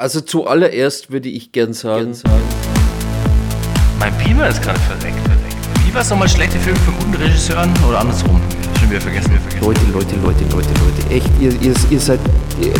Also 0.00 0.22
zuallererst 0.22 1.10
würde 1.10 1.28
ich 1.28 1.52
gern 1.52 1.74
sagen. 1.74 2.04
Gern 2.04 2.14
sagen 2.14 2.42
mein 3.98 4.16
Beamer 4.16 4.48
ist 4.48 4.62
gerade 4.62 4.80
verreckt. 4.80 5.18
Wie 5.84 5.92
war 5.92 6.00
es 6.00 6.08
nochmal 6.08 6.26
schlechte 6.26 6.58
Filme 6.58 6.78
von 6.80 6.94
guten 6.94 7.14
Regisseuren 7.22 7.70
oder 7.86 8.00
andersrum? 8.00 8.40
Schon 8.80 8.88
wieder 8.88 9.00
vergessen, 9.02 9.30
wieder 9.30 9.40
vergessen. 9.42 9.66
Leute, 9.66 9.80
Leute, 9.92 10.16
Leute, 10.24 10.44
Leute, 10.44 10.68
Leute. 10.80 11.14
Echt, 11.14 11.28
ihr, 11.38 11.52
ihr, 11.60 11.74
ihr, 11.90 12.00
seid, 12.00 12.18
ihr, 12.62 12.72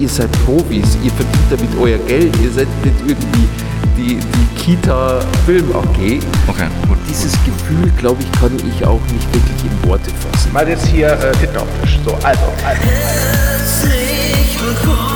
ihr 0.00 0.08
seid 0.08 0.32
Profis. 0.44 0.98
Ihr 1.04 1.12
verdient 1.12 1.46
damit 1.48 1.70
euer 1.80 1.98
Geld. 2.08 2.36
Ihr 2.42 2.50
seid 2.50 2.66
nicht 2.84 2.96
irgendwie 3.06 3.48
die, 3.96 4.16
die 4.16 4.60
Kita-Film 4.60 5.70
AG. 5.76 6.20
Okay, 6.48 6.66
gut. 6.88 6.98
Dieses 7.08 7.34
gut. 7.34 7.54
Gefühl, 7.54 7.92
glaube 7.98 8.20
ich, 8.20 8.32
kann 8.40 8.56
ich 8.56 8.84
auch 8.84 9.00
nicht 9.12 9.32
wirklich 9.32 9.62
in 9.62 9.88
Worte 9.88 10.10
fassen. 10.10 10.52
Mal 10.52 10.68
jetzt 10.68 10.86
hier 10.86 11.12
äh, 11.12 11.30
Titten 11.38 11.56
auf 11.56 11.68
Tisch. 11.82 12.00
So, 12.04 12.14
also, 12.14 12.26
also. 12.64 12.82
Herzlich 12.82 14.58
willkommen 14.60 15.07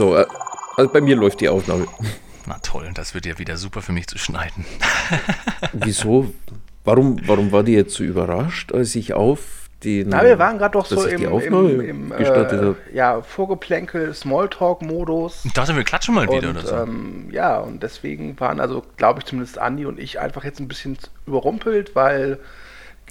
So, 0.00 0.16
äh, 0.16 0.24
also 0.78 0.90
bei 0.90 1.02
mir 1.02 1.14
läuft 1.14 1.42
die 1.42 1.50
Aufnahme. 1.50 1.86
Na 2.46 2.56
toll, 2.62 2.90
das 2.94 3.12
wird 3.12 3.26
ja 3.26 3.38
wieder 3.38 3.58
super 3.58 3.82
für 3.82 3.92
mich 3.92 4.06
zu 4.06 4.16
schneiden. 4.16 4.64
Wieso? 5.74 6.32
Warum, 6.84 7.20
warum 7.26 7.52
war 7.52 7.62
die 7.62 7.74
jetzt 7.74 7.92
so 7.92 8.02
überrascht, 8.02 8.72
als 8.72 8.94
ich 8.94 9.12
auf 9.12 9.68
den. 9.84 10.08
Na, 10.08 10.24
wir 10.24 10.38
waren 10.38 10.56
gerade 10.56 10.72
doch 10.72 10.86
so 10.86 11.04
im, 11.04 11.22
im, 11.22 11.80
im 11.82 12.12
äh, 12.12 12.74
ja, 12.94 13.20
Vorgeplänkel, 13.20 14.14
Smalltalk-Modus. 14.14 15.44
Ich 15.44 15.52
dachte, 15.52 15.76
wir 15.76 15.84
klatschen 15.84 16.14
mal 16.14 16.26
wieder 16.32 16.48
oder 16.48 16.64
so. 16.64 16.76
Ähm, 16.76 17.28
ja, 17.30 17.58
und 17.58 17.82
deswegen 17.82 18.40
waren 18.40 18.58
also, 18.58 18.82
glaube 18.96 19.18
ich, 19.18 19.26
zumindest 19.26 19.58
Andi 19.58 19.84
und 19.84 20.00
ich 20.00 20.18
einfach 20.18 20.44
jetzt 20.44 20.60
ein 20.60 20.68
bisschen 20.68 20.96
überrumpelt, 21.26 21.94
weil 21.94 22.38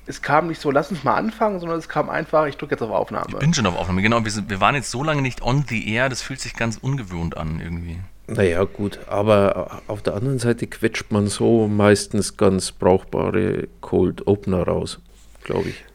es 0.09 0.23
kam 0.23 0.47
nicht 0.47 0.59
so, 0.59 0.71
lass 0.71 0.89
uns 0.89 1.03
mal 1.03 1.13
anfangen, 1.13 1.59
sondern 1.59 1.77
es 1.77 1.87
kam 1.87 2.09
einfach, 2.09 2.47
ich 2.47 2.57
drücke 2.57 2.73
jetzt 2.73 2.81
auf 2.81 2.89
Aufnahme. 2.89 3.27
Ich 3.29 3.37
bin 3.37 3.53
schon 3.53 3.67
auf 3.67 3.77
Aufnahme, 3.77 4.01
genau. 4.01 4.25
Wir, 4.25 4.31
sind, 4.31 4.49
wir 4.49 4.59
waren 4.59 4.73
jetzt 4.73 4.89
so 4.89 5.03
lange 5.03 5.21
nicht 5.21 5.43
on 5.43 5.65
the 5.69 5.93
air, 5.93 6.09
das 6.09 6.23
fühlt 6.23 6.41
sich 6.41 6.55
ganz 6.55 6.77
ungewohnt 6.77 7.37
an 7.37 7.61
irgendwie. 7.61 7.99
Naja, 8.25 8.63
gut, 8.63 8.99
aber 9.07 9.81
auf 9.87 10.01
der 10.01 10.15
anderen 10.15 10.39
Seite 10.39 10.65
quetscht 10.65 11.11
man 11.11 11.27
so 11.27 11.67
meistens 11.67 12.37
ganz 12.37 12.71
brauchbare 12.71 13.67
Cold 13.81 14.25
Opener 14.25 14.63
raus, 14.63 14.99
glaube 15.43 15.69
ich. 15.69 15.85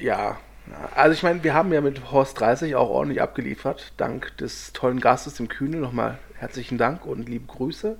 Ja, 0.00 0.38
also 0.94 1.12
ich 1.12 1.22
meine, 1.22 1.44
wir 1.44 1.52
haben 1.52 1.70
ja 1.72 1.82
mit 1.82 2.10
Horst 2.10 2.40
30 2.40 2.76
auch 2.76 2.88
ordentlich 2.88 3.20
abgeliefert, 3.20 3.92
dank 3.98 4.36
des 4.38 4.72
tollen 4.72 5.00
Gastes 5.00 5.38
im 5.38 5.48
Kühne. 5.48 5.76
Nochmal 5.76 6.18
herzlichen 6.38 6.78
Dank 6.78 7.04
und 7.04 7.28
liebe 7.28 7.46
Grüße. 7.46 7.96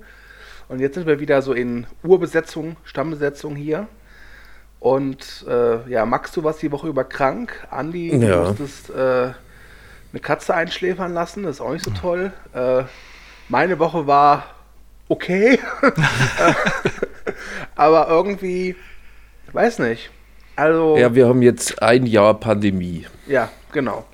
Und 0.69 0.79
jetzt 0.79 0.95
sind 0.95 1.05
wir 1.05 1.19
wieder 1.19 1.43
so 1.43 1.53
in 1.53 1.85
Urbesetzung, 2.01 2.77
Stammbesetzung 2.83 3.55
hier. 3.55 3.87
Und 4.81 5.45
äh, 5.47 5.87
ja, 5.91 6.07
Max, 6.07 6.31
du 6.31 6.43
warst 6.43 6.63
die 6.63 6.71
Woche 6.71 6.87
über 6.87 7.03
krank. 7.03 7.67
Andi, 7.69 8.09
du 8.09 8.27
ja. 8.27 8.43
musstest 8.45 8.89
äh, 8.89 8.93
eine 8.93 10.19
Katze 10.19 10.55
einschläfern 10.55 11.13
lassen, 11.13 11.43
das 11.43 11.57
ist 11.57 11.61
auch 11.61 11.71
nicht 11.71 11.85
so 11.85 11.91
toll. 11.91 12.33
Äh, 12.53 12.83
meine 13.47 13.77
Woche 13.77 14.07
war 14.07 14.43
okay. 15.07 15.59
Aber 17.75 18.07
irgendwie, 18.09 18.75
weiß 19.53 19.79
nicht. 19.79 20.09
Also. 20.55 20.97
Ja, 20.97 21.13
wir 21.13 21.27
haben 21.27 21.43
jetzt 21.43 21.79
ein 21.83 22.07
Jahr 22.07 22.33
Pandemie. 22.33 23.05
Ja, 23.27 23.49
genau. 23.71 24.05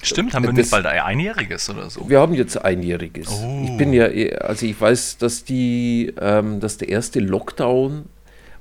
Stimmt, 0.00 0.32
haben 0.32 0.44
wir 0.44 0.48
das, 0.48 0.56
nicht 0.56 0.70
bald 0.70 0.86
ein 0.86 1.00
Einjähriges 1.00 1.68
oder 1.68 1.90
so? 1.90 2.08
Wir 2.08 2.20
haben 2.20 2.32
jetzt 2.32 2.56
Einjähriges. 2.56 3.28
Oh. 3.28 3.64
Ich 3.64 3.76
bin 3.76 3.92
ja, 3.92 4.06
also 4.40 4.64
ich 4.64 4.80
weiß, 4.80 5.18
dass 5.18 5.44
die, 5.44 6.14
ähm, 6.18 6.60
dass 6.60 6.78
der 6.78 6.88
erste 6.88 7.20
Lockdown 7.20 8.06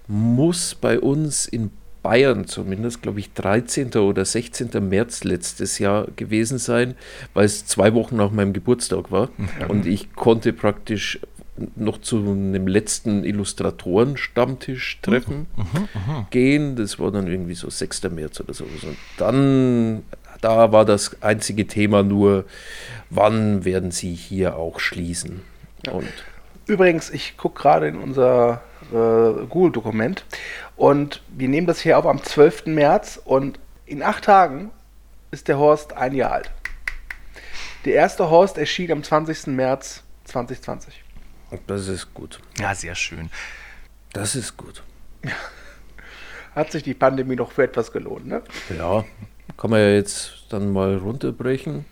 muss 0.08 0.76
bei 0.76 1.00
uns 1.00 1.46
in 1.46 1.72
Bayern 2.06 2.46
zumindest, 2.46 3.02
glaube 3.02 3.20
ich, 3.20 3.34
13. 3.34 3.94
oder 3.96 4.26
16. 4.26 4.70
März 4.88 5.24
letztes 5.24 5.80
Jahr 5.80 6.08
gewesen 6.16 6.60
sein, 6.60 6.94
weil 7.34 7.46
es 7.46 7.66
zwei 7.66 7.96
Wochen 7.96 8.16
nach 8.16 8.30
meinem 8.30 8.54
Geburtstag 8.54 9.12
war. 9.12 9.30
Mhm. 9.38 9.70
Und 9.70 9.86
ich 9.88 10.14
konnte 10.14 10.54
praktisch 10.54 11.20
noch 11.76 12.00
zu 12.02 12.18
einem 12.18 12.68
letzten 12.68 13.24
Illustratoren-Stammtisch 13.24 15.00
treffen 15.02 15.48
mhm. 15.56 15.64
Mhm. 15.64 15.88
mhm. 15.94 16.28
gehen. 16.30 16.76
Das 16.76 17.00
war 17.00 17.12
dann 17.12 17.26
irgendwie 17.26 17.56
so 17.56 17.72
6. 17.72 18.04
März 18.12 18.40
oder 18.40 18.54
so. 18.54 18.66
Und 18.66 18.98
dann, 19.18 20.04
da 20.42 20.72
war 20.72 20.86
das 20.86 21.24
einzige 21.24 21.66
Thema 21.66 22.04
nur, 22.04 22.46
wann 23.10 23.66
werden 23.66 23.90
sie 23.90 24.14
hier 24.14 24.58
auch 24.58 24.80
schließen. 24.80 25.42
Und 25.92 26.08
Übrigens, 26.68 27.10
ich 27.10 27.38
gucke 27.38 27.62
gerade 27.62 27.88
in 27.88 27.98
unser 27.98 28.62
äh, 28.92 29.46
Google-Dokument. 29.48 30.26
Und 30.76 31.22
wir 31.30 31.48
nehmen 31.48 31.68
das 31.68 31.80
hier 31.80 31.98
auf 31.98 32.06
am 32.06 32.24
12. 32.24 32.68
März 32.68 33.20
und 33.24 33.60
in 33.86 34.04
acht 34.04 34.26
Tagen 34.26 34.72
ist 35.32 35.48
der 35.48 35.58
Horst 35.58 35.94
ein 35.94 36.14
Jahr 36.14 36.32
alt. 36.32 36.52
Der 37.86 37.94
erste 37.94 38.30
Horst 38.30 38.58
erschien 38.58 38.92
am 38.92 39.04
20. 39.04 39.48
März 39.48 40.04
2020. 40.26 41.04
Das 41.68 41.88
ist 41.88 42.14
gut. 42.14 42.40
Ja, 42.60 42.74
sehr 42.74 42.96
schön. 42.96 43.30
Das 44.14 44.36
ist 44.36 44.58
gut. 44.58 44.84
Hat 46.56 46.72
sich 46.72 46.84
die 46.84 46.94
Pandemie 46.94 47.36
noch 47.36 47.52
für 47.52 47.64
etwas 47.64 47.92
gelohnt, 47.92 48.28
ne? 48.28 48.42
Ja, 48.78 49.04
kann 49.58 49.72
man 49.72 49.80
ja 49.80 49.90
jetzt 49.90 50.46
dann 50.50 50.72
mal 50.72 50.96
runterbrechen. 50.96 51.86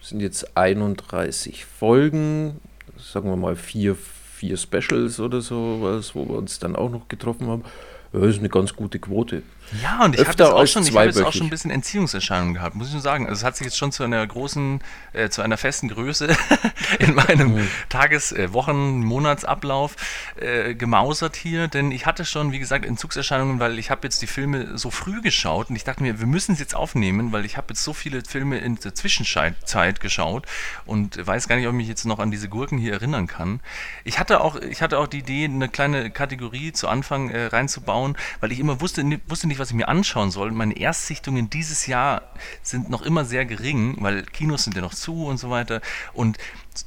Das 0.00 0.10
sind 0.10 0.20
jetzt 0.20 0.56
31 0.56 1.64
Folgen, 1.64 2.60
sagen 2.96 3.28
wir 3.28 3.36
mal 3.36 3.56
vier 3.56 3.96
vier 4.44 4.56
Specials 4.58 5.20
oder 5.20 5.40
so 5.40 5.78
was, 5.80 6.14
wo 6.14 6.26
wir 6.28 6.36
uns 6.36 6.58
dann 6.58 6.76
auch 6.76 6.90
noch 6.90 7.08
getroffen 7.08 7.46
haben. 7.46 7.64
Das 8.12 8.22
ist 8.26 8.38
eine 8.38 8.48
ganz 8.48 8.74
gute 8.76 8.98
Quote. 8.98 9.42
Ja, 9.82 10.04
und 10.04 10.14
ich 10.14 10.20
habe 10.20 10.30
jetzt, 10.30 10.40
auch 10.42 10.66
schon, 10.66 10.84
hab 10.84 11.04
jetzt 11.04 11.22
auch 11.22 11.32
schon 11.32 11.46
ein 11.46 11.50
bisschen 11.50 11.70
Entziehungserscheinungen 11.70 12.54
gehabt, 12.54 12.76
muss 12.76 12.88
ich 12.88 12.92
nur 12.92 13.02
sagen. 13.02 13.26
Also 13.26 13.40
es 13.40 13.44
hat 13.44 13.56
sich 13.56 13.64
jetzt 13.64 13.76
schon 13.76 13.92
zu 13.92 14.04
einer 14.04 14.24
großen, 14.26 14.80
äh, 15.12 15.28
zu 15.30 15.42
einer 15.42 15.56
festen 15.56 15.88
Größe 15.88 16.28
in 16.98 17.14
meinem 17.14 17.54
mhm. 17.54 17.68
Tages-, 17.88 18.32
äh, 18.32 18.52
Wochen-, 18.52 19.00
Monatsablauf 19.00 19.96
äh, 20.36 20.74
gemausert 20.74 21.36
hier. 21.36 21.68
Denn 21.68 21.90
ich 21.90 22.06
hatte 22.06 22.24
schon, 22.24 22.52
wie 22.52 22.58
gesagt, 22.58 22.84
Entzugserscheinungen, 22.84 23.58
weil 23.58 23.78
ich 23.78 23.90
habe 23.90 24.02
jetzt 24.04 24.22
die 24.22 24.26
Filme 24.26 24.78
so 24.78 24.90
früh 24.90 25.20
geschaut 25.22 25.70
und 25.70 25.76
ich 25.76 25.84
dachte 25.84 26.02
mir, 26.02 26.20
wir 26.20 26.26
müssen 26.26 26.52
es 26.52 26.60
jetzt 26.60 26.74
aufnehmen, 26.74 27.32
weil 27.32 27.44
ich 27.44 27.56
habe 27.56 27.68
jetzt 27.70 27.82
so 27.82 27.92
viele 27.92 28.22
Filme 28.22 28.58
in 28.58 28.76
der 28.76 28.94
Zwischenzeit 28.94 30.00
geschaut 30.00 30.46
und 30.86 31.26
weiß 31.26 31.48
gar 31.48 31.56
nicht, 31.56 31.66
ob 31.66 31.72
ich 31.72 31.78
mich 31.78 31.88
jetzt 31.88 32.04
noch 32.04 32.18
an 32.18 32.30
diese 32.30 32.48
Gurken 32.48 32.78
hier 32.78 32.92
erinnern 32.92 33.26
kann. 33.26 33.60
Ich 34.04 34.18
hatte 34.18 34.40
auch, 34.40 34.56
ich 34.56 34.82
hatte 34.82 34.98
auch 34.98 35.08
die 35.08 35.18
Idee, 35.18 35.46
eine 35.46 35.68
kleine 35.68 36.10
Kategorie 36.10 36.72
zu 36.72 36.88
Anfang 36.88 37.30
äh, 37.30 37.46
reinzubauen, 37.46 38.16
weil 38.40 38.52
ich 38.52 38.60
immer 38.60 38.80
wusste, 38.80 39.04
wusste 39.26 39.48
nicht, 39.48 39.53
was 39.58 39.70
ich 39.70 39.76
mir 39.76 39.88
anschauen 39.88 40.30
soll. 40.30 40.50
Meine 40.52 40.76
Erstsichtungen 40.76 41.50
dieses 41.50 41.86
Jahr 41.86 42.22
sind 42.62 42.90
noch 42.90 43.02
immer 43.02 43.24
sehr 43.24 43.44
gering, 43.44 43.96
weil 44.00 44.22
Kinos 44.22 44.64
sind 44.64 44.76
ja 44.76 44.82
noch 44.82 44.94
zu 44.94 45.26
und 45.26 45.38
so 45.38 45.50
weiter. 45.50 45.80
Und 46.12 46.38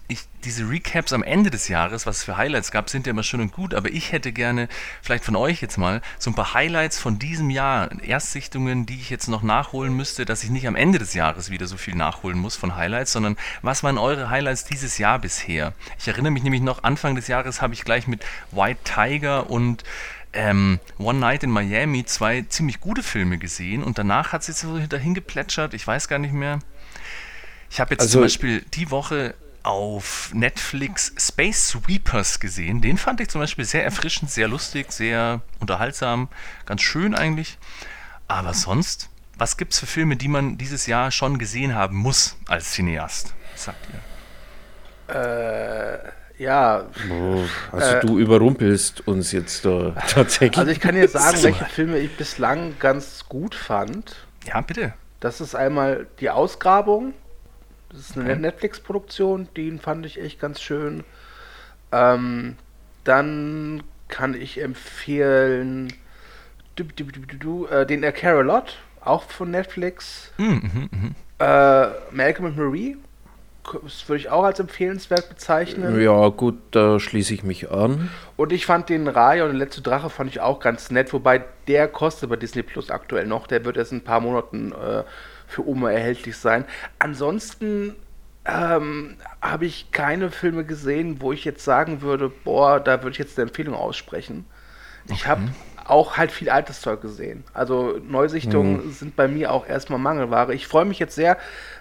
ich, 0.07 0.21
diese 0.43 0.69
Recaps 0.69 1.13
am 1.13 1.23
Ende 1.23 1.49
des 1.49 1.67
Jahres, 1.67 2.05
was 2.05 2.17
es 2.17 2.23
für 2.23 2.37
Highlights 2.37 2.71
gab, 2.71 2.89
sind 2.89 3.07
ja 3.07 3.11
immer 3.11 3.23
schön 3.23 3.41
und 3.41 3.53
gut, 3.53 3.73
aber 3.73 3.89
ich 3.89 4.11
hätte 4.11 4.31
gerne 4.31 4.67
vielleicht 5.01 5.23
von 5.23 5.35
euch 5.35 5.61
jetzt 5.61 5.77
mal 5.77 6.01
so 6.19 6.29
ein 6.29 6.35
paar 6.35 6.53
Highlights 6.53 6.99
von 6.99 7.19
diesem 7.19 7.49
Jahr, 7.49 7.89
Erstsichtungen, 8.01 8.85
die 8.85 8.95
ich 8.95 9.09
jetzt 9.09 9.27
noch 9.27 9.43
nachholen 9.43 9.93
müsste, 9.93 10.25
dass 10.25 10.43
ich 10.43 10.49
nicht 10.49 10.67
am 10.67 10.75
Ende 10.75 10.99
des 10.99 11.13
Jahres 11.13 11.49
wieder 11.49 11.67
so 11.67 11.77
viel 11.77 11.95
nachholen 11.95 12.37
muss 12.37 12.55
von 12.55 12.75
Highlights, 12.75 13.13
sondern 13.13 13.37
was 13.61 13.83
waren 13.83 13.97
eure 13.97 14.29
Highlights 14.29 14.65
dieses 14.65 14.97
Jahr 14.97 15.19
bisher? 15.19 15.73
Ich 15.99 16.07
erinnere 16.07 16.31
mich 16.31 16.43
nämlich 16.43 16.61
noch, 16.61 16.83
Anfang 16.83 17.15
des 17.15 17.27
Jahres 17.27 17.61
habe 17.61 17.73
ich 17.73 17.83
gleich 17.83 18.07
mit 18.07 18.25
White 18.51 18.81
Tiger 18.83 19.49
und 19.49 19.83
ähm, 20.37 20.79
One 20.99 21.19
Night 21.19 21.43
in 21.43 21.49
Miami 21.49 22.05
zwei 22.05 22.43
ziemlich 22.43 22.79
gute 22.79 23.03
Filme 23.03 23.37
gesehen 23.37 23.83
und 23.83 23.97
danach 23.97 24.31
hat 24.31 24.43
sie 24.43 24.53
so 24.53 24.79
dahin 24.79 25.13
geplätschert, 25.13 25.73
ich 25.73 25.85
weiß 25.85 26.07
gar 26.07 26.19
nicht 26.19 26.33
mehr. 26.33 26.59
Ich 27.69 27.79
habe 27.79 27.91
jetzt 27.91 28.01
also, 28.01 28.13
zum 28.13 28.21
Beispiel 28.21 28.61
die 28.73 28.91
Woche 28.91 29.33
auf 29.63 30.31
Netflix 30.33 31.11
Space 31.17 31.69
Sweepers 31.69 32.39
gesehen. 32.39 32.81
Den 32.81 32.97
fand 32.97 33.19
ich 33.19 33.27
zum 33.27 33.41
Beispiel 33.41 33.65
sehr 33.65 33.83
erfrischend, 33.83 34.31
sehr 34.31 34.47
lustig, 34.47 34.93
sehr 34.93 35.41
unterhaltsam, 35.59 36.29
ganz 36.65 36.83
schön 36.83 37.15
eigentlich. 37.15 37.57
Aber 38.29 38.53
sonst, 38.53 39.09
was 39.37 39.57
gibt 39.57 39.73
es 39.73 39.79
für 39.79 39.87
Filme, 39.87 40.15
die 40.15 40.29
man 40.29 40.57
dieses 40.57 40.85
Jahr 40.85 41.11
schon 41.11 41.39
gesehen 41.39 41.75
haben 41.75 41.97
muss 41.97 42.37
als 42.47 42.71
Cineast? 42.71 43.33
Was 43.53 43.63
sagt 43.65 43.87
ihr? 45.09 45.15
Äh 45.15 46.26
ja. 46.37 46.85
Oh, 47.09 47.43
also 47.71 47.95
äh, 47.95 47.99
du 48.01 48.19
überrumpelst 48.19 49.07
uns 49.07 49.31
jetzt 49.31 49.65
da 49.65 49.91
tatsächlich. 50.07 50.57
Also 50.57 50.71
ich 50.71 50.79
kann 50.79 50.95
dir 50.95 51.07
sagen, 51.07 51.41
welche 51.41 51.65
Filme 51.65 51.97
ich 51.97 52.15
bislang 52.15 52.75
ganz 52.79 53.25
gut 53.27 53.55
fand. 53.55 54.15
Ja, 54.45 54.61
bitte. 54.61 54.93
Das 55.19 55.41
ist 55.41 55.55
einmal 55.55 56.07
die 56.19 56.29
Ausgrabung. 56.29 57.13
Das 57.89 58.01
ist 58.01 58.17
eine 58.17 58.31
okay. 58.31 58.41
Netflix-Produktion, 58.41 59.47
den 59.55 59.79
fand 59.79 60.05
ich 60.05 60.19
echt 60.19 60.39
ganz 60.39 60.61
schön. 60.61 61.03
Ähm, 61.91 62.57
dann 63.03 63.83
kann 64.09 64.33
ich 64.33 64.61
empfehlen 64.61 65.93
äh, 66.77 67.85
den 67.85 68.05
A 68.05 68.11
Carolot, 68.11 68.77
auch 69.01 69.23
von 69.23 69.51
Netflix. 69.51 70.31
Mhm, 70.37 70.89
mh, 70.89 70.89
mh. 70.91 71.85
Äh, 71.85 71.91
Malcolm 72.11 72.47
und 72.47 72.57
Marie, 72.57 72.97
das 73.83 74.07
würde 74.07 74.19
ich 74.19 74.29
auch 74.29 74.43
als 74.43 74.59
empfehlenswert 74.59 75.29
bezeichnen. 75.29 75.99
Ja, 76.01 76.29
gut, 76.29 76.55
da 76.71 76.99
schließe 76.99 77.33
ich 77.33 77.43
mich 77.43 77.71
an. 77.71 78.09
Und 78.35 78.51
ich 78.51 78.65
fand 78.65 78.89
den 78.89 79.07
Raya 79.07 79.43
und 79.43 79.51
der 79.51 79.59
letzte 79.59 79.81
Drache 79.81 80.09
fand 80.09 80.29
ich 80.29 80.39
auch 80.41 80.59
ganz 80.59 80.91
nett, 80.91 81.13
wobei 81.13 81.43
der 81.67 81.87
kostet 81.87 82.29
bei 82.29 82.35
Disney 82.35 82.63
Plus 82.63 82.89
aktuell 82.89 83.27
noch. 83.27 83.47
Der 83.47 83.65
wird 83.65 83.77
erst 83.77 83.91
in 83.91 83.99
ein 83.99 84.03
paar 84.03 84.19
Monaten 84.19 84.71
äh, 84.71 85.03
für 85.47 85.67
Oma 85.67 85.91
erhältlich 85.91 86.37
sein. 86.37 86.65
Ansonsten 86.99 87.95
ähm, 88.45 89.15
habe 89.41 89.65
ich 89.65 89.91
keine 89.91 90.31
Filme 90.31 90.63
gesehen, 90.63 91.21
wo 91.21 91.33
ich 91.33 91.43
jetzt 91.45 91.63
sagen 91.63 92.01
würde, 92.01 92.29
boah, 92.29 92.79
da 92.79 93.03
würde 93.03 93.11
ich 93.11 93.17
jetzt 93.17 93.37
eine 93.37 93.49
Empfehlung 93.49 93.75
aussprechen. 93.75 94.45
Okay. 95.05 95.13
Ich 95.15 95.27
habe 95.27 95.41
auch 95.85 96.17
halt 96.17 96.31
viel 96.31 96.49
altes 96.49 96.81
Zeug 96.81 97.01
gesehen. 97.01 97.43
Also 97.53 97.99
Neusichtungen 98.05 98.87
mhm. 98.87 98.91
sind 98.91 99.15
bei 99.15 99.27
mir 99.27 99.51
auch 99.51 99.67
erstmal 99.67 99.99
Mangelware. 99.99 100.53
Ich 100.53 100.67
freue 100.67 100.85
mich 100.85 100.99
jetzt 100.99 101.15
sehr. 101.15 101.37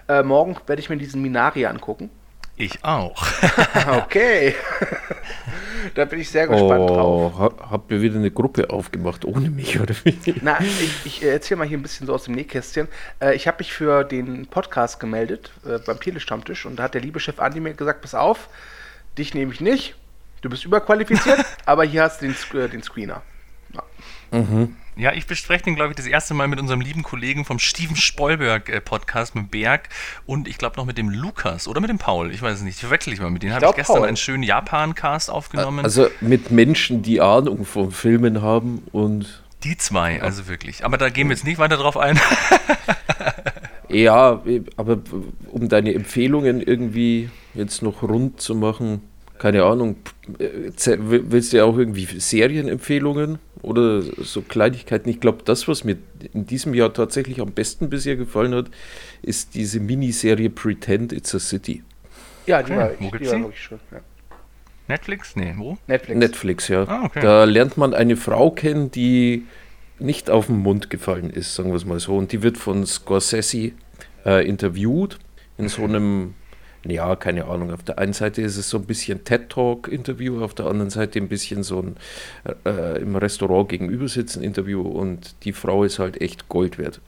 Äh, 0.07 0.23
morgen 0.23 0.55
werde 0.65 0.81
ich 0.81 0.89
mir 0.89 0.97
diesen 0.97 1.21
Minari 1.21 1.65
angucken. 1.65 2.09
Ich 2.59 2.83
auch. 2.83 3.23
okay. 3.97 4.55
da 5.95 6.05
bin 6.05 6.19
ich 6.19 6.29
sehr 6.29 6.47
gespannt 6.47 6.89
oh, 6.89 7.31
drauf. 7.35 7.53
habt 7.69 7.91
ihr 7.91 8.01
wieder 8.01 8.15
eine 8.15 8.31
Gruppe 8.31 8.71
aufgemacht 8.71 9.25
ohne 9.25 9.51
mich 9.51 9.79
oder 9.79 9.93
wie? 10.03 10.17
Na, 10.41 10.59
ich, 10.59 11.05
ich 11.05 11.23
erzähle 11.23 11.59
mal 11.59 11.67
hier 11.67 11.77
ein 11.77 11.83
bisschen 11.83 12.07
so 12.07 12.15
aus 12.15 12.23
dem 12.23 12.33
Nähkästchen. 12.33 12.87
Äh, 13.21 13.35
ich 13.35 13.47
habe 13.47 13.59
mich 13.59 13.73
für 13.73 14.03
den 14.03 14.47
Podcast 14.47 14.99
gemeldet 14.99 15.51
äh, 15.67 15.77
beim 15.85 15.99
Telestammtisch 15.99 16.65
und 16.65 16.77
da 16.77 16.83
hat 16.83 16.95
der 16.95 17.01
liebe 17.01 17.19
Chef 17.19 17.39
Andi 17.39 17.59
mir 17.59 17.75
gesagt: 17.75 18.01
Pass 18.01 18.15
auf, 18.15 18.49
dich 19.19 19.35
nehme 19.35 19.53
ich 19.53 19.61
nicht. 19.61 19.95
Du 20.41 20.49
bist 20.49 20.65
überqualifiziert, 20.65 21.45
aber 21.65 21.83
hier 21.83 22.03
hast 22.03 22.21
du 22.21 22.27
den, 22.27 22.59
äh, 22.59 22.69
den 22.69 22.81
Screener. 22.81 23.21
Ja. 24.31 24.39
Mhm. 24.39 24.75
Ja, 24.97 25.13
ich 25.13 25.27
bespreche 25.27 25.63
den, 25.63 25.75
glaube 25.75 25.91
ich, 25.91 25.95
das 25.95 26.07
erste 26.07 26.33
Mal 26.33 26.47
mit 26.47 26.59
unserem 26.59 26.81
lieben 26.81 27.03
Kollegen 27.03 27.45
vom 27.45 27.59
Steven 27.59 27.95
Spoilberg 27.95 28.67
äh, 28.67 28.81
Podcast 28.81 29.35
mit 29.35 29.51
Berg 29.51 29.89
und 30.25 30.47
ich 30.47 30.57
glaube 30.57 30.75
noch 30.77 30.85
mit 30.85 30.97
dem 30.97 31.11
Lukas 31.11 31.67
oder 31.67 31.81
mit 31.81 31.91
dem 31.91 31.99
Paul. 31.99 32.31
Ich 32.31 32.41
weiß 32.41 32.57
es 32.57 32.63
nicht. 32.63 32.75
Ich 32.75 32.81
verwechsel 32.81 33.13
ich 33.13 33.19
mal 33.19 33.29
mit 33.29 33.43
denen. 33.43 33.53
Habe 33.53 33.67
ich 33.67 33.75
gestern 33.75 33.97
Paul. 33.97 34.07
einen 34.07 34.17
schönen 34.17 34.41
Japan-Cast 34.41 35.29
aufgenommen. 35.29 35.85
Also 35.85 36.07
mit 36.19 36.49
Menschen, 36.49 37.03
die 37.03 37.21
Ahnung 37.21 37.63
von 37.63 37.91
Filmen 37.91 38.41
haben 38.41 38.81
und. 38.91 39.43
Die 39.63 39.77
zwei, 39.77 40.21
also 40.21 40.47
wirklich. 40.47 40.83
Aber 40.83 40.97
da 40.97 41.09
gehen 41.09 41.29
wir 41.29 41.35
jetzt 41.35 41.45
nicht 41.45 41.59
weiter 41.59 41.77
drauf 41.77 41.95
ein. 41.97 42.19
ja, 43.89 44.41
aber 44.77 44.99
um 45.51 45.69
deine 45.69 45.93
Empfehlungen 45.93 46.59
irgendwie 46.59 47.29
jetzt 47.53 47.83
noch 47.83 48.01
rund 48.01 48.41
zu 48.41 48.55
machen, 48.55 49.01
keine 49.37 49.63
Ahnung, 49.63 49.97
willst 50.39 51.53
du 51.53 51.57
ja 51.57 51.65
auch 51.65 51.77
irgendwie 51.77 52.05
Serienempfehlungen 52.05 53.37
oder 53.61 54.01
so 54.01 54.41
Kleinigkeiten? 54.41 55.09
Ich 55.09 55.19
glaube, 55.19 55.39
das, 55.43 55.67
was 55.67 55.83
mir 55.83 55.97
in 56.33 56.45
diesem 56.45 56.73
Jahr 56.73 56.93
tatsächlich 56.93 57.41
am 57.41 57.51
besten 57.51 57.89
bisher 57.89 58.15
gefallen 58.15 58.53
hat, 58.53 58.69
ist 59.21 59.55
diese 59.55 59.79
Miniserie 59.79 60.49
Pretend 60.49 61.13
It's 61.13 61.33
a 61.35 61.39
City. 61.39 61.83
Ja, 62.45 62.63
die, 62.63 62.71
okay. 62.71 62.81
war, 62.81 62.91
ich, 62.91 62.97
die 62.97 63.27
war 63.27 63.39
wirklich 63.39 63.59
schön. 63.59 63.79
Ja. 63.91 63.99
Netflix? 64.87 65.35
Nee, 65.35 65.53
wo? 65.57 65.77
Netflix. 65.87 66.19
Netflix, 66.19 66.67
ja. 66.69 66.83
Ah, 66.87 67.05
okay. 67.05 67.19
Da 67.21 67.43
lernt 67.43 67.77
man 67.77 67.93
eine 67.93 68.15
Frau 68.15 68.51
kennen, 68.51 68.89
die 68.89 69.45
nicht 69.99 70.29
auf 70.29 70.47
den 70.47 70.57
Mund 70.57 70.89
gefallen 70.89 71.29
ist, 71.29 71.55
sagen 71.55 71.69
wir 71.69 71.75
es 71.75 71.85
mal 71.85 71.99
so. 71.99 72.15
Und 72.15 72.31
die 72.31 72.43
wird 72.43 72.57
von 72.57 72.85
Scorsese 72.85 73.71
äh, 74.25 74.47
interviewt 74.47 75.19
in 75.57 75.67
so 75.67 75.83
einem 75.83 76.35
ja, 76.89 77.15
keine 77.15 77.45
Ahnung. 77.45 77.73
Auf 77.73 77.83
der 77.83 77.97
einen 77.97 78.13
Seite 78.13 78.41
ist 78.41 78.57
es 78.57 78.69
so 78.69 78.77
ein 78.77 78.85
bisschen 78.85 79.23
TED-Talk-Interview, 79.23 80.43
auf 80.43 80.53
der 80.53 80.67
anderen 80.67 80.89
Seite 80.89 81.19
ein 81.19 81.27
bisschen 81.27 81.63
so 81.63 81.81
ein 81.81 81.97
äh, 82.65 83.01
im 83.01 83.15
Restaurant 83.15 83.69
gegenüber 83.69 84.07
sitzen 84.07 84.43
Interview 84.43 84.81
und 84.81 85.35
die 85.43 85.53
Frau 85.53 85.83
ist 85.83 85.99
halt 85.99 86.21
echt 86.21 86.49
Gold 86.49 86.77
wert. 86.77 87.01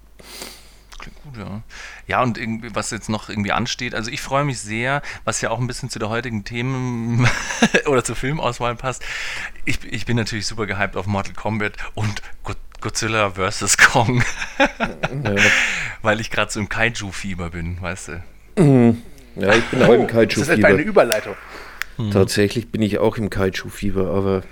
Klingt 0.99 1.23
gut, 1.23 1.37
ja. 1.37 1.61
Ja, 2.07 2.23
und 2.23 2.37
irgendwie, 2.37 2.75
was 2.75 2.91
jetzt 2.91 3.09
noch 3.09 3.29
irgendwie 3.29 3.51
ansteht, 3.51 3.95
also 3.95 4.11
ich 4.11 4.21
freue 4.21 4.43
mich 4.43 4.59
sehr, 4.59 5.01
was 5.23 5.41
ja 5.41 5.49
auch 5.49 5.59
ein 5.59 5.67
bisschen 5.67 5.89
zu 5.89 5.97
der 5.97 6.09
heutigen 6.09 6.43
Themen 6.43 7.27
oder 7.85 8.03
zur 8.03 8.15
Filmauswahl 8.15 8.75
passt. 8.75 9.03
Ich, 9.65 9.79
ich 9.85 10.05
bin 10.05 10.17
natürlich 10.17 10.45
super 10.45 10.65
gehypt 10.65 10.97
auf 10.97 11.07
Mortal 11.07 11.33
Kombat 11.33 11.73
und 11.95 12.21
Godzilla 12.81 13.31
vs. 13.31 13.77
Kong. 13.77 14.23
ja. 14.59 15.35
Weil 16.01 16.19
ich 16.19 16.31
gerade 16.31 16.51
so 16.51 16.59
im 16.59 16.69
Kaiju-Fieber 16.69 17.49
bin, 17.49 17.81
weißt 17.81 18.09
du. 18.09 18.23
Mhm. 18.61 19.01
Ja, 19.35 19.53
ich 19.53 19.65
bin 19.65 19.83
auch 19.83 19.93
im 19.93 20.07
Kaiju-Fieber. 20.07 20.45
Das 20.45 20.57
ist 20.57 20.65
eine 20.65 20.81
Überleitung. 20.81 21.35
Hm. 21.97 22.11
Tatsächlich 22.11 22.71
bin 22.71 22.81
ich 22.81 22.97
auch 22.97 23.17
im 23.17 23.29
Kaiju-Fieber, 23.29 24.09
aber 24.09 24.43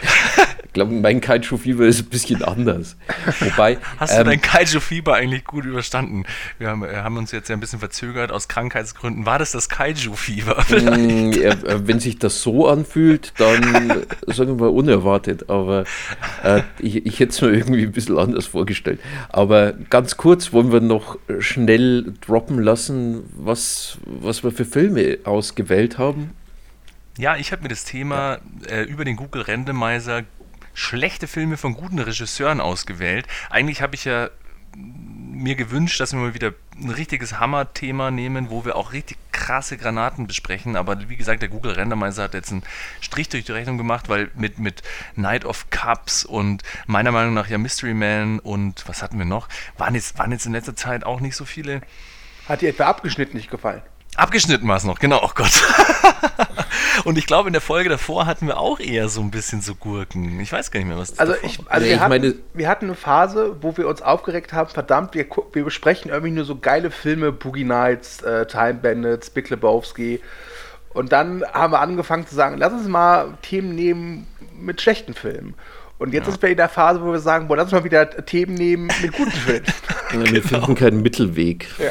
glaube, 0.76 0.92
mein 0.92 1.20
Kaiju-Fieber 1.20 1.86
ist 1.86 2.00
ein 2.00 2.10
bisschen 2.10 2.42
anders. 2.44 2.96
Wobei, 3.40 3.78
Hast 3.98 4.12
ähm, 4.12 4.18
du 4.18 4.24
dein 4.24 4.42
Kaiju-Fieber 4.42 5.14
eigentlich 5.14 5.44
gut 5.44 5.64
überstanden? 5.64 6.24
Wir 6.58 6.68
haben, 6.68 6.82
wir 6.82 7.02
haben, 7.02 7.16
uns 7.16 7.32
jetzt 7.32 7.48
ja 7.48 7.56
ein 7.56 7.60
bisschen 7.60 7.78
verzögert 7.78 8.30
aus 8.30 8.46
Krankheitsgründen. 8.46 9.26
War 9.26 9.38
das 9.38 9.52
das 9.52 9.68
Kaiju-Fieber? 9.68 10.64
Mm, 10.86 11.32
äh, 11.32 11.56
wenn 11.86 12.00
sich 12.00 12.18
das 12.18 12.42
so 12.42 12.68
anfühlt, 12.68 13.32
dann 13.38 14.04
sagen 14.26 14.60
wir 14.60 14.72
unerwartet. 14.72 15.48
Aber 15.48 15.84
äh, 16.44 16.62
ich, 16.78 17.06
ich 17.06 17.18
hätte 17.18 17.32
es 17.32 17.40
mir 17.40 17.52
irgendwie 17.52 17.82
ein 17.82 17.92
bisschen 17.92 18.18
anders 18.18 18.46
vorgestellt. 18.46 19.00
Aber 19.30 19.72
ganz 19.72 20.16
kurz 20.16 20.52
wollen 20.52 20.70
wir 20.70 20.80
noch 20.80 21.18
schnell 21.38 22.14
droppen 22.20 22.60
lassen, 22.60 23.24
was, 23.36 23.98
was 24.04 24.44
wir 24.44 24.52
für 24.52 24.64
Filme 24.64 25.18
ausgewählt 25.24 25.98
haben. 25.98 26.32
Ja, 27.18 27.36
ich 27.36 27.52
habe 27.52 27.62
mir 27.62 27.68
das 27.68 27.84
Thema 27.84 28.38
äh, 28.68 28.82
über 28.82 29.04
den 29.04 29.16
Google 29.16 29.42
Randomizer 29.42 30.24
schlechte 30.76 31.26
Filme 31.26 31.56
von 31.56 31.74
guten 31.74 31.98
Regisseuren 31.98 32.60
ausgewählt. 32.60 33.26
Eigentlich 33.50 33.82
habe 33.82 33.94
ich 33.94 34.04
ja 34.04 34.28
mir 34.76 35.54
gewünscht, 35.54 36.00
dass 36.00 36.12
wir 36.12 36.20
mal 36.20 36.34
wieder 36.34 36.52
ein 36.78 36.90
richtiges 36.90 37.38
Hammer-Thema 37.40 38.10
nehmen, 38.10 38.50
wo 38.50 38.64
wir 38.64 38.76
auch 38.76 38.92
richtig 38.92 39.16
krasse 39.32 39.78
Granaten 39.78 40.26
besprechen. 40.26 40.76
Aber 40.76 41.08
wie 41.08 41.16
gesagt, 41.16 41.40
der 41.40 41.48
Google 41.48 41.72
Randomizer 41.72 42.24
hat 42.24 42.34
jetzt 42.34 42.52
einen 42.52 42.62
Strich 43.00 43.28
durch 43.28 43.44
die 43.44 43.52
Rechnung 43.52 43.78
gemacht, 43.78 44.08
weil 44.08 44.30
mit, 44.34 44.58
mit 44.58 44.82
Night 45.14 45.44
of 45.44 45.70
Cups 45.70 46.24
und 46.24 46.62
meiner 46.86 47.12
Meinung 47.12 47.34
nach 47.34 47.48
ja 47.48 47.58
Mystery 47.58 47.94
Man 47.94 48.38
und 48.38 48.86
was 48.86 49.02
hatten 49.02 49.18
wir 49.18 49.24
noch, 49.24 49.48
waren 49.78 49.94
jetzt, 49.94 50.18
waren 50.18 50.32
jetzt 50.32 50.46
in 50.46 50.52
letzter 50.52 50.76
Zeit 50.76 51.04
auch 51.04 51.20
nicht 51.20 51.36
so 51.36 51.44
viele. 51.44 51.80
Hat 52.48 52.60
dir 52.60 52.68
etwa 52.68 52.84
abgeschnitten 52.84 53.36
nicht 53.36 53.50
gefallen? 53.50 53.82
Abgeschnitten 54.16 54.66
war 54.68 54.76
es 54.76 54.84
noch, 54.84 54.98
genau, 54.98 55.20
oh 55.22 55.30
Gott. 55.34 55.50
und 57.04 57.18
ich 57.18 57.26
glaube, 57.26 57.48
in 57.48 57.52
der 57.52 57.60
Folge 57.60 57.88
davor 57.88 58.26
hatten 58.26 58.46
wir 58.46 58.58
auch 58.58 58.80
eher 58.80 59.08
so 59.08 59.20
ein 59.20 59.30
bisschen 59.30 59.60
so 59.60 59.74
Gurken. 59.74 60.40
Ich 60.40 60.52
weiß 60.52 60.70
gar 60.70 60.80
nicht 60.80 60.88
mehr, 60.88 60.98
was 60.98 61.10
das 61.10 61.18
Also, 61.18 61.34
ich, 61.42 61.60
also 61.66 61.84
nee, 61.84 61.90
wir, 61.90 61.94
ich 61.96 62.00
hatten, 62.00 62.10
meine, 62.10 62.34
wir 62.54 62.68
hatten 62.68 62.86
eine 62.86 62.94
Phase, 62.94 63.56
wo 63.60 63.76
wir 63.76 63.86
uns 63.88 64.02
aufgeregt 64.02 64.52
haben, 64.52 64.70
verdammt, 64.70 65.14
wir, 65.14 65.26
wir 65.52 65.64
besprechen 65.64 66.10
irgendwie 66.10 66.32
nur 66.32 66.44
so 66.44 66.56
geile 66.56 66.90
Filme, 66.90 67.32
Boogie 67.32 67.64
Nights, 67.64 68.22
äh, 68.22 68.46
Time 68.46 68.74
Bandits, 68.74 69.30
Big 69.30 69.50
Lebowski. 69.50 70.20
Und 70.94 71.12
dann 71.12 71.44
haben 71.52 71.72
wir 71.72 71.80
angefangen 71.80 72.26
zu 72.26 72.34
sagen, 72.34 72.56
lass 72.56 72.72
uns 72.72 72.88
mal 72.88 73.34
Themen 73.42 73.74
nehmen 73.74 74.26
mit 74.58 74.80
schlechten 74.80 75.12
Filmen. 75.12 75.54
Und 75.98 76.12
jetzt 76.12 76.26
ja. 76.26 76.32
ist 76.32 76.42
wir 76.42 76.50
in 76.50 76.56
der 76.56 76.68
Phase, 76.68 77.02
wo 77.02 77.12
wir 77.12 77.20
sagen, 77.20 77.48
boah, 77.48 77.56
lass 77.56 77.64
uns 77.64 77.72
mal 77.72 77.84
wieder 77.84 78.24
Themen 78.24 78.54
nehmen 78.54 78.90
mit 79.02 79.12
guten 79.12 79.30
Filmen. 79.30 79.64
Ja, 80.12 80.20
wir 80.20 80.40
genau. 80.40 80.46
finden 80.46 80.74
keinen 80.76 81.02
Mittelweg. 81.02 81.66
Ja. 81.78 81.90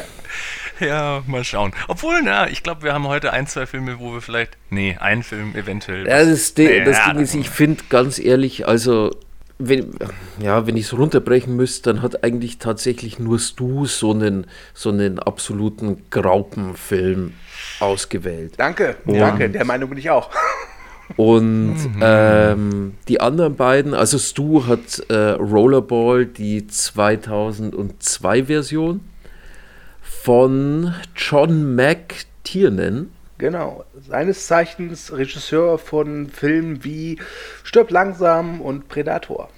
ja, 0.79 1.23
mal 1.27 1.43
schauen. 1.43 1.73
Obwohl, 1.87 2.21
na, 2.23 2.49
ich 2.49 2.63
glaube, 2.63 2.83
wir 2.83 2.93
haben 2.93 3.07
heute 3.07 3.33
ein, 3.33 3.47
zwei 3.47 3.65
Filme, 3.65 3.99
wo 3.99 4.13
wir 4.13 4.21
vielleicht. 4.21 4.57
Nee, 4.69 4.97
einen 4.99 5.23
Film 5.23 5.55
eventuell. 5.55 6.07
Ja, 6.07 6.23
das, 6.23 6.53
nee, 6.57 6.83
das 6.83 7.03
Ding 7.05 7.19
ist, 7.19 7.35
ich 7.35 7.49
finde 7.49 7.83
ganz 7.89 8.19
ehrlich, 8.19 8.67
also. 8.67 9.11
Wenn, 9.57 9.91
ja, 10.37 10.67
wenn 10.67 10.75
ich 10.75 10.87
es 10.87 10.97
runterbrechen 10.97 11.55
müsste, 11.55 11.93
dann 11.93 12.01
hat 12.01 12.25
eigentlich 12.25 12.57
tatsächlich 12.57 13.19
nur 13.19 13.39
Stu 13.39 13.85
so 13.85 14.11
einen, 14.11 14.47
so 14.73 14.89
einen 14.89 15.17
absoluten 15.17 16.03
Graupenfilm 16.09 17.31
ausgewählt. 17.79 18.55
Danke, 18.57 18.97
Und 19.05 19.17
danke, 19.17 19.49
der 19.49 19.63
Meinung 19.63 19.87
bin 19.87 19.97
ich 19.97 20.09
auch. 20.09 20.29
Und 21.15 21.75
mhm. 21.75 21.99
ähm, 22.01 22.93
die 23.07 23.21
anderen 23.21 23.55
beiden, 23.55 23.93
also 23.93 24.17
Stu 24.17 24.67
hat 24.67 24.99
äh, 25.07 25.13
Rollerball, 25.13 26.25
die 26.25 26.67
2002 26.67 28.43
Version 28.45 28.99
von 30.25 30.95
John 31.15 31.75
McTiernan. 31.75 33.11
Genau, 33.37 33.85
seines 34.09 34.47
Zeichens 34.47 35.13
Regisseur 35.13 35.77
von 35.77 36.29
Filmen 36.29 36.83
wie 36.83 37.19
Stirb 37.63 37.91
langsam 37.91 38.59
und 38.59 38.87
Predator. 38.87 39.49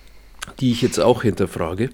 Die 0.60 0.74
ich 0.74 0.82
jetzt 0.82 1.00
auch 1.00 1.22
hinterfrage. 1.22 1.92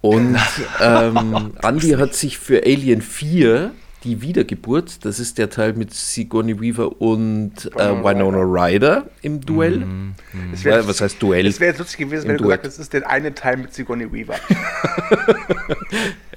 Und 0.00 0.36
ähm, 0.80 1.52
Andy 1.62 1.90
hat 1.90 2.14
sich 2.14 2.38
für 2.38 2.64
Alien 2.64 3.02
4 3.02 3.70
die 4.02 4.20
Wiedergeburt, 4.20 5.04
das 5.04 5.20
ist 5.20 5.38
der 5.38 5.48
Teil 5.48 5.74
mit 5.74 5.94
Sigourney 5.94 6.60
Weaver 6.60 7.00
und 7.00 7.52
äh, 7.76 8.02
Winona 8.02 8.40
Ryder 8.40 9.08
im 9.22 9.40
Duell. 9.40 9.78
Mm, 9.78 10.14
mm. 10.32 10.64
Wär, 10.64 10.88
was 10.88 11.00
heißt 11.00 11.22
Duell? 11.22 11.46
Es 11.46 11.60
wäre 11.60 11.76
lustig 11.78 11.98
gewesen, 11.98 12.26
wenn 12.28 12.36
du 12.36 12.44
gesagt 12.44 12.64
hättest, 12.64 12.78
das 12.78 12.86
ist 12.86 12.92
der 12.92 13.08
eine 13.08 13.34
Teil 13.34 13.58
mit 13.58 13.74
Sigourney 13.74 14.12
Weaver. 14.12 14.34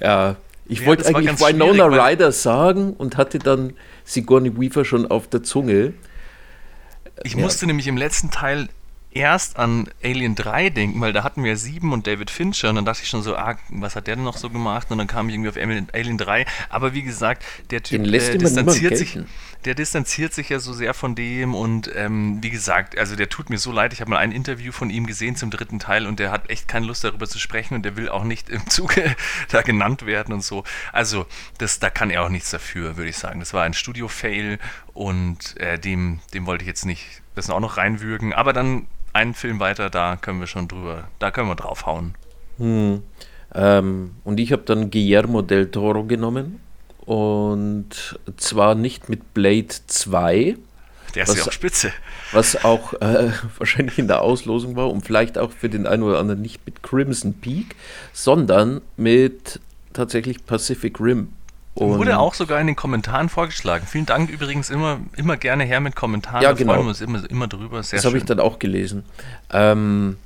ja, 0.00 0.36
ich 0.66 0.80
ja, 0.80 0.86
wollte 0.86 1.06
eigentlich 1.06 1.40
Winona 1.40 1.86
Ryder 1.86 2.32
sagen 2.32 2.94
und 2.94 3.16
hatte 3.16 3.38
dann 3.38 3.74
Sigourney 4.04 4.58
Weaver 4.58 4.84
schon 4.84 5.06
auf 5.06 5.28
der 5.28 5.42
Zunge. 5.42 5.94
Ich 7.24 7.34
ja. 7.34 7.40
musste 7.40 7.66
nämlich 7.66 7.86
im 7.86 7.96
letzten 7.96 8.30
Teil 8.30 8.68
erst 9.14 9.58
an 9.58 9.88
Alien 10.02 10.34
3 10.34 10.70
denken, 10.70 11.00
weil 11.00 11.12
da 11.12 11.24
hatten 11.24 11.44
wir 11.44 11.56
sieben 11.56 11.92
und 11.92 12.06
David 12.06 12.30
Fincher 12.30 12.70
und 12.70 12.76
dann 12.76 12.84
dachte 12.84 13.02
ich 13.02 13.08
schon 13.08 13.22
so, 13.22 13.36
ah, 13.36 13.56
was 13.68 13.96
hat 13.96 14.06
der 14.06 14.16
denn 14.16 14.24
noch 14.24 14.36
so 14.36 14.50
gemacht? 14.50 14.90
Und 14.90 14.98
dann 14.98 15.06
kam 15.06 15.28
ich 15.28 15.34
irgendwie 15.34 15.50
auf 15.50 15.92
Alien 15.92 16.18
3. 16.18 16.46
Aber 16.68 16.94
wie 16.94 17.02
gesagt, 17.02 17.44
der 17.70 17.82
Typ 17.82 18.06
äh, 18.06 18.38
distanziert 18.38 18.96
sich 18.96 19.18
der 19.64 19.74
distanziert 19.74 20.34
sich 20.34 20.48
ja 20.48 20.58
so 20.58 20.72
sehr 20.72 20.92
von 20.94 21.14
dem 21.14 21.54
und 21.54 21.90
ähm, 21.94 22.38
wie 22.42 22.50
gesagt, 22.50 22.98
also 22.98 23.14
der 23.14 23.28
tut 23.28 23.48
mir 23.48 23.58
so 23.58 23.70
leid. 23.70 23.92
Ich 23.92 24.00
habe 24.00 24.10
mal 24.10 24.18
ein 24.18 24.32
Interview 24.32 24.72
von 24.72 24.90
ihm 24.90 25.06
gesehen 25.06 25.36
zum 25.36 25.50
dritten 25.50 25.78
Teil 25.78 26.06
und 26.06 26.18
der 26.18 26.32
hat 26.32 26.50
echt 26.50 26.66
keine 26.66 26.86
Lust 26.86 27.04
darüber 27.04 27.28
zu 27.28 27.38
sprechen 27.38 27.74
und 27.74 27.84
der 27.84 27.96
will 27.96 28.08
auch 28.08 28.24
nicht 28.24 28.48
im 28.48 28.68
Zuge 28.68 29.14
da 29.50 29.62
genannt 29.62 30.04
werden 30.04 30.34
und 30.34 30.42
so. 30.42 30.64
Also 30.92 31.26
das, 31.58 31.78
da 31.78 31.90
kann 31.90 32.10
er 32.10 32.24
auch 32.24 32.28
nichts 32.28 32.50
dafür, 32.50 32.96
würde 32.96 33.10
ich 33.10 33.18
sagen. 33.18 33.40
Das 33.40 33.54
war 33.54 33.62
ein 33.62 33.74
Studio-Fail 33.74 34.58
und 34.94 35.56
äh, 35.60 35.78
dem, 35.78 36.20
dem 36.34 36.46
wollte 36.46 36.64
ich 36.64 36.68
jetzt 36.68 36.84
nicht 36.84 37.22
das 37.34 37.48
auch 37.48 37.60
noch 37.60 37.76
reinwürgen. 37.76 38.32
Aber 38.32 38.52
dann 38.52 38.86
einen 39.12 39.34
Film 39.34 39.60
weiter, 39.60 39.90
da 39.90 40.16
können 40.16 40.40
wir 40.40 40.46
schon 40.46 40.68
drüber, 40.68 41.08
da 41.18 41.30
können 41.30 41.48
wir 41.48 41.54
draufhauen. 41.54 42.14
Hm. 42.58 43.02
Ähm, 43.54 44.12
und 44.24 44.40
ich 44.40 44.52
habe 44.52 44.62
dann 44.62 44.90
Guillermo 44.90 45.42
del 45.42 45.70
Toro 45.70 46.04
genommen 46.04 46.60
und 47.04 48.18
zwar 48.36 48.74
nicht 48.74 49.08
mit 49.08 49.34
Blade 49.34 49.68
2. 49.86 50.56
Der 51.14 51.24
ist 51.24 51.36
ja 51.36 51.44
auch 51.44 51.52
spitze. 51.52 51.92
Was 52.32 52.64
auch 52.64 52.94
äh, 52.94 53.30
wahrscheinlich 53.58 53.98
in 53.98 54.08
der 54.08 54.22
Auslosung 54.22 54.76
war 54.76 54.90
und 54.90 55.04
vielleicht 55.04 55.36
auch 55.36 55.50
für 55.50 55.68
den 55.68 55.86
einen 55.86 56.02
oder 56.02 56.18
anderen 56.18 56.40
nicht 56.40 56.64
mit 56.64 56.82
Crimson 56.82 57.34
Peak, 57.34 57.76
sondern 58.12 58.80
mit 58.96 59.60
tatsächlich 59.92 60.46
Pacific 60.46 60.98
Rim. 61.00 61.28
Und 61.74 61.98
Wurde 61.98 62.18
auch 62.18 62.34
sogar 62.34 62.60
in 62.60 62.66
den 62.66 62.76
Kommentaren 62.76 63.30
vorgeschlagen. 63.30 63.86
Vielen 63.86 64.04
Dank 64.04 64.28
übrigens 64.28 64.68
immer, 64.68 65.00
immer 65.16 65.38
gerne 65.38 65.64
her 65.64 65.80
mit 65.80 65.96
Kommentaren. 65.96 66.42
Ja, 66.42 66.52
genau. 66.52 66.74
freuen 66.74 66.84
wir 66.84 66.88
uns 66.90 67.00
immer, 67.00 67.30
immer 67.30 67.48
drüber. 67.48 67.82
Sehr 67.82 67.98
das 67.98 68.04
habe 68.04 68.18
ich 68.18 68.24
dann 68.24 68.40
auch 68.40 68.58
gelesen. 68.58 69.04
Ähm, 69.50 70.18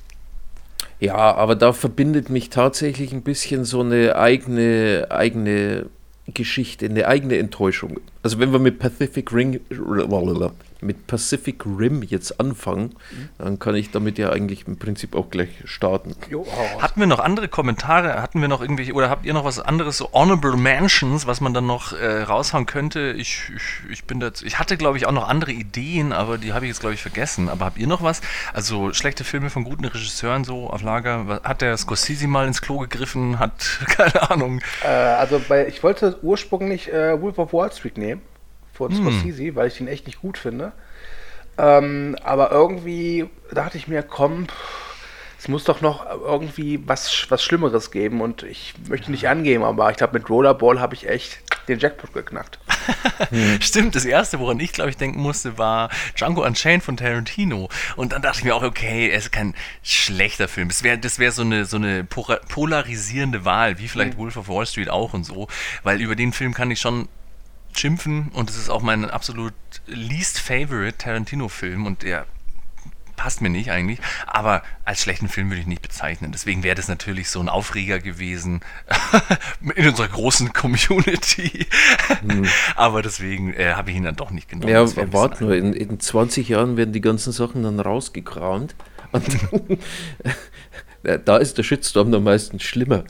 ja, 0.99 1.15
aber 1.15 1.55
da 1.55 1.73
verbindet 1.73 2.31
mich 2.31 2.51
tatsächlich 2.51 3.13
ein 3.13 3.23
bisschen 3.23 3.65
so 3.65 3.81
eine 3.81 4.17
eigene, 4.17 5.07
eigene 5.11 5.87
Geschichte, 6.27 6.87
eine 6.87 7.07
eigene 7.07 7.39
Enttäuschung. 7.39 8.01
Also 8.27 8.41
wenn 8.41 8.51
wir 8.51 8.59
mit 8.59 8.81
Pacific 8.81 9.33
Ring 9.33 9.61
mit 10.81 11.07
Pacific 11.07 11.65
Rim 11.65 12.03
jetzt 12.03 12.41
anfangen, 12.41 12.97
dann 13.39 13.61
kann 13.61 13.77
ich 13.77 13.93
damit 13.93 14.19
ja 14.19 14.31
eigentlich 14.31 14.67
im 14.67 14.79
Prinzip 14.79 15.15
auch 15.15 15.31
gleich 15.31 15.49
starten. 15.65 16.17
Hatten 16.81 16.99
wir 17.01 17.07
noch 17.07 17.21
andere 17.21 17.47
Kommentare? 17.47 18.21
Hatten 18.21 18.41
wir 18.41 18.49
noch 18.49 18.61
irgendwelche, 18.61 18.93
oder 18.95 19.09
habt 19.09 19.27
ihr 19.27 19.33
noch 19.33 19.45
was 19.45 19.61
anderes, 19.61 19.99
so 19.99 20.11
Honorable 20.13 20.57
Mentions, 20.57 21.27
was 21.29 21.41
man 21.41 21.55
dann 21.55 21.67
noch 21.67 21.93
äh, 21.93 22.23
raushauen 22.23 22.67
könnte? 22.67 23.15
Ich, 23.17 23.51
ich, 23.55 23.93
ich 23.93 24.05
bin 24.05 24.19
da, 24.19 24.31
ich 24.43 24.59
hatte 24.59 24.77
glaube 24.77 24.99
ich 24.99 25.07
auch 25.07 25.13
noch 25.13 25.29
andere 25.29 25.53
Ideen, 25.53 26.13
aber 26.13 26.37
die 26.37 26.53
habe 26.53 26.65
ich 26.65 26.71
jetzt 26.71 26.81
glaube 26.81 26.95
ich 26.95 27.03
vergessen. 27.03 27.49
Aber 27.49 27.65
habt 27.65 27.79
ihr 27.79 27.87
noch 27.87 28.03
was? 28.03 28.23
Also 28.53 28.93
schlechte 28.93 29.23
Filme 29.23 29.51
von 29.51 29.63
guten 29.63 29.85
Regisseuren 29.85 30.43
so 30.43 30.69
auf 30.69 30.83
Lager? 30.83 31.41
Hat 31.45 31.63
der 31.63 31.77
Scorsese 31.77 32.27
mal 32.27 32.47
ins 32.47 32.61
Klo 32.61 32.79
gegriffen? 32.79 33.39
Hat, 33.39 33.81
keine 33.87 34.31
Ahnung. 34.31 34.61
Äh, 34.83 34.89
also 34.89 35.41
bei, 35.49 35.69
ich 35.69 35.85
wollte 35.85 36.19
ursprünglich 36.23 36.93
äh, 36.93 37.21
Wolf 37.21 37.39
of 37.39 37.53
Wall 37.53 37.73
Street 37.73 37.97
nehmen 37.97 38.16
von 38.77 38.91
hm. 38.91 38.99
Scorsese, 38.99 39.55
weil 39.55 39.69
ich 39.69 39.81
ihn 39.81 39.89
echt 39.89 40.07
nicht 40.07 40.21
gut 40.21 40.39
finde. 40.39 40.73
Ähm, 41.59 42.17
aber 42.23 42.51
irgendwie 42.51 43.29
dachte 43.51 43.79
ich 43.79 43.89
mir, 43.89 44.03
komm, 44.03 44.47
es 45.39 45.49
muss 45.49 45.65
doch 45.65 45.81
noch 45.81 46.07
irgendwie 46.07 46.81
was, 46.87 47.27
was 47.29 47.43
Schlimmeres 47.43 47.91
geben 47.91 48.21
und 48.21 48.43
ich 48.43 48.75
möchte 48.89 49.11
nicht 49.11 49.29
angeben, 49.29 49.65
aber 49.65 49.91
ich 49.91 49.97
glaube, 49.97 50.19
mit 50.19 50.29
Rollerball 50.29 50.81
habe 50.81 50.95
ich 50.95 51.09
echt 51.09 51.41
den 51.69 51.79
Jackpot 51.79 52.13
geknackt. 52.13 52.59
hm. 53.31 53.59
Stimmt, 53.61 53.95
das 53.95 54.05
erste, 54.05 54.39
woran 54.39 54.61
ich 54.61 54.73
glaube 54.73 54.91
ich 54.91 54.97
denken 54.97 55.21
musste, 55.21 55.59
war 55.59 55.91
Django 56.17 56.45
Unchained 56.45 56.83
von 56.83 56.97
Tarantino. 56.97 57.69
Und 57.97 58.13
dann 58.13 58.23
dachte 58.23 58.39
ich 58.39 58.45
mir 58.45 58.55
auch, 58.55 58.63
okay, 58.63 59.11
es 59.11 59.25
ist 59.25 59.33
kein 59.33 59.55
schlechter 59.83 60.49
Film. 60.49 60.69
Das 60.69 60.83
wäre 60.83 60.99
das 60.99 61.19
wär 61.19 61.33
so 61.33 61.43
eine, 61.43 61.65
so 61.65 61.77
eine 61.77 62.05
polarisierende 62.05 63.45
Wahl, 63.45 63.79
wie 63.79 63.89
vielleicht 63.89 64.15
mhm. 64.15 64.19
Wolf 64.19 64.37
of 64.37 64.49
Wall 64.49 64.67
Street 64.67 64.91
auch 64.91 65.13
und 65.13 65.25
so, 65.25 65.49
weil 65.83 66.01
über 66.01 66.17
den 66.17 66.33
Film 66.33 66.55
kann 66.55 66.71
ich 66.71 66.81
schon 66.81 67.09
schimpfen 67.79 68.29
und 68.33 68.51
es 68.51 68.57
ist 68.57 68.71
auch 68.71 68.83
mein 68.83 69.09
absolut 69.11 69.55
least 69.87 70.39
favorite 70.39 70.99
Tarantino-Film 70.99 71.87
und 71.87 72.03
der 72.03 72.27
passt 73.17 73.41
mir 73.41 73.49
nicht 73.49 73.71
eigentlich, 73.71 73.99
aber 74.27 74.63
als 74.85 75.01
schlechten 75.01 75.29
Film 75.29 75.49
würde 75.49 75.61
ich 75.61 75.67
nicht 75.67 75.83
bezeichnen. 75.83 76.33
Deswegen 76.33 76.63
wäre 76.63 76.75
das 76.75 76.89
natürlich 76.89 77.31
so 77.31 77.41
ein 77.41 77.49
Aufreger 77.49 77.99
gewesen 77.99 78.61
in 79.75 79.89
unserer 79.89 80.09
großen 80.09 80.53
Community. 80.53 81.67
Hm. 82.21 82.47
aber 82.77 83.03
deswegen 83.03 83.55
äh, 83.55 83.73
habe 83.73 83.91
ich 83.91 83.97
ihn 83.97 84.05
dann 84.05 84.17
doch 84.17 84.31
nicht 84.31 84.49
genommen. 84.49 84.73
Ja, 84.73 85.13
warte 85.13 85.45
nur, 85.45 85.57
in, 85.57 85.73
in 85.73 85.99
20 85.99 86.49
Jahren 86.49 86.77
werden 86.77 86.93
die 86.93 87.01
ganzen 87.01 87.33
Sachen 87.33 87.63
dann 87.63 87.81
rausgekramt 87.81 88.75
und 89.13 89.39
da 91.25 91.37
ist 91.39 91.59
der 91.59 91.63
Shitstorm 91.63 92.13
am 92.13 92.25
meisten 92.25 92.61
schlimmer. 92.61 93.05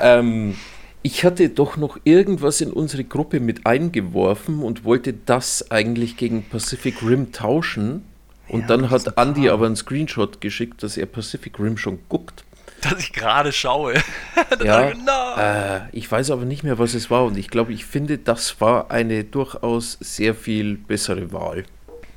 Ähm, 0.00 0.56
ich 1.02 1.24
hatte 1.24 1.48
doch 1.48 1.76
noch 1.76 1.98
irgendwas 2.04 2.60
in 2.60 2.72
unsere 2.72 3.04
Gruppe 3.04 3.40
mit 3.40 3.66
eingeworfen 3.66 4.62
und 4.62 4.84
wollte 4.84 5.12
das 5.12 5.70
eigentlich 5.70 6.16
gegen 6.16 6.44
Pacific 6.44 7.02
Rim 7.02 7.32
tauschen. 7.32 8.04
Und 8.48 8.62
ja, 8.62 8.66
dann 8.68 8.90
hat 8.90 9.16
Andy 9.16 9.48
aber 9.48 9.66
einen 9.66 9.76
Screenshot 9.76 10.40
geschickt, 10.40 10.82
dass 10.82 10.96
er 10.96 11.06
Pacific 11.06 11.58
Rim 11.58 11.76
schon 11.76 11.98
guckt. 12.08 12.44
Dass 12.82 12.98
ich 12.98 13.12
gerade 13.12 13.52
schaue. 13.52 13.94
ja, 14.64 14.90
ich, 14.90 14.96
no. 14.98 15.40
äh, 15.40 15.80
ich 15.92 16.10
weiß 16.10 16.30
aber 16.30 16.44
nicht 16.44 16.62
mehr, 16.62 16.78
was 16.78 16.94
es 16.94 17.10
war. 17.10 17.24
Und 17.24 17.36
ich 17.36 17.48
glaube, 17.48 17.72
ich 17.72 17.84
finde, 17.84 18.18
das 18.18 18.60
war 18.60 18.90
eine 18.90 19.24
durchaus 19.24 19.98
sehr 20.00 20.34
viel 20.34 20.76
bessere 20.76 21.32
Wahl. 21.32 21.64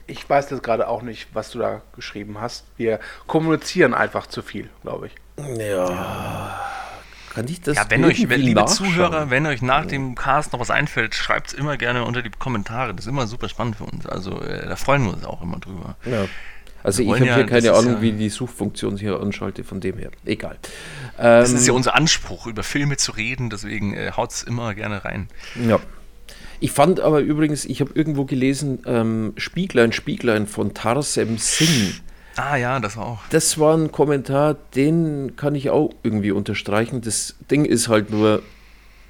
Ich 0.07 0.27
weiß 0.27 0.47
das 0.47 0.61
gerade 0.61 0.87
auch 0.87 1.01
nicht, 1.01 1.29
was 1.33 1.51
du 1.51 1.59
da 1.59 1.81
geschrieben 1.95 2.39
hast. 2.39 2.65
Wir 2.77 2.99
kommunizieren 3.25 3.93
einfach 3.93 4.27
zu 4.27 4.41
viel, 4.41 4.69
glaube 4.83 5.07
ich. 5.07 5.13
ja. 5.57 5.89
ja. 5.89 6.59
Kann 7.35 7.49
ich 7.49 7.59
das 7.59 7.75
Ja, 7.75 7.85
wenn 7.89 8.05
euch, 8.05 8.17
liebe? 8.19 8.65
Zuhörer, 8.65 9.29
wenn 9.29 9.45
euch 9.45 9.61
nach 9.61 9.85
dem 9.85 10.15
Cast 10.15 10.53
noch 10.53 10.61
was 10.61 10.71
einfällt, 10.71 11.15
schreibt 11.15 11.47
es 11.47 11.53
immer 11.53 11.75
gerne 11.75 12.05
unter 12.05 12.21
die 12.21 12.29
Kommentare. 12.29 12.93
Das 12.95 13.05
ist 13.05 13.09
immer 13.09 13.27
super 13.27 13.49
spannend 13.49 13.75
für 13.75 13.83
uns. 13.83 14.05
Also 14.05 14.41
äh, 14.41 14.65
da 14.65 14.77
freuen 14.77 15.03
wir 15.03 15.13
uns 15.13 15.25
auch 15.25 15.41
immer 15.41 15.59
drüber. 15.59 15.97
Ja. 16.05 16.27
Also 16.81 17.03
ich 17.03 17.09
habe 17.09 17.25
ja, 17.25 17.35
hier 17.35 17.45
keine 17.45 17.73
Ahnung, 17.73 17.95
ja, 17.95 18.01
wie 18.01 18.13
die 18.13 18.29
Suchfunktion 18.29 18.95
hier 18.95 19.19
anschalte, 19.19 19.65
von 19.65 19.81
dem 19.81 19.97
her. 19.97 20.11
Egal. 20.23 20.57
Das 21.17 21.49
ähm, 21.49 21.57
ist 21.57 21.67
ja 21.67 21.73
ähm, 21.73 21.77
unser 21.77 21.95
Anspruch, 21.95 22.47
über 22.47 22.63
Filme 22.63 22.95
zu 22.95 23.11
reden, 23.11 23.49
deswegen 23.49 23.93
äh, 23.93 24.11
haut 24.15 24.31
es 24.31 24.43
immer 24.43 24.73
gerne 24.73 25.03
rein. 25.03 25.27
Ja. 25.67 25.79
Ich 26.61 26.71
fand 26.71 27.01
aber 27.01 27.19
übrigens, 27.19 27.65
ich 27.65 27.81
habe 27.81 27.91
irgendwo 27.95 28.23
gelesen, 28.23 28.79
ähm, 28.85 29.33
Spieglein, 29.35 29.91
Spieglein 29.91 30.47
von 30.47 30.73
Tarsem 30.73 31.37
Singh 31.37 31.95
Ah 32.37 32.57
ja, 32.57 32.79
das 32.79 32.97
auch. 32.97 33.19
Das 33.29 33.59
war 33.59 33.77
ein 33.77 33.91
Kommentar, 33.91 34.55
den 34.75 35.35
kann 35.35 35.55
ich 35.55 35.69
auch 35.69 35.91
irgendwie 36.03 36.31
unterstreichen. 36.31 37.01
Das 37.01 37.35
Ding 37.49 37.65
ist 37.65 37.87
halt 37.87 38.09
nur, 38.09 38.43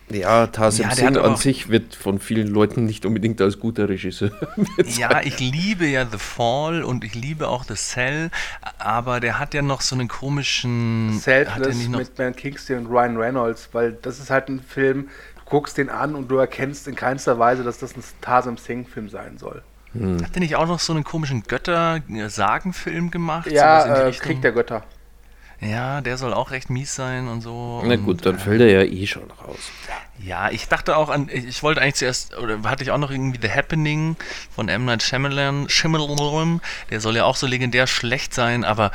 ja, 0.10 0.46
Tarsem 0.48 0.90
ja, 0.90 0.96
Singh 0.96 1.20
an 1.20 1.36
sich 1.36 1.70
wird 1.70 1.96
von 1.96 2.20
vielen 2.20 2.48
Leuten 2.48 2.86
nicht 2.86 3.06
unbedingt 3.06 3.42
als 3.42 3.60
guter 3.60 3.90
Regisseur. 3.90 4.30
ja, 4.98 5.22
ich 5.22 5.40
liebe 5.40 5.88
ja 5.88 6.06
The 6.06 6.20
Fall 6.20 6.84
und 6.84 7.04
ich 7.04 7.16
liebe 7.16 7.48
auch 7.48 7.64
The 7.64 7.74
Cell, 7.74 8.30
aber 8.78 9.20
der 9.20 9.40
hat 9.40 9.56
ja 9.56 9.64
noch 9.64 9.82
so 9.82 9.96
einen 9.96 10.08
komischen. 10.08 11.18
Selfless 11.20 11.88
mit 11.88 12.16
Ben 12.16 12.36
Kingston 12.36 12.78
und 12.78 12.88
Ryan 12.88 13.18
Reynolds, 13.18 13.70
weil 13.72 13.94
das 13.94 14.20
ist 14.20 14.30
halt 14.30 14.50
ein 14.50 14.62
Film, 14.62 15.10
du 15.38 15.50
guckst 15.50 15.80
den 15.80 15.90
an 15.90 16.14
und 16.14 16.30
du 16.30 16.38
erkennst 16.38 16.88
in 16.88 16.94
keinster 16.94 17.40
Weise, 17.40 17.64
dass 17.64 17.80
das 17.80 17.98
ein 17.98 18.04
Tarsem 18.22 18.58
Singh-Film 18.58 19.10
sein 19.10 19.40
soll. 19.40 19.64
Hm. 19.98 20.24
Hat 20.24 20.36
der 20.36 20.42
nicht 20.42 20.56
auch 20.56 20.68
noch 20.68 20.80
so 20.80 20.94
einen 20.94 21.04
komischen 21.04 21.44
Götter-Sagenfilm 21.44 23.12
gemacht? 23.12 23.50
Ja, 23.50 24.08
äh, 24.08 24.12
Krieg 24.12 24.42
der 24.42 24.52
Götter. 24.52 24.84
Ja, 25.62 26.02
der 26.02 26.18
soll 26.18 26.34
auch 26.34 26.52
recht 26.52 26.70
mies 26.70 26.96
sein 26.96 27.28
und 27.28 27.42
so. 27.42 27.82
Na 27.86 27.96
gut, 27.96 28.08
und, 28.08 28.26
dann 28.26 28.40
fällt 28.40 28.60
er 28.62 28.70
ja 28.70 28.82
eh 28.82 29.08
schon 29.08 29.32
raus. 29.32 29.72
Ja, 30.20 30.50
ich 30.50 30.68
dachte 30.68 30.98
auch 30.98 31.10
an, 31.10 31.30
ich 31.32 31.64
wollte 31.64 31.82
eigentlich 31.82 31.96
zuerst, 31.96 32.38
oder 32.38 32.62
hatte 32.64 32.84
ich 32.84 32.92
auch 32.92 32.98
noch 32.98 33.10
irgendwie 33.10 33.40
The 33.42 33.52
Happening 33.52 34.18
von 34.54 34.68
M. 34.68 34.86
Night 34.86 35.02
Shyamalan, 35.02 35.70
Shyamalan, 35.70 36.62
der 36.90 37.00
soll 37.00 37.16
ja 37.16 37.24
auch 37.24 37.38
so 37.38 37.48
legendär 37.48 37.88
schlecht 37.88 38.34
sein, 38.34 38.66
aber 38.66 38.92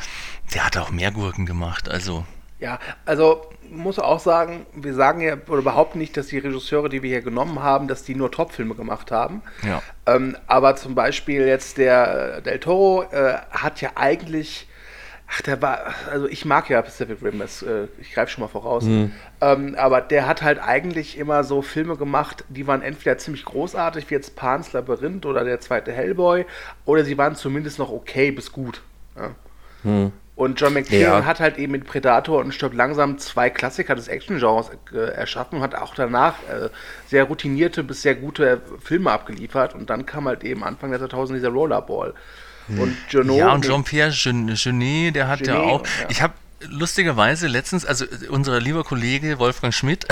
der 0.53 0.65
hat 0.65 0.77
auch 0.77 0.91
mehr 0.91 1.11
Gurken 1.11 1.45
gemacht, 1.45 1.89
also. 1.89 2.25
Ja, 2.59 2.79
also 3.05 3.43
muss 3.71 3.99
auch 3.99 4.19
sagen, 4.19 4.65
wir 4.73 4.93
sagen 4.93 5.21
ja 5.21 5.37
oder 5.47 5.61
behaupten 5.61 5.97
nicht, 5.97 6.15
dass 6.17 6.27
die 6.27 6.37
Regisseure, 6.37 6.89
die 6.89 7.01
wir 7.01 7.09
hier 7.09 7.21
genommen 7.21 7.63
haben, 7.63 7.87
dass 7.87 8.03
die 8.03 8.15
nur 8.15 8.31
Top-Filme 8.31 8.75
gemacht 8.75 9.11
haben. 9.11 9.41
Ja. 9.65 9.81
Ähm, 10.05 10.37
aber 10.47 10.75
zum 10.75 10.93
Beispiel 10.93 11.47
jetzt 11.47 11.77
der 11.77 12.37
äh, 12.37 12.41
Del 12.41 12.59
Toro 12.59 13.03
äh, 13.11 13.37
hat 13.49 13.81
ja 13.81 13.91
eigentlich, 13.95 14.67
ach, 15.27 15.41
der 15.41 15.61
war, 15.61 15.95
also 16.11 16.27
ich 16.27 16.43
mag 16.45 16.69
ja 16.69 16.81
Pacific 16.81 17.23
Rim, 17.23 17.39
das, 17.39 17.63
äh, 17.63 17.87
ich 17.99 18.13
greife 18.13 18.31
schon 18.31 18.43
mal 18.43 18.49
voraus. 18.49 18.83
Mhm. 18.83 19.13
Ähm, 19.39 19.75
aber 19.77 20.01
der 20.01 20.27
hat 20.27 20.41
halt 20.41 20.59
eigentlich 20.59 21.17
immer 21.17 21.43
so 21.43 21.61
Filme 21.61 21.95
gemacht, 21.95 22.43
die 22.49 22.67
waren 22.67 22.81
entweder 22.81 23.17
ziemlich 23.17 23.45
großartig, 23.45 24.09
wie 24.09 24.15
jetzt 24.15 24.35
Pan's 24.35 24.73
Labyrinth 24.73 25.25
oder 25.25 25.43
der 25.45 25.61
zweite 25.61 25.93
Hellboy, 25.93 26.45
oder 26.85 27.05
sie 27.05 27.17
waren 27.17 27.35
zumindest 27.35 27.79
noch 27.79 27.91
okay 27.91 28.31
bis 28.31 28.51
gut. 28.51 28.81
Ja. 29.15 29.31
Mhm. 29.83 30.11
Und 30.41 30.59
John 30.59 30.73
McTiernan 30.73 31.21
ja. 31.21 31.25
hat 31.27 31.39
halt 31.39 31.59
eben 31.59 31.71
mit 31.71 31.85
Predator 31.85 32.39
und 32.39 32.51
Stirb 32.51 32.73
langsam 32.73 33.19
zwei 33.19 33.51
Klassiker 33.51 33.93
des 33.93 34.07
Action-Genres 34.07 34.71
äh, 34.91 34.97
erschaffen 34.97 35.57
und 35.57 35.61
hat 35.61 35.75
auch 35.75 35.93
danach 35.93 36.33
äh, 36.49 36.69
sehr 37.05 37.25
routinierte 37.25 37.83
bis 37.83 38.01
sehr 38.01 38.15
gute 38.15 38.59
Filme 38.83 39.11
abgeliefert. 39.11 39.75
Und 39.75 39.91
dann 39.91 40.07
kam 40.07 40.27
halt 40.27 40.43
eben 40.43 40.63
Anfang 40.63 40.89
der 40.89 40.99
2000 40.99 41.37
dieser 41.37 41.49
Rollerball. 41.49 42.15
Und 42.69 42.97
Genot, 43.11 43.37
ja, 43.37 43.53
und 43.53 43.65
Jean-Pierre 43.65 44.09
Genet, 44.11 45.15
der 45.15 45.27
hat 45.27 45.43
Genet, 45.43 45.53
ja 45.53 45.61
auch. 45.61 45.83
Ich 46.09 46.23
habe 46.23 46.33
lustigerweise 46.67 47.47
letztens, 47.47 47.85
also 47.85 48.05
unser 48.29 48.59
lieber 48.59 48.83
Kollege 48.83 49.39
Wolfgang 49.39 49.73
Schmidt 49.73 50.07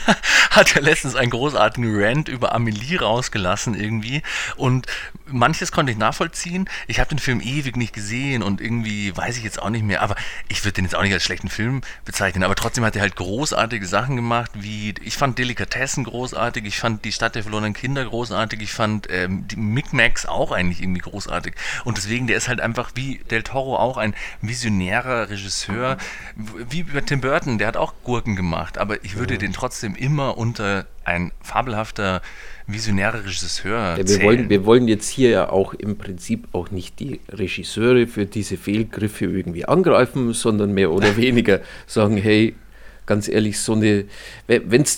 hat 0.50 0.74
ja 0.74 0.80
letztens 0.80 1.14
einen 1.14 1.30
großartigen 1.30 1.90
Rant 2.00 2.28
über 2.28 2.54
Amelie 2.54 3.00
rausgelassen 3.00 3.74
irgendwie. 3.74 4.22
Und 4.56 4.86
manches 5.26 5.72
konnte 5.72 5.92
ich 5.92 5.98
nachvollziehen. 5.98 6.68
Ich 6.86 7.00
habe 7.00 7.08
den 7.08 7.18
Film 7.18 7.40
ewig 7.40 7.76
nicht 7.76 7.92
gesehen 7.92 8.42
und 8.42 8.60
irgendwie 8.60 9.16
weiß 9.16 9.36
ich 9.36 9.44
jetzt 9.44 9.60
auch 9.60 9.70
nicht 9.70 9.84
mehr, 9.84 10.02
aber 10.02 10.16
ich 10.48 10.64
würde 10.64 10.74
den 10.74 10.84
jetzt 10.84 10.94
auch 10.94 11.02
nicht 11.02 11.12
als 11.12 11.24
schlechten 11.24 11.48
Film 11.48 11.82
bezeichnen, 12.04 12.44
aber 12.44 12.54
trotzdem 12.54 12.84
hat 12.84 12.96
er 12.96 13.02
halt 13.02 13.16
großartige 13.16 13.86
Sachen 13.86 14.16
gemacht, 14.16 14.50
wie 14.54 14.94
ich 15.02 15.16
fand 15.16 15.38
Delikatessen 15.38 16.04
großartig, 16.04 16.64
ich 16.64 16.78
fand 16.78 17.04
die 17.04 17.12
Stadt 17.12 17.34
der 17.34 17.42
verlorenen 17.42 17.74
Kinder 17.74 18.04
großartig, 18.04 18.60
ich 18.60 18.72
fand 18.72 19.08
ähm, 19.10 19.46
die 19.48 19.56
Micmacs 19.56 20.26
auch 20.26 20.52
eigentlich 20.52 20.82
irgendwie 20.82 21.00
großartig. 21.00 21.54
Und 21.84 21.96
deswegen, 21.96 22.26
der 22.26 22.36
ist 22.36 22.48
halt 22.48 22.60
einfach 22.60 22.92
wie 22.94 23.18
Del 23.30 23.42
Toro 23.42 23.76
auch 23.76 23.96
ein 23.96 24.14
visionärer 24.40 25.30
Regisseur, 25.30 25.93
wie 26.36 26.82
bei 26.82 27.00
Tim 27.00 27.20
Burton, 27.20 27.58
der 27.58 27.68
hat 27.68 27.76
auch 27.76 27.94
Gurken 28.04 28.36
gemacht, 28.36 28.78
aber 28.78 29.02
ich 29.04 29.16
würde 29.16 29.34
ja. 29.34 29.40
den 29.40 29.52
trotzdem 29.52 29.94
immer 29.94 30.36
unter 30.38 30.86
ein 31.04 31.32
fabelhafter 31.42 32.22
visionärer 32.66 33.24
Regisseur 33.24 33.98
ja, 33.98 34.08
wir, 34.08 34.22
wollen, 34.22 34.48
wir 34.48 34.64
wollen 34.64 34.88
jetzt 34.88 35.08
hier 35.08 35.30
ja 35.30 35.50
auch 35.50 35.74
im 35.74 35.98
Prinzip 35.98 36.48
auch 36.52 36.70
nicht 36.70 36.98
die 36.98 37.20
Regisseure 37.28 38.06
für 38.06 38.24
diese 38.24 38.56
Fehlgriffe 38.56 39.26
irgendwie 39.26 39.66
angreifen, 39.66 40.32
sondern 40.32 40.72
mehr 40.72 40.90
oder 40.90 41.16
weniger 41.18 41.60
sagen, 41.86 42.16
hey, 42.16 42.54
ganz 43.06 43.28
ehrlich, 43.28 43.60
so 43.60 43.74
eine, 43.74 44.06
wenn 44.46 44.82
es 44.82 44.96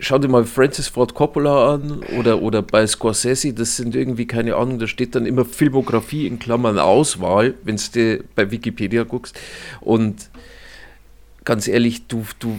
schau 0.00 0.18
dir 0.18 0.28
mal 0.28 0.44
Francis 0.44 0.88
Ford 0.88 1.14
Coppola 1.14 1.74
an 1.74 2.02
oder, 2.18 2.42
oder 2.42 2.62
bei 2.62 2.86
Scorsese, 2.86 3.52
das 3.52 3.76
sind 3.76 3.94
irgendwie, 3.94 4.26
keine 4.26 4.56
Ahnung, 4.56 4.78
da 4.78 4.86
steht 4.86 5.14
dann 5.14 5.26
immer 5.26 5.44
Filmografie 5.44 6.26
in 6.26 6.38
Klammern 6.38 6.78
Auswahl, 6.78 7.54
wenn 7.64 7.80
du 7.94 8.24
bei 8.34 8.50
Wikipedia 8.50 9.04
guckst. 9.04 9.38
Und 9.80 10.30
ganz 11.44 11.68
ehrlich, 11.68 12.06
du, 12.06 12.24
du, 12.38 12.58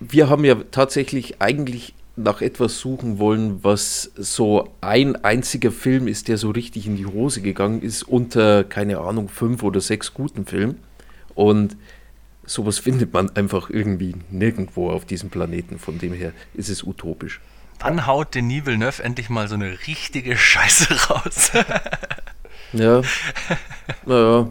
wir 0.00 0.28
haben 0.28 0.44
ja 0.44 0.56
tatsächlich 0.70 1.40
eigentlich 1.40 1.94
nach 2.16 2.42
etwas 2.42 2.80
suchen 2.80 3.18
wollen, 3.18 3.62
was 3.62 4.10
so 4.16 4.68
ein 4.80 5.16
einziger 5.24 5.70
Film 5.70 6.08
ist, 6.08 6.28
der 6.28 6.36
so 6.36 6.50
richtig 6.50 6.86
in 6.86 6.96
die 6.96 7.06
Hose 7.06 7.40
gegangen 7.42 7.80
ist, 7.80 8.02
unter, 8.02 8.64
keine 8.64 8.98
Ahnung, 8.98 9.28
fünf 9.28 9.62
oder 9.62 9.80
sechs 9.80 10.14
guten 10.14 10.44
Filmen. 10.44 10.78
Und 11.34 11.76
sowas 12.48 12.78
findet 12.78 13.12
man 13.12 13.30
einfach 13.36 13.70
irgendwie 13.70 14.14
nirgendwo 14.30 14.90
auf 14.90 15.04
diesem 15.04 15.30
Planeten. 15.30 15.78
Von 15.78 15.98
dem 15.98 16.12
her 16.12 16.32
ist 16.54 16.68
es 16.68 16.82
utopisch. 16.82 17.40
Wann 17.80 18.06
haut 18.06 18.34
Denis 18.34 18.66
Villeneuve 18.66 19.02
endlich 19.02 19.30
mal 19.30 19.46
so 19.46 19.54
eine 19.54 19.78
richtige 19.86 20.36
Scheiße 20.36 21.10
raus? 21.10 21.52
ja. 22.72 23.02
Naja, 24.04 24.48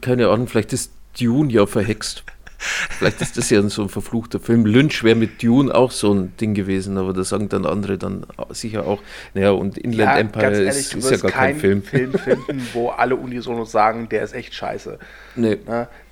keine 0.00 0.28
Ahnung, 0.28 0.46
vielleicht 0.46 0.72
ist 0.72 0.92
Dune 1.18 1.52
ja 1.52 1.66
verhext. 1.66 2.24
Vielleicht 2.60 3.22
ist 3.22 3.38
das 3.38 3.48
ja 3.48 3.66
so 3.70 3.82
ein 3.82 3.88
verfluchter 3.88 4.38
Film. 4.38 4.66
Lynch 4.66 5.02
wäre 5.02 5.16
mit 5.16 5.42
Dune 5.42 5.74
auch 5.74 5.90
so 5.90 6.12
ein 6.12 6.36
Ding 6.36 6.52
gewesen, 6.52 6.98
aber 6.98 7.14
da 7.14 7.24
sagen 7.24 7.48
dann 7.48 7.64
andere 7.64 7.96
dann 7.96 8.26
sicher 8.50 8.86
auch, 8.86 9.00
naja, 9.32 9.52
und 9.52 9.78
Inland 9.78 10.10
ja, 10.10 10.18
Empire 10.18 10.52
ehrlich, 10.52 10.76
ist, 10.76 10.94
ist 10.94 11.10
ja 11.10 11.16
gar 11.16 11.30
kein 11.30 11.56
Film. 11.56 11.82
Film 11.82 12.12
finden, 12.12 12.68
wo 12.74 12.90
alle 12.90 13.16
unisono 13.16 13.64
sagen, 13.64 14.10
der 14.10 14.22
ist 14.22 14.34
echt 14.34 14.54
scheiße. 14.54 14.98
Nee. 15.36 15.56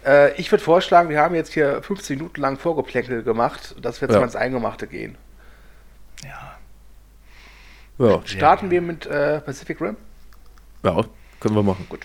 Äh, 0.08 0.32
ich 0.40 0.50
würde 0.50 0.64
vorschlagen, 0.64 1.10
wir 1.10 1.20
haben 1.20 1.34
jetzt 1.34 1.52
hier 1.52 1.82
15 1.82 2.16
Minuten 2.16 2.40
lang 2.40 2.56
Vorgeplänkel 2.56 3.22
gemacht, 3.22 3.74
dass 3.82 4.00
wir 4.00 4.08
jetzt 4.08 4.14
ja. 4.14 4.20
mal 4.20 4.26
ins 4.26 4.36
Eingemachte 4.36 4.86
gehen. 4.86 5.16
Ja. 6.24 6.56
ja. 8.06 8.22
Starten 8.24 8.70
wir 8.70 8.80
mit 8.80 9.04
äh, 9.06 9.40
Pacific 9.40 9.80
Rim? 9.80 9.96
Ja, 10.82 11.04
können 11.40 11.54
wir 11.54 11.62
machen. 11.62 11.86
Gut. 11.88 12.00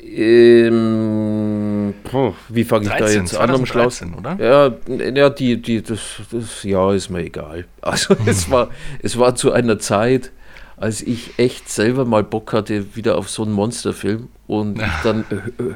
Ähm, 0.00 1.94
boah, 2.10 2.34
wie 2.48 2.64
fange 2.64 2.84
ich 2.84 2.90
13, 2.90 3.06
da 3.06 3.12
jetzt 3.12 3.36
an 3.36 3.50
am 3.50 3.66
Schluss? 3.66 4.02
oder? 4.02 4.36
Ja, 4.38 4.72
ja 5.10 5.30
die, 5.30 5.60
die, 5.60 5.82
das, 5.82 6.00
das 6.30 6.62
ja 6.64 6.92
ist 6.92 7.08
mir 7.08 7.20
egal. 7.20 7.66
Also 7.80 8.16
es 8.26 8.50
war, 8.50 8.70
es 9.02 9.18
war 9.18 9.34
zu 9.36 9.52
einer 9.52 9.78
Zeit, 9.78 10.32
als 10.80 11.02
ich 11.02 11.38
echt 11.38 11.68
selber 11.68 12.04
mal 12.04 12.24
Bock 12.24 12.52
hatte, 12.52 12.96
wieder 12.96 13.18
auf 13.18 13.28
so 13.28 13.42
einen 13.42 13.52
Monsterfilm 13.52 14.28
und 14.46 14.80
dann 15.02 15.24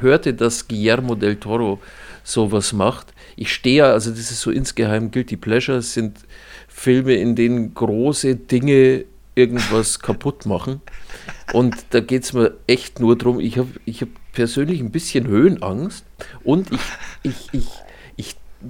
hörte, 0.00 0.34
dass 0.34 0.68
Guillermo 0.68 1.14
del 1.14 1.36
Toro 1.36 1.80
sowas 2.24 2.72
macht. 2.72 3.12
Ich 3.36 3.52
stehe, 3.52 3.86
also 3.86 4.10
das 4.10 4.30
ist 4.30 4.40
so 4.40 4.50
insgeheim 4.50 5.10
Guilty 5.10 5.36
Pleasure, 5.36 5.82
sind 5.82 6.18
Filme, 6.68 7.14
in 7.14 7.34
denen 7.34 7.74
große 7.74 8.36
Dinge 8.36 9.04
irgendwas 9.34 9.98
kaputt 10.00 10.46
machen. 10.46 10.80
Und 11.52 11.76
da 11.90 12.00
geht 12.00 12.24
es 12.24 12.32
mir 12.32 12.56
echt 12.66 13.00
nur 13.00 13.16
darum, 13.16 13.40
ich 13.40 13.58
habe 13.58 13.68
ich 13.84 14.02
hab 14.02 14.08
persönlich 14.32 14.80
ein 14.80 14.90
bisschen 14.90 15.26
Höhenangst 15.26 16.04
und 16.44 16.70
ich, 16.72 16.80
ich, 17.22 17.48
ich 17.52 17.68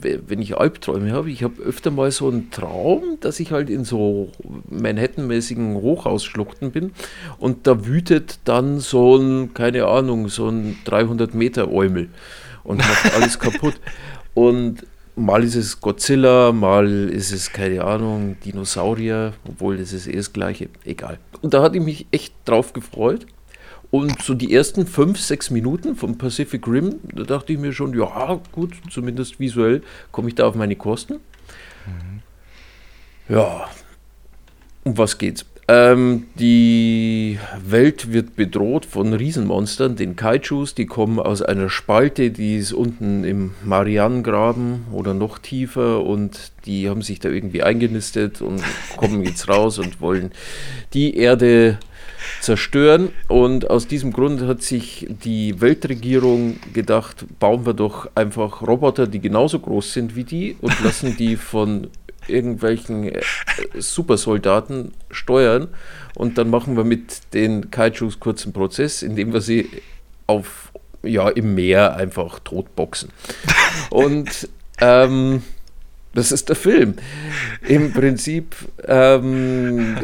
wenn 0.01 0.41
ich 0.41 0.57
Albträume 0.57 1.13
habe, 1.13 1.31
ich 1.31 1.43
habe 1.43 1.63
öfter 1.63 1.91
mal 1.91 2.11
so 2.11 2.29
einen 2.29 2.51
Traum, 2.51 3.19
dass 3.21 3.41
ich 3.41 3.53
halt 3.53 3.71
in 3.71 3.85
so 3.85 4.31
Manhattan-mäßigen 4.71 5.75
Hochhausschluchten 5.75 6.71
bin 6.73 6.93
und 7.39 7.67
da 7.67 7.87
wütet 7.87 8.39
dann 8.45 8.81
so 8.81 9.17
ein, 9.17 9.55
keine 9.55 9.87
Ahnung, 9.87 10.29
so 10.29 10.49
ein 10.49 10.77
300 10.85 11.35
Meter 11.35 11.71
Eumel 11.71 12.09
und 12.65 12.79
macht 12.79 13.15
alles 13.15 13.39
kaputt. 13.39 13.75
Und 14.35 14.87
mal 15.17 15.45
ist 15.45 15.57
es 15.57 15.81
Godzilla, 15.81 16.53
mal 16.53 17.09
ist 17.09 17.33
es, 17.33 17.53
keine 17.53 17.85
Ahnung, 17.85 18.37
Dinosaurier, 18.45 19.35
obwohl 19.47 19.77
das 19.77 19.93
ist 19.93 20.07
eh 20.07 20.17
das 20.17 20.33
Gleiche, 20.33 20.69
egal. 20.85 21.19
Und 21.43 21.55
da 21.55 21.63
hatte 21.63 21.79
ich 21.79 21.85
mich 21.85 22.07
echt 22.11 22.35
drauf 22.45 22.73
gefreut. 22.73 23.27
Und 23.93 24.23
so 24.23 24.33
die 24.33 24.55
ersten 24.55 24.87
fünf, 24.87 25.21
sechs 25.21 25.51
Minuten 25.51 25.97
vom 25.97 26.17
Pacific 26.17 26.67
Rim, 26.67 27.01
da 27.15 27.25
dachte 27.25 27.53
ich 27.53 27.59
mir 27.59 27.75
schon, 27.75 27.93
ja, 27.93 28.41
gut, 28.51 28.73
zumindest 28.91 29.39
visuell 29.39 29.83
komme 30.11 30.29
ich 30.29 30.35
da 30.35 30.47
auf 30.47 30.55
meine 30.55 30.77
Kosten. 30.77 31.21
Mhm. 31.87 32.23
Ja, 33.29 33.69
um 34.85 34.97
was 34.97 35.19
geht's? 35.19 35.45
Ähm, 35.69 36.25
die 36.37 37.39
Welt 37.65 38.13
wird 38.13 38.35
bedroht 38.35 38.87
von 38.87 39.13
Riesenmonstern, 39.13 39.95
den 39.95 40.17
Kaijus, 40.17 40.75
die 40.75 40.87
kommen 40.87 41.19
aus 41.21 41.43
einer 41.43 41.69
Spalte, 41.69 42.31
die 42.31 42.57
ist 42.57 42.73
unten 42.73 43.25
im 43.25 43.53
Marianengraben 43.63 44.87
oder 44.91 45.13
noch 45.13 45.39
tiefer 45.39 46.03
und 46.03 46.53
die 46.65 46.89
haben 46.89 47.03
sich 47.03 47.21
da 47.21 47.29
irgendwie 47.29 47.63
eingenistet 47.63 48.41
und 48.41 48.63
kommen 48.97 49.23
jetzt 49.23 49.49
raus 49.51 49.79
und 49.79 50.01
wollen 50.01 50.33
die 50.95 51.15
Erde 51.17 51.79
zerstören. 52.41 53.11
Und 53.29 53.71
aus 53.71 53.87
diesem 53.87 54.13
Grund 54.13 54.43
hat 54.43 54.63
sich 54.63 55.07
die 55.09 55.61
Weltregierung 55.61 56.59
gedacht, 56.73 57.25
bauen 57.39 57.67
wir 57.67 57.75
doch 57.75 58.11
einfach 58.15 58.63
Roboter, 58.63 59.07
die 59.07 59.21
genauso 59.21 59.59
groß 59.59 59.93
sind 59.93 60.17
wie 60.17 60.25
die 60.25 60.57
und 60.61 60.83
lassen 60.83 61.17
die 61.17 61.37
von 61.37 61.89
irgendwelchen 62.29 63.09
äh, 63.09 63.21
Supersoldaten 63.79 64.93
steuern 65.11 65.69
und 66.15 66.39
dann 66.39 66.51
machen 66.51 66.77
wir 66.77 66.85
mit 66.85 67.35
den 67.35 67.71
Kaijus 67.71 68.21
kurzen 68.21 68.53
Prozess, 68.53 69.03
indem 69.03 69.33
wir 69.33 69.41
sie 69.41 69.69
auf, 70.27 70.73
ja, 71.03 71.29
im 71.29 71.55
Meer 71.55 71.97
einfach 71.97 72.39
totboxen. 72.41 73.11
Und 73.91 74.49
ähm, 74.81 75.43
das 76.15 76.31
ist 76.31 76.49
der 76.49 76.57
Film. 76.57 76.95
Im 77.67 77.93
Prinzip 77.93 78.55
ähm, 78.87 79.97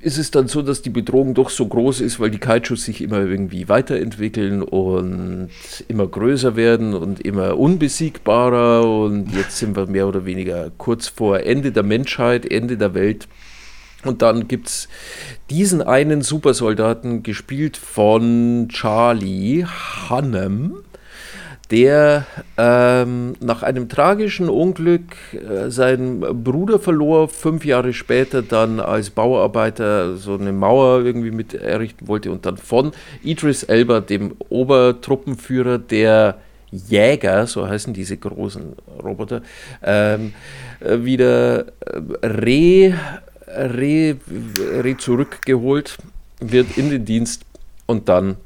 ist 0.00 0.16
es 0.16 0.30
dann 0.30 0.48
so, 0.48 0.62
dass 0.62 0.80
die 0.80 0.90
Bedrohung 0.90 1.34
doch 1.34 1.50
so 1.50 1.66
groß 1.66 2.00
ist, 2.00 2.18
weil 2.18 2.30
die 2.30 2.38
Kaijus 2.38 2.84
sich 2.84 3.02
immer 3.02 3.18
irgendwie 3.18 3.68
weiterentwickeln 3.68 4.62
und 4.62 5.50
immer 5.88 6.06
größer 6.06 6.56
werden 6.56 6.94
und 6.94 7.20
immer 7.20 7.58
unbesiegbarer. 7.58 8.88
Und 8.88 9.34
jetzt 9.34 9.58
sind 9.58 9.76
wir 9.76 9.86
mehr 9.86 10.08
oder 10.08 10.24
weniger 10.24 10.70
kurz 10.78 11.08
vor 11.08 11.40
Ende 11.40 11.72
der 11.72 11.82
Menschheit, 11.82 12.50
Ende 12.50 12.78
der 12.78 12.94
Welt. 12.94 13.28
Und 14.04 14.22
dann 14.22 14.48
gibt 14.48 14.68
es 14.68 14.88
diesen 15.50 15.82
einen 15.82 16.22
Supersoldaten, 16.22 17.22
gespielt 17.22 17.76
von 17.76 18.68
Charlie 18.70 19.64
Hannem 19.64 20.83
der 21.74 22.24
ähm, 22.56 23.34
nach 23.40 23.64
einem 23.64 23.88
tragischen 23.88 24.48
Unglück 24.48 25.16
äh, 25.32 25.70
seinen 25.72 26.20
Bruder 26.44 26.78
verlor, 26.78 27.28
fünf 27.28 27.64
Jahre 27.64 27.92
später 27.92 28.42
dann 28.42 28.78
als 28.78 29.10
Bauarbeiter 29.10 30.16
so 30.16 30.34
eine 30.34 30.52
Mauer 30.52 31.00
irgendwie 31.04 31.32
mit 31.32 31.52
errichten 31.52 32.06
wollte 32.06 32.30
und 32.30 32.46
dann 32.46 32.58
von 32.58 32.92
Idris 33.24 33.64
Elba, 33.64 33.98
dem 33.98 34.36
Obertruppenführer 34.50 35.78
der 35.78 36.38
Jäger, 36.70 37.48
so 37.48 37.68
heißen 37.68 37.92
diese 37.92 38.18
großen 38.18 38.76
Roboter, 39.02 39.42
ähm, 39.82 40.32
äh, 40.78 41.02
wieder 41.02 41.66
äh, 41.80 42.24
re, 42.24 42.94
re, 43.48 44.16
re 44.80 44.96
zurückgeholt 44.96 45.98
wird 46.38 46.78
in 46.78 46.90
den 46.90 47.04
Dienst 47.04 47.42
und 47.86 48.08
dann 48.08 48.36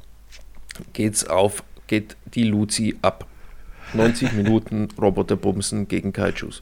geht's 0.94 1.28
auf 1.28 1.62
geht 1.88 2.16
die 2.34 2.44
Luzi 2.44 2.96
ab. 3.02 3.26
90 3.94 4.32
Minuten 4.34 4.88
Roboterbumsen 5.00 5.88
gegen 5.88 6.12
Kaijus. 6.12 6.60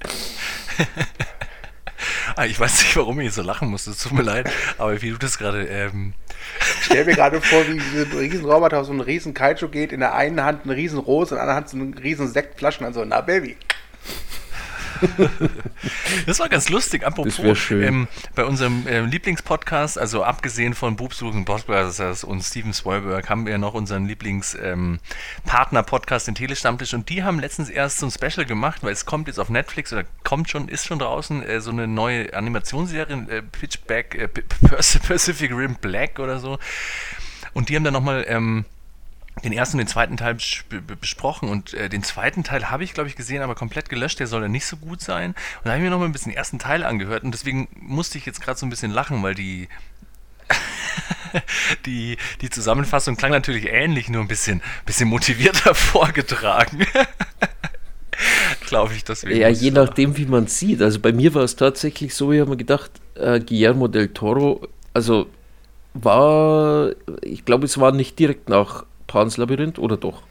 ah, 2.36 2.46
ich 2.46 2.58
weiß 2.58 2.82
nicht, 2.82 2.96
warum 2.96 3.20
ich 3.20 3.32
so 3.32 3.42
lachen 3.42 3.68
musste, 3.68 3.90
es 3.90 3.98
tut 3.98 4.12
mir 4.12 4.22
leid, 4.22 4.50
aber 4.78 5.02
wie 5.02 5.10
du 5.10 5.18
das 5.18 5.38
gerade 5.38 5.66
ähm, 5.66 6.14
stelle 6.82 7.04
mir 7.04 7.14
gerade 7.14 7.40
vor, 7.40 7.66
wie 7.68 7.78
diese 7.78 8.18
Riesenroboter 8.18 8.80
auf 8.80 8.86
so 8.86 8.92
einen 8.92 9.00
riesen 9.00 9.34
Kaiju 9.34 9.68
geht, 9.68 9.92
in 9.92 10.00
der 10.00 10.14
einen 10.14 10.42
Hand 10.42 10.64
eine 10.64 10.76
riesen 10.76 10.98
Rose, 10.98 11.34
in 11.34 11.36
der 11.36 11.42
anderen 11.42 11.56
Hand 11.56 11.68
so 11.68 11.76
eine 11.76 12.02
riesen 12.02 12.28
Sektflaschen, 12.28 12.86
also 12.86 13.04
na 13.04 13.20
Baby. 13.20 13.56
das 16.26 16.38
war 16.38 16.48
ganz 16.48 16.68
lustig. 16.68 17.04
Apropos, 17.04 17.70
ähm, 17.70 18.08
bei 18.34 18.44
unserem 18.44 18.86
äh, 18.86 19.00
Lieblingspodcast, 19.00 19.98
also 19.98 20.24
abgesehen 20.24 20.74
von 20.74 20.96
Boobsuchen 20.96 21.44
Bossbusters 21.44 22.24
und 22.24 22.42
Steven 22.42 22.74
Spielberg, 22.74 23.28
haben 23.28 23.46
wir 23.46 23.58
noch 23.58 23.74
unseren 23.74 24.06
Lieblingspartner-Podcast, 24.06 26.28
ähm, 26.28 26.34
den 26.34 26.38
Telestammtisch. 26.38 26.94
Und 26.94 27.08
die 27.08 27.22
haben 27.22 27.40
letztens 27.40 27.68
erst 27.68 27.98
so 27.98 28.06
ein 28.06 28.10
Special 28.10 28.46
gemacht, 28.46 28.82
weil 28.82 28.92
es 28.92 29.06
kommt 29.06 29.28
jetzt 29.28 29.38
auf 29.38 29.48
Netflix 29.48 29.92
oder 29.92 30.04
kommt 30.24 30.50
schon, 30.50 30.68
ist 30.68 30.86
schon 30.86 30.98
draußen, 30.98 31.42
äh, 31.42 31.60
so 31.60 31.70
eine 31.70 31.86
neue 31.86 32.34
Animationsserie, 32.34 33.26
äh, 33.28 33.42
Pitchback, 33.42 34.14
äh, 34.14 34.28
Pacific 34.68 35.52
Rim 35.52 35.76
Black 35.76 36.18
oder 36.18 36.38
so. 36.38 36.58
Und 37.52 37.68
die 37.68 37.76
haben 37.76 37.84
dann 37.84 37.94
nochmal. 37.94 38.24
Ähm, 38.28 38.64
den 39.44 39.52
ersten 39.52 39.76
und 39.76 39.84
den 39.84 39.88
zweiten 39.88 40.16
Teil 40.16 40.36
besprochen 41.00 41.48
und 41.48 41.74
äh, 41.74 41.88
den 41.88 42.02
zweiten 42.02 42.42
Teil 42.42 42.70
habe 42.70 42.84
ich, 42.84 42.94
glaube 42.94 43.08
ich, 43.08 43.16
gesehen, 43.16 43.42
aber 43.42 43.54
komplett 43.54 43.88
gelöscht. 43.88 44.18
Der 44.18 44.26
soll 44.26 44.42
ja 44.42 44.48
nicht 44.48 44.66
so 44.66 44.76
gut 44.76 45.00
sein. 45.00 45.30
Und 45.30 45.36
da 45.64 45.70
habe 45.70 45.78
ich 45.78 45.84
mir 45.84 45.90
noch 45.90 45.98
mal 45.98 46.06
ein 46.06 46.12
bisschen 46.12 46.32
den 46.32 46.38
ersten 46.38 46.58
Teil 46.58 46.84
angehört 46.84 47.22
und 47.22 47.32
deswegen 47.32 47.68
musste 47.78 48.18
ich 48.18 48.26
jetzt 48.26 48.40
gerade 48.40 48.58
so 48.58 48.66
ein 48.66 48.70
bisschen 48.70 48.90
lachen, 48.90 49.22
weil 49.22 49.34
die 49.34 49.68
die, 51.86 52.16
die 52.40 52.50
Zusammenfassung 52.50 53.16
klang 53.16 53.32
natürlich 53.32 53.66
ähnlich, 53.66 54.08
nur 54.08 54.22
ein 54.22 54.28
bisschen, 54.28 54.62
bisschen 54.84 55.08
motivierter 55.08 55.74
vorgetragen. 55.74 56.86
glaube 58.66 58.94
ich, 58.94 59.04
deswegen. 59.04 59.40
Ja, 59.40 59.48
je 59.48 59.70
nachdem, 59.70 60.16
wie 60.16 60.26
man 60.26 60.46
sieht. 60.46 60.82
Also 60.82 61.00
bei 61.00 61.12
mir 61.12 61.34
war 61.34 61.42
es 61.42 61.56
tatsächlich 61.56 62.14
so, 62.14 62.32
ich 62.32 62.40
habe 62.40 62.50
mir 62.50 62.56
gedacht, 62.56 62.90
äh, 63.14 63.40
Guillermo 63.40 63.88
del 63.88 64.08
Toro, 64.08 64.66
also 64.94 65.26
war, 65.94 66.90
ich 67.22 67.44
glaube, 67.44 67.64
es 67.64 67.78
war 67.78 67.92
nicht 67.92 68.18
direkt 68.18 68.48
nach 68.48 68.84
Pans 69.06 69.36
Labyrinth 69.36 69.78
oder 69.78 69.96
doch? 69.96 70.22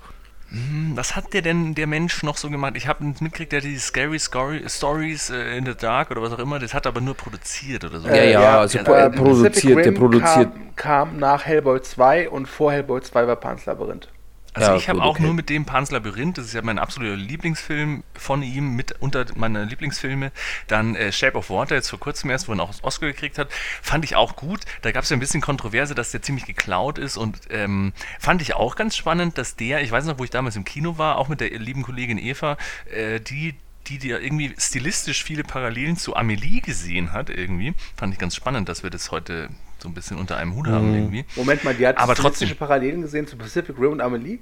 Hm, 0.49 0.91
was 0.95 1.15
hat 1.15 1.33
der 1.33 1.41
denn, 1.41 1.73
der 1.73 1.87
Mensch, 1.87 2.21
noch 2.23 2.37
so 2.37 2.49
gemacht? 2.49 2.73
Ich 2.75 2.87
habe 2.87 3.03
mitgekriegt, 3.03 3.51
der 3.51 3.61
hat 3.61 3.65
die 3.65 3.77
Scary 3.77 4.19
Story, 4.19 4.63
Stories 4.67 5.29
äh, 5.31 5.57
in 5.57 5.65
the 5.65 5.73
Dark 5.73 6.11
oder 6.11 6.21
was 6.21 6.31
auch 6.33 6.39
immer, 6.39 6.59
das 6.59 6.73
hat 6.73 6.85
er 6.85 6.89
aber 6.89 7.01
nur 7.01 7.15
produziert 7.15 7.83
oder 7.83 7.99
so. 7.99 8.07
Ja, 8.07 8.15
ja, 8.15 8.41
ja 8.41 8.59
also 8.59 8.77
der, 8.77 9.05
äh, 9.05 9.09
produziert, 9.09 9.85
der 9.85 9.91
produziert. 9.91 10.51
Kam, 10.75 11.09
kam, 11.09 11.17
nach 11.17 11.45
Hellboy 11.45 11.81
2 11.81 12.29
und 12.29 12.47
vor 12.47 12.71
Hellboy 12.71 13.01
2 13.01 13.27
war 13.27 13.35
Pans 13.35 13.65
Labyrinth. 13.65 14.07
Also 14.55 14.71
ja, 14.71 14.77
ich 14.77 14.87
habe 14.87 15.03
auch 15.03 15.15
okay. 15.15 15.23
nur 15.23 15.33
mit 15.33 15.49
dem 15.49 15.65
Pans 15.65 15.91
Labyrinth, 15.91 16.37
das 16.37 16.45
ist 16.45 16.53
ja 16.53 16.61
mein 16.61 16.79
absoluter 16.79 17.17
Lieblingsfilm 17.17 18.03
von 18.13 18.41
ihm, 18.41 18.75
mit 18.75 18.93
unter 19.01 19.25
meine 19.35 19.65
Lieblingsfilme. 19.65 20.31
Dann 20.67 20.95
äh, 20.95 21.11
Shape 21.11 21.37
of 21.37 21.49
Water, 21.49 21.75
jetzt 21.75 21.89
vor 21.89 21.99
kurzem 21.99 22.29
erst, 22.29 22.47
wo 22.47 22.53
er 22.53 22.61
auch 22.61 22.71
das 22.71 22.81
Oscar 22.83 23.07
gekriegt 23.07 23.37
hat, 23.37 23.49
fand 23.81 24.05
ich 24.05 24.15
auch 24.15 24.37
gut. 24.37 24.61
Da 24.81 24.93
gab 24.93 25.03
es 25.03 25.09
ja 25.09 25.17
ein 25.17 25.19
bisschen 25.19 25.41
Kontroverse, 25.41 25.93
dass 25.93 26.11
der 26.11 26.21
ziemlich 26.21 26.45
geklaut 26.45 26.97
ist 26.97 27.17
und 27.17 27.37
ähm, 27.49 27.91
fand 28.17 28.41
ich 28.41 28.53
auch 28.55 28.77
ganz 28.77 28.95
spannend, 28.95 29.37
dass 29.37 29.57
der, 29.57 29.81
ich 29.81 29.91
weiß 29.91 30.05
noch, 30.05 30.19
wo 30.19 30.23
ich 30.23 30.29
damals 30.29 30.55
im 30.55 30.63
Kino 30.63 30.97
war, 30.97 31.17
auch 31.17 31.27
mit 31.27 31.41
der 31.41 31.49
lieben 31.49 31.83
Kollegin 31.83 32.17
Eva, 32.17 32.57
äh, 32.89 33.19
die 33.19 33.55
die, 33.87 34.07
ja 34.07 34.17
irgendwie 34.17 34.55
stilistisch 34.57 35.23
viele 35.23 35.43
Parallelen 35.43 35.95
zu 35.95 36.15
Amelie 36.15 36.61
gesehen 36.61 37.13
hat, 37.13 37.29
irgendwie. 37.29 37.75
Fand 37.95 38.13
ich 38.13 38.19
ganz 38.19 38.35
spannend, 38.35 38.67
dass 38.67 38.81
wir 38.81 38.89
das 38.89 39.11
heute 39.11 39.49
so 39.85 39.89
ein 39.89 39.93
bisschen 39.93 40.17
unter 40.17 40.37
einem 40.37 40.55
Hut 40.55 40.67
haben 40.67 40.89
mhm. 40.89 40.95
irgendwie. 40.95 41.25
Moment 41.35 41.63
mal, 41.63 41.75
die 41.75 41.85
hat 41.85 41.99
aber 41.99 42.15
trotzdem 42.15 42.49
Parallelen 42.55 43.03
gesehen 43.03 43.27
zu 43.27 43.37
Pacific 43.37 43.77
Rim 43.79 43.91
und 43.91 44.01
Amelie? 44.01 44.39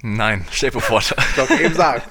Nein, 0.00 0.46
Shape 0.50 0.78
of 0.78 0.90
Water. 0.90 1.16
Doch 1.36 1.50
eben 1.50 1.74
sagen. 1.74 2.02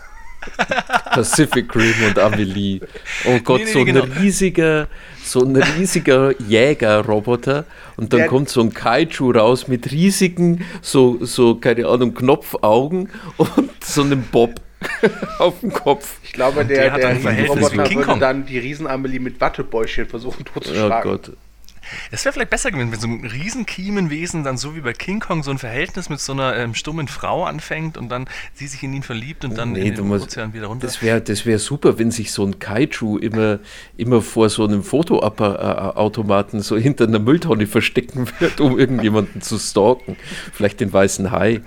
Pacific 1.12 1.76
Rim 1.76 1.96
und 2.08 2.20
Amelie. 2.20 2.80
Oh 3.26 3.40
Gott, 3.40 3.62
nee, 3.62 3.66
nee, 3.66 3.72
so 3.72 3.84
genau. 3.84 4.04
ein 4.04 4.12
riesiger, 4.12 4.88
so 5.24 5.44
ein 5.44 5.56
riesiger 5.56 6.40
Jägerroboter 6.40 7.66
und 7.98 8.14
dann 8.14 8.20
Der 8.20 8.28
kommt 8.30 8.50
so 8.50 8.62
ein 8.62 8.72
Kaiju 8.72 9.32
raus 9.32 9.68
mit 9.68 9.92
riesigen, 9.92 10.64
so, 10.82 11.26
so 11.26 11.56
keine 11.56 11.88
Ahnung, 11.88 12.14
Knopfaugen 12.14 13.10
und 13.38 13.84
so 13.84 14.04
einem 14.04 14.22
Bob 14.22 14.62
auf 15.40 15.60
dem 15.62 15.74
Kopf. 15.74 16.20
Ich 16.24 16.34
glaube, 16.34 16.64
der, 16.64 16.96
der, 16.96 17.16
der 17.16 17.34
Riesenroboter 17.34 17.96
würde 17.96 18.20
dann 18.20 18.46
die 18.46 18.60
Riesen-Amelie 18.60 19.20
mit 19.20 19.42
Wattebäuschen 19.42 20.06
versuchen 20.06 20.46
totzuschlagen. 20.46 21.12
Oh 21.12 21.18
Gott. 21.18 21.32
Es 22.12 22.26
wäre 22.26 22.34
vielleicht 22.34 22.50
besser 22.50 22.72
gewesen, 22.72 22.92
wenn 22.92 23.00
so 23.00 23.08
ein 23.08 23.26
Riesenkiemenwesen 23.26 24.44
dann 24.44 24.58
so 24.58 24.76
wie 24.76 24.82
bei 24.82 24.94
King 24.94 25.20
Kong 25.20 25.44
so 25.44 25.52
ein 25.52 25.58
Verhältnis 25.58 26.10
mit 26.10 26.20
so 26.20 26.34
einer 26.34 26.56
ähm, 26.56 26.76
stummen 26.76 27.08
Frau 27.08 27.46
anfängt 27.46 27.98
und 27.98 28.10
dann 28.10 28.28
sie 28.54 28.68
sich 28.68 28.84
in 28.84 28.94
ihn 28.94 29.04
verliebt 29.04 29.46
und 29.46 29.58
dann 29.58 29.74
nee, 29.74 29.88
in 29.88 29.96
den 29.96 30.08
musst, 30.08 30.26
Ozean 30.26 30.54
wieder 30.54 30.68
runter. 30.68 30.88
Das 30.88 31.02
wäre 31.02 31.22
das 31.22 31.46
wär 31.46 31.60
super, 31.60 32.00
wenn 32.00 32.12
sich 32.12 32.32
so 32.32 32.46
ein 32.46 32.60
Kaiju 32.60 33.18
immer, 33.18 33.60
immer 33.98 34.22
vor 34.22 34.50
so 34.50 34.66
einem 34.66 34.84
Fotoautomaten 34.84 36.62
so 36.62 36.78
hinter 36.78 37.06
einer 37.06 37.20
Mülltonne 37.20 37.68
verstecken 37.68 38.28
wird, 38.40 38.60
um 38.60 38.78
irgendjemanden 38.78 39.42
zu 39.42 39.58
stalken. 39.58 40.16
Vielleicht 40.54 40.80
den 40.80 40.92
weißen 40.92 41.32
Hai. 41.32 41.62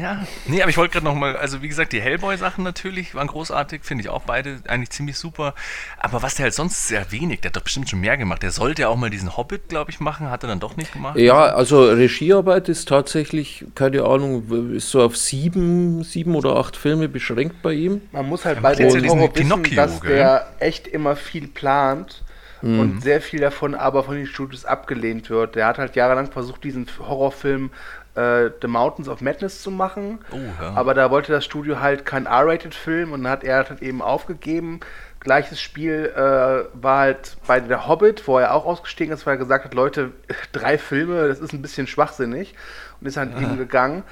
Ja, 0.00 0.26
nee, 0.46 0.62
aber 0.62 0.70
ich 0.70 0.76
wollte 0.76 0.94
gerade 0.94 1.06
nochmal, 1.06 1.36
also 1.36 1.62
wie 1.62 1.68
gesagt, 1.68 1.92
die 1.92 2.00
Hellboy-Sachen 2.00 2.64
natürlich 2.64 3.14
waren 3.14 3.26
großartig, 3.26 3.84
finde 3.84 4.02
ich 4.02 4.08
auch 4.08 4.22
beide 4.22 4.60
eigentlich 4.66 4.90
ziemlich 4.90 5.16
super. 5.16 5.54
Aber 5.98 6.22
was 6.22 6.34
der 6.34 6.44
halt 6.44 6.54
sonst 6.54 6.88
sehr 6.88 7.10
wenig, 7.12 7.40
der 7.40 7.50
hat 7.50 7.56
doch 7.56 7.62
bestimmt 7.62 7.88
schon 7.90 8.00
mehr 8.00 8.16
gemacht. 8.16 8.42
Der 8.42 8.50
sollte 8.50 8.82
ja 8.82 8.88
auch 8.88 8.96
mal 8.96 9.09
diesen 9.10 9.36
Hobbit, 9.36 9.68
glaube 9.68 9.90
ich, 9.90 10.00
machen. 10.00 10.30
Hat 10.30 10.44
er 10.44 10.48
dann 10.48 10.60
doch 10.60 10.76
nicht 10.76 10.92
gemacht? 10.92 11.18
Ja, 11.18 11.54
also 11.54 11.84
Regiearbeit 11.84 12.68
ist 12.68 12.88
tatsächlich, 12.88 13.64
keine 13.74 14.04
Ahnung, 14.04 14.72
ist 14.74 14.90
so 14.90 15.02
auf 15.02 15.16
sieben, 15.16 16.02
sieben 16.02 16.34
oder 16.34 16.56
acht 16.56 16.76
Filme 16.76 17.08
beschränkt 17.08 17.62
bei 17.62 17.72
ihm. 17.72 18.02
Man 18.12 18.28
muss 18.28 18.44
halt 18.44 18.56
ja, 18.56 18.62
bei 18.62 18.74
dem 18.74 18.88
ja 18.88 19.02
wissen, 19.02 19.32
Pinocchio, 19.32 19.76
dass 19.76 20.00
gell? 20.00 20.16
der 20.16 20.46
echt 20.58 20.86
immer 20.88 21.16
viel 21.16 21.48
plant. 21.48 22.22
Mhm. 22.62 22.80
Und 22.80 23.02
sehr 23.02 23.22
viel 23.22 23.40
davon 23.40 23.74
aber 23.74 24.04
von 24.04 24.16
den 24.16 24.26
Studios 24.26 24.66
abgelehnt 24.66 25.30
wird. 25.30 25.54
Der 25.54 25.66
hat 25.66 25.78
halt 25.78 25.96
jahrelang 25.96 26.30
versucht, 26.30 26.62
diesen 26.62 26.86
Horrorfilm 26.98 27.70
äh, 28.14 28.50
The 28.60 28.68
Mountains 28.68 29.08
of 29.08 29.20
Madness 29.20 29.62
zu 29.62 29.70
machen. 29.70 30.18
Oh, 30.30 30.36
ja. 30.36 30.72
Aber 30.74 30.94
da 30.94 31.10
wollte 31.10 31.32
das 31.32 31.44
Studio 31.44 31.80
halt 31.80 32.04
kein 32.04 32.26
R-Rated-Film 32.26 33.12
und 33.12 33.24
dann 33.24 33.32
hat 33.32 33.44
er 33.44 33.68
halt 33.68 33.82
eben 33.82 34.02
aufgegeben. 34.02 34.80
Gleiches 35.20 35.60
Spiel 35.60 36.12
äh, 36.16 36.64
war 36.80 36.98
halt 36.98 37.36
bei 37.46 37.60
der 37.60 37.86
Hobbit, 37.86 38.26
wo 38.26 38.38
er 38.38 38.54
auch 38.54 38.64
ausgestiegen 38.64 39.12
ist, 39.12 39.26
weil 39.26 39.34
er 39.34 39.38
gesagt 39.38 39.66
hat, 39.66 39.74
Leute, 39.74 40.12
drei 40.52 40.78
Filme, 40.78 41.28
das 41.28 41.40
ist 41.40 41.52
ein 41.52 41.62
bisschen 41.62 41.86
schwachsinnig 41.86 42.54
und 43.00 43.06
ist 43.06 43.16
halt 43.16 43.36
eben 43.40 43.58
gegangen. 43.58 44.02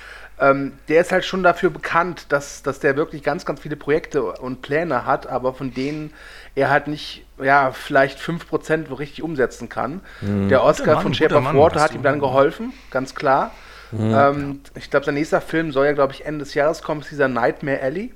Ähm, 0.41 0.73
der 0.89 1.01
ist 1.01 1.11
halt 1.11 1.25
schon 1.25 1.43
dafür 1.43 1.71
bekannt, 1.71 2.27
dass, 2.29 2.63
dass 2.63 2.79
der 2.79 2.97
wirklich 2.97 3.23
ganz, 3.23 3.45
ganz 3.45 3.61
viele 3.61 3.75
Projekte 3.75 4.23
und 4.23 4.63
Pläne 4.63 5.05
hat, 5.05 5.27
aber 5.27 5.53
von 5.53 5.75
denen 5.75 6.13
er 6.55 6.71
halt 6.71 6.87
nicht, 6.87 7.25
ja, 7.43 7.73
vielleicht 7.73 8.21
5% 8.21 8.97
richtig 8.99 9.23
umsetzen 9.23 9.69
kann. 9.69 10.01
Mhm. 10.21 10.49
Der 10.49 10.63
Oscar 10.63 10.95
Mann, 10.95 11.03
von 11.03 11.15
Shape 11.15 11.35
of 11.35 11.55
Water 11.55 11.81
hat 11.81 11.95
ihm 11.95 12.03
dann 12.03 12.21
geholfen, 12.21 12.73
ganz 12.91 13.15
klar. 13.15 13.51
Mhm. 13.91 14.15
Ähm, 14.15 14.61
ich 14.77 14.91
glaube, 14.91 15.07
sein 15.07 15.15
nächster 15.15 15.41
Film 15.41 15.73
soll 15.73 15.87
ja, 15.87 15.93
glaube 15.93 16.13
ich, 16.13 16.25
Ende 16.25 16.45
des 16.45 16.55
Jahres 16.55 16.83
kommen, 16.83 17.01
ist 17.01 17.11
dieser 17.11 17.29
Nightmare 17.29 17.81
Alley. 17.81 18.13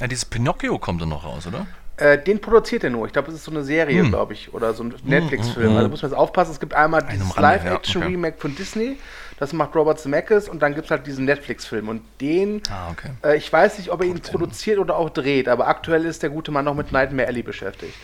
Ja, 0.00 0.06
dieses 0.06 0.24
Pinocchio 0.24 0.78
kommt 0.78 1.02
dann 1.02 1.10
noch 1.10 1.24
raus, 1.24 1.46
oder? 1.46 1.66
Äh, 1.98 2.22
den 2.22 2.40
produziert 2.40 2.84
er 2.84 2.90
nur. 2.90 3.06
Ich 3.06 3.12
glaube, 3.12 3.26
das 3.26 3.36
ist 3.36 3.44
so 3.44 3.50
eine 3.50 3.64
Serie, 3.64 4.02
hm. 4.02 4.10
glaube 4.10 4.32
ich, 4.32 4.54
oder 4.54 4.72
so 4.72 4.84
ein 4.84 4.94
Netflix-Film. 5.04 5.70
Hm, 5.70 5.76
also 5.76 5.88
muss 5.88 6.02
man 6.02 6.10
jetzt 6.12 6.18
aufpassen. 6.18 6.52
Es 6.52 6.60
gibt 6.60 6.74
einmal 6.74 7.02
dieses 7.10 7.36
Live-Action-Remake 7.36 8.22
ja, 8.22 8.28
okay. 8.28 8.40
von 8.40 8.56
Disney. 8.56 8.96
Das 9.38 9.52
macht 9.52 9.74
Robert 9.74 10.00
Zemeckis 10.00 10.48
und 10.48 10.62
dann 10.62 10.74
gibt 10.74 10.86
es 10.86 10.90
halt 10.90 11.06
diesen 11.06 11.24
Netflix-Film. 11.24 11.88
Und 11.88 12.02
den, 12.20 12.62
ah, 12.70 12.90
okay. 12.90 13.10
äh, 13.24 13.36
ich 13.36 13.52
weiß 13.52 13.78
nicht, 13.78 13.90
ob 13.90 14.00
er 14.02 14.06
ihn 14.06 14.20
produziert 14.20 14.78
oder 14.78 14.96
auch 14.96 15.10
dreht, 15.10 15.48
aber 15.48 15.68
aktuell 15.68 16.04
ist 16.04 16.22
der 16.22 16.30
gute 16.30 16.50
Mann 16.50 16.64
noch 16.64 16.74
mit 16.74 16.92
Nightmare 16.92 17.28
Alley 17.28 17.42
beschäftigt. 17.42 17.94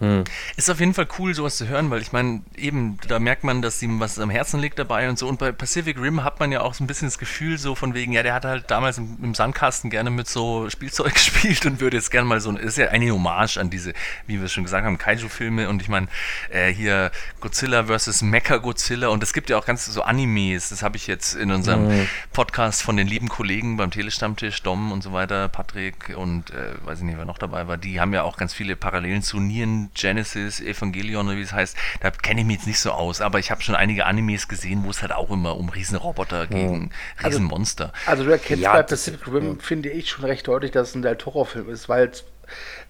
Hm. 0.00 0.24
Ist 0.56 0.70
auf 0.70 0.78
jeden 0.78 0.94
Fall 0.94 1.08
cool, 1.18 1.34
sowas 1.34 1.56
zu 1.56 1.66
hören, 1.66 1.90
weil 1.90 2.00
ich 2.00 2.12
meine, 2.12 2.42
eben, 2.56 2.98
da 3.08 3.18
merkt 3.18 3.42
man, 3.42 3.62
dass 3.62 3.82
ihm 3.82 3.98
was 3.98 4.18
am 4.18 4.30
Herzen 4.30 4.60
liegt 4.60 4.78
dabei 4.78 5.08
und 5.08 5.18
so. 5.18 5.26
Und 5.28 5.38
bei 5.38 5.50
Pacific 5.50 6.00
Rim 6.00 6.22
hat 6.22 6.38
man 6.38 6.52
ja 6.52 6.60
auch 6.60 6.74
so 6.74 6.84
ein 6.84 6.86
bisschen 6.86 7.08
das 7.08 7.18
Gefühl, 7.18 7.58
so 7.58 7.74
von 7.74 7.94
wegen, 7.94 8.12
ja, 8.12 8.22
der 8.22 8.34
hat 8.34 8.44
halt 8.44 8.70
damals 8.70 8.98
im, 8.98 9.18
im 9.22 9.34
Sandkasten 9.34 9.90
gerne 9.90 10.10
mit 10.10 10.28
so 10.28 10.70
Spielzeug 10.70 11.14
gespielt 11.14 11.66
und 11.66 11.80
würde 11.80 11.96
jetzt 11.96 12.10
gerne 12.10 12.28
mal 12.28 12.40
so, 12.40 12.56
ist 12.56 12.78
ja 12.78 12.88
eine 12.88 13.10
Hommage 13.10 13.58
an 13.58 13.70
diese, 13.70 13.92
wie 14.26 14.40
wir 14.40 14.48
schon 14.48 14.64
gesagt 14.64 14.86
haben, 14.86 14.98
Kaiju-Filme. 14.98 15.68
Und 15.68 15.82
ich 15.82 15.88
meine, 15.88 16.06
äh, 16.50 16.72
hier 16.72 17.10
Godzilla 17.40 17.84
vs. 17.84 18.22
Mecha 18.22 18.58
Godzilla 18.58 19.08
und 19.08 19.22
es 19.22 19.32
gibt 19.32 19.50
ja 19.50 19.58
auch 19.58 19.66
ganz 19.66 19.86
so 19.86 20.02
Animes, 20.02 20.68
das 20.68 20.82
habe 20.82 20.96
ich 20.96 21.06
jetzt 21.06 21.34
in 21.34 21.50
unserem 21.50 21.88
mhm. 21.88 22.08
Podcast 22.32 22.82
von 22.82 22.96
den 22.96 23.06
lieben 23.06 23.28
Kollegen 23.28 23.76
beim 23.76 23.90
Telestammtisch, 23.90 24.62
Dom 24.62 24.92
und 24.92 25.02
so 25.02 25.12
weiter, 25.12 25.48
Patrick 25.48 26.14
und 26.16 26.50
äh, 26.50 26.74
weiß 26.84 26.98
ich 26.98 27.04
nicht, 27.04 27.18
wer 27.18 27.24
noch 27.24 27.38
dabei 27.38 27.66
war, 27.66 27.76
die 27.76 28.00
haben 28.00 28.12
ja 28.14 28.22
auch 28.22 28.36
ganz 28.36 28.54
viele 28.54 28.76
Parallelen 28.76 29.22
zu 29.22 29.40
Nieren 29.40 29.87
Genesis, 29.94 30.60
Evangelion 30.60 31.26
oder 31.26 31.36
wie 31.36 31.42
es 31.42 31.52
heißt, 31.52 31.76
da 32.00 32.10
kenne 32.10 32.40
ich 32.40 32.46
mich 32.46 32.56
jetzt 32.56 32.66
nicht 32.66 32.80
so 32.80 32.92
aus, 32.92 33.20
aber 33.20 33.38
ich 33.38 33.50
habe 33.50 33.62
schon 33.62 33.74
einige 33.74 34.06
Animes 34.06 34.48
gesehen, 34.48 34.84
wo 34.84 34.90
es 34.90 35.02
halt 35.02 35.12
auch 35.12 35.30
immer 35.30 35.56
um 35.56 35.68
Riesenroboter 35.68 36.46
gegen 36.46 36.90
also, 37.16 37.28
Riesenmonster. 37.28 37.92
Also 38.06 38.24
du 38.24 38.30
erkennst 38.30 38.62
ja, 38.62 38.72
bei 38.72 38.82
Pacific 38.82 39.26
Rim, 39.26 39.60
finde 39.60 39.90
ich 39.90 40.10
schon 40.10 40.24
recht 40.24 40.46
deutlich, 40.46 40.70
dass 40.70 40.90
es 40.90 40.94
ein 40.94 41.02
Del 41.02 41.16
Toro-Film 41.16 41.68
ist, 41.68 41.88
weil 41.88 42.10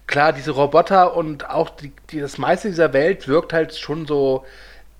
klar, 0.07 0.33
diese 0.33 0.51
Roboter 0.51 1.15
und 1.15 1.49
auch 1.49 1.69
die, 1.69 1.91
die, 2.09 2.19
das 2.19 2.37
meiste 2.37 2.69
dieser 2.69 2.93
Welt 2.93 3.27
wirkt 3.27 3.53
halt 3.53 3.75
schon 3.75 4.05
so 4.05 4.45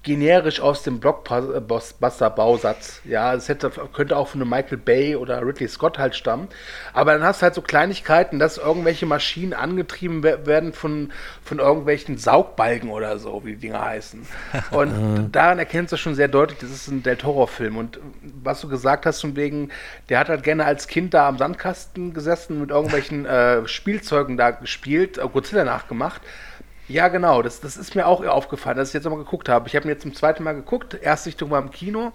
generisch 0.09 0.59
aus 0.59 0.81
dem 0.81 0.99
Blockbuster-Bausatz. 0.99 3.01
Ja, 3.05 3.35
es 3.35 3.47
hätte, 3.47 3.69
könnte 3.93 4.17
auch 4.17 4.27
von 4.27 4.41
einem 4.41 4.49
Michael 4.49 4.79
Bay 4.79 5.15
oder 5.15 5.45
Ridley 5.45 5.67
Scott 5.67 5.99
halt 5.99 6.15
stammen. 6.15 6.47
Aber 6.93 7.13
dann 7.13 7.21
hast 7.21 7.41
du 7.41 7.43
halt 7.43 7.53
so 7.53 7.61
Kleinigkeiten, 7.61 8.39
dass 8.39 8.57
irgendwelche 8.57 9.05
Maschinen 9.05 9.53
angetrieben 9.53 10.23
werden 10.23 10.73
von, 10.73 11.11
von 11.43 11.59
irgendwelchen 11.59 12.17
Saugbalgen 12.17 12.89
oder 12.89 13.19
so, 13.19 13.45
wie 13.45 13.51
die 13.51 13.59
Dinger 13.59 13.85
heißen. 13.85 14.25
Und 14.71 15.29
daran 15.31 15.59
erkennst 15.59 15.93
du 15.93 15.97
schon 15.97 16.15
sehr 16.15 16.27
deutlich, 16.27 16.57
das 16.57 16.71
ist 16.71 16.87
ein 16.87 17.03
Del 17.03 17.15
Toro-Film. 17.15 17.77
Und 17.77 17.99
was 18.41 18.61
du 18.61 18.67
gesagt 18.67 19.05
hast, 19.05 19.21
von 19.21 19.35
wegen, 19.35 19.69
der 20.09 20.17
hat 20.17 20.29
halt 20.29 20.41
gerne 20.41 20.65
als 20.65 20.87
Kind 20.87 21.13
da 21.13 21.27
am 21.27 21.37
Sandkasten 21.37 22.15
gesessen, 22.15 22.59
mit 22.59 22.71
irgendwelchen 22.71 23.27
äh, 23.27 23.67
Spielzeugen 23.67 24.37
da 24.37 24.49
gespielt, 24.49 25.19
äh, 25.19 25.27
Godzilla 25.31 25.65
nachgemacht. 25.65 26.23
Ja, 26.89 27.07
genau. 27.07 27.41
Das, 27.41 27.61
das 27.61 27.77
ist 27.77 27.95
mir 27.95 28.07
auch 28.07 28.25
aufgefallen, 28.25 28.77
dass 28.77 28.89
ich 28.89 28.93
jetzt 28.95 29.03
nochmal 29.03 29.23
geguckt 29.23 29.47
habe. 29.47 29.67
Ich 29.67 29.75
habe 29.75 29.85
ihn 29.85 29.89
jetzt 29.89 30.01
zum 30.01 30.13
zweiten 30.13 30.43
Mal 30.43 30.55
geguckt. 30.55 30.95
Erstsichtung 30.95 31.51
war 31.51 31.61
im 31.61 31.71
Kino. 31.71 32.11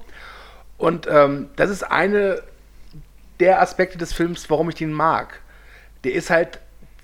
Und 0.76 1.06
ähm, 1.08 1.48
das 1.56 1.70
ist 1.70 1.84
eine 1.84 2.42
der 3.40 3.60
Aspekte 3.60 3.98
des 3.98 4.12
Films, 4.12 4.50
warum 4.50 4.68
ich 4.68 4.74
den 4.74 4.92
mag. 4.92 5.40
Der 6.02 6.12
ist 6.12 6.28
halt, 6.28 6.58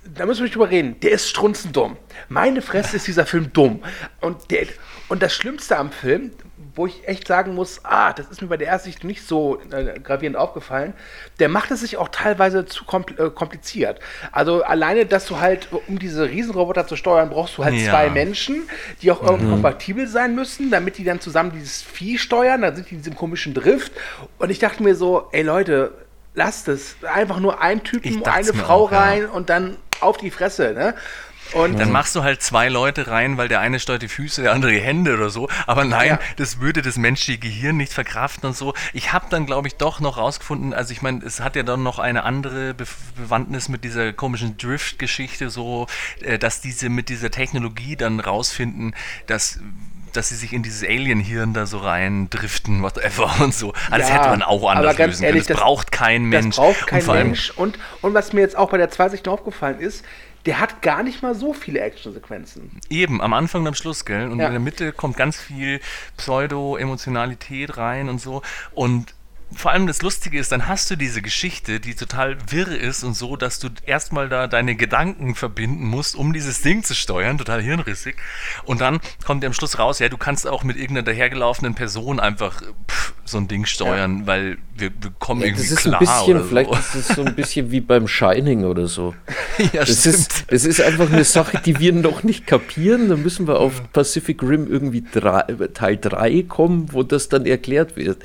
da 0.05 0.27
müssen 0.27 0.41
wir 0.41 0.45
nicht 0.45 0.55
drüber 0.55 0.71
reden, 0.71 0.99
der 1.01 1.13
ist 1.13 1.29
strunzendumm. 1.29 1.97
Meine 2.29 2.61
Fresse 2.61 2.97
ist 2.97 3.07
dieser 3.07 3.25
Film 3.25 3.53
dumm. 3.53 3.83
Und, 4.21 4.51
der, 4.51 4.67
und 5.09 5.23
das 5.23 5.33
Schlimmste 5.33 5.77
am 5.77 5.93
Film, 5.93 6.33
wo 6.75 6.87
ich 6.87 7.07
echt 7.09 7.27
sagen 7.27 7.55
muss, 7.55 7.81
ah, 7.85 8.13
das 8.13 8.29
ist 8.29 8.43
mir 8.43 8.49
bei 8.49 8.57
der 8.57 8.69
Ersicht 8.69 9.05
nicht 9.05 9.27
so 9.27 9.61
äh, 9.71 9.99
gravierend 10.01 10.37
aufgefallen, 10.37 10.95
der 11.39 11.49
macht 11.49 11.71
es 11.71 11.81
sich 11.81 11.97
auch 11.97 12.09
teilweise 12.09 12.67
zu 12.67 12.85
äh, 13.19 13.31
kompliziert. 13.31 14.01
Also 14.33 14.63
alleine, 14.63 15.07
dass 15.07 15.27
du 15.27 15.41
halt, 15.41 15.69
um 15.89 15.99
diese 15.99 16.29
Riesenroboter 16.29 16.87
zu 16.87 16.97
steuern, 16.97 17.31
brauchst 17.31 17.59
du 17.59 17.65
halt 17.65 17.75
ja. 17.75 17.91
zwei 17.91 18.11
Menschen, 18.11 18.69
die 19.03 19.11
auch 19.11 19.23
mhm. 19.23 19.51
kompatibel 19.51 20.07
sein 20.07 20.35
müssen, 20.35 20.71
damit 20.71 20.99
die 20.99 21.05
dann 21.05 21.21
zusammen 21.21 21.53
dieses 21.53 21.83
Vieh 21.83 22.19
steuern, 22.19 22.63
dann 22.63 22.77
sind 22.77 22.91
die 22.91 22.95
in 22.95 23.03
diesem 23.03 23.17
komischen 23.17 23.55
Drift. 23.55 23.93
Und 24.39 24.51
ich 24.51 24.59
dachte 24.59 24.83
mir 24.83 24.95
so, 24.95 25.29
ey 25.33 25.43
Leute, 25.43 25.93
lasst 26.35 26.69
es. 26.69 26.97
Einfach 27.03 27.41
nur 27.41 27.61
ein 27.61 27.83
Typen, 27.83 28.25
eine 28.25 28.53
Frau 28.53 28.85
auch, 28.85 28.93
rein 28.93 29.23
ja. 29.23 29.29
und 29.31 29.51
dann 29.51 29.77
auf 30.01 30.17
die 30.17 30.31
Fresse, 30.31 30.73
ne? 30.73 30.95
Und 31.55 31.79
dann 31.79 31.91
machst 31.91 32.15
du 32.15 32.23
halt 32.23 32.43
zwei 32.43 32.69
Leute 32.69 33.09
rein, 33.09 33.37
weil 33.37 33.49
der 33.49 33.61
eine 33.61 33.81
steuert 33.81 34.03
die 34.03 34.09
Füße, 34.09 34.43
der 34.43 34.53
andere 34.53 34.73
die 34.73 34.81
Hände 34.81 35.15
oder 35.15 35.31
so. 35.31 35.49
Aber 35.67 35.85
nein, 35.85 36.09
ja. 36.09 36.19
das 36.37 36.61
würde 36.61 36.83
das 36.83 36.97
menschliche 36.97 37.39
Gehirn 37.39 37.77
nicht 37.77 37.93
verkraften 37.93 38.49
und 38.49 38.57
so. 38.57 38.75
Ich 38.93 39.13
habe 39.13 39.27
dann, 39.31 39.47
glaube 39.47 39.69
ich, 39.69 39.77
doch 39.77 40.01
noch 40.01 40.17
rausgefunden, 40.17 40.75
also 40.75 40.93
ich 40.93 41.03
meine, 41.03 41.25
es 41.25 41.41
hat 41.41 41.57
ja 41.57 41.63
dann 41.63 41.83
noch 41.83 41.99
eine 41.99 42.25
andere 42.25 42.75
Be 42.75 42.87
Bewandtnis 43.17 43.69
mit 43.69 43.85
dieser 43.85 44.13
komischen 44.13 44.57
Drift-Geschichte, 44.57 45.51
so, 45.51 45.87
äh, 46.23 46.39
dass 46.39 46.61
diese 46.61 46.89
mit 46.89 47.09
dieser 47.09 47.31
Technologie 47.31 47.97
dann 47.97 48.21
rausfinden, 48.21 48.95
dass 49.27 49.61
dass 50.13 50.31
sie 50.31 50.37
sich 50.37 50.53
in 50.53 50.63
dieses 50.63 50.83
Alien-Hirn 50.83 51.55
da 51.55 51.67
so 51.67 51.79
rein 51.79 52.29
driften, 52.31 52.83
whatever 52.83 53.33
und 53.41 53.55
so. 53.55 53.73
Also 53.91 53.93
ja, 53.93 53.99
das 53.99 54.11
hätte 54.11 54.29
man 54.31 54.43
auch 54.43 54.69
anders 54.69 54.99
lösen 54.99 55.25
ehrlich, 55.25 55.25
können. 55.25 55.37
Das, 55.37 55.47
das 55.47 55.57
braucht 55.57 55.93
kein 55.93 56.25
Mensch. 56.25 56.57
Das 56.57 56.65
braucht 56.65 56.87
kein 56.87 57.03
und 57.03 57.15
Mensch. 57.15 57.51
Und, 57.51 57.79
und 58.03 58.15
was 58.15 58.33
mir 58.33 58.41
jetzt 58.41 58.57
auch 58.57 58.71
bei 58.71 58.79
der 58.79 58.91
Zweisicht 58.91 59.29
aufgefallen 59.29 59.79
ist, 59.79 60.05
der 60.47 60.61
hat 60.61 60.83
gar 60.83 61.03
nicht 61.03 61.23
mal 61.23 61.35
so 61.35 61.53
viele 61.53 61.81
Actionsequenzen. 61.81 62.81
Eben, 62.89 63.21
am 63.21 63.33
Anfang 63.33 63.63
und 63.63 63.69
am 63.69 63.75
Schluss, 63.75 64.05
gell? 64.05 64.31
Und 64.31 64.39
ja. 64.39 64.47
in 64.47 64.53
der 64.53 64.61
Mitte 64.61 64.93
kommt 64.93 65.17
ganz 65.17 65.39
viel 65.39 65.81
Pseudo-Emotionalität 66.17 67.77
rein 67.77 68.09
und 68.09 68.21
so. 68.21 68.43
Und 68.73 69.15
vor 69.55 69.73
allem 69.73 69.87
das 69.87 70.03
Lustige 70.03 70.39
ist, 70.39 70.53
dann 70.53 70.69
hast 70.69 70.91
du 70.91 70.97
diese 70.97 71.23
Geschichte, 71.23 71.81
die 71.81 71.95
total 71.95 72.37
wirr 72.51 72.69
ist 72.69 73.03
und 73.03 73.15
so, 73.15 73.37
dass 73.37 73.59
du 73.59 73.69
erstmal 73.85 74.29
da 74.29 74.47
deine 74.47 74.77
Gedanken 74.77 75.35
verbinden 75.35 75.85
musst, 75.85 76.15
um 76.17 76.33
dieses 76.33 76.63
Ding 76.63 76.85
zu 76.85 76.95
steuern, 76.95 77.39
total 77.39 77.61
hirnrissig. 77.61 78.17
Und 78.65 78.81
dann 78.81 79.01
kommt 79.25 79.43
dir 79.43 79.49
am 79.49 79.53
Schluss 79.53 79.79
raus, 79.79 79.99
ja, 79.99 80.09
du 80.09 80.17
kannst 80.17 80.47
auch 80.47 80.63
mit 80.63 80.77
irgendeiner 80.77 81.05
dahergelaufenen 81.05 81.75
Person 81.75 82.21
einfach 82.21 82.63
pff, 82.91 83.15
so 83.25 83.39
ein 83.39 83.49
Ding 83.49 83.67
steuern, 83.67 84.21
ja. 84.21 84.27
weil 84.27 84.59
wir, 84.77 84.91
wir 85.01 85.11
kommen 85.19 85.41
ja, 85.41 85.49
irgendwie 85.49 85.65
das 85.65 85.73
ist 85.73 85.81
klar. 85.81 86.01
Ein 86.01 86.07
bisschen, 86.07 86.39
so. 86.39 86.45
Vielleicht 86.49 86.71
ist 86.71 86.95
es 86.95 87.09
so 87.09 87.25
ein 87.25 87.35
bisschen 87.35 87.71
wie 87.71 87.81
beim 87.81 88.09
Shining 88.09 88.65
oder 88.65 88.87
so. 88.87 89.15
ja, 89.73 89.85
das 89.85 90.01
stimmt. 90.01 90.17
Ist, 90.17 90.45
das 90.49 90.65
ist 90.65 90.81
einfach 90.81 91.13
eine 91.13 91.25
Sache, 91.25 91.61
die 91.65 91.79
wir 91.79 91.93
noch 91.93 92.23
nicht 92.23 92.47
kapieren. 92.47 93.09
Da 93.09 93.17
müssen 93.17 93.47
wir 93.47 93.59
auf 93.59 93.93
Pacific 93.93 94.43
Rim 94.43 94.67
irgendwie 94.71 95.03
drei, 95.03 95.43
Teil 95.75 95.97
3 95.97 96.45
kommen, 96.49 96.93
wo 96.93 97.03
das 97.03 97.29
dann 97.29 97.47
erklärt 97.47 97.97
wird. 97.97 98.19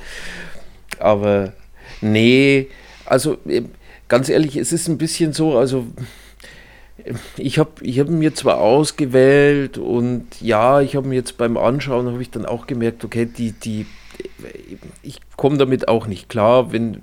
Aber 1.00 1.52
nee, 2.00 2.68
also 3.04 3.38
äh, 3.46 3.62
ganz 4.08 4.28
ehrlich, 4.28 4.56
es 4.56 4.72
ist 4.72 4.88
ein 4.88 4.98
bisschen 4.98 5.32
so, 5.32 5.56
also 5.56 5.86
ich 7.36 7.58
habe 7.58 7.70
ich 7.82 8.00
hab 8.00 8.08
mir 8.08 8.34
zwar 8.34 8.58
ausgewählt 8.58 9.78
und 9.78 10.26
ja, 10.40 10.80
ich 10.80 10.96
habe 10.96 11.08
mir 11.08 11.14
jetzt 11.14 11.36
beim 11.38 11.56
Anschauen, 11.56 12.06
habe 12.06 12.22
ich 12.22 12.30
dann 12.30 12.46
auch 12.46 12.66
gemerkt, 12.66 13.04
okay, 13.04 13.26
die, 13.26 13.52
die, 13.52 13.86
ich 15.02 15.20
komme 15.36 15.58
damit 15.58 15.88
auch 15.88 16.06
nicht 16.06 16.28
klar, 16.28 16.72
wenn, 16.72 16.98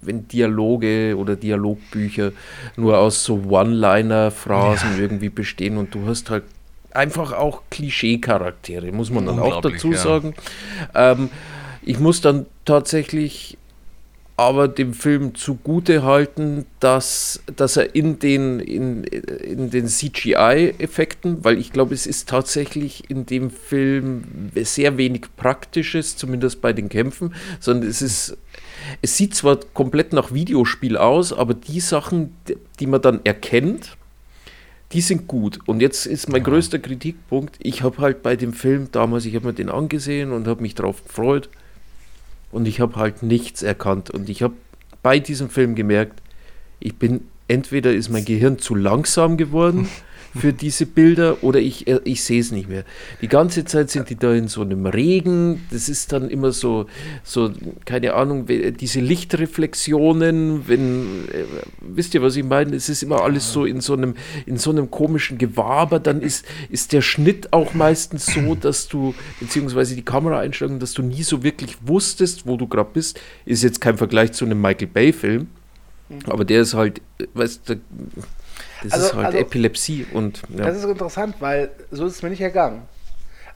wenn 0.00 0.26
Dialoge 0.28 1.16
oder 1.16 1.36
Dialogbücher 1.36 2.32
nur 2.76 2.98
aus 2.98 3.22
so 3.24 3.42
One-Liner-Phrasen 3.48 4.96
ja. 4.96 5.02
irgendwie 5.02 5.28
bestehen 5.28 5.76
und 5.76 5.94
du 5.94 6.06
hast 6.06 6.30
halt 6.30 6.44
einfach 6.92 7.32
auch 7.32 7.62
Klischee-Charaktere, 7.70 8.92
muss 8.92 9.10
man 9.10 9.26
dann 9.26 9.38
auch 9.38 9.60
dazu 9.60 9.92
ja. 9.92 9.98
sagen. 9.98 10.34
Ähm, 10.94 11.28
ich 11.84 11.98
muss 11.98 12.20
dann 12.20 12.46
tatsächlich 12.64 13.58
aber 14.36 14.66
dem 14.66 14.94
Film 14.94 15.36
zugute 15.36 16.02
halten, 16.02 16.66
dass, 16.80 17.40
dass 17.54 17.76
er 17.76 17.94
in 17.94 18.18
den, 18.18 18.58
in, 18.58 19.04
in 19.04 19.70
den 19.70 19.86
CGI-Effekten, 19.86 21.44
weil 21.44 21.56
ich 21.58 21.72
glaube, 21.72 21.94
es 21.94 22.06
ist 22.06 22.28
tatsächlich 22.28 23.08
in 23.08 23.26
dem 23.26 23.50
Film 23.50 24.50
sehr 24.56 24.96
wenig 24.96 25.26
Praktisches, 25.36 26.16
zumindest 26.16 26.60
bei 26.60 26.72
den 26.72 26.88
Kämpfen, 26.88 27.32
sondern 27.60 27.88
es 27.88 28.02
ist, 28.02 28.36
es 29.02 29.16
sieht 29.16 29.36
zwar 29.36 29.60
komplett 29.72 30.12
nach 30.12 30.34
Videospiel 30.34 30.96
aus, 30.96 31.32
aber 31.32 31.54
die 31.54 31.78
Sachen, 31.78 32.34
die 32.80 32.88
man 32.88 33.02
dann 33.02 33.20
erkennt, 33.22 33.96
die 34.90 35.00
sind 35.00 35.28
gut. 35.28 35.60
Und 35.66 35.80
jetzt 35.80 36.06
ist 36.06 36.28
mein 36.28 36.42
ja. 36.42 36.48
größter 36.48 36.80
Kritikpunkt, 36.80 37.56
ich 37.60 37.82
habe 37.82 37.98
halt 37.98 38.24
bei 38.24 38.34
dem 38.34 38.52
Film 38.52 38.88
damals, 38.90 39.26
ich 39.26 39.36
habe 39.36 39.46
mir 39.46 39.52
den 39.52 39.70
angesehen 39.70 40.32
und 40.32 40.48
habe 40.48 40.60
mich 40.60 40.74
darauf 40.74 41.04
gefreut, 41.04 41.48
und 42.54 42.68
ich 42.68 42.80
habe 42.80 42.94
halt 42.96 43.22
nichts 43.22 43.62
erkannt. 43.62 44.10
Und 44.10 44.28
ich 44.28 44.42
habe 44.42 44.54
bei 45.02 45.18
diesem 45.18 45.50
Film 45.50 45.74
gemerkt, 45.74 46.22
ich 46.78 46.96
bin, 46.96 47.22
entweder 47.48 47.92
ist 47.92 48.10
mein 48.10 48.24
Gehirn 48.24 48.58
zu 48.58 48.76
langsam 48.76 49.36
geworden 49.36 49.88
für 50.36 50.52
diese 50.52 50.86
Bilder 50.86 51.42
oder 51.42 51.60
ich, 51.60 51.86
äh, 51.86 52.00
ich 52.04 52.22
sehe 52.24 52.40
es 52.40 52.50
nicht 52.50 52.68
mehr. 52.68 52.84
Die 53.20 53.28
ganze 53.28 53.64
Zeit 53.64 53.90
sind 53.90 54.10
die 54.10 54.16
da 54.16 54.34
in 54.34 54.48
so 54.48 54.62
einem 54.62 54.86
Regen, 54.86 55.64
das 55.70 55.88
ist 55.88 56.12
dann 56.12 56.28
immer 56.28 56.52
so, 56.52 56.86
so 57.22 57.52
keine 57.84 58.14
Ahnung, 58.14 58.46
diese 58.46 59.00
Lichtreflexionen, 59.00 60.66
wenn, 60.66 61.28
äh, 61.28 61.44
wisst 61.80 62.14
ihr, 62.14 62.22
was 62.22 62.36
ich 62.36 62.44
meine? 62.44 62.74
Es 62.74 62.88
ist 62.88 63.02
immer 63.02 63.22
alles 63.22 63.52
so 63.52 63.64
in 63.64 63.80
so 63.80 63.94
einem, 63.94 64.14
in 64.46 64.56
so 64.56 64.70
einem 64.70 64.90
komischen 64.90 65.38
Gewaber, 65.38 66.00
dann 66.00 66.20
ist, 66.20 66.44
ist 66.68 66.92
der 66.92 67.02
Schnitt 67.02 67.52
auch 67.52 67.74
meistens 67.74 68.26
so, 68.26 68.54
dass 68.54 68.88
du, 68.88 69.14
beziehungsweise 69.40 69.94
die 69.94 70.02
Kameraeinstellung, 70.02 70.78
dass 70.78 70.92
du 70.92 71.02
nie 71.02 71.22
so 71.22 71.42
wirklich 71.42 71.76
wusstest, 71.84 72.46
wo 72.46 72.56
du 72.56 72.66
gerade 72.66 72.90
bist, 72.92 73.20
ist 73.44 73.62
jetzt 73.62 73.80
kein 73.80 73.96
Vergleich 73.96 74.32
zu 74.32 74.44
einem 74.44 74.60
Michael 74.60 74.88
Bay-Film. 74.88 75.46
Mhm. 76.08 76.18
Aber 76.26 76.44
der 76.44 76.62
ist 76.62 76.74
halt, 76.74 77.00
weißt 77.34 77.68
du, 77.68 77.80
das 78.84 78.92
also, 78.92 79.06
ist 79.06 79.14
halt 79.14 79.26
also, 79.26 79.38
Epilepsie 79.38 80.06
und. 80.12 80.42
Ja. 80.48 80.66
Das 80.66 80.76
ist 80.76 80.84
interessant, 80.84 81.36
weil 81.40 81.70
so 81.90 82.06
ist 82.06 82.16
es 82.16 82.22
mir 82.22 82.30
nicht 82.30 82.40
ergangen. 82.40 82.82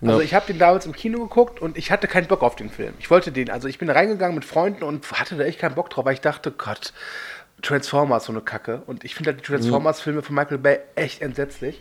Also 0.00 0.18
ja. 0.18 0.24
ich 0.24 0.34
habe 0.34 0.46
den 0.46 0.58
damals 0.58 0.86
im 0.86 0.92
Kino 0.92 1.20
geguckt 1.20 1.60
und 1.60 1.76
ich 1.76 1.90
hatte 1.90 2.06
keinen 2.06 2.26
Bock 2.26 2.42
auf 2.42 2.54
den 2.54 2.70
Film. 2.70 2.94
Ich 3.00 3.10
wollte 3.10 3.32
den, 3.32 3.50
also 3.50 3.66
ich 3.66 3.78
bin 3.78 3.90
reingegangen 3.90 4.34
mit 4.36 4.44
Freunden 4.44 4.84
und 4.84 5.10
hatte 5.10 5.36
da 5.36 5.44
echt 5.44 5.58
keinen 5.58 5.74
Bock 5.74 5.90
drauf, 5.90 6.04
weil 6.04 6.14
ich 6.14 6.20
dachte, 6.20 6.52
Gott, 6.52 6.92
Transformers 7.62 8.24
so 8.24 8.32
eine 8.32 8.40
Kacke. 8.40 8.82
Und 8.86 9.04
ich 9.04 9.14
finde 9.14 9.32
halt 9.32 9.40
die 9.40 9.44
Transformers-Filme 9.44 10.22
von 10.22 10.36
Michael 10.36 10.58
Bay 10.58 10.78
echt 10.94 11.20
entsetzlich. 11.20 11.80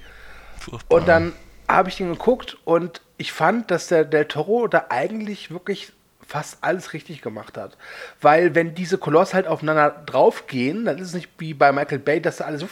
Furchtbar. 0.60 0.98
Und 0.98 1.08
dann 1.08 1.34
habe 1.68 1.90
ich 1.90 1.98
den 1.98 2.10
geguckt 2.10 2.58
und 2.66 3.02
ich 3.18 3.32
fand, 3.32 3.72
dass 3.72 3.88
der 3.88 4.04
Del 4.06 4.26
Toro 4.26 4.68
da 4.68 4.86
eigentlich 4.90 5.52
wirklich 5.52 5.92
fast 6.28 6.58
alles 6.62 6.94
richtig 6.94 7.22
gemacht 7.22 7.58
hat. 7.58 7.78
Weil 8.22 8.54
wenn 8.54 8.76
diese 8.76 8.98
Kolosse 8.98 9.34
halt 9.34 9.48
aufeinander 9.48 10.04
draufgehen, 10.06 10.86
dann 10.86 10.98
ist 10.98 11.08
es 11.08 11.14
nicht 11.14 11.30
wie 11.38 11.54
bei 11.54 11.72
Michael 11.72 12.00
Bay, 12.00 12.22
dass 12.22 12.38
da 12.38 12.46
alles 12.46 12.62
so 12.62 12.68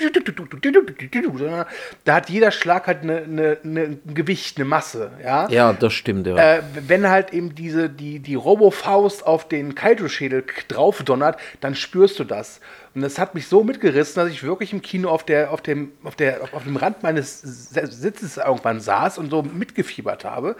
sondern 1.37 1.65
da 2.03 2.15
hat 2.15 2.29
jeder 2.29 2.51
Schlag 2.51 2.87
halt 2.87 3.03
eine, 3.03 3.17
eine, 3.19 3.57
eine, 3.63 3.81
ein 3.81 4.13
Gewicht, 4.13 4.57
eine 4.57 4.65
Masse, 4.65 5.11
ja. 5.23 5.47
Ja, 5.49 5.73
das 5.73 5.93
stimmt, 5.93 6.27
ja. 6.27 6.35
Äh, 6.35 6.61
wenn 6.87 7.09
halt 7.09 7.31
eben 7.33 7.55
diese, 7.55 7.89
die, 7.89 8.19
die 8.19 8.35
Robo-Faust 8.35 9.25
auf 9.25 9.47
den 9.47 9.73
Kaiju-Schädel 9.73 10.43
drauf 10.67 11.03
donnert, 11.03 11.39
dann 11.61 11.75
spürst 11.75 12.19
du 12.19 12.25
das. 12.25 12.59
Und 12.95 13.01
das 13.01 13.19
hat 13.19 13.35
mich 13.35 13.47
so 13.47 13.61
mitgerissen, 13.63 14.15
dass 14.15 14.31
ich 14.31 14.41
wirklich 14.41 14.71
im 14.71 14.81
Kino 14.81 15.09
auf, 15.09 15.25
der, 15.25 15.51
auf, 15.51 15.61
dem, 15.61 15.91
auf, 16.05 16.15
der, 16.15 16.41
auf 16.53 16.63
dem 16.63 16.77
Rand 16.77 17.03
meines 17.03 17.41
Sitzes 17.41 18.37
irgendwann 18.37 18.79
saß 18.79 19.17
und 19.17 19.29
so 19.29 19.43
mitgefiebert 19.43 20.23
habe. 20.23 20.55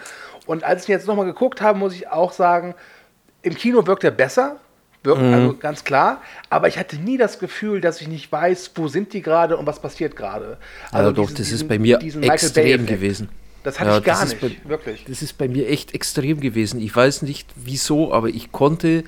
Und 0.45 0.65
als 0.65 0.83
ich 0.83 0.89
jetzt 0.89 1.07
nochmal 1.07 1.25
geguckt 1.25 1.61
habe, 1.61 1.79
muss 1.79 1.95
ich 1.95 2.09
auch 2.09 2.33
sagen, 2.33 2.75
im 3.41 3.55
Kino 3.55 3.87
wirkt 3.87 4.03
er 4.03 4.11
besser, 4.11 4.57
wirkt 5.03 5.21
mhm. 5.21 5.33
also 5.33 5.55
ganz 5.55 5.85
klar, 5.85 6.21
aber 6.49 6.67
ich 6.67 6.77
hatte 6.77 6.97
nie 6.97 7.17
das 7.17 7.39
Gefühl, 7.39 7.79
dass 7.79 8.01
ich 8.01 8.09
nicht 8.09 8.29
weiß, 8.29 8.71
wo 8.75 8.89
sind 8.89 9.13
die 9.13 9.21
gerade 9.21 9.55
und 9.55 9.65
was 9.65 9.81
passiert 9.81 10.17
gerade. 10.17 10.57
Also, 10.91 10.97
also 10.97 11.11
doch, 11.13 11.29
diesen, 11.29 11.37
das 11.37 11.51
ist 11.53 11.67
bei 11.69 11.79
mir 11.79 12.01
extrem 12.01 12.85
gewesen. 12.85 13.29
Das 13.63 13.79
hatte 13.79 13.91
ja, 13.91 13.97
ich 13.97 14.03
gar 14.03 14.25
nicht, 14.25 14.41
bei, 14.41 14.55
wirklich. 14.65 15.05
Das 15.07 15.21
ist 15.21 15.37
bei 15.37 15.47
mir 15.47 15.67
echt 15.67 15.95
extrem 15.95 16.39
gewesen. 16.39 16.79
Ich 16.81 16.95
weiß 16.95 17.23
nicht 17.23 17.49
wieso, 17.55 18.13
aber 18.13 18.27
ich 18.27 18.51
konnte 18.51 19.05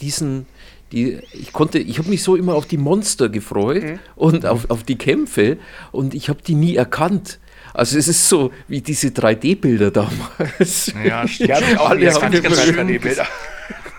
diesen, 0.00 0.46
die, 0.92 1.18
ich 1.32 1.52
konnte, 1.52 1.78
ich 1.78 1.98
habe 1.98 2.08
mich 2.08 2.22
so 2.22 2.36
immer 2.36 2.54
auf 2.54 2.66
die 2.66 2.76
Monster 2.76 3.28
gefreut 3.28 3.82
mhm. 3.82 3.98
und 4.16 4.46
auf, 4.46 4.70
auf 4.70 4.82
die 4.82 4.96
Kämpfe 4.96 5.58
und 5.92 6.14
ich 6.14 6.28
habe 6.28 6.40
die 6.46 6.54
nie 6.54 6.76
erkannt. 6.76 7.38
Also 7.72 7.98
es 7.98 8.06
ist 8.06 8.28
so 8.28 8.52
wie 8.68 8.80
diese 8.80 9.08
3D-Bilder 9.08 9.90
damals. 9.90 10.92
Ja, 11.04 11.26
stimmt. 11.26 11.48
Ja, 11.50 11.56
alle 11.80 12.14
haben 12.14 12.42
ganz 12.42 12.60
3D-Bilder. 12.60 13.26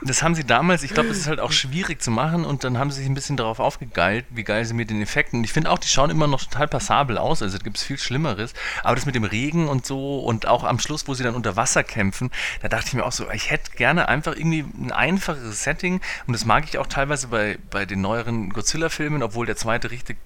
Das 0.07 0.21
haben 0.21 0.35
sie 0.35 0.43
damals, 0.43 0.83
ich 0.83 0.93
glaube, 0.93 1.09
es 1.09 1.17
ist 1.17 1.27
halt 1.27 1.39
auch 1.39 1.51
schwierig 1.51 1.99
zu 1.99 2.11
machen 2.11 2.45
und 2.45 2.63
dann 2.63 2.77
haben 2.77 2.91
sie 2.91 2.99
sich 2.99 3.09
ein 3.09 3.15
bisschen 3.15 3.37
darauf 3.37 3.59
aufgegeilt, 3.59 4.25
wie 4.29 4.43
geil 4.43 4.63
sie 4.63 4.75
mit 4.75 4.91
den 4.91 5.01
Effekten. 5.01 5.43
Ich 5.43 5.51
finde 5.51 5.71
auch, 5.71 5.79
die 5.79 5.87
schauen 5.87 6.11
immer 6.11 6.27
noch 6.27 6.43
total 6.43 6.67
passabel 6.67 7.17
aus, 7.17 7.41
also 7.41 7.57
gibt 7.57 7.77
es 7.77 7.83
viel 7.83 7.97
Schlimmeres. 7.97 8.53
Aber 8.83 8.95
das 8.95 9.07
mit 9.07 9.15
dem 9.15 9.23
Regen 9.23 9.67
und 9.67 9.87
so 9.87 10.19
und 10.19 10.47
auch 10.47 10.63
am 10.63 10.77
Schluss, 10.77 11.07
wo 11.07 11.15
sie 11.15 11.23
dann 11.23 11.33
unter 11.33 11.55
Wasser 11.55 11.83
kämpfen, 11.83 12.29
da 12.61 12.67
dachte 12.67 12.89
ich 12.89 12.93
mir 12.93 13.03
auch 13.03 13.11
so, 13.11 13.29
ich 13.31 13.49
hätte 13.49 13.71
gerne 13.71 14.07
einfach 14.07 14.35
irgendwie 14.35 14.63
ein 14.79 14.91
einfacheres 14.91 15.63
Setting 15.63 16.01
und 16.27 16.33
das 16.33 16.45
mag 16.45 16.65
ich 16.65 16.77
auch 16.77 16.87
teilweise 16.87 17.29
bei, 17.29 17.57
bei 17.71 17.87
den 17.87 18.01
neueren 18.01 18.51
Godzilla-Filmen, 18.51 19.23
obwohl 19.23 19.47
der 19.47 19.55
zweite 19.55 19.89
richtig 19.89 20.17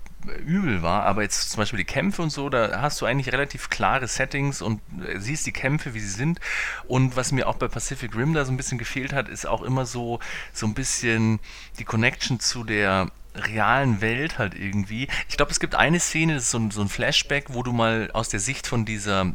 übel 0.45 0.82
war, 0.82 1.03
aber 1.03 1.23
jetzt 1.23 1.49
zum 1.51 1.60
Beispiel 1.60 1.77
die 1.77 1.86
Kämpfe 1.86 2.21
und 2.21 2.29
so, 2.29 2.49
da 2.49 2.82
hast 2.82 2.99
du 3.01 3.05
eigentlich 3.05 3.32
relativ 3.32 3.69
klare 3.69 4.08
Settings 4.08 4.62
und 4.62 4.82
äh, 5.05 5.19
siehst 5.19 5.45
die 5.45 5.51
Kämpfe, 5.51 5.93
wie 5.93 5.99
sie 5.99 6.10
sind. 6.10 6.39
Und 6.88 7.15
was 7.15 7.32
mir 7.32 7.47
auch 7.47 7.55
bei 7.55 7.67
Pacific 7.67 8.15
Rim 8.15 8.34
da 8.34 8.45
so 8.45 8.51
ein 8.51 8.58
bisschen 8.58 8.77
gefehlt 8.77 9.13
hat, 9.13 9.29
ist 9.29 9.45
auch 9.45 9.62
immer 9.62 9.86
so, 9.86 10.19
so 10.53 10.65
ein 10.65 10.73
bisschen 10.73 11.39
die 11.79 11.86
Connection 11.86 12.39
zu 12.39 12.63
der 12.63 13.12
realen 13.36 14.01
Welt 14.01 14.38
halt 14.38 14.55
irgendwie. 14.55 15.08
Ich 15.29 15.38
glaube, 15.38 15.51
es 15.51 15.60
gibt 15.60 15.75
eine 15.75 15.99
Szene, 15.99 16.34
das 16.34 16.43
ist 16.43 16.51
so 16.51 16.60
ein, 16.60 16.71
so 16.71 16.82
ein 16.82 16.89
Flashback, 16.89 17.53
wo 17.53 17.63
du 17.63 17.71
mal 17.71 18.10
aus 18.13 18.29
der 18.29 18.39
Sicht 18.39 18.67
von 18.67 18.86
dieser 18.86 19.21
äh, 19.21 19.34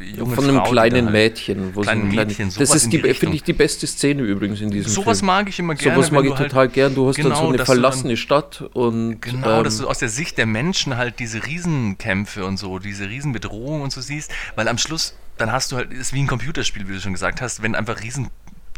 junge 0.00 0.34
Von 0.34 0.44
einem 0.44 0.56
Frau, 0.58 0.70
kleinen 0.70 1.06
halt 1.06 1.12
Mädchen. 1.12 1.74
Wo 1.74 1.80
kleinen 1.82 2.10
so 2.10 2.16
Mädchen 2.16 2.50
das 2.58 2.74
ist, 2.74 2.90
finde 2.90 3.36
ich, 3.36 3.42
die 3.42 3.52
beste 3.52 3.86
Szene 3.86 4.22
übrigens 4.22 4.60
in 4.60 4.70
diesem 4.70 4.90
sowas 4.90 5.18
Film. 5.18 5.26
mag 5.26 5.48
ich 5.48 5.58
immer 5.58 5.74
gerne. 5.74 5.96
Sowas 5.96 6.10
mag 6.10 6.24
ich 6.24 6.34
halt, 6.34 6.50
total 6.50 6.68
gern. 6.68 6.94
Du 6.94 7.08
hast 7.08 7.16
genau, 7.16 7.30
dann 7.30 7.38
so 7.38 7.48
eine 7.48 7.64
verlassene 7.64 8.08
dann, 8.10 8.16
Stadt 8.16 8.62
und... 8.72 9.20
Genau, 9.20 9.58
ähm, 9.58 9.64
dass 9.64 9.78
du 9.78 9.88
aus 9.88 9.98
der 9.98 10.08
Sicht 10.08 10.38
der 10.38 10.46
Menschen 10.46 10.96
halt 10.96 11.18
diese 11.18 11.46
Riesenkämpfe 11.46 12.44
und 12.44 12.56
so, 12.56 12.78
diese 12.78 13.08
Riesenbedrohungen 13.08 13.82
und 13.82 13.92
so 13.92 14.00
siehst, 14.00 14.30
weil 14.56 14.68
am 14.68 14.78
Schluss 14.78 15.14
dann 15.36 15.50
hast 15.50 15.72
du 15.72 15.76
halt, 15.76 15.92
ist 15.92 16.12
wie 16.12 16.20
ein 16.20 16.26
Computerspiel, 16.26 16.88
wie 16.88 16.92
du 16.92 17.00
schon 17.00 17.12
gesagt 17.12 17.40
hast, 17.40 17.62
wenn 17.62 17.74
einfach 17.74 18.02
riesen 18.02 18.28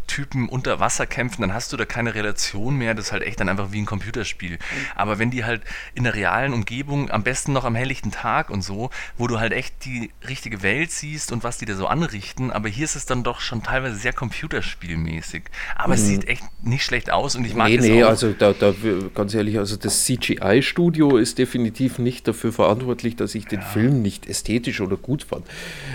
Typen 0.06 0.48
unter 0.48 0.80
Wasser 0.80 1.06
kämpfen, 1.06 1.42
dann 1.42 1.52
hast 1.52 1.72
du 1.72 1.76
da 1.76 1.84
keine 1.84 2.14
Relation 2.14 2.76
mehr. 2.76 2.94
Das 2.94 3.06
ist 3.06 3.12
halt 3.12 3.22
echt 3.22 3.40
dann 3.40 3.48
einfach 3.48 3.72
wie 3.72 3.80
ein 3.80 3.86
Computerspiel. 3.86 4.58
Aber 4.94 5.18
wenn 5.18 5.30
die 5.30 5.44
halt 5.44 5.62
in 5.94 6.04
der 6.04 6.14
realen 6.14 6.52
Umgebung, 6.52 7.10
am 7.10 7.22
besten 7.22 7.52
noch 7.52 7.64
am 7.64 7.74
helllichten 7.74 8.10
Tag 8.10 8.50
und 8.50 8.62
so, 8.62 8.90
wo 9.16 9.26
du 9.26 9.38
halt 9.38 9.52
echt 9.52 9.84
die 9.84 10.10
richtige 10.26 10.62
Welt 10.62 10.90
siehst 10.90 11.32
und 11.32 11.44
was 11.44 11.58
die 11.58 11.64
da 11.64 11.74
so 11.74 11.86
anrichten, 11.86 12.50
aber 12.50 12.68
hier 12.68 12.84
ist 12.84 12.96
es 12.96 13.06
dann 13.06 13.22
doch 13.22 13.40
schon 13.40 13.62
teilweise 13.62 13.96
sehr 13.96 14.12
computerspielmäßig. 14.12 15.44
Aber 15.74 15.88
mhm. 15.88 15.94
es 15.94 16.06
sieht 16.06 16.28
echt 16.28 16.44
nicht 16.62 16.84
schlecht 16.84 17.10
aus 17.10 17.36
und 17.36 17.44
ich 17.44 17.54
mag 17.54 17.68
nee, 17.68 17.76
es 17.76 17.84
nee, 17.84 18.04
auch. 18.04 18.08
also 18.08 18.32
da, 18.32 18.52
da, 18.52 18.74
ganz 19.14 19.34
ehrlich, 19.34 19.58
also 19.58 19.76
das 19.76 20.04
CGI-Studio 20.04 21.16
ist 21.16 21.38
definitiv 21.38 21.98
nicht 21.98 22.26
dafür 22.28 22.52
verantwortlich, 22.52 23.16
dass 23.16 23.34
ich 23.34 23.46
den 23.46 23.60
ja. 23.60 23.66
Film 23.66 24.02
nicht 24.02 24.26
ästhetisch 24.26 24.80
oder 24.80 24.96
gut 24.96 25.24
fand. 25.24 25.46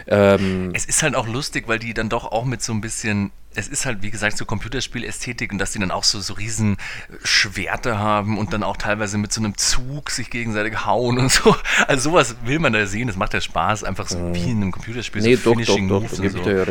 Ähm, 0.08 0.71
es 0.74 0.86
ist 0.86 1.04
halt 1.04 1.15
auch 1.15 1.28
lustig, 1.28 1.67
weil 1.67 1.80
die 1.80 1.93
dann 1.93 2.10
doch 2.10 2.32
auch 2.32 2.45
mit 2.45 2.62
so 2.62 2.74
ein 2.74 2.82
bisschen 2.82 3.32
es 3.55 3.67
ist 3.67 3.85
halt, 3.85 4.01
wie 4.01 4.11
gesagt, 4.11 4.37
so 4.37 4.45
Computerspielästhetik 4.45 5.51
und 5.51 5.57
dass 5.57 5.71
die 5.71 5.79
dann 5.79 5.91
auch 5.91 6.03
so, 6.03 6.19
so 6.19 6.33
riesen 6.33 6.77
Schwerter 7.23 7.99
haben 7.99 8.37
und 8.37 8.53
dann 8.53 8.63
auch 8.63 8.77
teilweise 8.77 9.17
mit 9.17 9.33
so 9.33 9.41
einem 9.41 9.57
Zug 9.57 10.09
sich 10.09 10.29
gegenseitig 10.29 10.85
hauen 10.85 11.17
und 11.17 11.31
so. 11.31 11.55
Also 11.87 12.11
sowas 12.11 12.35
will 12.45 12.59
man 12.59 12.73
da 12.73 12.85
sehen, 12.85 13.07
das 13.07 13.17
macht 13.17 13.33
ja 13.33 13.41
Spaß, 13.41 13.83
einfach 13.83 14.07
so 14.07 14.17
mhm. 14.17 14.35
wie 14.35 14.51
in 14.51 14.61
einem 14.61 14.71
Computerspiel. 14.71 15.21
Nee, 15.21 15.35
so 15.35 15.49
doch, 15.49 15.51
Finishing 15.51 15.87
doch, 15.87 16.01
doch, 16.01 16.17
Moves 16.17 16.33
doch, 16.33 16.43
so. 16.43 16.49
ja. 16.49 16.65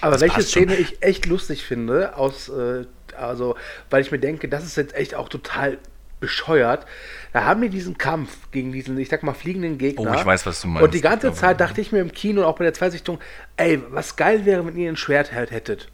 Aber 0.00 0.12
das 0.12 0.20
welche 0.20 0.42
Szene 0.42 0.74
ich 0.76 1.02
echt 1.02 1.26
lustig 1.26 1.64
finde, 1.64 2.16
aus, 2.16 2.48
äh, 2.48 2.84
also, 3.16 3.56
weil 3.90 4.02
ich 4.02 4.10
mir 4.10 4.18
denke, 4.18 4.48
das 4.48 4.64
ist 4.64 4.76
jetzt 4.76 4.94
echt 4.94 5.14
auch 5.14 5.28
total 5.28 5.78
bescheuert. 6.20 6.86
Da 7.32 7.44
haben 7.44 7.60
wir 7.60 7.68
diesen 7.68 7.98
Kampf 7.98 8.50
gegen 8.50 8.72
diesen, 8.72 8.96
ich 8.98 9.08
sag 9.08 9.22
mal, 9.22 9.34
fliegenden 9.34 9.76
Gegner. 9.76 10.12
Oh, 10.12 10.14
ich 10.14 10.24
weiß, 10.24 10.46
was 10.46 10.60
du 10.60 10.68
meinst. 10.68 10.84
Und 10.84 10.94
die 10.94 11.00
ganze 11.00 11.32
Zeit 11.32 11.60
dachte 11.60 11.80
ich 11.80 11.92
mir 11.92 12.00
im 12.00 12.12
Kino 12.12 12.42
und 12.42 12.46
auch 12.46 12.56
bei 12.56 12.64
der 12.64 12.74
Zweisichtung, 12.74 13.18
ey, 13.56 13.82
was 13.90 14.16
geil 14.16 14.46
wäre, 14.46 14.64
wenn 14.66 14.76
ihr 14.76 14.90
ein 14.90 14.96
Schwert 14.96 15.32
hättet. 15.32 15.90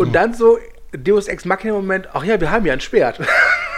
Und 0.00 0.08
mhm. 0.08 0.12
dann 0.12 0.34
so 0.34 0.58
Deus 0.92 1.28
Ex 1.28 1.44
Machina 1.44 1.74
Moment, 1.74 2.08
ach 2.12 2.24
ja, 2.24 2.40
wir 2.40 2.50
haben 2.50 2.64
ja 2.66 2.72
ein 2.72 2.80
Schwert. 2.80 3.20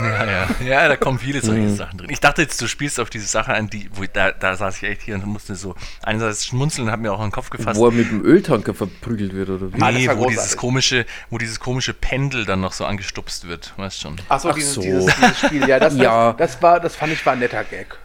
Ja, 0.00 0.24
ja, 0.24 0.48
ja, 0.64 0.88
da 0.88 0.96
kommen 0.96 1.18
viele 1.18 1.40
solche 1.42 1.62
mhm. 1.62 1.76
Sachen 1.76 1.98
drin. 1.98 2.10
Ich 2.10 2.20
dachte 2.20 2.42
jetzt, 2.42 2.60
du 2.60 2.66
spielst 2.66 2.98
auf 2.98 3.10
diese 3.10 3.26
Sache 3.26 3.54
an, 3.54 3.68
die, 3.68 3.88
wo 3.92 4.02
ich, 4.02 4.10
da, 4.10 4.32
da 4.32 4.56
saß 4.56 4.78
ich 4.78 4.84
echt 4.84 5.02
hier 5.02 5.16
und 5.16 5.26
musste 5.26 5.54
so 5.54 5.74
einerseits 6.02 6.46
schmunzeln 6.46 6.86
und 6.86 6.92
habe 6.92 7.02
mir 7.02 7.12
auch 7.12 7.18
in 7.18 7.26
den 7.26 7.32
Kopf 7.32 7.50
gefasst. 7.50 7.78
Wo 7.78 7.86
er 7.86 7.92
mit 7.92 8.10
dem 8.10 8.24
Öltanker 8.24 8.72
verprügelt 8.72 9.34
wird, 9.34 9.50
oder 9.50 9.72
wie? 9.72 9.78
Nee, 9.78 10.08
ah, 10.08 10.16
wo 10.16 10.26
dieses 10.26 10.56
komische, 10.56 11.04
wo 11.28 11.38
dieses 11.38 11.60
komische 11.60 11.92
Pendel 11.92 12.46
dann 12.46 12.60
noch 12.60 12.72
so 12.72 12.84
angestupst 12.84 13.46
wird, 13.46 13.74
weißt 13.76 14.00
schon. 14.00 14.16
Ach 14.28 14.40
so, 14.40 14.50
ach 14.50 14.54
dieses, 14.54 14.74
so. 14.74 14.80
Dieses, 14.80 15.14
dieses, 15.14 15.38
Spiel, 15.38 15.68
ja, 15.68 15.78
das, 15.78 15.96
ja. 15.96 16.32
Das, 16.32 16.52
das, 16.52 16.62
war, 16.62 16.80
das 16.80 16.96
fand 16.96 17.12
ich 17.12 17.24
war 17.26 17.34
ein 17.34 17.40
netter 17.40 17.64
Gag. 17.64 17.98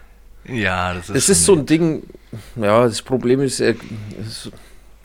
Ja, 0.44 0.94
das 0.94 1.08
ist. 1.08 1.16
Das 1.16 1.28
ist 1.30 1.44
so 1.44 1.54
ein 1.54 1.66
Ding, 1.66 2.02
ja, 2.56 2.84
das 2.84 3.02
Problem 3.02 3.40
ist, 3.40 3.60
er, 3.60 3.74
ist 4.20 4.50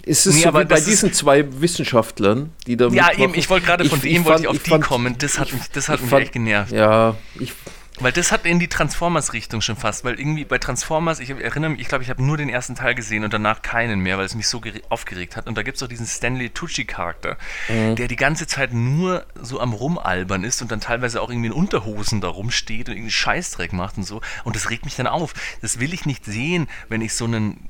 es 0.05 0.25
nee, 0.25 0.41
so 0.41 0.53
wie 0.53 0.65
bei 0.65 0.81
diesen 0.81 1.13
zwei 1.13 1.45
Wissenschaftlern, 1.61 2.51
die 2.67 2.75
da 2.75 2.87
Ja, 2.89 3.11
eben, 3.13 3.33
ich 3.35 3.49
wollte 3.49 3.65
gerade 3.65 3.85
von 3.85 3.99
ich, 3.99 4.13
dem 4.13 4.25
wollte 4.25 4.43
ich 4.43 4.47
auf 4.47 4.61
die 4.61 4.69
fand, 4.69 4.83
kommen. 4.83 5.17
Das 5.17 5.39
hat 5.39 5.53
mich, 5.53 5.61
das 5.71 5.87
hat 5.87 6.01
mich 6.01 6.09
fand, 6.09 6.23
echt 6.23 6.33
genervt. 6.33 6.71
Ja, 6.71 7.15
ich. 7.39 7.53
Weil 7.99 8.11
das 8.11 8.31
hat 8.31 8.47
in 8.47 8.57
die 8.57 8.67
Transformers-Richtung 8.67 9.61
schon 9.61 9.75
fast, 9.75 10.03
weil 10.03 10.19
irgendwie 10.19 10.45
bei 10.45 10.57
Transformers, 10.57 11.19
ich 11.19 11.29
erinnere 11.29 11.69
mich, 11.69 11.81
ich 11.81 11.87
glaube, 11.87 12.03
ich 12.03 12.09
habe 12.09 12.23
nur 12.23 12.37
den 12.37 12.49
ersten 12.49 12.73
Teil 12.73 12.95
gesehen 12.95 13.23
und 13.23 13.31
danach 13.31 13.61
keinen 13.61 13.99
mehr, 13.99 14.17
weil 14.17 14.25
es 14.25 14.33
mich 14.33 14.47
so 14.47 14.61
aufgeregt 14.89 15.37
hat. 15.37 15.45
Und 15.45 15.59
da 15.59 15.61
gibt 15.61 15.77
es 15.77 15.83
auch 15.83 15.87
diesen 15.87 16.07
Stanley 16.07 16.49
Tucci-Charakter, 16.49 17.37
mhm. 17.69 17.95
der 17.95 18.07
die 18.07 18.15
ganze 18.15 18.47
Zeit 18.47 18.73
nur 18.73 19.25
so 19.39 19.59
am 19.59 19.73
Rumalbern 19.73 20.43
ist 20.43 20.63
und 20.63 20.71
dann 20.71 20.81
teilweise 20.81 21.21
auch 21.21 21.29
irgendwie 21.29 21.47
in 21.47 21.53
Unterhosen 21.53 22.19
da 22.19 22.29
rumsteht 22.29 22.89
und 22.89 22.95
irgendwie 22.95 23.11
Scheißdreck 23.11 23.73
macht 23.73 23.97
und 23.97 24.05
so. 24.05 24.21
Und 24.43 24.55
das 24.55 24.71
regt 24.71 24.85
mich 24.85 24.95
dann 24.95 25.05
auf. 25.05 25.35
Das 25.61 25.79
will 25.79 25.93
ich 25.93 26.07
nicht 26.07 26.25
sehen, 26.25 26.67
wenn 26.89 27.01
ich 27.01 27.13
so 27.13 27.25
einen 27.25 27.69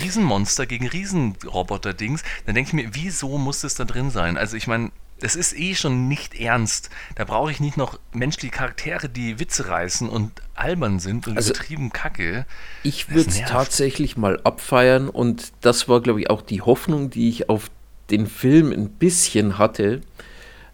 Riesenmonster 0.00 0.66
gegen 0.66 0.86
Riesenroboter-Dings, 0.88 2.22
dann 2.46 2.54
denke 2.54 2.68
ich 2.68 2.74
mir, 2.74 2.94
wieso 2.94 3.38
muss 3.38 3.60
das 3.60 3.74
da 3.74 3.84
drin 3.84 4.10
sein? 4.10 4.36
Also 4.36 4.56
ich 4.56 4.66
meine, 4.66 4.90
es 5.22 5.36
ist 5.36 5.58
eh 5.58 5.74
schon 5.74 6.08
nicht 6.08 6.34
ernst. 6.34 6.90
Da 7.14 7.24
brauche 7.24 7.50
ich 7.50 7.60
nicht 7.60 7.76
noch 7.76 7.98
menschliche 8.12 8.54
Charaktere, 8.54 9.08
die 9.08 9.38
Witze 9.38 9.68
reißen 9.68 10.08
und 10.08 10.32
albern 10.54 10.98
sind 10.98 11.26
und 11.26 11.36
also, 11.36 11.50
übertrieben 11.52 11.92
kacke. 11.92 12.46
Ich 12.82 13.10
würde 13.10 13.30
es 13.30 13.40
tatsächlich 13.42 14.16
mal 14.16 14.40
abfeiern 14.44 15.08
und 15.08 15.52
das 15.60 15.88
war, 15.88 16.00
glaube 16.00 16.20
ich, 16.20 16.30
auch 16.30 16.42
die 16.42 16.62
Hoffnung, 16.62 17.10
die 17.10 17.28
ich 17.28 17.48
auf 17.48 17.70
den 18.10 18.26
Film 18.26 18.72
ein 18.72 18.88
bisschen 18.88 19.58
hatte. 19.58 20.00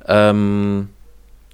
Ähm, 0.06 0.88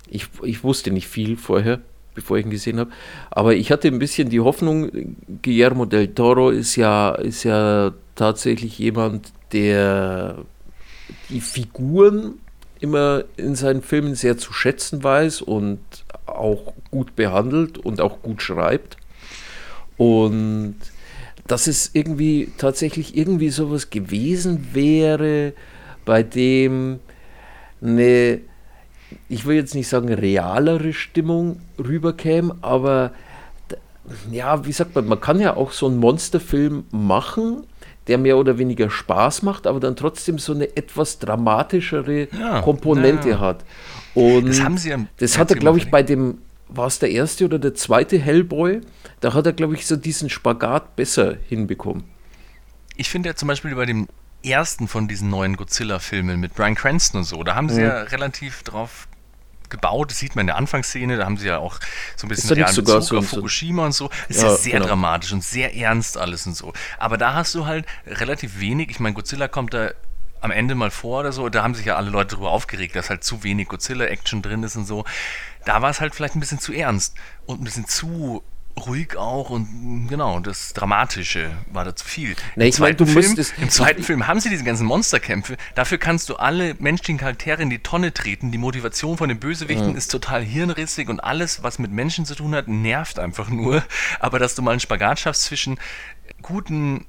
ich, 0.08 0.28
ich 0.42 0.62
wusste 0.62 0.90
nicht 0.90 1.08
viel 1.08 1.36
vorher 1.36 1.80
bevor 2.14 2.38
ich 2.38 2.44
ihn 2.44 2.50
gesehen 2.50 2.78
habe. 2.78 2.90
Aber 3.30 3.54
ich 3.54 3.70
hatte 3.70 3.88
ein 3.88 3.98
bisschen 3.98 4.28
die 4.28 4.40
Hoffnung, 4.40 5.16
Guillermo 5.42 5.84
del 5.84 6.08
Toro 6.08 6.50
ist 6.50 6.76
ja, 6.76 7.12
ist 7.12 7.44
ja 7.44 7.92
tatsächlich 8.14 8.78
jemand, 8.78 9.32
der 9.52 10.44
die 11.28 11.40
Figuren 11.40 12.34
immer 12.80 13.24
in 13.36 13.54
seinen 13.54 13.82
Filmen 13.82 14.14
sehr 14.14 14.36
zu 14.36 14.52
schätzen 14.52 15.04
weiß 15.04 15.42
und 15.42 15.80
auch 16.26 16.74
gut 16.90 17.14
behandelt 17.16 17.78
und 17.78 18.00
auch 18.00 18.22
gut 18.22 18.42
schreibt. 18.42 18.96
Und 19.96 20.76
dass 21.46 21.66
es 21.66 21.90
irgendwie 21.92 22.50
tatsächlich 22.58 23.16
irgendwie 23.16 23.50
sowas 23.50 23.90
gewesen 23.90 24.68
wäre, 24.72 25.52
bei 26.04 26.22
dem 26.22 26.98
eine 27.80 28.40
ich 29.32 29.46
will 29.46 29.56
jetzt 29.56 29.74
nicht 29.74 29.88
sagen 29.88 30.12
realere 30.12 30.92
Stimmung 30.92 31.60
rüberkäme, 31.78 32.54
aber 32.60 33.12
ja, 34.30 34.66
wie 34.66 34.72
sagt 34.72 34.94
man, 34.94 35.06
man 35.06 35.22
kann 35.22 35.40
ja 35.40 35.56
auch 35.56 35.72
so 35.72 35.86
einen 35.86 35.96
Monsterfilm 35.96 36.84
machen, 36.90 37.64
der 38.08 38.18
mehr 38.18 38.36
oder 38.36 38.58
weniger 38.58 38.90
Spaß 38.90 39.40
macht, 39.42 39.66
aber 39.66 39.80
dann 39.80 39.96
trotzdem 39.96 40.38
so 40.38 40.52
eine 40.52 40.76
etwas 40.76 41.18
dramatischere 41.18 42.28
ja, 42.30 42.60
Komponente 42.60 43.30
ja. 43.30 43.40
hat. 43.40 43.64
Und 44.14 44.48
das 44.48 44.60
haben 44.60 44.76
sie 44.76 44.90
ja, 44.90 44.98
Das 45.16 45.38
hat 45.38 45.50
er, 45.50 45.56
glaube 45.56 45.78
ich, 45.78 45.90
bei 45.90 46.02
dem, 46.02 46.38
war 46.68 46.88
es 46.88 46.98
der 46.98 47.10
erste 47.10 47.46
oder 47.46 47.58
der 47.58 47.74
zweite 47.74 48.18
Hellboy? 48.18 48.82
Da 49.20 49.32
hat 49.32 49.46
er, 49.46 49.54
glaube 49.54 49.74
ich, 49.74 49.86
so 49.86 49.96
diesen 49.96 50.28
Spagat 50.28 50.94
besser 50.94 51.36
hinbekommen. 51.48 52.04
Ich 52.96 53.08
finde 53.08 53.30
ja 53.30 53.34
zum 53.34 53.48
Beispiel 53.48 53.74
bei 53.74 53.86
dem 53.86 54.08
ersten 54.44 54.88
von 54.88 55.08
diesen 55.08 55.30
neuen 55.30 55.56
Godzilla-Filmen 55.56 56.38
mit 56.38 56.54
Brian 56.54 56.74
Cranston 56.74 57.20
und 57.20 57.24
so, 57.24 57.42
da 57.44 57.54
haben 57.54 57.70
sie 57.70 57.80
ja 57.80 58.02
relativ 58.02 58.62
drauf 58.64 59.08
gebaut. 59.72 60.12
Das 60.12 60.18
sieht 60.18 60.36
man 60.36 60.44
in 60.44 60.46
der 60.48 60.56
Anfangsszene, 60.56 61.16
da 61.16 61.24
haben 61.24 61.36
sie 61.36 61.48
ja 61.48 61.58
auch 61.58 61.80
so 62.14 62.26
ein 62.26 62.28
bisschen 62.28 62.50
realen 62.50 62.76
Bezug 62.76 63.02
so 63.02 63.18
auf 63.18 63.28
Fukushima 63.28 63.86
und 63.86 63.92
so. 63.92 64.08
Ist 64.28 64.42
ja, 64.42 64.50
ja 64.50 64.56
sehr 64.56 64.72
genau. 64.74 64.86
dramatisch 64.86 65.32
und 65.32 65.42
sehr 65.42 65.74
ernst 65.74 66.16
alles 66.16 66.46
und 66.46 66.56
so. 66.56 66.72
Aber 66.98 67.18
da 67.18 67.34
hast 67.34 67.54
du 67.56 67.66
halt 67.66 67.86
relativ 68.06 68.60
wenig. 68.60 68.90
Ich 68.90 69.00
meine, 69.00 69.14
Godzilla 69.14 69.48
kommt 69.48 69.74
da 69.74 69.90
am 70.40 70.50
Ende 70.50 70.74
mal 70.74 70.90
vor 70.90 71.20
oder 71.20 71.32
so. 71.32 71.48
Da 71.48 71.62
haben 71.62 71.74
sich 71.74 71.86
ja 71.86 71.96
alle 71.96 72.10
Leute 72.10 72.34
darüber 72.34 72.50
aufgeregt, 72.50 72.94
dass 72.94 73.10
halt 73.10 73.24
zu 73.24 73.42
wenig 73.42 73.68
Godzilla-Action 73.68 74.42
drin 74.42 74.62
ist 74.62 74.76
und 74.76 74.86
so. 74.86 75.04
Da 75.64 75.82
war 75.82 75.90
es 75.90 76.00
halt 76.00 76.14
vielleicht 76.14 76.36
ein 76.36 76.40
bisschen 76.40 76.58
zu 76.58 76.72
ernst 76.72 77.16
und 77.46 77.60
ein 77.60 77.64
bisschen 77.64 77.86
zu 77.86 78.42
ruhig 78.78 79.16
auch 79.16 79.50
und 79.50 80.08
genau, 80.08 80.40
das 80.40 80.72
Dramatische 80.72 81.50
war 81.72 81.84
da 81.84 81.94
zu 81.94 82.04
viel. 82.04 82.34
Nee, 82.56 82.66
Im, 82.66 82.72
zweiten, 82.72 83.04
mein, 83.04 83.22
Film, 83.22 83.46
Im 83.60 83.70
zweiten 83.70 84.02
Film 84.02 84.26
haben 84.26 84.40
sie 84.40 84.48
diese 84.48 84.64
ganzen 84.64 84.86
Monsterkämpfe. 84.86 85.56
Dafür 85.74 85.98
kannst 85.98 86.28
du 86.28 86.36
alle 86.36 86.74
menschlichen 86.78 87.18
Charaktere 87.18 87.62
in 87.62 87.70
die 87.70 87.80
Tonne 87.80 88.12
treten. 88.12 88.50
Die 88.50 88.58
Motivation 88.58 89.16
von 89.16 89.28
den 89.28 89.38
Bösewichten 89.38 89.90
mhm. 89.90 89.96
ist 89.96 90.10
total 90.10 90.42
hirnrissig 90.42 91.08
und 91.08 91.20
alles, 91.20 91.62
was 91.62 91.78
mit 91.78 91.92
Menschen 91.92 92.24
zu 92.24 92.34
tun 92.34 92.54
hat, 92.54 92.68
nervt 92.68 93.18
einfach 93.18 93.48
nur. 93.48 93.82
Aber 94.20 94.38
dass 94.38 94.54
du 94.54 94.62
mal 94.62 94.72
einen 94.72 94.80
Spagat 94.80 95.20
schaffst 95.20 95.44
zwischen 95.44 95.78
guten 96.40 97.06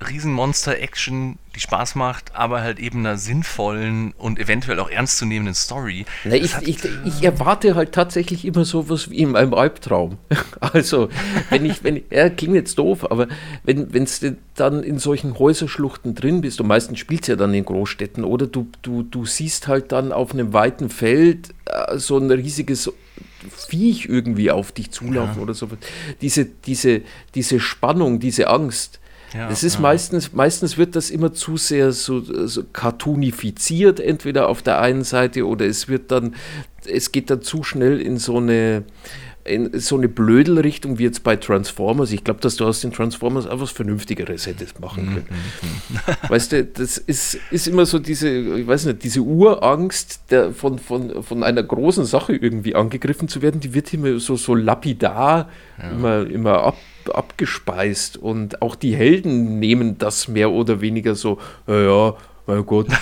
Riesenmonster-Action, 0.00 1.38
die 1.54 1.60
Spaß 1.60 1.94
macht, 1.94 2.34
aber 2.34 2.60
halt 2.60 2.78
eben 2.78 3.00
einer 3.00 3.16
sinnvollen 3.16 4.12
und 4.18 4.38
eventuell 4.38 4.78
auch 4.78 4.90
ernstzunehmenden 4.90 5.54
Story. 5.54 6.04
Na, 6.24 6.34
ich, 6.34 6.54
ich, 6.62 6.78
ich, 6.84 7.22
erwarte 7.22 7.74
halt 7.74 7.92
tatsächlich 7.92 8.44
immer 8.44 8.64
sowas 8.64 9.10
wie 9.10 9.18
in 9.18 9.30
meinem 9.32 9.54
Albtraum. 9.54 10.18
Also, 10.60 11.08
wenn 11.50 11.64
ich, 11.64 11.84
wenn 11.84 12.02
ja, 12.10 12.28
klingt 12.28 12.54
jetzt 12.54 12.78
doof, 12.78 13.10
aber 13.10 13.28
wenn 13.62 13.88
du 13.88 14.36
dann 14.54 14.82
in 14.82 14.98
solchen 14.98 15.38
Häuserschluchten 15.38 16.14
drin 16.14 16.40
bist, 16.40 16.60
und 16.60 16.66
meistens 16.66 16.98
spielt 16.98 17.22
es 17.22 17.28
ja 17.28 17.36
dann 17.36 17.54
in 17.54 17.64
Großstädten, 17.64 18.24
oder 18.24 18.46
du, 18.46 18.68
du, 18.82 19.02
du 19.02 19.26
siehst 19.26 19.68
halt 19.68 19.92
dann 19.92 20.12
auf 20.12 20.32
einem 20.32 20.52
weiten 20.52 20.88
Feld 20.90 21.54
äh, 21.66 21.98
so 21.98 22.18
ein 22.18 22.30
riesiges 22.30 22.92
Viech 23.50 24.06
irgendwie 24.06 24.50
auf 24.50 24.72
dich 24.72 24.90
zulaufen 24.90 25.36
ja. 25.36 25.42
oder 25.42 25.54
so. 25.54 25.68
Diese, 26.20 26.44
diese, 26.44 27.02
diese 27.34 27.60
Spannung, 27.60 28.18
diese 28.18 28.48
Angst, 28.48 28.98
ja, 29.34 29.48
das 29.48 29.62
ist 29.62 29.74
ja. 29.74 29.80
meistens, 29.80 30.32
meistens 30.32 30.78
wird 30.78 30.96
das 30.96 31.10
immer 31.10 31.32
zu 31.32 31.56
sehr 31.56 31.92
so, 31.92 32.20
so 32.20 32.62
cartoonifiziert, 32.72 34.00
entweder 34.00 34.48
auf 34.48 34.62
der 34.62 34.80
einen 34.80 35.04
Seite 35.04 35.46
oder 35.46 35.66
es 35.66 35.88
wird 35.88 36.10
dann, 36.10 36.34
es 36.86 37.12
geht 37.12 37.30
dann 37.30 37.42
zu 37.42 37.62
schnell 37.62 38.00
in 38.00 38.18
so 38.18 38.36
eine, 38.36 38.84
in 39.44 39.78
so 39.78 39.96
eine 39.96 40.08
Blödelrichtung 40.08 40.98
wie 40.98 41.04
jetzt 41.04 41.22
bei 41.22 41.36
Transformers. 41.36 42.12
Ich 42.12 42.24
glaube, 42.24 42.40
dass 42.40 42.56
du 42.56 42.66
aus 42.66 42.80
den 42.80 42.92
Transformers 42.92 43.46
auch 43.46 43.60
was 43.60 43.70
Vernünftigeres 43.70 44.46
hättest 44.46 44.80
machen 44.80 45.06
mhm, 45.06 45.14
können. 45.14 45.26
Mhm. 45.88 45.98
weißt 46.28 46.52
du, 46.52 46.64
das 46.64 46.98
ist, 46.98 47.38
ist 47.50 47.66
immer 47.66 47.86
so 47.86 47.98
diese, 47.98 48.28
ich 48.28 48.66
weiß 48.66 48.86
nicht, 48.86 49.02
diese 49.02 49.20
Urangst 49.20 50.20
der, 50.30 50.52
von, 50.52 50.78
von, 50.78 51.22
von 51.22 51.42
einer 51.42 51.62
großen 51.62 52.04
Sache 52.04 52.34
irgendwie 52.34 52.74
angegriffen 52.74 53.28
zu 53.28 53.42
werden, 53.42 53.60
die 53.60 53.74
wird 53.74 53.92
immer 53.92 54.18
so, 54.18 54.36
so 54.36 54.54
lapidar 54.54 55.48
ja. 55.78 55.90
immer, 55.90 56.26
immer 56.26 56.62
ab 56.62 56.76
abgespeist 57.14 58.16
und 58.16 58.62
auch 58.62 58.74
die 58.74 58.96
Helden 58.96 59.58
nehmen 59.58 59.98
das 59.98 60.28
mehr 60.28 60.50
oder 60.50 60.80
weniger 60.80 61.14
so, 61.14 61.40
ja, 61.66 62.14
mein 62.46 62.64
Gott. 62.66 62.88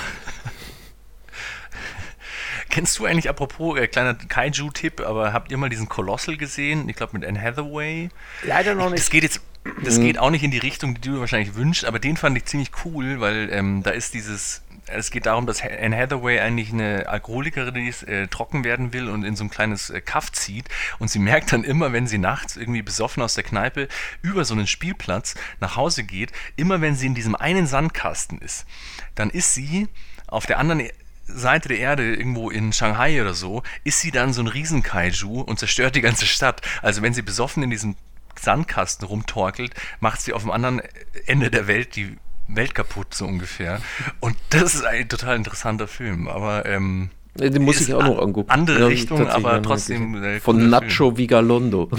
Kennst 2.75 2.99
du 2.99 3.05
eigentlich, 3.05 3.29
apropos, 3.29 3.79
äh, 3.79 3.87
kleiner 3.87 4.15
Kaiju-Tipp, 4.15 5.01
aber 5.01 5.33
habt 5.33 5.53
ihr 5.53 5.59
mal 5.59 5.69
diesen 5.69 5.89
Colossal 5.89 6.37
gesehen? 6.37 6.89
Ich 6.89 6.97
glaube 6.97 7.17
mit 7.17 7.25
Anne 7.25 7.41
Hathaway. 7.41 8.09
Leider 8.43 8.75
noch 8.75 8.91
nicht. 8.91 8.99
Das 8.99 9.11
geht 9.11 9.23
jetzt, 9.23 9.41
das 9.85 9.99
mhm. 9.99 10.07
geht 10.07 10.19
auch 10.19 10.31
nicht 10.31 10.43
in 10.43 10.51
die 10.51 10.59
Richtung, 10.59 11.01
die 11.01 11.09
du 11.09 11.21
wahrscheinlich 11.21 11.55
wünschst, 11.55 11.85
aber 11.85 12.01
den 12.01 12.17
fand 12.17 12.37
ich 12.37 12.47
ziemlich 12.47 12.73
cool, 12.85 13.21
weil 13.21 13.49
ähm, 13.53 13.85
da 13.85 13.91
ist 13.91 14.13
dieses 14.13 14.64
es 14.87 15.11
geht 15.11 15.27
darum, 15.27 15.47
dass 15.47 15.63
Anne 15.63 15.97
Hathaway 15.97 16.41
eigentlich 16.41 16.73
eine 16.73 17.09
Alkoholikerin 17.09 17.87
ist, 17.87 18.03
äh, 18.05 18.29
trocken 18.29 18.65
werden 18.65 18.93
will 18.93 19.09
und 19.09 19.25
in 19.25 19.37
so 19.37 19.45
ein 19.45 19.51
kleines 19.51 19.91
äh, 19.91 20.01
Kaff 20.01 20.33
zieht. 20.33 20.69
Und 20.99 21.11
sie 21.11 21.19
merkt 21.19 21.53
dann 21.53 21.65
immer, 21.65 21.93
wenn 21.93 22.07
sie 22.07 22.19
nachts 22.19 22.57
irgendwie 22.57 22.83
besoffen 22.83 23.23
aus 23.23 23.35
der 23.35 23.45
Kneipe 23.45 23.89
über 24.23 24.45
so 24.45 24.55
einen 24.55 24.67
Spielplatz 24.67 25.35
nach 25.61 25.77
Hause 25.77 26.05
geht, 26.05 26.33
immer 26.57 26.81
wenn 26.81 26.97
sie 26.97 27.07
in 27.07 27.15
diesem 27.15 27.35
einen 27.35 27.67
Sandkasten 27.67 28.39
ist, 28.39 28.67
dann 29.15 29.31
ist 29.31 29.55
sie 29.55 29.89
auf 30.27 30.47
der 30.47 30.59
anderen 30.59 30.89
Seite 31.27 31.69
der 31.69 31.79
Erde, 31.79 32.15
irgendwo 32.15 32.51
in 32.51 32.73
Shanghai 32.73 33.21
oder 33.21 33.35
so, 33.35 33.63
ist 33.83 34.01
sie 34.01 34.11
dann 34.11 34.33
so 34.33 34.43
ein 34.43 34.49
Riesen-Kaiju 34.49 35.41
und 35.41 35.59
zerstört 35.59 35.97
die 35.97 36.03
ganze 36.03 36.27
Stadt. 36.27 36.61
Also 36.83 37.03
wenn 37.03 37.15
sie 37.15 37.23
besoffen 37.23 37.63
in 37.63 37.71
diesem 37.71 37.97
Sandkasten 38.39 39.07
rumtorkelt, 39.07 39.75
macht 40.01 40.21
sie 40.21 40.33
auf 40.33 40.43
dem 40.43 40.51
anderen 40.51 40.83
Ende 41.27 41.51
der 41.51 41.67
Welt 41.67 41.97
die 41.97 42.19
Welt 42.49 42.75
kaputt, 42.75 43.15
so 43.15 43.27
ungefähr. 43.27 43.81
Und 44.21 44.37
das 44.51 44.75
ist 44.75 44.85
ein 44.85 45.09
total 45.09 45.37
interessanter 45.37 45.89
Film, 45.89 46.29
aber 46.29 46.67
ähm, 46.67 47.11
den 47.37 47.63
muss 47.65 47.81
ich 47.81 47.93
auch 47.93 48.03
noch 48.03 48.21
angucken. 48.21 48.51
Andere 48.51 48.81
ja, 48.81 48.87
Richtung, 48.87 49.29
aber 49.29 49.61
trotzdem. 49.63 50.23
Äh, 50.23 50.41
Von 50.41 50.69
Nacho 50.71 51.07
Film. 51.07 51.17
Vigalondo. 51.17 51.91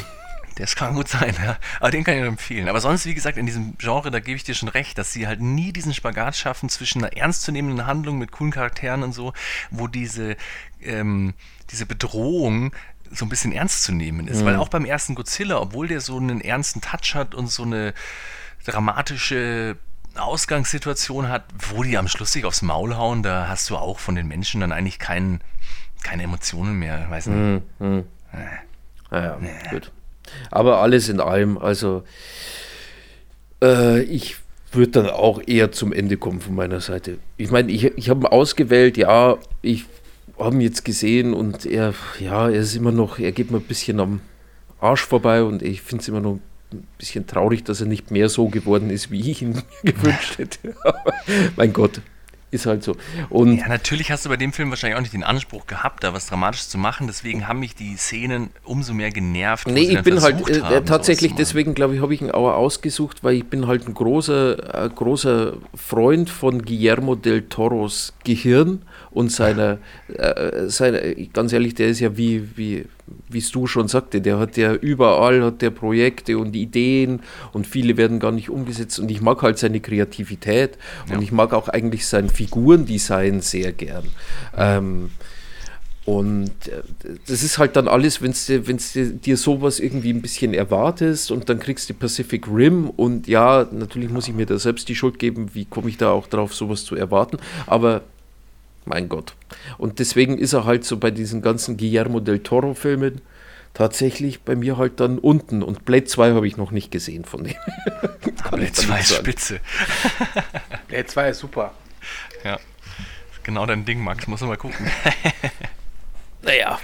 Das 0.56 0.78
kann 0.78 0.96
gut 0.96 1.10
sein, 1.10 1.36
ja. 1.44 1.58
Aber 1.82 1.92
den 1.92 2.06
kann 2.06 2.16
ich 2.16 2.24
empfehlen. 2.24 2.70
Aber 2.70 2.80
sonst, 2.80 3.06
wie 3.06 3.14
gesagt, 3.14 3.38
in 3.38 3.46
diesem 3.46 3.78
Genre, 3.78 4.10
da 4.10 4.22
gebe 4.22 4.38
ich 4.38 4.46
dir 4.46 4.56
schon 4.56 4.70
recht, 4.70 4.98
dass 4.98 5.12
sie 5.12 5.28
halt 5.28 5.42
nie 5.42 5.74
diesen 5.74 5.94
Spagat 5.94 6.38
schaffen 6.38 6.70
zwischen 6.70 7.04
einer 7.04 7.16
ernstzunehmenden 7.16 7.86
Handlung 7.86 8.18
mit 8.18 8.32
coolen 8.32 8.54
Charakteren 8.54 9.04
und 9.04 9.12
so, 9.12 9.34
wo 9.70 9.88
diese, 9.88 10.38
ähm, 10.82 11.34
diese 11.72 11.86
Bedrohung 11.86 12.72
so 13.12 13.26
ein 13.26 13.30
bisschen 13.30 13.52
ernst 13.52 13.84
zu 13.84 13.92
nehmen 13.92 14.30
ist. 14.30 14.42
Mhm. 14.42 14.46
Weil 14.46 14.56
auch 14.56 14.70
beim 14.70 14.86
ersten 14.86 15.16
Godzilla, 15.16 15.60
obwohl 15.60 15.90
der 15.90 16.00
so 16.00 16.18
einen 16.18 16.40
ernsten 16.40 16.80
Touch 16.80 17.16
hat 17.16 17.36
und 17.36 17.48
so 17.52 17.64
eine 17.64 17.94
dramatische 18.66 19.76
Ausgangssituation 20.18 21.30
hat, 21.30 21.44
wo 21.72 21.84
die 21.84 21.98
am 21.98 22.08
Schluss 22.08 22.34
sich 22.34 22.46
aufs 22.46 22.62
Maul 22.62 22.96
hauen, 22.96 23.24
da 23.24 23.48
hast 23.48 23.70
du 23.70 23.76
auch 23.76 24.00
von 24.00 24.16
den 24.16 24.28
Menschen 24.28 24.62
dann 24.62 24.72
eigentlich 24.72 25.00
kein, 25.00 25.42
keine 26.04 26.24
Emotionen 26.24 26.78
mehr. 26.80 27.06
Weiß 27.10 27.28
nicht. 27.28 27.64
Mm, 27.80 27.86
mm. 27.86 28.04
Äh. 28.34 29.16
Ja, 29.16 29.38
nee. 29.40 29.50
gut. 29.70 29.92
Aber 30.52 30.80
alles 30.82 31.10
in 31.10 31.20
allem, 31.20 31.58
also 31.58 32.04
äh, 33.62 34.02
ich 34.02 34.38
würde 34.72 34.92
dann 34.92 35.10
auch 35.10 35.42
eher 35.46 35.72
zum 35.72 35.94
Ende 35.94 36.18
kommen 36.18 36.42
von 36.42 36.56
meiner 36.56 36.82
Seite. 36.82 37.20
Ich 37.38 37.52
meine, 37.52 37.72
ich, 37.72 37.86
ich 37.98 38.10
habe 38.10 38.22
ihn 38.22 38.26
ausgewählt, 38.26 38.98
ja, 38.98 39.38
ich 39.62 39.86
habe 40.38 40.56
ihn 40.56 40.62
jetzt 40.62 40.84
gesehen 40.84 41.34
und 41.34 41.66
er, 41.66 41.94
ja, 42.20 42.50
er 42.50 42.60
ist 42.60 42.76
immer 42.76 42.92
noch, 42.92 43.20
er 43.20 43.32
geht 43.32 43.52
mir 43.52 43.58
ein 43.58 43.64
bisschen 43.64 44.00
am 44.00 44.22
Arsch 44.82 45.06
vorbei 45.06 45.44
und 45.44 45.62
ich 45.62 45.82
finde 45.82 46.02
es 46.02 46.08
immer 46.08 46.20
noch 46.20 46.34
ein 46.34 46.42
bisschen 46.98 47.28
traurig, 47.28 47.64
dass 47.64 47.82
er 47.82 47.88
nicht 47.88 48.12
mehr 48.12 48.30
so 48.30 48.48
geworden 48.50 48.90
ist, 48.90 49.12
wie 49.12 49.32
ich 49.32 49.42
ihn 49.42 49.62
mir 49.84 49.94
gewünscht 49.94 50.38
hätte. 50.38 50.76
mein 51.56 51.74
Gott, 51.74 52.02
ist 52.52 52.66
halt 52.66 52.84
so. 52.84 52.96
Und 53.30 53.58
ja, 53.58 53.68
natürlich 53.68 54.12
hast 54.12 54.26
du 54.26 54.30
bei 54.30 54.38
dem 54.38 54.54
Film 54.54 54.70
wahrscheinlich 54.70 54.98
auch 54.98 55.02
nicht 55.02 55.14
den 55.14 55.24
Anspruch 55.24 55.68
gehabt, 55.68 56.04
da 56.04 56.14
was 56.14 56.28
Dramatisches 56.28 56.70
zu 56.70 56.78
machen. 56.78 57.08
Deswegen 57.08 57.48
haben 57.48 57.60
mich 57.60 57.76
die 57.76 57.96
Szenen 57.98 58.50
umso 58.64 58.94
mehr 58.94 59.12
genervt. 59.12 59.68
Nee, 59.68 59.82
ich 59.82 60.02
bin 60.02 60.22
halt 60.22 60.50
äh, 60.50 60.62
haben, 60.62 60.86
tatsächlich, 60.86 61.34
deswegen 61.36 61.74
glaube 61.74 61.96
ich, 61.96 62.02
habe 62.02 62.14
ich 62.14 62.22
ihn 62.22 62.32
auch 62.32 62.52
ausgesucht, 62.54 63.24
weil 63.24 63.36
ich 63.36 63.46
bin 63.46 63.68
halt 63.68 63.88
ein 63.88 63.94
großer, 63.94 64.86
äh, 64.86 64.90
großer 64.90 65.58
Freund 65.76 66.30
von 66.30 66.64
Guillermo 66.64 67.16
del 67.16 67.44
Toros 67.44 68.14
Gehirn 68.24 68.82
und 69.16 69.32
seiner, 69.32 69.80
äh, 70.10 70.68
seiner, 70.68 71.00
ganz 71.32 71.54
ehrlich, 71.54 71.74
der 71.74 71.88
ist 71.88 72.02
ja 72.02 72.18
wie, 72.18 72.58
wie 72.58 72.86
wie 73.30 73.40
du 73.40 73.68
schon 73.68 73.88
sagte, 73.88 74.20
der 74.20 74.40
hat 74.40 74.58
ja 74.58 74.74
überall 74.74 75.44
hat 75.44 75.62
der 75.62 75.70
Projekte 75.70 76.38
und 76.38 76.56
Ideen 76.56 77.22
und 77.54 77.68
viele 77.68 77.98
werden 77.98 78.20
gar 78.20 78.32
nicht 78.32 78.50
umgesetzt 78.50 79.00
und 79.00 79.10
ich 79.10 79.22
mag 79.22 79.42
halt 79.42 79.58
seine 79.58 79.80
Kreativität 79.80 80.78
ja. 81.08 81.16
und 81.16 81.22
ich 81.22 81.32
mag 81.32 81.54
auch 81.54 81.70
eigentlich 81.70 82.08
sein 82.08 82.30
Figurendesign 82.30 83.42
sehr 83.42 83.72
gern. 83.72 84.06
Ähm, 84.58 85.12
und 86.06 86.52
äh, 86.68 86.82
das 87.28 87.42
ist 87.42 87.58
halt 87.58 87.76
dann 87.76 87.88
alles, 87.88 88.22
wenn 88.22 88.34
du 88.34 89.12
dir 89.14 89.38
sowas 89.38 89.80
irgendwie 89.80 90.12
ein 90.12 90.22
bisschen 90.22 90.54
erwartest 90.54 91.32
und 91.32 91.48
dann 91.50 91.60
kriegst 91.60 91.90
du 91.90 91.94
Pacific 91.94 92.48
Rim 92.48 92.90
und 92.90 93.28
ja, 93.28 93.68
natürlich 93.72 94.10
muss 94.10 94.28
ich 94.28 94.34
mir 94.34 94.46
da 94.46 94.58
selbst 94.58 94.90
die 94.90 94.96
Schuld 94.96 95.20
geben, 95.20 95.52
wie 95.54 95.66
komme 95.66 95.90
ich 95.90 95.98
da 95.98 96.12
auch 96.12 96.28
drauf, 96.28 96.54
sowas 96.54 96.84
zu 96.84 96.96
erwarten, 96.96 97.38
aber 97.66 98.02
mein 98.86 99.10
Gott. 99.10 99.36
Und 99.78 100.00
deswegen 100.00 100.38
ist 100.38 100.54
er 100.54 100.66
halt 100.66 100.86
so 100.86 100.98
bei 100.98 101.12
diesen 101.12 101.42
ganzen 101.42 101.78
Guillermo 101.78 102.20
del 102.20 102.40
Toro-Filmen 102.40 103.22
tatsächlich 103.74 104.42
bei 104.42 104.56
mir 104.56 104.78
halt 104.78 105.00
dann 105.00 105.20
unten. 105.20 105.62
Und 105.62 105.86
Blade 105.86 106.06
2 106.06 106.32
habe 106.34 106.48
ich 106.48 106.58
noch 106.58 106.72
nicht 106.72 106.92
gesehen 106.92 107.26
von 107.26 107.44
dem. 107.44 107.56
Blade 108.52 108.72
2 108.72 109.00
ist 109.00 109.16
spitze. 109.16 109.60
Blade 110.88 111.06
2 111.06 111.30
ist 111.30 111.40
super. 111.40 111.74
Ja. 112.44 112.60
Genau 113.44 113.66
dein 113.68 113.86
Ding, 113.86 114.00
Max. 114.00 114.26
Muss 114.26 114.42
mal 114.42 114.58
gucken. 114.58 114.88
naja. 116.42 116.80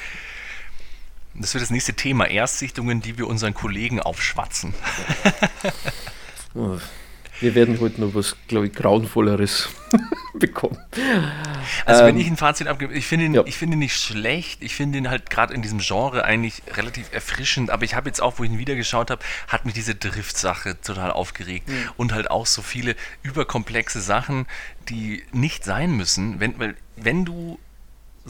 Das 1.34 1.54
wird 1.54 1.64
das 1.64 1.72
nächste 1.72 1.93
Thema. 1.93 2.28
Erstsichtungen, 2.28 3.02
die 3.02 3.18
wir 3.18 3.26
unseren 3.26 3.54
Kollegen 3.54 3.99
aufschwatzen. 3.99 4.76
Wir 7.42 7.56
werden 7.56 7.80
heute 7.80 8.00
noch 8.00 8.14
was, 8.14 8.36
glaube 8.48 8.68
ich, 8.68 8.74
Grauenvolleres 8.74 9.70
bekommen. 10.36 10.78
Also, 11.86 12.02
ähm, 12.02 12.08
wenn 12.10 12.18
ich 12.20 12.28
ein 12.28 12.38
Fazit 12.38 12.68
abgebe, 12.68 12.94
ich 12.94 13.08
finde 13.08 13.26
ihn, 13.26 13.34
ja. 13.34 13.44
find 13.44 13.74
ihn 13.74 13.80
nicht 13.80 14.00
schlecht. 14.00 14.64
Ich 14.64 14.76
finde 14.76 15.00
ihn 15.00 15.10
halt 15.10 15.32
gerade 15.32 15.52
in 15.54 15.64
diesem 15.64 15.80
Genre 15.80 16.24
eigentlich 16.24 16.62
relativ 16.76 17.12
erfrischend. 17.12 17.72
Aber 17.72 17.84
ich 17.84 17.96
habe 17.96 18.08
jetzt 18.08 18.22
auch, 18.22 18.38
wo 18.38 18.44
ich 18.44 18.52
ihn 18.52 18.60
wieder 18.60 18.76
geschaut 18.76 19.10
habe, 19.10 19.24
hat 19.48 19.66
mich 19.66 19.74
diese 19.74 19.96
Drift-Sache 19.96 20.80
total 20.82 21.12
aufgeregt. 21.12 21.68
Mhm. 21.68 21.89
Und 21.98 22.14
halt 22.14 22.30
auch 22.30 22.46
so 22.46 22.62
viele 22.62 22.96
überkomplexe 23.24 24.02
Sachen, 24.02 24.46
die 24.89 25.24
nicht 25.32 25.64
sein 25.64 25.98
müssen. 25.98 26.39
Wenn, 26.39 26.60
weil, 26.60 26.76
wenn 26.96 27.26
du 27.26 27.58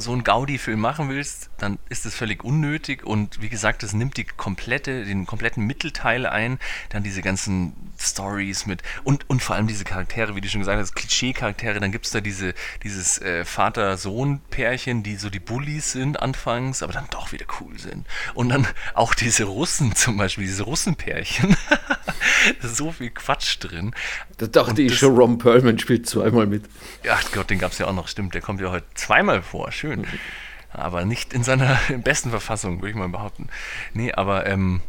so 0.02 0.12
einen 0.12 0.24
Gaudi-Film 0.24 0.80
machen 0.80 1.10
willst, 1.10 1.50
dann 1.58 1.80
ist 1.90 2.06
es 2.06 2.16
völlig 2.16 2.44
unnötig 2.44 3.04
und 3.06 3.42
wie 3.42 3.50
gesagt, 3.50 3.84
es 3.84 3.94
nimmt 3.94 4.18
die 4.18 4.26
komplette, 4.26 5.06
den 5.06 5.26
kompletten 5.26 5.66
Mittelteil 5.66 6.26
ein, 6.26 6.60
dann 6.90 7.04
diese 7.04 7.22
ganzen 7.22 7.74
Stories 8.00 8.66
mit 8.66 8.82
und, 9.04 9.30
und 9.30 9.42
vor 9.42 9.56
allem 9.56 9.68
diese 9.68 9.84
Charaktere, 9.84 10.36
wie 10.36 10.42
du 10.42 10.50
schon 10.50 10.62
gesagt 10.62 10.80
hast, 10.80 10.96
Klischee-Charaktere, 10.96 11.80
dann 11.80 11.92
gibt 11.92 12.06
es 12.06 12.12
da 12.12 12.22
diese, 12.22 12.54
dieses 12.84 13.22
äh, 13.22 13.46
Vater-Sohn-Pärchen, 13.46 15.04
die 15.04 15.16
so 15.16 15.30
die 15.30 15.40
Bullies 15.40 15.92
sind 15.92 16.20
anfangs, 16.20 16.84
aber 16.84 16.94
dann 16.94 17.06
doch 17.12 17.32
wieder 17.32 17.46
cool 17.60 17.78
sind. 17.78 18.06
Und 18.34 18.50
dann 18.50 18.68
auch 18.94 19.14
diese 19.14 19.46
Russen 19.46 19.96
zum 19.96 20.18
Beispiel, 20.18 20.46
diese 20.46 20.64
Russenpärchen. 20.64 21.56
so 22.62 22.92
viel 22.92 23.12
Quatsch 23.12 23.58
drin. 23.60 23.94
Da 24.38 24.48
dachte 24.48 24.72
und 24.72 24.80
ich 24.80 24.98
schon, 24.98 25.16
Ron 25.16 25.38
Perlman 25.38 25.78
spielt 25.80 26.08
zweimal 26.08 26.48
mit. 26.48 26.64
Ja, 27.04 27.20
Gott, 27.32 27.50
den 27.50 27.60
gab 27.60 27.72
es 27.72 27.78
ja 27.78 27.88
auch 27.88 27.94
noch, 27.94 28.08
stimmt, 28.08 28.34
der 28.34 28.42
kommt 28.42 28.62
ja 28.62 28.72
heute 28.72 28.88
zweimal 28.96 29.42
vor 29.42 29.72
schön. 29.72 29.91
Aber 30.74 31.06
nicht 31.06 31.34
in 31.34 31.44
seiner 31.44 31.80
besten 32.04 32.30
Verfassung, 32.30 32.78
würde 32.78 32.92
ich 32.92 32.96
mal 32.96 33.10
behaupten. 33.10 33.50
Nee, 33.94 34.14
aber 34.14 34.46
ähm, 34.48 34.82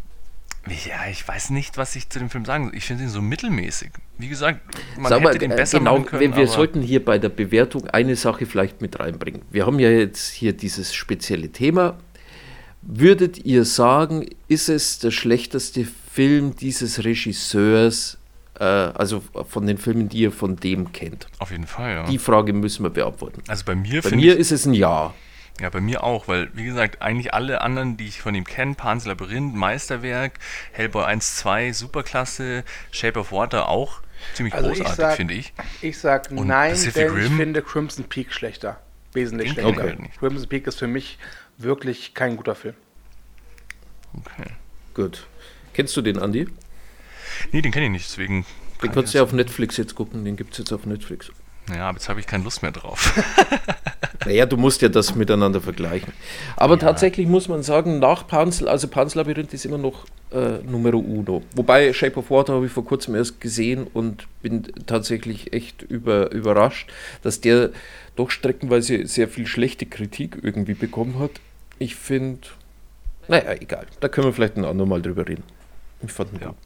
ja, 0.68 1.10
ich 1.10 1.26
weiß 1.26 1.50
nicht, 1.50 1.76
was 1.76 1.96
ich 1.96 2.08
zu 2.08 2.20
dem 2.20 2.30
Film 2.30 2.44
sagen 2.44 2.66
soll. 2.66 2.76
Ich 2.76 2.84
finde 2.84 3.02
ihn 3.02 3.08
so 3.08 3.20
mittelmäßig. 3.20 3.90
Wie 4.18 4.28
gesagt, 4.28 4.60
man 4.96 5.10
Sag 5.10 5.18
hätte 5.20 5.24
mal, 5.24 5.38
den 5.38 5.50
äh, 5.50 5.56
besser 5.56 5.78
genau, 5.78 5.98
machen 5.98 6.06
können. 6.06 6.36
Wir 6.36 6.46
sollten 6.46 6.82
hier 6.82 7.04
bei 7.04 7.18
der 7.18 7.30
Bewertung 7.30 7.88
eine 7.88 8.14
Sache 8.14 8.46
vielleicht 8.46 8.80
mit 8.80 9.00
reinbringen. 9.00 9.42
Wir 9.50 9.66
haben 9.66 9.80
ja 9.80 9.90
jetzt 9.90 10.30
hier 10.30 10.52
dieses 10.52 10.94
spezielle 10.94 11.50
Thema. 11.50 11.98
Würdet 12.80 13.44
ihr 13.44 13.64
sagen, 13.64 14.26
ist 14.46 14.68
es 14.68 15.00
der 15.00 15.10
schlechteste 15.10 15.84
Film 16.12 16.54
dieses 16.54 17.04
Regisseurs, 17.04 18.18
also 18.62 19.22
von 19.48 19.66
den 19.66 19.78
Filmen, 19.78 20.08
die 20.08 20.18
ihr 20.18 20.32
von 20.32 20.56
dem 20.56 20.92
kennt? 20.92 21.26
Auf 21.38 21.50
jeden 21.50 21.66
Fall, 21.66 21.94
ja. 21.94 22.04
Die 22.04 22.18
Frage 22.18 22.52
müssen 22.52 22.84
wir 22.84 22.90
beantworten. 22.90 23.42
Also 23.48 23.64
bei 23.64 23.74
mir, 23.74 24.02
bei 24.02 24.14
mir 24.14 24.36
ist 24.36 24.52
es 24.52 24.66
ein 24.66 24.74
Ja. 24.74 25.14
Ja, 25.60 25.68
bei 25.68 25.80
mir 25.82 26.02
auch, 26.02 26.28
weil, 26.28 26.48
wie 26.54 26.64
gesagt, 26.64 27.02
eigentlich 27.02 27.34
alle 27.34 27.60
anderen, 27.60 27.98
die 27.98 28.06
ich 28.08 28.22
von 28.22 28.34
ihm 28.34 28.44
kenne, 28.44 28.74
Pan's 28.74 29.04
Labyrinth, 29.04 29.54
Meisterwerk, 29.54 30.38
Hellboy 30.72 31.04
1, 31.04 31.36
2, 31.36 31.72
Superklasse, 31.72 32.64
Shape 32.90 33.20
of 33.20 33.32
Water 33.32 33.68
auch 33.68 34.00
ziemlich 34.34 34.54
also 34.54 34.70
großartig, 34.70 35.16
finde 35.16 35.34
ich. 35.34 35.52
Ich 35.80 35.98
sag 35.98 36.30
Und 36.30 36.46
nein, 36.46 36.70
Pacific 36.70 36.94
denn 36.94 37.14
Rim? 37.14 37.26
ich 37.26 37.32
finde 37.32 37.62
Crimson 37.62 38.04
Peak 38.04 38.32
schlechter. 38.32 38.80
Wesentlich 39.12 39.54
Den 39.54 39.62
schlechter. 39.62 39.84
Okay. 39.84 40.10
Crimson 40.18 40.48
Peak 40.48 40.66
ist 40.66 40.78
für 40.78 40.86
mich 40.86 41.18
wirklich 41.58 42.14
kein 42.14 42.36
guter 42.36 42.54
Film. 42.54 42.74
Okay. 44.14 44.50
Gut. 44.94 45.26
Kennst 45.74 45.96
du 45.96 46.02
den, 46.02 46.18
Andy? 46.18 46.48
Nee, 47.50 47.62
den 47.62 47.72
kenne 47.72 47.86
ich 47.86 47.92
nicht, 47.92 48.06
deswegen. 48.06 48.46
Den 48.82 48.92
kannst 48.92 49.14
du 49.14 49.18
ja 49.18 49.24
auf 49.24 49.32
Netflix 49.32 49.76
jetzt 49.76 49.94
gucken, 49.94 50.24
den 50.24 50.36
gibt 50.36 50.52
es 50.52 50.58
jetzt 50.58 50.72
auf 50.72 50.86
Netflix. 50.86 51.30
Ja, 51.68 51.88
aber 51.88 51.98
jetzt 51.98 52.08
habe 52.08 52.20
ich 52.20 52.26
keine 52.26 52.42
Lust 52.44 52.62
mehr 52.62 52.72
drauf. 52.72 53.14
naja, 54.26 54.46
du 54.46 54.56
musst 54.56 54.82
ja 54.82 54.88
das 54.88 55.14
miteinander 55.14 55.60
vergleichen. 55.60 56.12
Aber 56.56 56.74
ja. 56.74 56.80
tatsächlich 56.80 57.26
muss 57.28 57.48
man 57.48 57.62
sagen, 57.62 58.00
nach 58.00 58.26
Panzel, 58.26 58.68
also 58.68 58.88
Panzlabyrinth 58.88 59.54
ist 59.54 59.64
immer 59.64 59.78
noch 59.78 60.06
äh, 60.32 60.58
Numero 60.68 60.98
uno. 60.98 61.42
Wobei 61.54 61.92
Shape 61.92 62.16
of 62.16 62.30
Water 62.30 62.54
habe 62.54 62.66
ich 62.66 62.72
vor 62.72 62.84
kurzem 62.84 63.14
erst 63.14 63.40
gesehen 63.40 63.86
und 63.92 64.26
bin 64.42 64.64
tatsächlich 64.86 65.52
echt 65.52 65.82
über, 65.82 66.32
überrascht, 66.32 66.90
dass 67.22 67.40
der 67.40 67.70
doch 68.16 68.30
streckenweise 68.30 69.06
sehr 69.06 69.28
viel 69.28 69.46
schlechte 69.46 69.86
Kritik 69.86 70.38
irgendwie 70.42 70.74
bekommen 70.74 71.20
hat. 71.20 71.30
Ich 71.78 71.94
finde, 71.94 72.40
naja, 73.28 73.52
egal. 73.60 73.86
Da 74.00 74.08
können 74.08 74.26
wir 74.26 74.32
vielleicht 74.32 74.56
ein 74.56 74.64
andermal 74.64 75.00
drüber 75.00 75.28
reden. 75.28 75.44
Ich 76.04 76.12
fand 76.12 76.32
ihn 76.32 76.40
ja. 76.40 76.48
gut. 76.48 76.56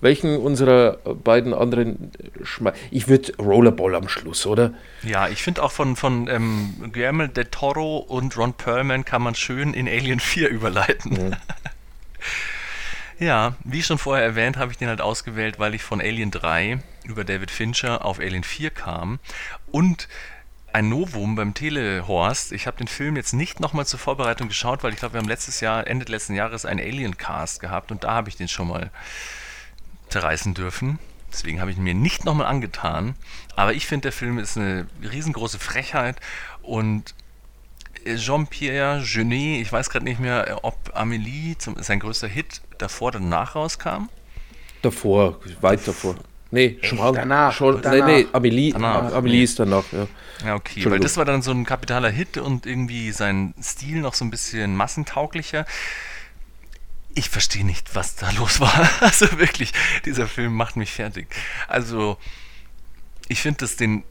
Welchen 0.00 0.36
unserer 0.36 0.98
beiden 1.14 1.54
anderen 1.54 2.12
Schme 2.42 2.74
Ich 2.90 3.08
würde 3.08 3.34
Rollerball 3.38 3.94
am 3.94 4.08
Schluss, 4.08 4.46
oder? 4.46 4.74
Ja, 5.02 5.28
ich 5.28 5.42
finde 5.42 5.62
auch 5.62 5.72
von, 5.72 5.96
von 5.96 6.28
ähm, 6.28 6.90
Guillermo 6.92 7.26
del 7.26 7.46
Toro 7.46 7.98
und 7.98 8.36
Ron 8.36 8.52
Perlman 8.52 9.04
kann 9.04 9.22
man 9.22 9.34
schön 9.34 9.72
in 9.74 9.88
Alien 9.88 10.20
4 10.20 10.48
überleiten. 10.50 11.30
Ja, 11.30 11.38
ja 13.26 13.56
wie 13.64 13.82
schon 13.82 13.98
vorher 13.98 14.24
erwähnt, 14.24 14.56
habe 14.56 14.72
ich 14.72 14.78
den 14.78 14.88
halt 14.88 15.00
ausgewählt, 15.00 15.58
weil 15.58 15.74
ich 15.74 15.82
von 15.82 16.00
Alien 16.00 16.30
3 16.30 16.80
über 17.04 17.24
David 17.24 17.50
Fincher 17.50 18.04
auf 18.04 18.20
Alien 18.20 18.44
4 18.44 18.70
kam 18.70 19.18
und 19.70 20.08
ein 20.72 20.88
Novum 20.88 21.34
beim 21.34 21.54
Telehorst. 21.54 22.52
Ich 22.52 22.66
habe 22.66 22.76
den 22.76 22.88
Film 22.88 23.16
jetzt 23.16 23.32
nicht 23.32 23.60
nochmal 23.60 23.86
zur 23.86 23.98
Vorbereitung 23.98 24.48
geschaut, 24.48 24.82
weil 24.82 24.92
ich 24.92 24.98
glaube, 24.98 25.14
wir 25.14 25.20
haben 25.20 25.28
letztes 25.28 25.60
Jahr, 25.60 25.86
Ende 25.86 26.10
letzten 26.10 26.34
Jahres, 26.34 26.64
einen 26.64 26.80
Alien-Cast 26.80 27.60
gehabt 27.60 27.90
und 27.90 28.04
da 28.04 28.12
habe 28.12 28.28
ich 28.28 28.36
den 28.36 28.48
schon 28.48 28.68
mal 28.68 28.90
zerreißen 30.08 30.54
dürfen. 30.54 30.98
Deswegen 31.32 31.60
habe 31.60 31.70
ich 31.70 31.78
ihn 31.78 31.82
mir 31.82 31.94
nicht 31.94 32.24
nochmal 32.24 32.46
angetan. 32.46 33.14
Aber 33.56 33.72
ich 33.72 33.86
finde, 33.86 34.02
der 34.02 34.12
Film 34.12 34.38
ist 34.38 34.56
eine 34.56 34.86
riesengroße 35.02 35.58
Frechheit 35.58 36.16
und 36.62 37.14
Jean-Pierre 38.04 39.02
Genet, 39.04 39.62
ich 39.62 39.72
weiß 39.72 39.90
gerade 39.90 40.04
nicht 40.04 40.20
mehr, 40.20 40.60
ob 40.62 40.76
Amélie 40.94 41.56
sein 41.82 42.00
größter 42.00 42.28
Hit 42.28 42.60
davor 42.78 43.08
oder 43.08 43.20
danach 43.20 43.54
rauskam. 43.54 44.08
Davor, 44.82 45.38
weit 45.60 45.86
davor. 45.86 46.16
Nee, 46.52 46.78
schon 46.82 46.98
mal. 46.98 47.12
Danach. 47.12 47.52
Schon, 47.52 47.80
danach. 47.80 48.06
Nee, 48.06 48.22
nee, 48.24 48.28
Amelie, 48.30 48.72
danach. 48.72 49.12
Amelie 49.14 49.38
nee. 49.38 49.44
ist 49.44 49.58
danach, 49.58 49.84
ja. 49.90 50.06
Ja, 50.44 50.54
okay, 50.54 50.84
weil 50.90 51.00
das 51.00 51.16
war 51.16 51.24
dann 51.24 51.40
so 51.40 51.50
ein 51.50 51.64
kapitaler 51.64 52.10
Hit 52.10 52.36
und 52.36 52.66
irgendwie 52.66 53.10
sein 53.12 53.54
Stil 53.60 54.00
noch 54.00 54.12
so 54.12 54.24
ein 54.24 54.30
bisschen 54.30 54.76
massentauglicher. 54.76 55.64
Ich 57.14 57.30
verstehe 57.30 57.64
nicht, 57.64 57.94
was 57.94 58.16
da 58.16 58.30
los 58.32 58.60
war. 58.60 58.72
Also 59.00 59.38
wirklich, 59.38 59.72
dieser 60.04 60.26
Film 60.28 60.54
macht 60.54 60.76
mich 60.76 60.92
fertig. 60.92 61.26
Also, 61.68 62.18
ich 63.28 63.40
finde 63.40 63.58
das 63.60 63.76
den 63.76 64.04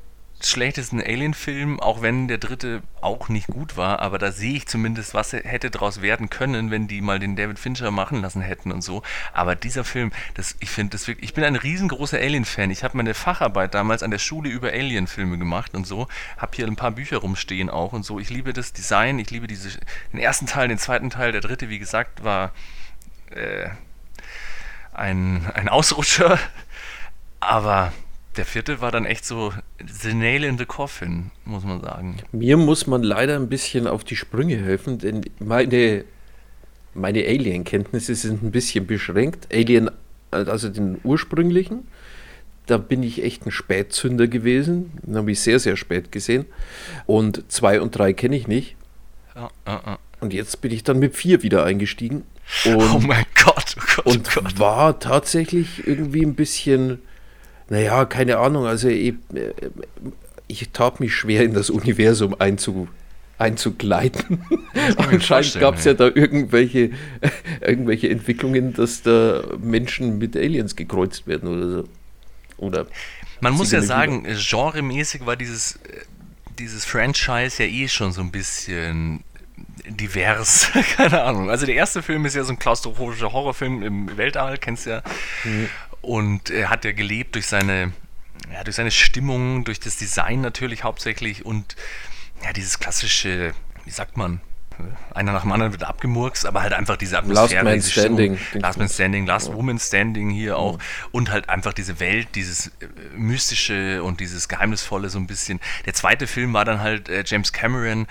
schlechtesten 0.47 1.01
Alien-Film, 1.01 1.79
auch 1.79 2.01
wenn 2.01 2.27
der 2.27 2.37
dritte 2.37 2.81
auch 3.01 3.29
nicht 3.29 3.47
gut 3.47 3.77
war, 3.77 3.99
aber 3.99 4.17
da 4.17 4.31
sehe 4.31 4.55
ich 4.55 4.67
zumindest, 4.67 5.13
was 5.13 5.33
hätte 5.33 5.69
daraus 5.71 6.01
werden 6.01 6.29
können, 6.29 6.71
wenn 6.71 6.87
die 6.87 7.01
mal 7.01 7.19
den 7.19 7.35
David 7.35 7.59
Fincher 7.59 7.91
machen 7.91 8.21
lassen 8.21 8.41
hätten 8.41 8.71
und 8.71 8.81
so. 8.81 9.03
Aber 9.33 9.55
dieser 9.55 9.83
Film, 9.83 10.11
das, 10.35 10.55
ich 10.59 10.69
finde 10.69 10.91
das 10.91 11.07
wirklich, 11.07 11.29
ich 11.29 11.33
bin 11.33 11.43
ein 11.43 11.55
riesengroßer 11.55 12.17
Alien-Fan. 12.17 12.71
Ich 12.71 12.83
habe 12.83 12.97
meine 12.97 13.13
Facharbeit 13.13 13.73
damals 13.73 14.03
an 14.03 14.11
der 14.11 14.19
Schule 14.19 14.49
über 14.49 14.69
Alien-Filme 14.69 15.37
gemacht 15.37 15.75
und 15.75 15.85
so, 15.85 16.07
habe 16.37 16.55
hier 16.55 16.67
ein 16.67 16.75
paar 16.75 16.91
Bücher 16.91 17.17
rumstehen 17.17 17.69
auch 17.69 17.93
und 17.93 18.03
so. 18.03 18.19
Ich 18.19 18.29
liebe 18.29 18.53
das 18.53 18.73
Design, 18.73 19.19
ich 19.19 19.31
liebe 19.31 19.47
diese, 19.47 19.69
den 20.11 20.19
ersten 20.19 20.47
Teil, 20.47 20.67
den 20.67 20.77
zweiten 20.77 21.09
Teil, 21.09 21.31
der 21.31 21.41
dritte, 21.41 21.69
wie 21.69 21.79
gesagt, 21.79 22.23
war 22.23 22.51
äh, 23.31 23.69
ein, 24.93 25.49
ein 25.53 25.69
Ausrutscher. 25.69 26.39
Aber 27.39 27.91
der 28.37 28.45
vierte 28.45 28.81
war 28.81 28.91
dann 28.91 29.05
echt 29.05 29.25
so 29.25 29.53
the 29.85 30.13
nail 30.13 30.43
in 30.43 30.57
the 30.57 30.65
coffin, 30.65 31.31
muss 31.45 31.63
man 31.63 31.81
sagen. 31.81 32.17
Mir 32.31 32.57
muss 32.57 32.87
man 32.87 33.03
leider 33.03 33.35
ein 33.35 33.49
bisschen 33.49 33.87
auf 33.87 34.03
die 34.03 34.15
Sprünge 34.15 34.57
helfen, 34.57 34.99
denn 34.99 35.21
meine, 35.39 36.05
meine 36.93 37.25
Alien-Kenntnisse 37.25 38.15
sind 38.15 38.43
ein 38.43 38.51
bisschen 38.51 38.87
beschränkt. 38.87 39.47
Alien, 39.53 39.91
also 40.31 40.69
den 40.69 40.99
ursprünglichen, 41.03 41.87
da 42.67 42.77
bin 42.77 43.03
ich 43.03 43.23
echt 43.23 43.45
ein 43.45 43.51
Spätzünder 43.51 44.27
gewesen. 44.27 44.91
Den 45.03 45.17
habe 45.17 45.31
ich 45.31 45.41
sehr, 45.41 45.59
sehr 45.59 45.75
spät 45.75 46.11
gesehen. 46.11 46.45
Und 47.05 47.51
zwei 47.51 47.81
und 47.81 47.97
drei 47.97 48.13
kenne 48.13 48.37
ich 48.37 48.47
nicht. 48.47 48.75
Ja, 49.35 49.49
ja, 49.67 49.81
ja. 49.85 49.99
Und 50.21 50.33
jetzt 50.33 50.61
bin 50.61 50.71
ich 50.71 50.83
dann 50.83 50.99
mit 50.99 51.15
vier 51.15 51.43
wieder 51.43 51.65
eingestiegen. 51.65 52.23
Und, 52.65 52.75
oh 52.75 52.99
mein 52.99 53.25
Gott, 53.43 53.75
oh 53.77 53.83
Gott, 53.95 54.05
oh 54.05 54.09
und 54.09 54.33
Gott. 54.33 54.59
war 54.59 54.99
tatsächlich 54.99 55.87
irgendwie 55.87 56.23
ein 56.23 56.35
bisschen, 56.35 56.99
naja, 57.71 58.03
keine 58.03 58.37
Ahnung, 58.37 58.65
also 58.65 58.89
ich, 58.89 59.13
ich 60.47 60.69
tat 60.73 60.99
mich 60.99 61.15
schwer 61.15 61.45
in 61.45 61.53
das 61.53 61.69
Universum 61.69 62.35
einzu, 62.37 62.89
einzugleiten. 63.37 64.43
Anscheinend 64.97 65.57
gab 65.57 65.75
es 65.75 65.85
ja. 65.85 65.93
ja 65.93 65.97
da 65.97 66.07
irgendwelche, 66.07 66.91
irgendwelche 67.61 68.09
Entwicklungen, 68.09 68.73
dass 68.73 69.03
da 69.03 69.41
Menschen 69.57 70.17
mit 70.17 70.35
Aliens 70.35 70.75
gekreuzt 70.75 71.27
werden 71.27 71.47
oder 71.47 71.69
so. 71.69 71.83
Oder 72.57 72.87
Man 73.39 73.53
muss 73.53 73.71
ja 73.71 73.81
sagen, 73.81 74.27
genremäßig 74.27 75.25
war 75.25 75.37
dieses, 75.37 75.79
dieses 76.59 76.83
Franchise 76.83 77.63
ja 77.63 77.69
eh 77.69 77.87
schon 77.87 78.11
so 78.11 78.19
ein 78.19 78.31
bisschen 78.31 79.23
divers, 79.87 80.71
keine 80.97 81.23
Ahnung. 81.23 81.49
Also 81.49 81.65
der 81.65 81.75
erste 81.75 82.03
Film 82.03 82.25
ist 82.25 82.35
ja 82.35 82.43
so 82.43 82.51
ein 82.51 82.59
klaustrophobischer 82.59 83.31
Horrorfilm 83.31 83.81
im 83.81 84.17
Weltall, 84.17 84.57
kennst 84.57 84.87
du 84.87 84.89
ja. 84.89 85.03
Mhm. 85.45 85.69
Und 86.01 86.49
er 86.49 86.69
hat 86.69 86.85
ja 86.85 86.91
gelebt 86.91 87.35
durch 87.35 87.47
seine, 87.47 87.93
ja, 88.51 88.63
durch 88.63 88.75
seine 88.75 88.91
Stimmung, 88.91 89.63
durch 89.63 89.79
das 89.79 89.97
Design 89.97 90.41
natürlich 90.41 90.83
hauptsächlich 90.83 91.45
und 91.45 91.75
ja, 92.43 92.53
dieses 92.53 92.79
klassische, 92.79 93.53
wie 93.85 93.91
sagt 93.91 94.17
man, 94.17 94.41
einer 95.13 95.31
nach 95.31 95.41
dem 95.41 95.51
anderen 95.51 95.73
wird 95.73 95.83
abgemurkst, 95.83 96.45
aber 96.45 96.61
halt 96.61 96.73
einfach 96.73 96.97
diese 96.97 97.17
Atmosphäre. 97.17 97.63
Last 97.63 97.95
Man 97.95 98.05
Standing. 98.05 98.39
Last 98.53 98.79
Man 98.79 98.89
Standing, 98.89 99.25
Last 99.25 99.49
ja. 99.49 99.53
Woman 99.53 99.79
Standing 99.79 100.29
hier 100.29 100.57
auch. 100.57 100.79
Und 101.11 101.31
halt 101.31 101.49
einfach 101.49 101.73
diese 101.73 101.99
Welt, 101.99 102.29
dieses 102.35 102.67
äh, 102.67 102.87
Mystische 103.15 104.03
und 104.03 104.19
dieses 104.19 104.47
Geheimnisvolle 104.47 105.09
so 105.09 105.19
ein 105.19 105.27
bisschen. 105.27 105.59
Der 105.85 105.93
zweite 105.93 106.27
Film 106.27 106.53
war 106.53 106.65
dann 106.65 106.81
halt 106.81 107.09
äh, 107.09 107.23
James 107.25 107.53
Cameron, 107.53 108.07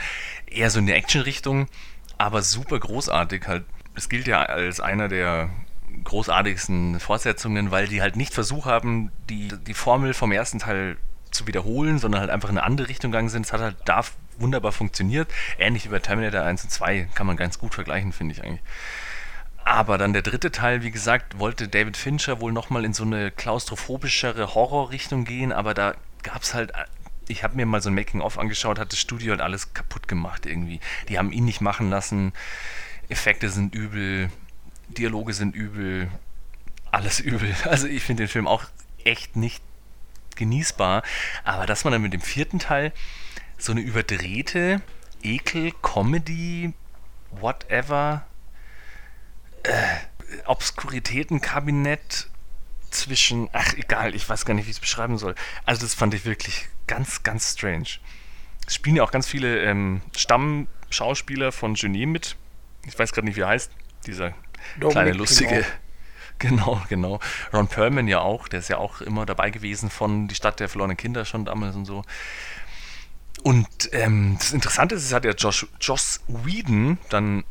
eher 0.49 0.71
so 0.71 0.79
in 0.79 0.87
der 0.87 0.97
Action-Richtung, 0.97 1.67
aber 2.19 2.43
super 2.43 2.79
großartig 2.79 3.47
halt. 3.47 3.65
Es 3.97 4.09
gilt 4.09 4.27
ja 4.29 4.43
als 4.43 4.81
einer 4.81 5.09
der 5.09 5.51
großartigsten 6.05 7.01
Fortsetzungen, 7.01 7.71
weil 7.71 7.89
die 7.89 8.03
halt 8.03 8.17
nicht 8.17 8.35
Versuch 8.35 8.67
haben, 8.67 9.11
die, 9.29 9.49
die 9.67 9.75
Formel 9.75 10.15
vom 10.15 10.33
ersten 10.33 10.59
Teil 10.59 10.97
zu 11.31 11.47
wiederholen, 11.47 11.99
sondern 11.99 12.21
halt 12.21 12.31
einfach 12.31 12.49
in 12.49 12.59
eine 12.59 12.67
andere 12.67 12.89
Richtung 12.89 13.13
gegangen 13.13 13.29
sind. 13.29 13.47
Es 13.47 13.53
hat 13.53 13.61
halt 13.61 13.77
da 13.85 14.03
wunderbar 14.39 14.73
funktioniert. 14.73 15.29
Ähnlich 15.59 15.85
wie 15.85 15.91
bei 15.91 15.99
Terminator 15.99 16.43
1 16.43 16.65
und 16.65 16.71
2 16.71 17.09
kann 17.15 17.27
man 17.27 17.37
ganz 17.37 17.59
gut 17.59 17.75
vergleichen, 17.75 18.13
finde 18.13 18.35
ich 18.35 18.43
eigentlich. 18.43 18.63
Aber 19.65 19.99
dann 19.99 20.13
der 20.13 20.23
dritte 20.23 20.51
Teil, 20.51 20.83
wie 20.83 20.91
gesagt, 20.91 21.39
wollte 21.39 21.69
David 21.69 21.97
Fincher 21.97 22.41
wohl 22.41 22.53
nochmal 22.53 22.85
in 22.85 22.95
so 22.95 23.05
eine 23.05 23.31
klaustrophobischere 23.31 24.55
Horrorrichtung 24.55 25.25
gehen, 25.25 25.53
aber 25.53 25.75
da 25.75 25.95
gab 26.23 26.43
es 26.43 26.55
halt 26.55 26.73
ich 27.31 27.45
habe 27.45 27.57
mir 27.57 27.65
mal 27.65 27.81
so 27.81 27.91
ein 27.91 27.95
Making-of 27.95 28.39
angeschaut, 28.39 28.79
hat 28.79 28.93
das 28.93 28.99
Studio 28.99 29.31
halt 29.31 29.41
alles 29.41 29.73
kaputt 29.73 30.09
gemacht 30.09 30.47
irgendwie. 30.47 30.81
Die 31.09 31.19
haben 31.19 31.33
ihn 31.33 31.45
nicht 31.45 31.61
machen 31.61 31.89
lassen. 31.89 32.33
Effekte 33.09 33.49
sind 33.49 33.75
übel, 33.75 34.31
Dialoge 34.97 35.33
sind 35.33 35.55
übel, 35.55 36.09
alles 36.91 37.21
übel. 37.21 37.55
Also 37.65 37.87
ich 37.87 38.03
finde 38.03 38.25
den 38.25 38.29
Film 38.29 38.47
auch 38.47 38.65
echt 39.05 39.37
nicht 39.37 39.63
genießbar. 40.37 41.03
Aber 41.45 41.67
dass 41.67 41.85
man 41.85 41.93
dann 41.93 42.03
mit 42.03 42.13
dem 42.13 42.21
vierten 42.21 42.59
Teil 42.59 42.93
so 43.59 43.73
eine 43.73 43.81
überdrehte 43.81 44.83
Ekel, 45.23 45.73
Comedy, 45.83 46.73
whatever, 47.31 48.27
äh, 49.63 49.73
Obskuritätenkabinett 50.47 52.29
zwischen, 52.91 53.49
ach 53.53 53.75
egal, 53.75 54.15
ich 54.15 54.29
weiß 54.29 54.45
gar 54.45 54.55
nicht, 54.55 54.67
wie 54.67 54.71
ich 54.71 54.77
es 54.77 54.81
beschreiben 54.81 55.19
soll. 55.19 55.35
Also 55.65 55.83
das 55.83 55.95
fand 55.95 56.15
ich 56.15 56.25
wirklich 56.25 56.69
ganz, 56.87 57.23
ganz 57.23 57.53
strange. 57.53 57.99
Es 58.67 58.75
spielen 58.75 58.97
ja 58.97 59.03
auch 59.03 59.13
ganz 59.13 59.27
viele 59.27 59.63
ähm, 59.65 60.01
Stammschauspieler 60.17 61.53
von 61.53 61.75
Genie 61.75 62.07
mit. 62.07 62.37
Ich 62.87 62.99
weiß 62.99 63.13
gerade 63.13 63.27
nicht, 63.27 63.37
wie 63.37 63.43
er 63.43 63.49
heißt. 63.49 63.71
Dieser 64.07 64.35
Dominic 64.79 64.93
kleine 64.93 65.13
lustige. 65.13 65.65
Genau, 66.41 66.81
genau. 66.89 67.21
Ron 67.53 67.69
Perlman 67.69 68.09
ja 68.09 68.21
auch, 68.21 68.49
der 68.49 68.61
ist 68.61 68.69
ja 68.69 68.79
auch 68.79 69.03
immer 69.03 69.27
dabei 69.27 69.51
gewesen 69.51 69.91
von 69.91 70.27
Die 70.27 70.35
Stadt 70.35 70.59
der 70.59 70.71
verlorenen 70.71 70.97
Kinder 70.97 71.27
schon 71.27 71.45
damals 71.45 71.77
und 71.77 71.85
so. 71.85 72.03
Und 73.43 73.69
ähm, 73.93 74.37
das 74.39 74.53
Interessante 74.53 74.95
ist, 74.95 75.05
es 75.05 75.13
hat 75.13 75.27
ja 75.27 75.33
Josh, 75.33 75.67
Joss 75.81 76.21
Whedon 76.29 76.97
dann 77.11 77.45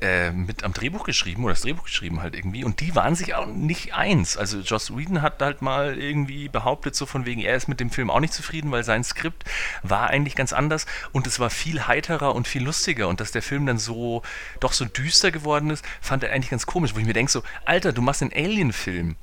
äh, 0.00 0.30
mit 0.30 0.64
am 0.64 0.72
Drehbuch 0.72 1.04
geschrieben 1.04 1.44
oder 1.44 1.54
das 1.54 1.62
Drehbuch 1.62 1.84
geschrieben 1.84 2.22
halt 2.22 2.34
irgendwie 2.34 2.64
und 2.64 2.80
die 2.80 2.94
waren 2.94 3.14
sich 3.14 3.34
auch 3.34 3.46
nicht 3.46 3.94
eins. 3.94 4.36
Also 4.36 4.60
Joss 4.60 4.96
Whedon 4.96 5.22
hat 5.22 5.42
halt 5.42 5.62
mal 5.62 5.98
irgendwie 5.98 6.48
behauptet 6.48 6.94
so 6.94 7.06
von 7.06 7.26
wegen, 7.26 7.40
er 7.40 7.56
ist 7.56 7.68
mit 7.68 7.80
dem 7.80 7.90
Film 7.90 8.10
auch 8.10 8.20
nicht 8.20 8.32
zufrieden, 8.32 8.70
weil 8.70 8.84
sein 8.84 9.04
Skript 9.04 9.44
war 9.82 10.08
eigentlich 10.08 10.34
ganz 10.34 10.52
anders 10.52 10.86
und 11.12 11.26
es 11.26 11.40
war 11.40 11.50
viel 11.50 11.86
heiterer 11.86 12.34
und 12.34 12.46
viel 12.46 12.62
lustiger 12.64 13.08
und 13.08 13.20
dass 13.20 13.32
der 13.32 13.42
Film 13.42 13.66
dann 13.66 13.78
so 13.78 14.22
doch 14.60 14.72
so 14.72 14.84
düster 14.84 15.30
geworden 15.30 15.70
ist, 15.70 15.84
fand 16.00 16.22
er 16.22 16.32
eigentlich 16.32 16.50
ganz 16.50 16.66
komisch, 16.66 16.94
wo 16.94 16.98
ich 16.98 17.06
mir 17.06 17.12
denke 17.12 17.32
so, 17.32 17.42
Alter, 17.64 17.92
du 17.92 18.02
machst 18.02 18.22
einen 18.22 18.32
Alien-Film. 18.32 19.16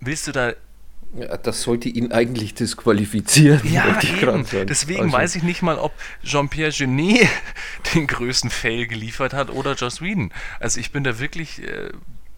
Willst 0.00 0.26
du 0.26 0.32
da 0.32 0.52
ja, 1.18 1.36
das 1.36 1.62
sollte 1.62 1.88
ihn 1.88 2.12
eigentlich 2.12 2.54
disqualifizieren. 2.54 3.60
Ja, 3.64 3.98
eben. 4.00 4.46
Deswegen 4.68 5.02
also. 5.04 5.12
weiß 5.12 5.36
ich 5.36 5.42
nicht 5.42 5.62
mal, 5.62 5.78
ob 5.78 5.92
Jean-Pierre 6.24 6.70
Genet 6.70 7.28
den 7.94 8.06
größten 8.06 8.50
Fail 8.50 8.86
geliefert 8.86 9.32
hat 9.32 9.50
oder 9.50 9.74
Joss 9.74 10.00
Whedon. 10.00 10.30
Also 10.60 10.78
ich 10.78 10.92
bin 10.92 11.02
da 11.02 11.18
wirklich 11.18 11.62
äh, 11.62 11.90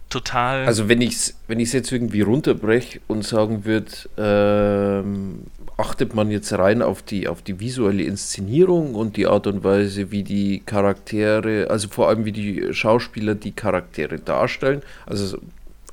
total. 0.09 0.65
Also 0.65 0.89
wenn 0.89 1.03
ich 1.03 1.15
es 1.15 1.35
wenn 1.49 1.61
jetzt 1.61 1.93
irgendwie 1.93 2.23
runterbreche 2.23 3.01
und 3.09 3.25
sagen 3.25 3.67
würde, 3.67 3.93
ähm, 4.17 5.41
achtet 5.77 6.15
man 6.15 6.31
jetzt 6.31 6.53
rein 6.53 6.81
auf 6.81 7.03
die, 7.03 7.29
auf 7.29 7.43
die 7.43 7.61
visuelle 7.61 8.05
Inszenierung 8.05 8.95
und 8.95 9.17
die 9.17 9.27
Art 9.27 9.47
und 9.47 9.65
Weise, 9.65 10.11
wie 10.11 10.23
die 10.23 10.61
Charaktere, 10.65 11.69
also 11.71 11.89
vor 11.89 12.09
allem 12.09 12.25
wie 12.25 12.33
die 12.33 12.73
Schauspieler 12.73 13.35
die 13.35 13.53
Charaktere 13.53 14.19
darstellen. 14.19 14.83
Also 15.07 15.39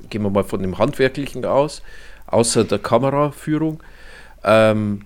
gehen 0.08 0.22
wir 0.22 0.30
mal 0.30 0.44
von 0.44 0.62
dem 0.62 0.78
Handwerklichen 0.78 1.44
aus 1.44 1.82
außer 2.30 2.64
der 2.64 2.78
Kameraführung, 2.78 3.82
ähm, 4.44 5.02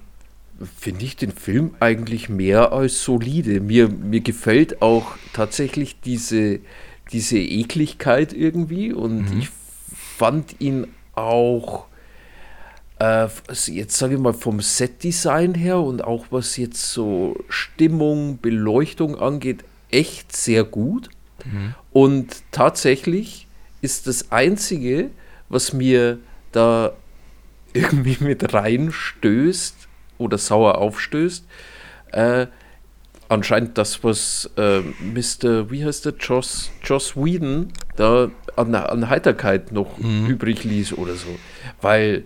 finde 0.79 1.05
ich 1.05 1.16
den 1.16 1.33
Film 1.33 1.75
eigentlich 1.81 2.29
mehr 2.29 2.72
als 2.72 3.03
solide. 3.03 3.61
Mir, 3.61 3.89
mir 3.89 4.20
gefällt 4.20 4.83
auch 4.83 5.16
tatsächlich 5.33 6.01
diese, 6.01 6.61
diese 7.12 7.39
Ekligkeit 7.39 8.33
irgendwie 8.33 8.93
und 8.93 9.33
mhm. 9.33 9.41
ich 9.41 9.49
fand 10.16 10.61
ihn 10.61 10.87
auch 11.14 11.87
äh, 12.99 13.29
jetzt 13.66 13.99
sage 13.99 14.14
ich 14.14 14.20
mal 14.20 14.33
vom 14.33 14.61
Setdesign 14.61 15.55
her 15.55 15.79
und 15.79 16.05
auch 16.05 16.27
was 16.31 16.57
jetzt 16.57 16.93
so 16.93 17.37
Stimmung, 17.49 18.39
Beleuchtung 18.41 19.16
angeht, 19.18 19.64
echt 19.91 20.35
sehr 20.35 20.64
gut. 20.64 21.11
Mhm. 21.45 21.75
Und 21.93 22.43
tatsächlich 22.51 23.47
ist 23.83 24.07
das 24.07 24.31
Einzige, 24.33 25.11
was 25.49 25.72
mir 25.72 26.18
da 26.53 26.93
irgendwie 27.75 28.16
mit 28.20 28.55
reinstößt 28.55 29.77
oder 30.18 30.39
sauer 30.39 30.79
aufstößt. 30.79 31.45
Äh, 32.12 32.47
anscheinend 33.29 33.77
das, 33.77 34.03
was 34.05 34.51
äh, 34.57 34.81
Mr. 34.81 35.70
wie 35.70 35.85
heißt 35.85 36.07
der, 36.07 36.14
Joss, 36.18 36.70
Joss 36.83 37.16
Whedon 37.16 37.72
da 37.97 38.31
an, 38.57 38.75
an 38.75 39.09
Heiterkeit 39.09 39.72
noch 39.72 39.99
mhm. 39.99 40.27
übrig 40.27 40.64
ließ 40.64 40.95
oder 40.95 41.14
so. 41.14 41.29
Weil 41.81 42.25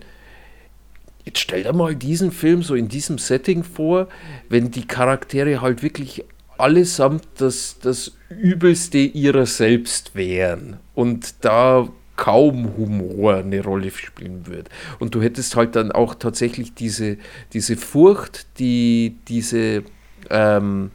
jetzt 1.25 1.39
stell 1.39 1.63
dir 1.63 1.73
mal 1.73 1.95
diesen 1.95 2.31
Film 2.31 2.63
so 2.63 2.75
in 2.75 2.87
diesem 2.87 3.17
Setting 3.17 3.63
vor, 3.63 4.07
wenn 4.49 4.71
die 4.71 4.85
Charaktere 4.85 5.61
halt 5.61 5.83
wirklich 5.83 6.23
allesamt 6.57 7.23
das, 7.37 7.77
das 7.81 8.11
Übelste 8.29 8.97
ihrer 8.97 9.45
selbst 9.45 10.15
wären 10.15 10.77
und 10.93 11.35
da 11.45 11.87
kaum 12.19 12.75
Humor 12.75 13.35
eine 13.35 13.63
Rolle 13.63 13.91
spielen 13.91 14.45
wird. 14.45 14.67
Und 14.99 15.15
du 15.15 15.21
hättest 15.21 15.55
halt 15.55 15.77
dann 15.77 15.93
auch 15.93 16.15
tatsächlich 16.15 16.73
diese, 16.73 17.17
diese 17.53 17.77
Furcht, 17.77 18.45
die 18.59 19.15
diese, 19.29 19.83
ähm, 20.29 20.91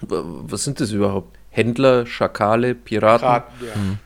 was 0.00 0.64
sind 0.64 0.80
das 0.80 0.90
überhaupt? 0.90 1.36
Händler, 1.50 2.06
Schakale, 2.06 2.74
Piraten, 2.74 3.26
Piraten 3.26 3.66
ja. 3.66 3.76
mhm. 3.76 3.98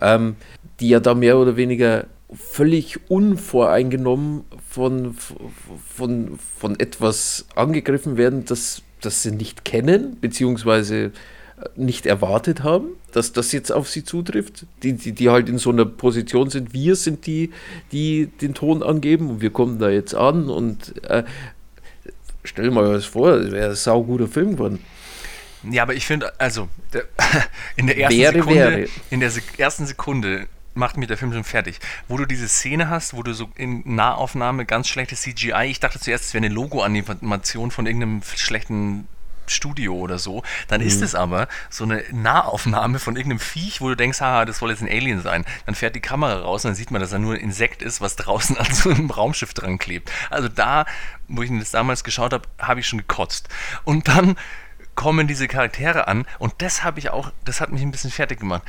ähm, 0.00 0.36
die 0.80 0.88
ja 0.88 0.98
da 0.98 1.14
mehr 1.14 1.38
oder 1.38 1.56
weniger 1.56 2.06
völlig 2.34 3.08
unvoreingenommen 3.08 4.42
von, 4.68 5.14
von, 5.14 6.38
von 6.58 6.80
etwas 6.80 7.46
angegriffen 7.54 8.16
werden, 8.16 8.44
das, 8.44 8.82
das 9.00 9.22
sie 9.22 9.30
nicht 9.30 9.64
kennen, 9.64 10.16
beziehungsweise 10.20 11.12
nicht 11.76 12.06
erwartet 12.06 12.62
haben, 12.62 12.88
dass 13.12 13.32
das 13.32 13.52
jetzt 13.52 13.70
auf 13.70 13.88
sie 13.88 14.04
zutrifft, 14.04 14.66
die, 14.82 14.94
die, 14.94 15.12
die 15.12 15.30
halt 15.30 15.48
in 15.48 15.58
so 15.58 15.70
einer 15.70 15.84
Position 15.84 16.50
sind, 16.50 16.72
wir 16.72 16.96
sind 16.96 17.26
die, 17.26 17.50
die 17.92 18.26
den 18.26 18.54
Ton 18.54 18.82
angeben 18.82 19.30
und 19.30 19.40
wir 19.40 19.50
kommen 19.50 19.78
da 19.78 19.90
jetzt 19.90 20.14
an 20.14 20.48
und 20.48 20.94
äh, 21.04 21.24
stell 22.44 22.66
dir 22.66 22.70
mal 22.70 22.88
was 22.88 23.04
vor, 23.04 23.38
das 23.38 23.50
wäre 23.50 23.70
ein 23.70 23.76
sauguter 23.76 24.28
Film 24.28 24.52
geworden. 24.52 24.78
Ja, 25.70 25.82
aber 25.82 25.94
ich 25.94 26.06
finde, 26.06 26.32
also 26.40 26.68
der, 26.92 27.04
in 27.76 27.86
der 27.86 27.98
ersten 27.98 28.18
wäre, 28.18 28.32
Sekunde, 28.34 28.54
wäre. 28.54 28.88
in 29.10 29.20
der 29.20 29.32
ersten 29.58 29.86
Sekunde 29.86 30.46
macht 30.74 30.96
mich 30.96 31.08
der 31.08 31.16
Film 31.16 31.32
schon 31.32 31.44
fertig. 31.44 31.78
Wo 32.08 32.16
du 32.16 32.26
diese 32.26 32.48
Szene 32.48 32.88
hast, 32.88 33.14
wo 33.14 33.22
du 33.22 33.34
so 33.34 33.48
in 33.56 33.82
Nahaufnahme 33.84 34.64
ganz 34.64 34.88
schlechtes 34.88 35.22
CGI, 35.22 35.66
ich 35.66 35.80
dachte 35.80 36.00
zuerst, 36.00 36.24
es 36.24 36.34
wäre 36.34 36.44
eine 36.44 36.54
Logo-Animation 36.54 37.70
von 37.70 37.86
irgendeinem 37.86 38.22
schlechten 38.22 39.06
Studio 39.50 39.94
oder 39.94 40.18
so, 40.18 40.42
dann 40.68 40.80
mhm. 40.80 40.86
ist 40.86 41.02
es 41.02 41.14
aber 41.14 41.48
so 41.70 41.84
eine 41.84 42.04
Nahaufnahme 42.12 42.98
von 42.98 43.16
irgendeinem 43.16 43.40
Viech, 43.40 43.80
wo 43.80 43.88
du 43.88 43.96
denkst, 43.96 44.20
haha, 44.20 44.44
das 44.44 44.58
soll 44.58 44.70
jetzt 44.70 44.82
ein 44.82 44.88
Alien 44.88 45.22
sein. 45.22 45.44
Dann 45.66 45.74
fährt 45.74 45.94
die 45.94 46.00
Kamera 46.00 46.40
raus 46.40 46.64
und 46.64 46.70
dann 46.70 46.76
sieht 46.76 46.90
man, 46.90 47.00
dass 47.00 47.12
er 47.12 47.18
nur 47.18 47.34
ein 47.34 47.40
Insekt 47.40 47.82
ist, 47.82 48.00
was 48.00 48.16
draußen 48.16 48.56
an 48.58 48.72
so 48.72 48.90
einem 48.90 49.10
Raumschiff 49.10 49.54
dran 49.54 49.78
klebt. 49.78 50.10
Also 50.30 50.48
da, 50.48 50.86
wo 51.28 51.42
ich 51.42 51.50
das 51.58 51.70
damals 51.70 52.04
geschaut 52.04 52.32
habe, 52.32 52.48
habe 52.58 52.80
ich 52.80 52.86
schon 52.86 52.98
gekotzt. 52.98 53.48
Und 53.84 54.08
dann 54.08 54.36
kommen 54.94 55.26
diese 55.26 55.48
Charaktere 55.48 56.06
an 56.06 56.26
und 56.38 56.54
das 56.58 56.84
habe 56.84 56.98
ich 56.98 57.10
auch, 57.10 57.32
das 57.44 57.60
hat 57.60 57.72
mich 57.72 57.82
ein 57.82 57.90
bisschen 57.90 58.10
fertig 58.10 58.40
gemacht. 58.40 58.62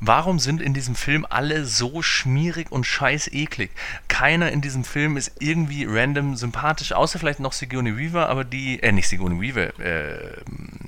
Warum 0.00 0.38
sind 0.38 0.62
in 0.62 0.72
diesem 0.72 0.94
Film 0.94 1.26
alle 1.28 1.66
so 1.66 2.00
schmierig 2.00 2.72
und 2.72 2.84
scheiß 2.84 3.28
eklig? 3.32 3.70
Keiner 4.08 4.50
in 4.50 4.62
diesem 4.62 4.84
Film 4.84 5.18
ist 5.18 5.32
irgendwie 5.40 5.84
random 5.86 6.36
sympathisch, 6.36 6.92
außer 6.92 7.18
vielleicht 7.18 7.40
noch 7.40 7.52
Sigourney 7.52 7.96
Weaver, 7.96 8.28
aber 8.28 8.44
die, 8.44 8.82
äh, 8.82 8.92
nicht 8.92 9.08
Sigourney 9.08 9.40
Weaver, 9.40 9.78
äh, 9.78 10.36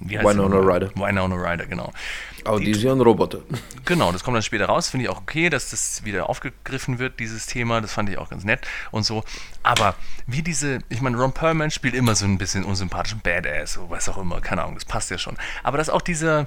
wie 0.00 0.18
heißt 0.18 0.26
Winona 0.26 0.56
Ryder. 0.56 0.90
Winona 0.94 1.34
Ryder, 1.36 1.66
genau. 1.66 1.92
Aber 2.44 2.58
die, 2.58 2.66
die 2.66 2.70
ist 2.72 2.82
ja 2.82 2.92
ein 2.92 3.00
Roboter. 3.00 3.38
Genau, 3.84 4.12
das 4.12 4.22
kommt 4.22 4.36
dann 4.36 4.42
später 4.44 4.66
raus. 4.66 4.88
Finde 4.88 5.04
ich 5.04 5.10
auch 5.10 5.20
okay, 5.20 5.50
dass 5.50 5.70
das 5.70 6.04
wieder 6.04 6.30
aufgegriffen 6.30 7.00
wird, 7.00 7.18
dieses 7.18 7.46
Thema. 7.46 7.80
Das 7.80 7.92
fand 7.92 8.08
ich 8.08 8.16
auch 8.16 8.30
ganz 8.30 8.44
nett 8.44 8.60
und 8.92 9.02
so. 9.02 9.24
Aber 9.64 9.96
wie 10.26 10.42
diese, 10.42 10.78
ich 10.88 11.00
meine, 11.00 11.16
Ron 11.16 11.32
Perlman 11.32 11.72
spielt 11.72 11.94
immer 11.94 12.14
so 12.14 12.24
ein 12.24 12.38
bisschen 12.38 12.64
unsympathischen 12.64 13.20
Badass, 13.20 13.72
so 13.74 13.90
was 13.90 14.08
auch 14.08 14.18
immer, 14.18 14.40
keine 14.40 14.62
Ahnung, 14.62 14.76
das 14.76 14.84
passt 14.84 15.10
ja 15.10 15.18
schon. 15.18 15.36
Aber 15.64 15.78
dass 15.78 15.90
auch 15.90 16.00
dieser 16.00 16.46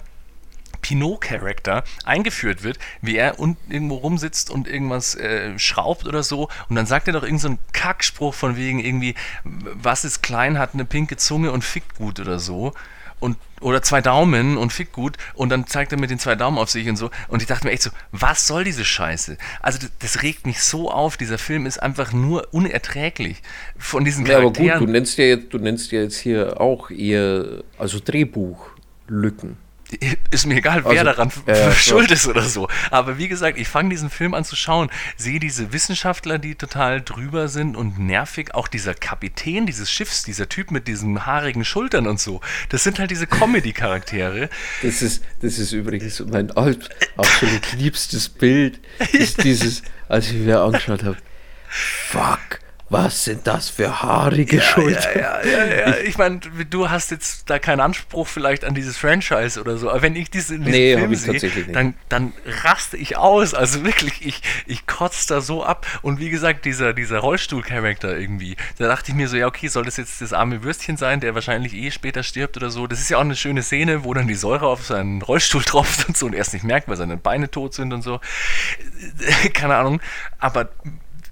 Pinot-Charakter 0.86 1.84
eingeführt 2.04 2.62
wird, 2.62 2.78
wie 3.02 3.16
er 3.16 3.40
und 3.40 3.58
irgendwo 3.70 3.96
rumsitzt 3.96 4.52
und 4.52 4.68
irgendwas 4.68 5.16
äh, 5.16 5.58
schraubt 5.58 6.06
oder 6.06 6.22
so. 6.22 6.48
Und 6.70 6.76
dann 6.76 6.86
sagt 6.86 7.08
er 7.08 7.14
doch 7.14 7.24
irgendeinen 7.24 7.56
so 7.56 7.72
Kackspruch 7.74 8.36
von 8.36 8.56
wegen 8.56 8.78
irgendwie, 8.78 9.16
was 9.44 10.06
ist 10.06 10.22
klein, 10.22 10.60
hat 10.60 10.76
eine 10.76 10.86
pinke 10.86 11.18
Zunge 11.18 11.52
und 11.52 11.64
fickt 11.64 11.96
gut 11.96 12.20
oder 12.20 12.38
so. 12.38 12.74
Und 13.20 13.38
oder 13.62 13.82
zwei 13.82 14.02
Daumen 14.02 14.58
und 14.58 14.74
fick 14.74 14.92
gut. 14.92 15.18
Und 15.34 15.50
dann 15.50 15.66
zeigt 15.66 15.92
er 15.92 16.00
mit 16.00 16.12
den 16.12 16.20
zwei 16.20 16.36
Daumen 16.36 16.60
auf 16.60 16.70
sich 16.70 16.88
und 16.88 16.98
so. 16.98 17.10
Und 17.30 17.42
ich 17.42 17.48
dachte 17.48 17.66
mir 17.66 17.74
echt 17.74 17.82
so, 17.82 17.90
was 18.12 18.46
soll 18.46 18.64
diese 18.64 18.86
Scheiße? 18.86 19.38
Also 19.62 19.80
das, 19.80 19.90
das 19.98 20.22
regt 20.22 20.46
mich 20.46 20.62
so 20.62 20.92
auf, 20.92 21.18
dieser 21.18 21.40
Film 21.40 21.66
ist 21.66 21.82
einfach 21.82 22.14
nur 22.14 22.54
unerträglich 22.54 23.42
von 23.76 24.06
diesen 24.06 24.24
Charakteren. 24.24 24.66
Ja, 24.68 24.74
aber 24.74 24.82
gut, 24.82 24.90
du 24.90 24.92
nennst 24.92 25.18
ja 25.18 25.26
jetzt, 25.26 25.52
du 25.52 25.58
nennst 25.58 25.92
ja 25.92 26.02
jetzt 26.02 26.18
hier 26.18 26.62
auch 26.62 26.92
eher 26.92 27.64
also 27.80 28.00
Drehbuchlücken 28.04 29.64
ist 30.32 30.46
mir 30.46 30.56
egal, 30.56 30.84
wer 30.84 30.92
also, 30.92 31.04
daran 31.04 31.32
äh, 31.46 31.72
schuld 31.76 32.12
ist 32.12 32.28
oder 32.28 32.44
so. 32.44 32.68
Aber 32.92 33.18
wie 33.18 33.28
gesagt, 33.28 33.58
ich 33.58 33.68
fange 33.68 33.90
diesen 33.90 34.10
Film 34.10 34.34
an 34.34 34.44
zu 34.44 34.56
schauen, 34.56 34.90
sehe 35.16 35.40
diese 35.40 35.74
Wissenschaftler, 35.74 36.40
die 36.40 36.56
total 36.56 37.02
drüber 37.02 37.48
sind 37.48 37.78
und 37.78 38.00
nervig. 38.00 38.54
Auch 38.56 38.68
dieser 38.68 38.94
Kapitän 38.94 39.66
dieses 39.66 39.92
Schiffs, 39.92 40.24
dieser 40.24 40.50
Typ 40.50 40.72
mit 40.72 40.88
diesen 40.88 41.26
haarigen 41.26 41.66
Schultern 41.66 42.08
und 42.08 42.20
so. 42.20 42.42
Das 42.70 42.84
sind 42.84 43.00
halt 43.00 43.12
diese 43.12 43.28
Comedy-Charaktere. 43.28 44.50
Das 44.82 45.02
ist, 45.02 45.24
das 45.42 45.58
ist 45.58 45.72
übrigens 45.72 46.20
mein 46.20 46.52
absolut 46.52 47.74
liebstes 47.74 48.30
Bild, 48.30 48.80
ist 49.14 49.44
dieses, 49.44 49.84
als 50.08 50.30
ich 50.30 50.38
mir 50.38 50.60
angeschaut 50.60 51.04
habe. 51.04 51.18
Fuck 51.68 52.64
was 52.88 53.26
sind 53.26 53.48
das 53.48 53.70
für 53.70 54.04
haarige 54.04 54.58
ja, 54.58 54.62
Schultern? 54.62 55.12
Ja, 55.16 55.44
ja, 55.44 55.66
ja, 55.66 55.76
ja. 55.88 55.98
Ich 56.04 56.20
meine, 56.20 56.40
du 56.40 56.90
hast 56.90 57.10
jetzt 57.10 57.50
da 57.50 57.58
keinen 57.58 57.80
Anspruch 57.80 58.28
vielleicht 58.28 58.64
an 58.64 58.76
dieses 58.76 58.96
Franchise 58.96 59.60
oder 59.60 59.78
so, 59.78 59.90
aber 59.90 60.04
wenn 60.04 60.16
ich 60.16 60.30
diese 60.30 60.56
nee, 60.56 60.96
Film 60.96 61.16
sehe, 61.16 61.66
dann, 61.74 61.96
dann 62.10 62.34
raste 62.64 62.96
ich 62.96 63.18
aus. 63.18 63.56
Also 63.56 63.84
wirklich, 63.84 64.24
ich, 64.24 64.42
ich 64.68 64.86
kotze 64.86 65.28
da 65.28 65.42
so 65.42 65.64
ab. 65.64 65.88
Und 66.04 66.20
wie 66.20 66.30
gesagt, 66.30 66.66
dieser, 66.66 66.94
dieser 66.94 67.20
Rollstuhl-Charakter 67.20 68.16
irgendwie, 68.16 68.56
da 68.78 68.88
dachte 68.88 69.12
ich 69.12 69.18
mir 69.18 69.28
so, 69.28 69.36
ja, 69.36 69.48
okay, 69.48 69.68
soll 69.68 69.86
das 69.86 69.98
jetzt 69.98 70.22
das 70.22 70.32
arme 70.32 70.64
Würstchen 70.64 70.96
sein, 70.96 71.20
der 71.22 71.34
wahrscheinlich 71.34 71.74
eh 71.74 71.90
später 71.90 72.22
stirbt 72.22 72.56
oder 72.56 72.70
so. 72.70 72.86
Das 72.86 73.00
ist 73.00 73.10
ja 73.10 73.18
auch 73.18 73.22
eine 73.22 73.36
schöne 73.36 73.64
Szene, 73.64 74.04
wo 74.04 74.14
dann 74.14 74.28
die 74.28 74.36
Säure 74.36 74.68
auf 74.68 74.86
seinen 74.86 75.24
Rollstuhl 75.24 75.64
tropft 75.66 76.08
und 76.08 76.16
so 76.16 76.28
und 76.28 76.34
erst 76.34 76.54
nicht 76.54 76.64
merkt, 76.64 76.88
weil 76.88 76.98
seine 76.98 77.18
Beine 77.18 77.50
tot 77.50 77.74
sind 77.74 77.94
und 77.94 78.04
so. 78.04 78.20
Keine 79.54 79.76
Ahnung. 79.76 80.02
Aber 80.38 80.70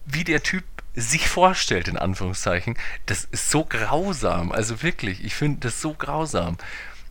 wie 0.05 0.23
der 0.23 0.41
Typ 0.41 0.63
sich 0.95 1.27
vorstellt, 1.27 1.87
in 1.87 1.97
Anführungszeichen, 1.97 2.77
das 3.05 3.25
ist 3.25 3.49
so 3.49 3.65
grausam. 3.65 4.51
Also 4.51 4.83
wirklich, 4.83 5.23
ich 5.23 5.35
finde 5.35 5.59
das 5.61 5.81
so 5.81 5.93
grausam. 5.93 6.57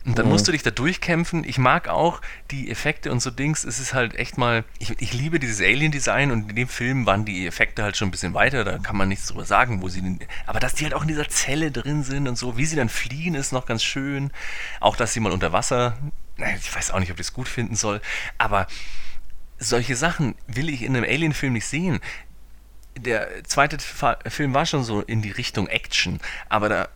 Und 0.05 0.17
dann 0.17 0.25
mhm. 0.25 0.33
musst 0.33 0.47
du 0.47 0.51
dich 0.51 0.63
da 0.63 0.71
durchkämpfen. 0.71 1.45
Ich 1.45 1.57
mag 1.57 1.87
auch 1.87 2.19
die 2.51 2.69
Effekte 2.69 3.11
und 3.11 3.21
so 3.21 3.31
Dings. 3.31 3.63
Es 3.63 3.79
ist 3.79 3.93
halt 3.93 4.15
echt 4.15 4.37
mal, 4.37 4.65
ich, 4.79 5.01
ich 5.01 5.13
liebe 5.13 5.39
dieses 5.39 5.61
Alien-Design 5.61 6.31
und 6.31 6.49
in 6.49 6.55
dem 6.55 6.67
Film 6.67 7.05
waren 7.05 7.23
die 7.23 7.47
Effekte 7.47 7.83
halt 7.83 7.95
schon 7.95 8.09
ein 8.09 8.11
bisschen 8.11 8.33
weiter. 8.33 8.65
Da 8.65 8.79
kann 8.79 8.97
man 8.97 9.07
nichts 9.07 9.27
drüber 9.27 9.45
sagen, 9.45 9.81
wo 9.81 9.87
sie, 9.87 10.19
aber 10.45 10.59
dass 10.59 10.75
die 10.75 10.83
halt 10.83 10.93
auch 10.93 11.03
in 11.03 11.07
dieser 11.07 11.29
Zelle 11.29 11.71
drin 11.71 12.03
sind 12.03 12.27
und 12.27 12.37
so, 12.37 12.57
wie 12.57 12.65
sie 12.65 12.75
dann 12.75 12.89
fliehen, 12.89 13.35
ist 13.35 13.53
noch 13.53 13.65
ganz 13.65 13.83
schön. 13.83 14.31
Auch, 14.81 14.97
dass 14.97 15.13
sie 15.13 15.21
mal 15.21 15.31
unter 15.31 15.53
Wasser, 15.53 15.97
ich 16.37 16.75
weiß 16.75 16.91
auch 16.91 16.99
nicht, 16.99 17.11
ob 17.11 17.19
ich 17.19 17.27
das 17.27 17.33
gut 17.33 17.47
finden 17.47 17.75
soll, 17.75 18.01
aber 18.37 18.67
solche 19.59 19.95
Sachen 19.95 20.35
will 20.47 20.67
ich 20.67 20.81
in 20.81 20.97
einem 20.97 21.05
Alien-Film 21.05 21.53
nicht 21.53 21.67
sehen 21.67 22.01
der 22.97 23.43
zweite 23.43 23.77
Film 23.79 24.53
war 24.53 24.65
schon 24.65 24.83
so 24.83 25.01
in 25.01 25.21
die 25.21 25.31
Richtung 25.31 25.67
Action, 25.67 26.19
aber 26.49 26.69
da 26.69 26.89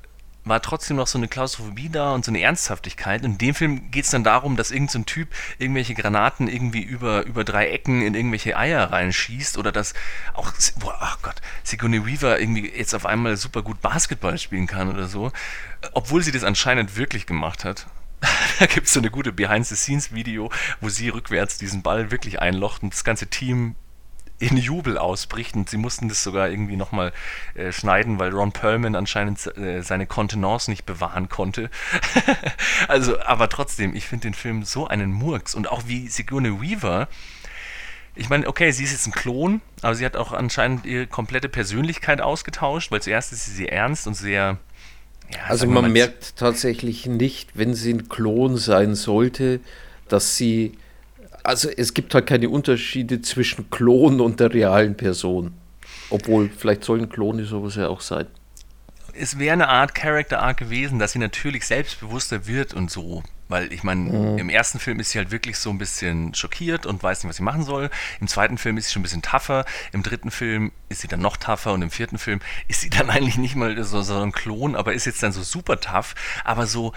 war 0.48 0.62
trotzdem 0.62 0.98
noch 0.98 1.08
so 1.08 1.18
eine 1.18 1.28
Klaustrophobie 1.28 1.90
da 1.90 2.14
und 2.14 2.26
so 2.26 2.32
eine 2.32 2.42
Ernsthaftigkeit. 2.42 3.24
Und 3.24 3.34
in 3.34 3.38
dem 3.38 3.56
Film 3.56 3.92
geht 3.92 4.06
es 4.06 4.12
dann 4.12 4.24
darum, 4.24 4.56
dass 4.56 4.72
irgendein 4.72 5.02
so 5.02 5.04
Typ 5.04 5.30
irgendwelche 5.58 5.94
Granaten 5.94 6.48
irgendwie 6.48 6.82
über, 6.82 7.26
über 7.26 7.44
drei 7.44 7.70
Ecken 7.70 8.02
in 8.02 8.16
irgendwelche 8.16 8.58
Eier 8.58 8.92
reinschießt 8.92 9.58
oder 9.58 9.72
dass 9.72 9.94
auch, 10.34 10.52
boah, 10.80 10.98
ach 11.00 11.22
Gott, 11.22 11.36
Sigourney 11.64 12.06
Weaver 12.06 12.40
irgendwie 12.40 12.70
jetzt 12.70 12.96
auf 12.96 13.06
einmal 13.06 13.38
super 13.38 13.62
gut 13.62 13.82
Basketball 13.82 14.38
spielen 14.38 14.68
kann 14.68 14.90
oder 14.90 15.08
so. 15.08 15.32
Obwohl 15.94 16.24
sie 16.24 16.32
das 16.32 16.44
anscheinend 16.44 16.96
wirklich 16.96 17.26
gemacht 17.26 17.66
hat. 17.66 17.88
da 18.60 18.66
gibt 18.66 18.88
es 18.88 18.94
so 18.94 19.00
eine 19.00 19.12
gute 19.12 19.32
Behind-the-Scenes-Video, 19.32 20.50
wo 20.82 20.90
sie 20.90 21.10
rückwärts 21.10 21.58
diesen 21.58 21.84
Ball 21.84 22.10
wirklich 22.10 22.42
einlocht 22.42 22.82
und 22.82 22.94
das 22.94 23.04
ganze 23.04 23.28
Team 23.28 23.76
in 24.40 24.58
Jubel 24.58 24.98
ausbricht 24.98 25.56
und 25.56 25.70
sie 25.70 25.78
mussten 25.78 26.10
das 26.10 26.24
sogar 26.24 26.50
irgendwie 26.50 26.76
nochmal 26.76 27.12
äh, 27.56 27.72
schneiden, 27.72 28.20
weil 28.20 28.32
Ron 28.32 28.52
Perlman 28.52 28.96
anscheinend 28.96 29.46
äh, 29.58 29.82
seine 29.82 30.06
Kontenance 30.06 30.70
nicht 30.70 30.86
bewahren 30.86 31.28
konnte. 31.28 31.70
also, 32.88 33.20
aber 33.22 33.50
trotzdem, 33.50 33.96
ich 33.96 34.06
finde 34.06 34.28
den 34.28 34.34
Film 34.36 34.64
so 34.64 34.88
einen 34.88 35.12
Murks 35.12 35.56
und 35.56 35.70
auch 35.72 35.84
wie 35.88 36.08
Sigourney 36.08 36.62
Weaver. 36.62 37.08
Ich 38.16 38.30
meine, 38.30 38.48
okay, 38.48 38.72
sie 38.72 38.84
ist 38.84 38.92
jetzt 38.92 39.08
ein 39.08 39.12
Klon, 39.12 39.62
aber 39.82 39.96
sie 39.96 40.06
hat 40.06 40.16
auch 40.16 40.32
anscheinend 40.32 40.86
ihre 40.86 41.08
komplette 41.08 41.50
Persönlichkeit 41.50 42.22
ausgetauscht, 42.22 42.92
weil 42.92 43.02
zuerst 43.02 43.32
ist 43.32 43.46
sie 43.46 43.52
sehr 43.52 43.72
ernst 43.72 44.08
und 44.08 44.16
sehr. 44.16 44.58
Ja, 45.32 45.40
also 45.48 45.68
man 45.68 45.92
merkt 45.92 46.38
tatsächlich 46.38 47.06
nicht, 47.06 47.52
wenn 47.56 47.74
sie 47.74 47.94
ein 47.94 48.08
Klon 48.08 48.58
sein 48.58 48.96
sollte, 48.96 49.60
dass 50.08 50.38
sie 50.38 50.78
also 51.48 51.70
es 51.70 51.94
gibt 51.94 52.14
halt 52.14 52.28
keine 52.28 52.50
Unterschiede 52.50 53.22
zwischen 53.22 53.70
Klon 53.70 54.20
und 54.20 54.42
der 54.42 54.54
realen 54.54 54.98
Person. 54.98 55.54
Obwohl, 56.10 56.50
vielleicht 56.50 56.84
sollen 56.84 57.08
Klone 57.08 57.46
sowas 57.46 57.76
ja 57.76 57.88
auch 57.88 58.02
sein. 58.02 58.28
Es 59.14 59.40
wäre 59.40 59.54
eine 59.54 59.70
Art 59.70 59.96
Character 59.96 60.42
Arc 60.42 60.58
gewesen, 60.58 61.00
dass 61.00 61.14
sie 61.14 61.20
natürlich 61.20 61.66
selbstbewusster 61.66 62.48
wird 62.48 62.74
und 62.74 62.92
so. 62.92 63.24
Weil 63.48 63.72
ich 63.72 63.84
meine, 63.84 64.02
mhm. 64.02 64.38
im 64.38 64.50
ersten 64.50 64.78
Film 64.78 65.00
ist 65.00 65.12
sie 65.12 65.20
halt 65.20 65.32
wirklich 65.32 65.58
so 65.58 65.70
ein 65.70 65.78
bisschen 65.78 66.34
schockiert 66.34 66.86
und 66.86 67.02
weiß 67.02 67.24
nicht, 67.24 67.30
was 67.30 67.38
sie 67.38 67.44
machen 67.44 67.64
soll. 67.64 67.90
Im 68.20 68.28
zweiten 68.28 68.58
Film 68.58 68.78
ist 68.78 68.88
sie 68.88 68.92
schon 68.92 69.00
ein 69.00 69.04
bisschen 69.04 69.22
tougher. 69.22 69.64
Im 69.94 70.04
dritten 70.04 70.32
Film 70.32 70.74
ist 70.90 71.00
sie 71.00 71.08
dann 71.08 71.22
noch 71.22 71.38
tougher 71.38 71.72
und 71.72 71.82
im 71.82 71.92
vierten 71.92 72.18
Film 72.18 72.42
ist 72.68 72.82
sie 72.82 72.90
dann 72.90 73.10
eigentlich 73.10 73.38
nicht 73.38 73.56
mal 73.56 73.82
so, 73.86 74.02
so 74.02 74.20
ein 74.20 74.34
Klon, 74.34 74.76
aber 74.76 74.94
ist 74.94 75.06
jetzt 75.06 75.24
dann 75.24 75.32
so 75.32 75.44
super 75.44 75.80
tough, 75.80 76.14
aber 76.44 76.68
so, 76.68 76.92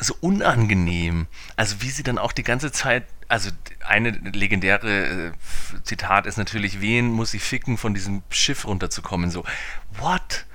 so 0.00 0.16
unangenehm. 0.22 1.26
Also 1.56 1.82
wie 1.82 1.90
sie 1.90 2.02
dann 2.02 2.16
auch 2.16 2.32
die 2.32 2.44
ganze 2.44 2.72
Zeit 2.72 3.04
also 3.28 3.50
eine 3.86 4.10
legendäre 4.10 5.28
äh, 5.28 5.32
Zitat 5.84 6.26
ist 6.26 6.38
natürlich, 6.38 6.80
wen 6.80 7.08
muss 7.08 7.30
sie 7.30 7.38
ficken, 7.38 7.76
von 7.76 7.94
diesem 7.94 8.22
Schiff 8.30 8.66
runterzukommen? 8.66 9.30
So, 9.30 9.44
what? 9.98 10.46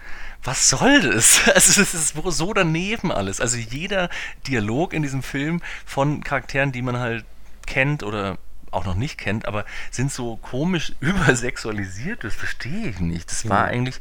Was 0.43 0.69
soll 0.69 1.01
das? 1.01 1.47
Also 1.55 1.81
es 1.81 1.93
ist 1.93 2.15
so 2.15 2.53
daneben 2.53 3.11
alles. 3.11 3.39
Also 3.39 3.57
jeder 3.57 4.09
Dialog 4.47 4.93
in 4.93 5.03
diesem 5.03 5.23
Film 5.23 5.61
von 5.85 6.23
Charakteren, 6.23 6.71
die 6.71 6.81
man 6.81 6.97
halt 6.97 7.25
kennt 7.65 8.03
oder 8.03 8.37
auch 8.71 8.85
noch 8.85 8.95
nicht 8.95 9.17
kennt, 9.17 9.45
aber 9.47 9.65
sind 9.91 10.11
so 10.11 10.37
komisch 10.37 10.93
übersexualisiert, 10.99 12.23
das 12.23 12.33
verstehe 12.33 12.89
ich 12.89 12.99
nicht. 12.99 13.31
Das 13.31 13.47
war 13.47 13.65
eigentlich 13.65 13.99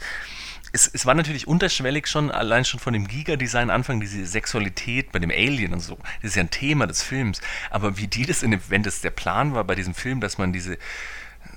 es, 0.72 0.90
es 0.92 1.06
war 1.06 1.14
natürlich 1.14 1.46
unterschwellig 1.46 2.06
schon, 2.06 2.30
allein 2.30 2.64
schon 2.64 2.80
von 2.80 2.92
dem 2.92 3.06
Giga-Design 3.06 3.70
Anfang, 3.70 4.00
diese 4.00 4.24
Sexualität 4.26 5.12
bei 5.12 5.18
dem 5.18 5.30
Alien 5.30 5.74
und 5.74 5.80
so. 5.80 5.98
Das 6.22 6.30
ist 6.30 6.36
ja 6.36 6.42
ein 6.42 6.50
Thema 6.50 6.86
des 6.86 7.02
Films. 7.02 7.40
Aber 7.70 7.98
wie 7.98 8.06
die 8.06 8.24
das 8.24 8.42
in 8.42 8.52
dem, 8.52 8.60
wenn 8.68 8.82
das 8.82 9.02
der 9.02 9.10
Plan 9.10 9.54
war 9.54 9.64
bei 9.64 9.74
diesem 9.74 9.94
Film, 9.94 10.20
dass 10.20 10.38
man 10.38 10.52
diese 10.52 10.78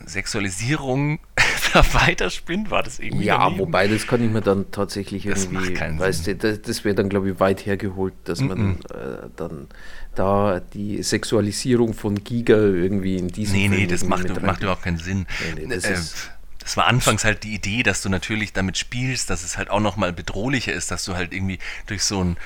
Sexualisierung 0.06 1.20
da 1.74 1.86
weiterspinnt, 1.94 2.72
war 2.72 2.84
das 2.84 3.00
irgendwie. 3.00 3.26
Ja, 3.26 3.38
daneben. 3.38 3.60
wobei 3.60 3.88
das 3.88 4.06
kann 4.06 4.24
ich 4.24 4.32
mir 4.32 4.42
dann 4.42 4.72
tatsächlich 4.72 5.26
irgendwie, 5.26 5.74
das 5.74 6.00
weißt 6.00 6.28
du, 6.28 6.36
das, 6.36 6.62
das 6.62 6.84
wäre 6.84 6.96
dann, 6.96 7.08
glaube 7.08 7.32
ich, 7.32 7.40
weit 7.40 7.66
hergeholt, 7.66 8.14
dass 8.26 8.42
mm 8.42 8.44
-mm. 8.44 8.48
man 8.48 8.72
äh, 8.94 9.30
dann 9.36 9.68
da 10.16 10.60
die 10.60 11.04
Sexualisierung 11.04 11.94
von 11.94 12.24
Giga 12.24 12.56
irgendwie 12.56 13.18
in 13.18 13.28
diesem 13.28 13.56
Nee, 13.56 13.70
Film 13.70 13.82
nee, 13.82 13.88
das 13.88 14.04
macht, 14.06 14.42
macht 14.42 14.62
überhaupt 14.62 14.84
keinen 14.84 14.98
Sinn. 14.98 15.26
Nee, 15.56 15.66
nee, 15.66 15.76
das 15.76 15.86
äh, 15.86 15.94
ist 15.94 16.32
das 16.66 16.78
war 16.78 16.88
anfangs 16.88 17.24
halt 17.24 17.44
die 17.44 17.54
Idee, 17.54 17.84
dass 17.84 18.02
du 18.02 18.10
natürlich 18.10 18.52
damit 18.52 18.80
spielst, 18.80 19.30
dass 19.30 19.44
es 19.44 19.56
halt 19.56 19.70
auch 19.70 19.80
nochmal 19.80 20.12
bedrohlicher 20.12 20.74
ist, 20.74 20.90
dass 20.90 21.06
du 21.06 21.16
halt 21.16 21.32
irgendwie 21.32 21.60
durch 21.86 22.04
so 22.04 22.24
ein 22.24 22.38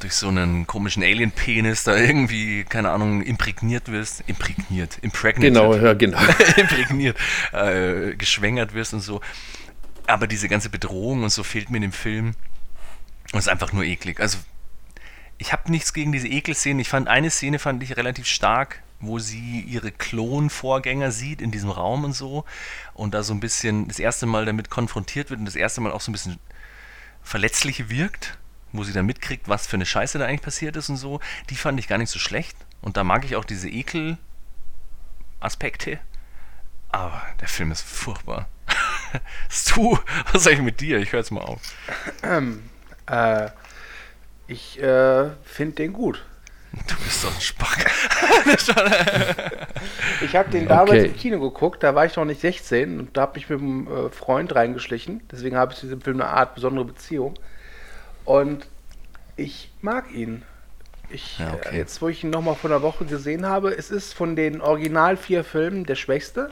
durch 0.00 0.14
so 0.14 0.28
einen 0.28 0.66
komischen 0.66 1.02
Alien-Penis 1.02 1.82
da 1.82 1.96
irgendwie, 1.96 2.64
keine 2.64 2.90
Ahnung, 2.90 3.20
imprägniert 3.20 3.90
wirst. 3.90 4.22
Imprägniert, 4.28 4.96
impregniert. 5.02 5.54
Genau, 5.54 5.74
ja, 5.74 5.92
genau. 5.92 6.18
imprägniert, 6.56 7.18
äh, 7.52 8.14
geschwängert 8.14 8.74
wirst 8.74 8.94
und 8.94 9.00
so. 9.00 9.20
Aber 10.06 10.28
diese 10.28 10.48
ganze 10.48 10.70
Bedrohung 10.70 11.24
und 11.24 11.30
so 11.30 11.42
fehlt 11.42 11.68
mir 11.68 11.78
in 11.78 11.82
dem 11.82 11.92
Film. 11.92 12.36
Und 13.32 13.40
ist 13.40 13.48
einfach 13.48 13.72
nur 13.72 13.82
eklig. 13.82 14.20
Also, 14.20 14.38
ich 15.36 15.52
habe 15.52 15.70
nichts 15.70 15.92
gegen 15.92 16.12
diese 16.12 16.28
Ekelszenen. 16.28 16.78
Ich 16.78 16.88
fand 16.88 17.08
eine 17.08 17.28
Szene 17.28 17.58
fand 17.58 17.82
ich 17.82 17.96
relativ 17.96 18.26
stark 18.26 18.82
wo 19.00 19.18
sie 19.18 19.60
ihre 19.60 19.92
Klonvorgänger 19.92 21.12
sieht 21.12 21.40
in 21.40 21.50
diesem 21.50 21.70
Raum 21.70 22.04
und 22.04 22.14
so 22.14 22.44
und 22.94 23.14
da 23.14 23.22
so 23.22 23.32
ein 23.32 23.40
bisschen 23.40 23.88
das 23.88 23.98
erste 23.98 24.26
Mal 24.26 24.44
damit 24.44 24.70
konfrontiert 24.70 25.30
wird 25.30 25.40
und 25.40 25.46
das 25.46 25.56
erste 25.56 25.80
Mal 25.80 25.92
auch 25.92 26.00
so 26.00 26.10
ein 26.10 26.12
bisschen 26.12 26.38
verletzlich 27.22 27.90
wirkt, 27.90 28.38
wo 28.72 28.84
sie 28.84 28.92
dann 28.92 29.06
mitkriegt, 29.06 29.48
was 29.48 29.66
für 29.66 29.76
eine 29.76 29.86
Scheiße 29.86 30.18
da 30.18 30.26
eigentlich 30.26 30.42
passiert 30.42 30.76
ist 30.76 30.88
und 30.88 30.96
so, 30.96 31.20
die 31.50 31.56
fand 31.56 31.78
ich 31.78 31.88
gar 31.88 31.98
nicht 31.98 32.10
so 32.10 32.18
schlecht 32.18 32.56
und 32.80 32.96
da 32.96 33.04
mag 33.04 33.24
ich 33.24 33.36
auch 33.36 33.44
diese 33.44 33.68
Ekel-Aspekte, 33.68 36.00
aber 36.90 37.22
der 37.40 37.48
Film 37.48 37.70
ist 37.70 37.82
furchtbar. 37.82 38.48
Stu, 39.48 39.98
was 40.32 40.44
sag 40.44 40.54
ich 40.54 40.60
mit 40.60 40.80
dir? 40.80 40.98
Ich 40.98 41.12
höre 41.12 41.20
jetzt 41.20 41.30
mal 41.30 41.42
auf. 41.42 41.60
Ähm, 42.22 42.68
äh, 43.06 43.50
ich 44.46 44.82
äh, 44.82 45.30
finde 45.44 45.76
den 45.76 45.92
gut. 45.92 46.24
Du 46.86 46.94
bist 47.04 47.24
doch 47.24 47.34
ein 47.34 47.40
Spack. 47.40 47.90
ich 50.24 50.36
habe 50.36 50.50
den 50.50 50.68
damals 50.68 50.90
okay. 50.90 51.06
im 51.06 51.16
Kino 51.16 51.40
geguckt, 51.40 51.82
da 51.82 51.94
war 51.94 52.06
ich 52.06 52.16
noch 52.16 52.24
nicht 52.24 52.40
16 52.40 53.00
und 53.00 53.16
da 53.16 53.22
habe 53.22 53.38
ich 53.38 53.48
mit 53.48 53.60
einem 53.60 53.86
äh, 53.86 54.10
Freund 54.10 54.54
reingeschlichen. 54.54 55.22
Deswegen 55.30 55.56
habe 55.56 55.72
ich 55.72 55.78
zu 55.78 55.86
diesem 55.86 56.00
Film 56.00 56.20
eine 56.20 56.30
Art 56.30 56.54
besondere 56.54 56.84
Beziehung. 56.84 57.34
Und 58.24 58.66
ich 59.36 59.70
mag 59.80 60.12
ihn. 60.12 60.42
Ich, 61.10 61.38
ja, 61.38 61.54
okay. 61.54 61.76
Jetzt, 61.76 62.02
wo 62.02 62.08
ich 62.08 62.22
ihn 62.22 62.30
nochmal 62.30 62.54
vor 62.54 62.70
einer 62.70 62.82
Woche 62.82 63.06
gesehen 63.06 63.46
habe, 63.46 63.70
es 63.70 63.90
ist 63.90 64.12
von 64.12 64.36
den 64.36 64.60
original 64.60 65.16
vier 65.16 65.44
Filmen 65.44 65.84
der 65.84 65.94
schwächste. 65.94 66.50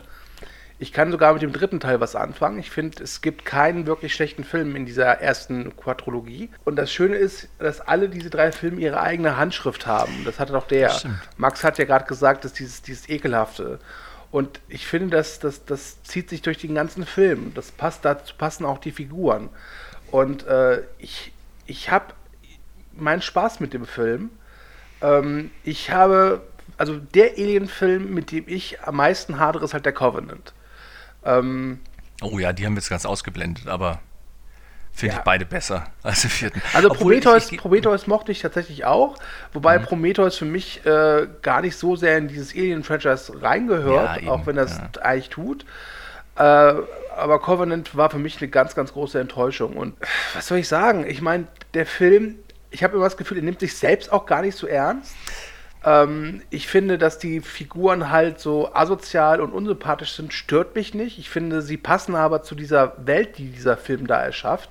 Ich 0.79 0.93
kann 0.93 1.11
sogar 1.11 1.33
mit 1.33 1.41
dem 1.41 1.53
dritten 1.53 1.81
Teil 1.81 2.01
was 2.01 2.15
anfangen. 2.15 2.59
Ich 2.59 2.71
finde, 2.71 3.03
es 3.03 3.23
gibt 3.23 3.47
keinen 3.47 3.87
wirklich 3.87 4.15
schlechten 4.15 4.45
Film 4.45 4.77
in 4.77 4.85
dieser 4.85 5.07
ersten 5.07 5.75
Quadrologie. 5.75 6.51
Und 6.65 6.77
das 6.77 6.93
Schöne 6.93 7.17
ist, 7.17 7.49
dass 7.59 7.81
alle 7.81 8.11
diese 8.11 8.29
drei 8.29 8.53
Filme 8.53 8.81
ihre 8.83 9.01
eigene 9.01 9.39
Handschrift 9.39 9.87
haben. 9.87 10.13
Das 10.27 10.39
hatte 10.39 10.53
doch 10.53 10.67
der. 10.67 10.89
Max 11.39 11.65
hat 11.65 11.79
ja 11.79 11.87
gerade 11.87 12.05
gesagt, 12.05 12.45
dass 12.45 12.53
dieses, 12.53 12.83
dieses 12.83 13.09
Ekelhafte. 13.09 13.79
Und 14.31 14.61
ich 14.69 14.87
finde, 14.87 15.17
dass 15.17 15.39
das, 15.39 15.65
das 15.65 16.03
zieht 16.03 16.29
sich 16.29 16.43
durch 16.43 16.59
den 16.59 16.75
ganzen 16.75 17.07
Film. 17.07 17.53
Das 17.55 17.71
passt, 17.71 18.05
dazu 18.05 18.35
passen 18.37 18.67
auch 18.67 18.79
die 18.79 18.93
Figuren. 18.93 19.49
Und 20.11 20.47
äh, 20.47 20.83
ich, 20.99 21.33
ich 21.65 21.91
habe 21.91 22.13
meinen 22.93 23.23
Spaß 23.23 23.61
mit 23.61 23.73
dem 23.73 23.87
Film. 23.87 24.31
Ähm, 25.01 25.51
ich 25.65 25.91
habe, 25.91 26.43
also 26.77 26.99
der 26.99 27.33
Alien-Film, 27.33 28.13
mit 28.13 28.31
dem 28.31 28.45
ich 28.47 28.83
am 28.83 28.97
meisten 28.97 29.39
hadere, 29.39 29.65
ist 29.65 29.73
halt 29.73 29.87
der 29.87 29.95
Covenant. 29.95 30.53
Ähm, 31.27 31.81
oh 32.23 32.39
ja, 32.39 32.53
die 32.53 32.65
haben 32.65 32.75
wir 32.75 32.81
jetzt 32.81 32.91
ganz 32.91 33.05
ausgeblendet, 33.05 33.67
aber 33.67 34.01
finde 34.93 35.15
ja. 35.15 35.19
ich 35.19 35.25
beide 35.25 35.45
besser 35.45 35.87
als 36.03 36.23
den 36.23 36.31
vierten. 36.31 36.63
Also 36.73 36.89
Prometheus, 36.89 37.53
ich, 37.53 37.59
Prometheus 37.59 38.07
mochte 38.07 38.33
ich 38.33 38.41
tatsächlich 38.41 38.85
auch, 38.85 39.17
wobei 39.53 39.79
mhm. 39.79 39.85
Prometheus 39.85 40.39
für 40.39 40.47
mich 40.47 40.85
äh, 40.87 41.27
gar 41.43 41.61
nicht 41.61 41.77
so 41.77 41.97
sehr 41.97 42.17
in 42.19 42.29
dieses 42.29 42.55
Alien-Franchise 42.55 43.43
reingehört, 43.43 44.23
ja, 44.23 44.31
auch 44.31 44.47
wenn 44.47 44.57
das 44.57 44.79
ja. 44.79 45.03
eigentlich 45.03 45.29
tut. 45.29 45.67
Äh, 46.37 46.43
aber 47.17 47.41
Covenant 47.41 47.97
war 47.97 48.11
für 48.11 48.19
mich 48.19 48.41
eine 48.41 48.49
ganz, 48.49 48.75
ganz 48.75 48.93
große 48.93 49.19
Enttäuschung. 49.19 49.77
Und 49.77 49.97
was 50.35 50.47
soll 50.47 50.59
ich 50.59 50.69
sagen? 50.69 51.07
Ich 51.09 51.23
meine, 51.23 51.47
der 51.75 51.87
Film, 51.87 52.37
ich 52.71 52.85
habe 52.85 52.95
immer 52.95 53.05
das 53.05 53.17
Gefühl, 53.17 53.39
er 53.39 53.43
nimmt 53.43 53.61
sich 53.61 53.77
selbst 53.77 54.13
auch 54.13 54.27
gar 54.27 54.43
nicht 54.43 54.57
so 54.57 54.67
ernst. 54.67 55.15
Ähm, 55.87 56.43
ich 56.51 56.67
finde, 56.67 56.99
dass 56.99 57.19
die 57.19 57.41
Figuren 57.41 58.11
halt 58.11 58.41
so 58.41 58.75
asozial 58.75 59.41
und 59.41 59.53
unsympathisch 59.53 60.13
sind, 60.13 60.35
stört 60.35 60.75
mich 60.75 60.93
nicht. 60.93 61.19
Ich 61.19 61.31
finde, 61.31 61.63
sie 61.63 61.77
passen 61.77 62.17
aber 62.17 62.43
zu 62.43 62.57
dieser 62.57 62.95
Welt, 63.07 63.39
die 63.39 63.51
dieser 63.51 63.77
Film 63.77 64.07
da 64.07 64.21
erschafft. 64.21 64.71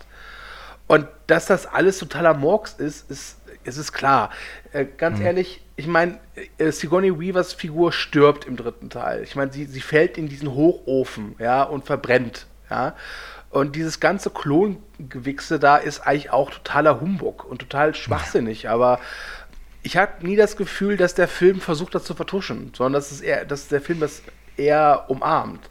Und 0.87 1.07
dass 1.25 1.47
das 1.47 1.65
alles 1.65 1.97
totaler 1.97 2.35
Murks 2.35 2.73
ist, 2.73 3.09
ist, 3.09 3.39
ist 3.63 3.77
es 3.77 3.93
klar. 3.93 4.29
Äh, 4.73 4.85
ganz 4.85 5.19
mhm. 5.19 5.25
ehrlich, 5.25 5.61
ich 5.77 5.87
meine, 5.87 6.19
äh, 6.57 6.71
Sigourney 6.71 7.19
Weavers 7.19 7.53
Figur 7.53 7.91
stirbt 7.91 8.45
im 8.45 8.57
dritten 8.57 8.89
Teil. 8.89 9.23
Ich 9.23 9.35
meine, 9.35 9.51
sie, 9.51 9.65
sie 9.65 9.81
fällt 9.81 10.17
in 10.17 10.27
diesen 10.27 10.53
Hochofen, 10.53 11.35
ja, 11.39 11.63
und 11.63 11.85
verbrennt, 11.85 12.45
ja. 12.69 12.93
Und 13.49 13.77
dieses 13.77 14.01
ganze 14.01 14.31
Klongewichse 14.31 15.59
da 15.59 15.77
ist 15.77 16.01
eigentlich 16.01 16.29
auch 16.29 16.51
totaler 16.51 16.99
Humbug 16.99 17.45
und 17.45 17.59
total 17.59 17.95
schwachsinnig, 17.95 18.67
aber 18.69 18.99
ich 19.85 19.97
habe 19.97 20.25
nie 20.25 20.35
das 20.35 20.57
Gefühl, 20.57 20.97
dass 20.97 21.13
der 21.13 21.27
Film 21.27 21.61
versucht, 21.61 21.93
das 21.93 22.05
zu 22.05 22.15
vertuschen, 22.15 22.71
sondern 22.75 22.93
dass, 22.93 23.11
es 23.11 23.21
eher, 23.21 23.45
dass 23.45 23.67
der 23.67 23.81
Film 23.81 23.99
das 23.99 24.23
eher 24.57 25.05
umarmt. 25.09 25.69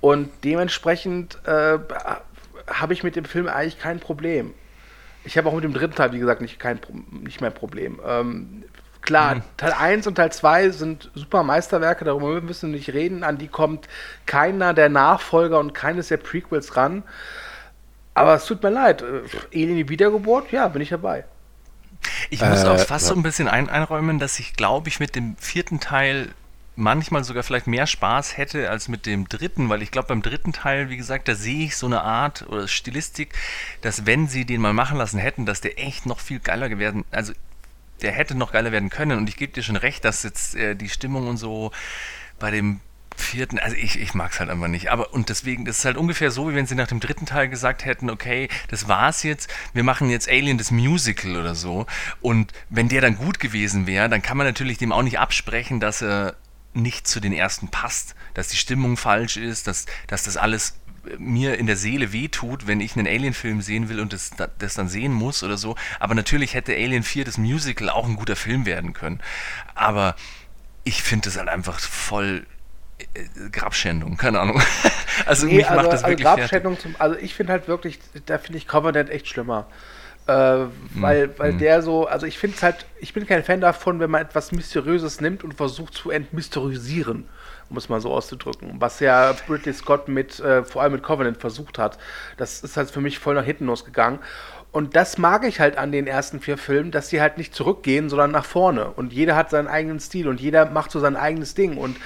Und 0.00 0.30
dementsprechend 0.42 1.38
äh, 1.46 1.78
habe 2.66 2.92
ich 2.92 3.04
mit 3.04 3.14
dem 3.14 3.24
Film 3.24 3.46
eigentlich 3.46 3.78
kein 3.78 4.00
Problem. 4.00 4.52
Ich 5.22 5.38
habe 5.38 5.48
auch 5.48 5.54
mit 5.54 5.62
dem 5.62 5.74
dritten 5.74 5.94
Teil, 5.94 6.12
wie 6.12 6.18
gesagt, 6.18 6.40
nicht, 6.40 6.58
kein, 6.58 6.80
nicht 7.12 7.40
mehr 7.40 7.50
ein 7.50 7.54
Problem. 7.54 8.00
Ähm, 8.04 8.64
klar, 9.00 9.36
mhm. 9.36 9.42
Teil 9.56 9.72
1 9.78 10.08
und 10.08 10.16
Teil 10.16 10.32
2 10.32 10.70
sind 10.70 11.12
super 11.14 11.44
Meisterwerke, 11.44 12.04
darüber 12.04 12.40
müssen 12.40 12.72
wir 12.72 12.78
nicht 12.78 12.92
reden. 12.92 13.22
An 13.22 13.38
die 13.38 13.46
kommt 13.46 13.88
keiner 14.26 14.74
der 14.74 14.88
Nachfolger 14.88 15.60
und 15.60 15.72
keines 15.72 16.08
der 16.08 16.16
Prequels 16.16 16.76
ran. 16.76 17.04
Aber 18.14 18.34
es 18.34 18.44
tut 18.44 18.60
mir 18.60 18.70
leid. 18.70 19.02
Äh, 19.02 19.22
Alien 19.54 19.76
die 19.76 19.88
Wiedergeburt, 19.88 20.50
ja, 20.50 20.66
bin 20.66 20.82
ich 20.82 20.88
dabei. 20.88 21.26
Ich 22.30 22.40
muss 22.40 22.64
äh, 22.64 22.68
auch 22.68 22.80
fast 22.80 23.06
so 23.06 23.14
ein 23.14 23.22
bisschen 23.22 23.48
ein, 23.48 23.68
einräumen, 23.68 24.18
dass 24.18 24.38
ich, 24.38 24.54
glaube 24.54 24.88
ich, 24.88 25.00
mit 25.00 25.14
dem 25.14 25.36
vierten 25.36 25.80
Teil 25.80 26.34
manchmal 26.74 27.22
sogar 27.22 27.42
vielleicht 27.42 27.66
mehr 27.66 27.86
Spaß 27.86 28.36
hätte 28.36 28.70
als 28.70 28.88
mit 28.88 29.04
dem 29.06 29.28
dritten, 29.28 29.68
weil 29.68 29.82
ich 29.82 29.90
glaube, 29.90 30.08
beim 30.08 30.22
dritten 30.22 30.52
Teil, 30.52 30.88
wie 30.88 30.96
gesagt, 30.96 31.28
da 31.28 31.34
sehe 31.34 31.66
ich 31.66 31.76
so 31.76 31.86
eine 31.86 32.02
Art 32.02 32.46
oder 32.48 32.66
Stilistik, 32.66 33.34
dass 33.82 34.06
wenn 34.06 34.26
sie 34.26 34.44
den 34.44 34.60
mal 34.60 34.72
machen 34.72 34.96
lassen 34.96 35.18
hätten, 35.18 35.44
dass 35.44 35.60
der 35.60 35.78
echt 35.78 36.06
noch 36.06 36.20
viel 36.20 36.40
geiler 36.40 36.78
werden, 36.78 37.04
also 37.10 37.32
der 38.00 38.12
hätte 38.12 38.34
noch 38.34 38.52
geiler 38.52 38.72
werden 38.72 38.90
können. 38.90 39.18
Und 39.18 39.28
ich 39.28 39.36
gebe 39.36 39.52
dir 39.52 39.62
schon 39.62 39.76
recht, 39.76 40.04
dass 40.04 40.22
jetzt 40.22 40.56
äh, 40.56 40.74
die 40.74 40.88
Stimmung 40.88 41.28
und 41.28 41.36
so 41.36 41.72
bei 42.38 42.50
dem 42.50 42.80
vierten, 43.16 43.58
also 43.58 43.76
ich, 43.76 43.98
ich 43.98 44.14
mag 44.14 44.32
es 44.32 44.40
halt 44.40 44.50
einfach 44.50 44.68
nicht. 44.68 44.90
Aber 44.90 45.12
und 45.12 45.28
deswegen, 45.28 45.64
das 45.64 45.78
ist 45.78 45.84
halt 45.84 45.96
ungefähr 45.96 46.30
so, 46.30 46.50
wie 46.50 46.54
wenn 46.54 46.66
sie 46.66 46.74
nach 46.74 46.88
dem 46.88 47.00
dritten 47.00 47.26
Teil 47.26 47.48
gesagt 47.48 47.84
hätten, 47.84 48.10
okay, 48.10 48.48
das 48.68 48.88
war's 48.88 49.22
jetzt, 49.22 49.52
wir 49.72 49.84
machen 49.84 50.10
jetzt 50.10 50.28
Alien 50.28 50.58
das 50.58 50.70
Musical 50.70 51.36
oder 51.36 51.54
so. 51.54 51.86
Und 52.20 52.52
wenn 52.70 52.88
der 52.88 53.00
dann 53.00 53.16
gut 53.16 53.40
gewesen 53.40 53.86
wäre, 53.86 54.08
dann 54.08 54.22
kann 54.22 54.36
man 54.36 54.46
natürlich 54.46 54.78
dem 54.78 54.92
auch 54.92 55.02
nicht 55.02 55.18
absprechen, 55.18 55.80
dass 55.80 56.02
er 56.02 56.36
nicht 56.74 57.06
zu 57.06 57.20
den 57.20 57.32
ersten 57.32 57.68
passt, 57.68 58.14
dass 58.34 58.48
die 58.48 58.56
Stimmung 58.56 58.96
falsch 58.96 59.36
ist, 59.36 59.66
dass, 59.66 59.86
dass 60.06 60.22
das 60.22 60.36
alles 60.36 60.74
mir 61.18 61.58
in 61.58 61.66
der 61.66 61.76
Seele 61.76 62.12
wehtut, 62.12 62.66
wenn 62.66 62.80
ich 62.80 62.96
einen 62.96 63.06
Alien-Film 63.06 63.60
sehen 63.60 63.88
will 63.88 64.00
und 64.00 64.12
das, 64.12 64.30
das 64.58 64.74
dann 64.74 64.88
sehen 64.88 65.12
muss 65.12 65.42
oder 65.42 65.56
so. 65.56 65.76
Aber 65.98 66.14
natürlich 66.14 66.54
hätte 66.54 66.74
Alien 66.74 67.02
4 67.02 67.24
das 67.24 67.38
Musical 67.38 67.90
auch 67.90 68.06
ein 68.06 68.16
guter 68.16 68.36
Film 68.36 68.66
werden 68.66 68.92
können. 68.92 69.20
Aber 69.74 70.14
ich 70.84 71.02
finde 71.02 71.28
das 71.28 71.36
halt 71.36 71.48
einfach 71.48 71.78
voll 71.80 72.46
äh, 72.46 72.61
Grabschändung, 73.50 74.16
keine 74.16 74.40
Ahnung. 74.40 74.60
also 75.26 75.46
nee, 75.46 75.56
mich 75.56 75.68
also, 75.68 75.76
macht 75.76 75.92
das 75.92 76.04
also 76.04 76.12
wirklich 76.12 76.26
Grabschändung 76.26 76.78
zum, 76.78 76.94
also 76.98 77.16
ich 77.16 77.34
finde 77.34 77.52
halt 77.52 77.68
wirklich, 77.68 77.98
da 78.26 78.38
finde 78.38 78.58
ich 78.58 78.66
Covenant 78.66 79.10
echt 79.10 79.28
schlimmer. 79.28 79.66
Äh, 80.26 80.32
weil 80.94 81.24
hm, 81.24 81.30
weil 81.36 81.50
hm. 81.52 81.58
der 81.58 81.82
so, 81.82 82.06
also 82.06 82.26
ich 82.26 82.38
finde 82.38 82.56
es 82.56 82.62
halt, 82.62 82.86
ich 83.00 83.12
bin 83.12 83.26
kein 83.26 83.42
Fan 83.42 83.60
davon, 83.60 83.98
wenn 83.98 84.10
man 84.10 84.22
etwas 84.22 84.52
Mysteriöses 84.52 85.20
nimmt 85.20 85.42
und 85.42 85.54
versucht 85.54 85.94
zu 85.94 86.10
entmysterisieren, 86.10 87.28
um 87.68 87.76
es 87.76 87.88
mal 87.88 88.00
so 88.00 88.12
auszudrücken. 88.12 88.76
Was 88.78 89.00
ja 89.00 89.34
Ridley 89.48 89.72
Scott 89.72 90.06
mit, 90.06 90.38
äh, 90.38 90.62
vor 90.62 90.82
allem 90.82 90.92
mit 90.92 91.02
Covenant 91.02 91.38
versucht 91.38 91.78
hat. 91.78 91.98
Das 92.36 92.62
ist 92.62 92.76
halt 92.76 92.90
für 92.90 93.00
mich 93.00 93.18
voll 93.18 93.34
nach 93.34 93.44
hinten 93.44 93.66
losgegangen. 93.66 94.20
Und 94.70 94.96
das 94.96 95.18
mag 95.18 95.44
ich 95.44 95.60
halt 95.60 95.76
an 95.76 95.92
den 95.92 96.06
ersten 96.06 96.40
vier 96.40 96.56
Filmen, 96.56 96.92
dass 96.92 97.08
sie 97.08 97.20
halt 97.20 97.36
nicht 97.36 97.54
zurückgehen, 97.54 98.08
sondern 98.08 98.30
nach 98.30 98.46
vorne. 98.46 98.86
Und 98.86 99.12
jeder 99.12 99.36
hat 99.36 99.50
seinen 99.50 99.68
eigenen 99.68 100.00
Stil 100.00 100.28
und 100.28 100.40
jeder 100.40 100.64
macht 100.66 100.90
so 100.90 100.98
sein 100.98 101.14
eigenes 101.14 101.54
Ding. 101.54 101.76
Und 101.76 101.96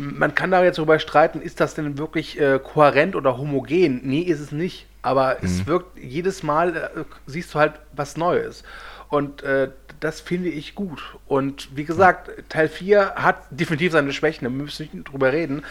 man 0.00 0.34
kann 0.34 0.50
da 0.50 0.64
jetzt 0.64 0.78
darüber 0.78 0.98
streiten, 0.98 1.42
ist 1.42 1.60
das 1.60 1.74
denn 1.74 1.98
wirklich 1.98 2.40
äh, 2.40 2.58
kohärent 2.58 3.14
oder 3.16 3.36
homogen? 3.36 4.00
Nee, 4.04 4.22
ist 4.22 4.40
es 4.40 4.52
nicht. 4.52 4.86
Aber 5.02 5.36
mhm. 5.40 5.46
es 5.46 5.66
wirkt 5.66 5.98
jedes 5.98 6.42
Mal, 6.42 6.76
äh, 6.76 7.04
siehst 7.26 7.54
du 7.54 7.58
halt 7.58 7.74
was 7.92 8.16
Neues. 8.16 8.64
Und 9.08 9.42
äh, 9.42 9.70
das 9.98 10.20
finde 10.20 10.48
ich 10.48 10.74
gut. 10.74 11.02
Und 11.26 11.76
wie 11.76 11.84
gesagt, 11.84 12.30
Teil 12.48 12.68
4 12.68 13.14
hat 13.16 13.38
definitiv 13.50 13.92
seine 13.92 14.12
Schwächen, 14.12 14.44
da 14.44 14.50
müssen 14.50 14.86
wir 14.86 14.94
nicht 14.94 15.12
drüber 15.12 15.32
reden. 15.32 15.64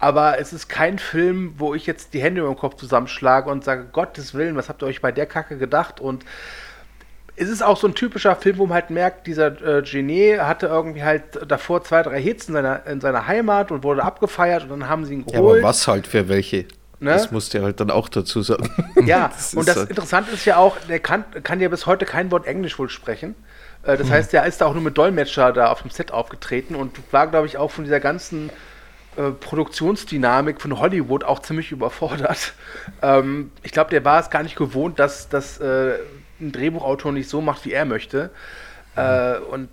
Aber 0.00 0.38
es 0.38 0.52
ist 0.52 0.68
kein 0.68 0.98
Film, 0.98 1.54
wo 1.58 1.74
ich 1.74 1.86
jetzt 1.86 2.14
die 2.14 2.22
Hände 2.22 2.40
über 2.40 2.50
den 2.50 2.58
Kopf 2.58 2.76
zusammenschlage 2.76 3.50
und 3.50 3.64
sage, 3.64 3.86
Gottes 3.92 4.34
Willen, 4.34 4.56
was 4.56 4.68
habt 4.68 4.82
ihr 4.82 4.86
euch 4.86 5.00
bei 5.00 5.12
der 5.12 5.26
Kacke 5.26 5.58
gedacht? 5.58 6.00
Und 6.00 6.24
es 7.38 7.48
ist 7.48 7.62
auch 7.62 7.76
so 7.76 7.86
ein 7.86 7.94
typischer 7.94 8.34
Film, 8.36 8.58
wo 8.58 8.66
man 8.66 8.74
halt 8.74 8.90
merkt, 8.90 9.26
dieser 9.26 9.78
äh, 9.78 9.82
Genie 9.82 10.38
hatte 10.38 10.66
irgendwie 10.66 11.02
halt 11.02 11.22
davor 11.46 11.82
zwei, 11.84 12.02
drei 12.02 12.20
Hits 12.20 12.48
in 12.48 12.54
seiner, 12.54 12.86
in 12.86 13.00
seiner 13.00 13.26
Heimat 13.26 13.70
und 13.70 13.84
wurde 13.84 14.02
abgefeiert 14.02 14.64
und 14.64 14.70
dann 14.70 14.88
haben 14.88 15.04
sie 15.04 15.14
ihn 15.14 15.24
geholt. 15.24 15.34
Ja, 15.34 15.40
aber 15.40 15.62
was 15.62 15.86
halt 15.86 16.06
für 16.06 16.28
welche? 16.28 16.66
Ne? 17.00 17.12
Das 17.12 17.30
musst 17.30 17.54
du 17.54 17.62
halt 17.62 17.78
dann 17.78 17.90
auch 17.90 18.08
dazu 18.08 18.42
sagen. 18.42 18.68
Ja, 19.06 19.28
das 19.34 19.54
und 19.54 19.68
das 19.68 19.76
halt 19.76 19.90
Interessante 19.90 20.32
ist 20.32 20.44
ja 20.44 20.56
auch, 20.56 20.76
der 20.88 20.98
kann, 20.98 21.24
kann 21.42 21.60
ja 21.60 21.68
bis 21.68 21.86
heute 21.86 22.04
kein 22.04 22.30
Wort 22.30 22.46
Englisch 22.46 22.78
wohl 22.78 22.88
sprechen. 22.88 23.34
Äh, 23.84 23.96
das 23.96 24.08
hm. 24.08 24.14
heißt, 24.14 24.32
der 24.32 24.44
ist 24.44 24.60
da 24.60 24.66
auch 24.66 24.74
nur 24.74 24.82
mit 24.82 24.98
Dolmetscher 24.98 25.52
da 25.52 25.70
auf 25.70 25.82
dem 25.82 25.90
Set 25.90 26.10
aufgetreten 26.10 26.74
und 26.74 26.98
war, 27.12 27.28
glaube 27.28 27.46
ich, 27.46 27.56
auch 27.56 27.70
von 27.70 27.84
dieser 27.84 28.00
ganzen 28.00 28.50
äh, 29.16 29.30
Produktionsdynamik 29.30 30.60
von 30.60 30.78
Hollywood 30.78 31.24
auch 31.24 31.40
ziemlich 31.40 31.72
überfordert. 31.72 32.54
Ähm, 33.00 33.52
ich 33.62 33.70
glaube, 33.70 33.90
der 33.90 34.04
war 34.04 34.18
es 34.18 34.28
gar 34.28 34.42
nicht 34.42 34.56
gewohnt, 34.56 34.98
dass, 34.98 35.28
dass 35.28 35.60
äh, 35.60 35.98
ein 36.40 36.52
Drehbuchautor 36.52 37.12
nicht 37.12 37.28
so 37.28 37.40
macht, 37.40 37.64
wie 37.64 37.72
er 37.72 37.84
möchte. 37.84 38.30
Mhm. 38.96 39.02
Äh, 39.02 39.38
und 39.38 39.68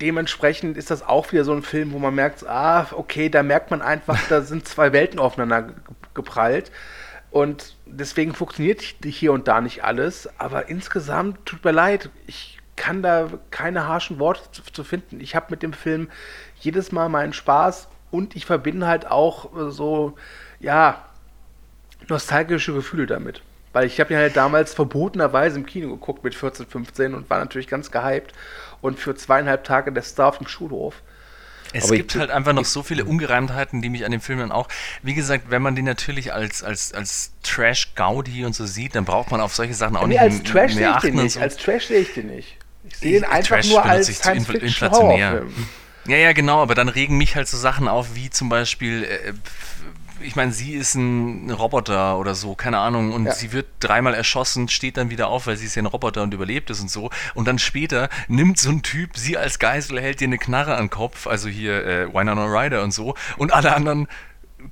dementsprechend 0.00 0.76
ist 0.76 0.90
das 0.90 1.02
auch 1.02 1.32
wieder 1.32 1.44
so 1.44 1.52
ein 1.52 1.62
Film, 1.62 1.92
wo 1.92 1.98
man 1.98 2.14
merkt, 2.14 2.46
ah, 2.46 2.86
okay, 2.92 3.28
da 3.28 3.42
merkt 3.42 3.70
man 3.70 3.82
einfach, 3.82 4.18
da 4.28 4.42
sind 4.42 4.68
zwei 4.68 4.92
Welten 4.92 5.18
aufeinander 5.18 5.70
geprallt. 6.14 6.70
Und 7.30 7.76
deswegen 7.86 8.34
funktioniert 8.34 8.82
hier 9.04 9.32
und 9.32 9.46
da 9.46 9.60
nicht 9.60 9.84
alles. 9.84 10.28
Aber 10.38 10.68
insgesamt 10.68 11.46
tut 11.46 11.64
mir 11.64 11.70
leid, 11.70 12.10
ich 12.26 12.58
kann 12.76 13.02
da 13.02 13.28
keine 13.50 13.86
harschen 13.86 14.18
Worte 14.18 14.40
zu, 14.52 14.62
zu 14.62 14.84
finden. 14.84 15.20
Ich 15.20 15.36
habe 15.36 15.46
mit 15.50 15.62
dem 15.62 15.72
Film 15.72 16.08
jedes 16.58 16.92
Mal 16.92 17.08
meinen 17.08 17.32
Spaß 17.32 17.88
und 18.10 18.34
ich 18.34 18.46
verbinde 18.46 18.86
halt 18.86 19.06
auch 19.06 19.54
äh, 19.54 19.70
so, 19.70 20.16
ja, 20.58 21.04
nostalgische 22.08 22.72
Gefühle 22.72 23.06
damit. 23.06 23.42
Weil 23.72 23.86
ich 23.86 24.00
habe 24.00 24.12
ihn 24.12 24.18
halt 24.18 24.36
damals 24.36 24.74
verbotenerweise 24.74 25.58
im 25.58 25.66
Kino 25.66 25.90
geguckt 25.90 26.24
mit 26.24 26.34
14, 26.34 26.66
15 26.66 27.14
und 27.14 27.30
war 27.30 27.38
natürlich 27.38 27.68
ganz 27.68 27.90
gehypt. 27.90 28.32
Und 28.80 28.98
für 28.98 29.14
zweieinhalb 29.14 29.64
Tage 29.64 29.92
der 29.92 30.02
Star 30.02 30.28
auf 30.28 30.38
dem 30.38 30.48
Schulhof. 30.48 31.02
Es 31.72 31.84
Aber 31.84 31.96
gibt 31.96 32.16
halt 32.16 32.30
einfach 32.30 32.52
noch 32.52 32.64
so 32.64 32.82
viele 32.82 33.04
Ungereimtheiten, 33.04 33.80
die 33.80 33.90
mich 33.90 34.04
an 34.04 34.10
dem 34.10 34.20
Film 34.20 34.40
dann 34.40 34.50
auch. 34.50 34.68
Wie 35.02 35.14
gesagt, 35.14 35.50
wenn 35.50 35.62
man 35.62 35.76
den 35.76 35.84
natürlich 35.84 36.32
als, 36.32 36.64
als, 36.64 36.92
als 36.92 37.32
Trash-Gaudi 37.44 38.44
und 38.44 38.54
so 38.54 38.66
sieht, 38.66 38.96
dann 38.96 39.04
braucht 39.04 39.30
man 39.30 39.40
auf 39.40 39.54
solche 39.54 39.74
Sachen 39.74 39.96
auch 39.96 40.02
nee, 40.06 40.14
nicht 40.14 40.20
als 40.20 40.42
Trash 40.42 40.74
mehr 40.74 40.96
achten. 40.96 41.14
Nicht, 41.14 41.34
so. 41.34 41.40
Als 41.40 41.56
Trash 41.56 41.86
sehe 41.86 42.00
ich 42.00 42.14
den 42.14 42.26
nicht. 42.26 42.56
Ich 42.88 42.96
sehe 42.96 43.18
ihn 43.18 43.24
einfach 43.24 43.56
Trash 43.56 43.68
nur 43.68 43.84
als 43.84 44.08
Science-Fiction-Horrorfilm. 44.08 45.54
Ja, 46.06 46.16
ja, 46.16 46.32
genau, 46.32 46.62
aber 46.62 46.74
dann 46.74 46.88
regen 46.88 47.18
mich 47.18 47.36
halt 47.36 47.46
so 47.46 47.56
Sachen 47.56 47.86
auf, 47.86 48.14
wie 48.14 48.30
zum 48.30 48.48
Beispiel, 48.48 49.04
äh, 49.04 49.32
ich 50.22 50.36
meine, 50.36 50.52
sie 50.52 50.74
ist 50.74 50.94
ein 50.94 51.50
Roboter 51.50 52.18
oder 52.18 52.34
so, 52.34 52.54
keine 52.54 52.78
Ahnung, 52.78 53.12
und 53.12 53.26
ja. 53.26 53.32
sie 53.32 53.52
wird 53.52 53.66
dreimal 53.80 54.14
erschossen, 54.14 54.68
steht 54.68 54.96
dann 54.96 55.10
wieder 55.10 55.28
auf, 55.28 55.46
weil 55.46 55.56
sie 55.56 55.66
ist 55.66 55.74
ja 55.74 55.82
ein 55.82 55.86
Roboter 55.86 56.22
und 56.22 56.34
überlebt 56.34 56.70
es 56.70 56.80
und 56.80 56.90
so. 56.90 57.10
Und 57.34 57.48
dann 57.48 57.58
später 57.58 58.08
nimmt 58.28 58.58
so 58.58 58.70
ein 58.70 58.82
Typ 58.82 59.16
sie 59.16 59.36
als 59.36 59.58
Geisel, 59.58 60.00
hält 60.00 60.20
ihr 60.20 60.26
eine 60.26 60.38
Knarre 60.38 60.74
an 60.74 60.84
den 60.84 60.90
Kopf, 60.90 61.26
also 61.26 61.48
hier 61.48 61.86
äh, 61.86 62.14
Winona 62.14 62.46
Ryder 62.46 62.82
und 62.82 62.92
so, 62.92 63.14
und 63.36 63.52
alle 63.52 63.74
anderen 63.74 64.08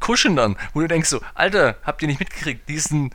kuschen 0.01 0.36
dann, 0.36 0.57
wo 0.74 0.80
du 0.80 0.88
denkst 0.88 1.09
so, 1.09 1.20
Alter, 1.34 1.76
habt 1.82 2.03
ihr 2.03 2.09
nicht 2.09 2.20
mitgekriegt, 2.20 2.68
diesen 2.68 3.11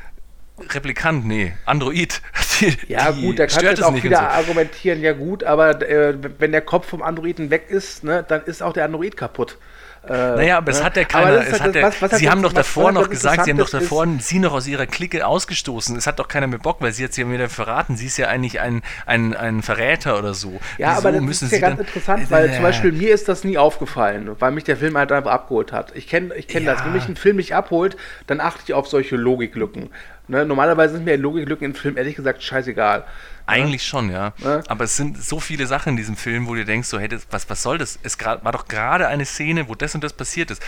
Replikant, 0.69 1.25
nee, 1.25 1.53
Android. 1.65 2.21
Die, 2.59 2.77
ja, 2.87 3.09
gut, 3.11 3.39
da 3.39 3.47
kannst 3.47 3.61
du 3.61 3.65
jetzt 3.65 3.83
auch 3.83 4.03
wieder 4.03 4.17
so. 4.17 4.23
argumentieren, 4.23 5.01
ja 5.01 5.13
gut, 5.13 5.43
aber 5.43 5.81
äh, 5.81 6.15
wenn 6.37 6.51
der 6.51 6.61
Kopf 6.61 6.87
vom 6.87 7.01
Androiden 7.01 7.49
weg 7.49 7.65
ist, 7.69 8.03
ne, 8.03 8.23
dann 8.27 8.43
ist 8.43 8.61
auch 8.61 8.73
der 8.73 8.85
Android 8.85 9.17
kaputt. 9.17 9.57
Äh, 10.05 10.11
naja, 10.11 10.57
aber 10.57 10.71
es 10.71 10.83
hat 10.83 10.97
ja 10.97 11.05
keiner. 11.05 11.47
Es 11.47 11.61
halt 11.61 11.75
der, 11.75 11.83
was, 11.83 12.01
was 12.01 12.17
sie 12.17 12.29
haben 12.29 12.43
doch 12.43 12.51
davor 12.51 12.91
noch 12.91 13.09
gesagt, 13.09 13.45
sie 13.45 13.51
haben 13.51 13.57
doch 13.57 13.69
davor 13.69 14.05
sie 14.19 14.39
noch 14.39 14.51
aus 14.51 14.67
ihrer 14.67 14.85
Clique 14.85 15.25
ausgestoßen. 15.25 15.95
Es 15.95 16.07
hat 16.07 16.19
doch 16.19 16.27
keiner 16.27 16.47
mehr 16.47 16.59
Bock, 16.59 16.81
weil 16.81 16.91
sie 16.91 17.03
jetzt 17.03 17.15
ja 17.17 17.29
wieder 17.31 17.47
verraten. 17.47 17.95
Sie 17.95 18.07
ist 18.07 18.17
ja 18.17 18.27
eigentlich 18.27 18.59
ein, 18.59 18.81
ein, 19.05 19.33
ein 19.33 19.61
Verräter 19.61 20.19
oder 20.19 20.33
so. 20.33 20.59
Ja, 20.77 20.91
Wieso 20.91 20.99
aber 20.99 21.11
das 21.13 21.21
müssen 21.21 21.45
ist 21.45 21.53
ja 21.53 21.59
ganz 21.59 21.77
dann, 21.77 21.85
interessant, 21.85 22.31
weil 22.31 22.49
äh, 22.49 22.53
zum 22.53 22.63
Beispiel 22.63 22.91
mir 22.91 23.13
ist 23.13 23.29
das 23.29 23.45
nie 23.45 23.57
aufgefallen, 23.57 24.29
weil 24.39 24.51
mich 24.51 24.65
der 24.65 24.75
Film 24.75 24.97
halt 24.97 25.11
einfach 25.13 25.31
abgeholt 25.31 25.71
hat. 25.71 25.95
Ich 25.95 26.07
kenne 26.07 26.35
ich 26.35 26.49
kenn 26.49 26.65
ja. 26.65 26.73
das. 26.73 26.83
Wenn 26.83 26.91
mich 26.91 27.07
ein 27.07 27.15
Film 27.15 27.37
nicht 27.37 27.55
abholt, 27.55 27.95
dann 28.27 28.41
achte 28.41 28.63
ich 28.65 28.73
auf 28.73 28.87
solche 28.87 29.15
Logiklücken. 29.15 29.89
Ne? 30.27 30.45
Normalerweise 30.45 30.95
sind 30.95 31.05
mir 31.05 31.17
Logiklücken 31.17 31.65
im 31.65 31.75
Film 31.75 31.95
ehrlich 31.97 32.15
gesagt 32.15 32.43
scheißegal. 32.43 33.05
Eigentlich 33.45 33.85
schon, 33.85 34.09
ja. 34.09 34.33
ja. 34.37 34.61
Aber 34.67 34.85
es 34.85 34.95
sind 34.95 35.21
so 35.21 35.39
viele 35.39 35.67
Sachen 35.67 35.89
in 35.89 35.97
diesem 35.97 36.15
Film, 36.15 36.47
wo 36.47 36.55
du 36.55 36.65
denkst, 36.65 36.87
so, 36.87 36.99
hey, 36.99 37.07
das, 37.07 37.27
was, 37.29 37.49
was 37.49 37.61
soll 37.61 37.77
das? 37.77 37.99
Es 38.03 38.17
war 38.19 38.51
doch 38.51 38.67
gerade 38.67 39.07
eine 39.07 39.25
Szene, 39.25 39.67
wo 39.67 39.75
das 39.75 39.95
und 39.95 40.03
das 40.03 40.13
passiert 40.13 40.51
ist. 40.51 40.61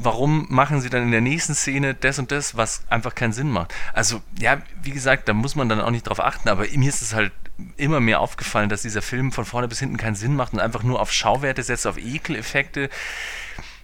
Warum 0.00 0.46
machen 0.48 0.80
sie 0.80 0.90
dann 0.90 1.02
in 1.02 1.10
der 1.10 1.20
nächsten 1.20 1.54
Szene 1.54 1.94
das 1.94 2.20
und 2.20 2.30
das, 2.30 2.56
was 2.56 2.82
einfach 2.88 3.16
keinen 3.16 3.32
Sinn 3.32 3.50
macht? 3.50 3.74
Also, 3.92 4.22
ja, 4.38 4.62
wie 4.82 4.92
gesagt, 4.92 5.28
da 5.28 5.32
muss 5.32 5.56
man 5.56 5.68
dann 5.68 5.80
auch 5.80 5.90
nicht 5.90 6.06
drauf 6.08 6.20
achten, 6.20 6.48
aber 6.48 6.66
mir 6.72 6.88
ist 6.88 7.02
es 7.02 7.14
halt 7.14 7.32
immer 7.76 7.98
mehr 7.98 8.20
aufgefallen, 8.20 8.68
dass 8.68 8.82
dieser 8.82 9.02
Film 9.02 9.32
von 9.32 9.44
vorne 9.44 9.66
bis 9.66 9.80
hinten 9.80 9.96
keinen 9.96 10.14
Sinn 10.14 10.36
macht 10.36 10.52
und 10.52 10.60
einfach 10.60 10.84
nur 10.84 11.00
auf 11.00 11.12
Schauwerte 11.12 11.64
setzt, 11.64 11.86
auf 11.86 11.98
Ekeleffekte. 11.98 12.90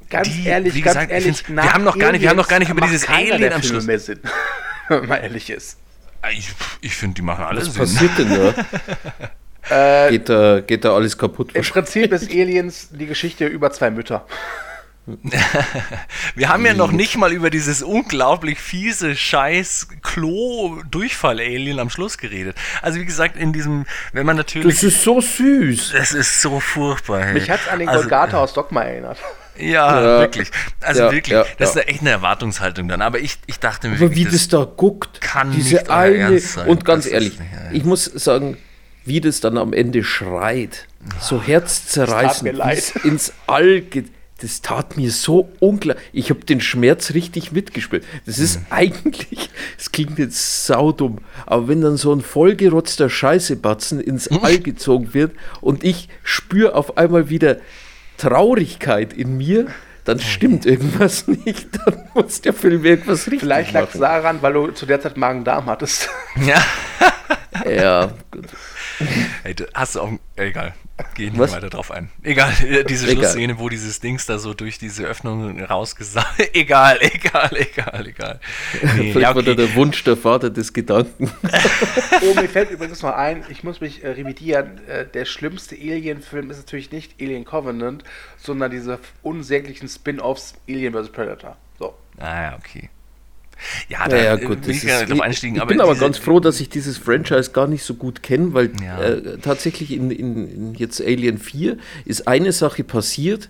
Ganz 0.08 0.28
die, 0.28 0.46
ehrlich, 0.46 0.74
ganz 0.74 0.84
gesagt, 0.84 1.10
ehrlich, 1.10 1.48
wir 1.48 1.72
haben 1.72 1.82
noch 1.82 1.98
gar 1.98 2.12
nicht, 2.12 2.22
wir 2.22 2.30
haben 2.30 2.36
noch 2.36 2.48
gar 2.48 2.60
nicht 2.60 2.70
über 2.70 2.82
dieses 2.82 3.08
Alien 3.08 3.52
am 3.52 3.62
Schluss. 3.62 3.84
Mehr 3.84 3.98
Sinn, 3.98 4.20
wenn 4.88 5.06
man 5.06 5.20
ehrlich 5.20 5.50
ist. 5.50 5.78
Ich, 6.32 6.48
ich 6.80 6.94
finde, 6.94 7.14
die 7.14 7.22
machen 7.22 7.44
alles. 7.44 7.68
Was 7.68 7.76
passiert 7.76 8.18
denn 8.18 8.30
da? 8.30 8.54
Äh, 9.70 10.10
geht, 10.10 10.28
da, 10.28 10.60
geht 10.60 10.84
da 10.84 10.94
alles 10.94 11.16
kaputt? 11.16 11.52
Im 11.54 11.64
Prinzip 11.64 12.12
ist 12.12 12.30
Aliens 12.30 12.90
die 12.92 13.06
Geschichte 13.06 13.46
über 13.46 13.70
zwei 13.70 13.90
Mütter. 13.90 14.26
Wir 16.34 16.48
haben 16.48 16.64
ja 16.64 16.72
noch 16.72 16.90
nicht 16.90 17.16
mal 17.16 17.32
über 17.32 17.50
dieses 17.50 17.82
unglaublich 17.82 18.58
fiese 18.58 19.14
Scheiß 19.14 19.88
Klo-Durchfall-Alien 20.02 21.78
am 21.78 21.90
Schluss 21.90 22.16
geredet. 22.16 22.56
Also 22.80 23.00
wie 23.00 23.04
gesagt, 23.04 23.36
in 23.36 23.52
diesem, 23.52 23.84
wenn 24.12 24.24
man 24.24 24.36
natürlich. 24.36 24.76
Das 24.76 24.82
ist 24.82 25.02
so 25.02 25.20
süß. 25.20 25.92
Das 25.92 26.12
ist 26.12 26.40
so 26.40 26.58
furchtbar. 26.58 27.22
Hey. 27.22 27.34
Mich 27.34 27.50
hat 27.50 27.60
es 27.60 27.68
an 27.68 27.80
den 27.80 27.88
also, 27.88 28.02
Golgata 28.02 28.38
aus 28.38 28.54
Dogma 28.54 28.82
erinnert. 28.82 29.18
Ja, 29.58 30.00
ja, 30.00 30.20
wirklich. 30.20 30.50
Also 30.80 31.02
ja, 31.02 31.12
wirklich, 31.12 31.32
ja, 31.32 31.44
das 31.58 31.76
ist 31.76 31.88
echt 31.88 32.00
eine 32.00 32.10
Erwartungshaltung 32.10 32.88
dann. 32.88 33.02
Aber 33.02 33.18
ich, 33.18 33.38
ich 33.46 33.60
dachte 33.60 33.88
mir, 33.88 33.98
wirklich, 33.98 34.20
wie 34.20 34.24
das, 34.24 34.32
das 34.32 34.48
da 34.48 34.64
guckt, 34.64 35.20
kann 35.20 35.52
diese 35.52 35.76
nicht 35.76 35.90
eine 35.90 36.40
und 36.66 36.84
ganz 36.84 37.04
das 37.04 37.12
ehrlich, 37.12 37.38
nicht, 37.38 37.50
ich 37.72 37.84
muss 37.84 38.04
sagen, 38.04 38.56
wie 39.04 39.20
das 39.20 39.40
dann 39.40 39.58
am 39.58 39.72
Ende 39.72 40.02
schreit, 40.02 40.86
so 41.20 41.42
herzzerreißend 41.42 42.58
ins 43.04 43.32
All 43.46 43.80
geht. 43.82 44.10
Das 44.40 44.60
tat 44.60 44.96
mir 44.96 45.10
so 45.12 45.48
unklar. 45.60 45.96
Ich 46.12 46.28
habe 46.28 46.44
den 46.44 46.60
Schmerz 46.60 47.14
richtig 47.14 47.52
mitgespielt. 47.52 48.04
Das 48.26 48.38
ist 48.38 48.60
mhm. 48.60 48.66
eigentlich, 48.70 49.48
es 49.78 49.92
klingt 49.92 50.18
jetzt 50.18 50.66
saudumm, 50.66 51.18
aber 51.46 51.68
wenn 51.68 51.80
dann 51.80 51.96
so 51.96 52.12
ein 52.12 52.20
vollgerotzter 52.20 53.08
Scheißebatzen 53.08 54.00
ins 54.00 54.28
All 54.42 54.58
gezogen 54.58 55.14
wird 55.14 55.32
und 55.60 55.84
ich 55.84 56.08
spüre 56.24 56.74
auf 56.74 56.98
einmal 56.98 57.30
wieder 57.30 57.58
Traurigkeit 58.16 59.12
in 59.12 59.36
mir, 59.36 59.66
dann 60.04 60.20
stimmt 60.20 60.66
irgendwas 60.66 61.26
nicht. 61.26 61.68
Dann 61.86 62.08
muss 62.14 62.42
der 62.42 62.52
Film 62.52 62.84
irgendwas 62.84 63.26
richtig 63.26 63.40
Vielleicht 63.40 63.72
lag 63.72 63.88
es 63.92 63.98
daran, 63.98 64.42
weil 64.42 64.52
du 64.52 64.70
zu 64.70 64.84
der 64.84 65.00
Zeit 65.00 65.16
Magen-Darm 65.16 65.66
hattest. 65.66 66.10
Ja. 66.36 66.62
ja, 67.70 68.12
gut. 68.30 68.46
Du 69.56 69.66
hast 69.72 69.96
auch. 69.96 70.10
Egal. 70.36 70.74
Gehen 71.14 71.36
wir 71.36 71.50
weiter 71.50 71.70
drauf 71.70 71.90
ein. 71.90 72.08
Egal, 72.22 72.52
äh, 72.62 72.84
diese 72.84 73.06
egal. 73.06 73.24
Schlussszene, 73.24 73.58
wo 73.58 73.68
dieses 73.68 73.98
Dings 73.98 74.26
da 74.26 74.38
so 74.38 74.54
durch 74.54 74.78
diese 74.78 75.04
Öffnung 75.04 75.60
rausgesagt. 75.60 76.50
egal, 76.54 76.98
egal, 77.00 77.50
egal, 77.56 78.06
egal. 78.06 78.40
Nee, 78.82 79.12
Vielleicht 79.12 79.16
ja, 79.16 79.30
okay. 79.30 79.46
war 79.46 79.54
der 79.56 79.74
Wunsch 79.74 80.04
der 80.04 80.16
Vater 80.16 80.50
des 80.50 80.72
Gedanken. 80.72 81.32
oh, 82.22 82.40
mir 82.40 82.48
fällt 82.48 82.70
übrigens 82.70 83.02
noch 83.02 83.12
ein, 83.12 83.44
ich 83.48 83.64
muss 83.64 83.80
mich 83.80 84.04
äh, 84.04 84.10
revidieren. 84.10 84.86
Äh, 84.86 85.06
der 85.06 85.24
schlimmste 85.24 85.74
Alien-Film 85.74 86.50
ist 86.50 86.58
natürlich 86.58 86.92
nicht 86.92 87.20
Alien 87.20 87.44
Covenant, 87.44 88.04
sondern 88.36 88.70
diese 88.70 89.00
unsäglichen 89.22 89.88
Spin-offs 89.88 90.54
Alien 90.68 90.94
vs. 90.94 91.10
Predator. 91.10 91.56
So. 91.80 91.94
Ah, 92.18 92.42
ja, 92.42 92.56
okay. 92.56 92.88
Ja, 93.88 94.08
da 94.08 94.16
ja, 94.16 94.36
gut, 94.36 94.66
will 94.66 94.74
ich 94.74 94.84
ist, 94.84 95.10
drauf 95.10 95.20
einstiegen. 95.20 95.56
Ich 95.56 95.62
aber 95.62 95.68
bin 95.68 95.80
aber 95.80 95.94
ganz 95.94 96.18
froh, 96.18 96.40
dass 96.40 96.60
ich 96.60 96.68
dieses 96.68 96.98
Franchise 96.98 97.52
gar 97.52 97.66
nicht 97.66 97.82
so 97.82 97.94
gut 97.94 98.22
kenne, 98.22 98.54
weil 98.54 98.70
ja. 98.82 99.00
äh, 99.00 99.38
tatsächlich 99.38 99.92
in, 99.92 100.10
in, 100.10 100.48
in, 100.48 100.74
jetzt 100.74 101.00
Alien 101.00 101.38
4 101.38 101.76
ist 102.04 102.28
eine 102.28 102.52
Sache 102.52 102.84
passiert, 102.84 103.48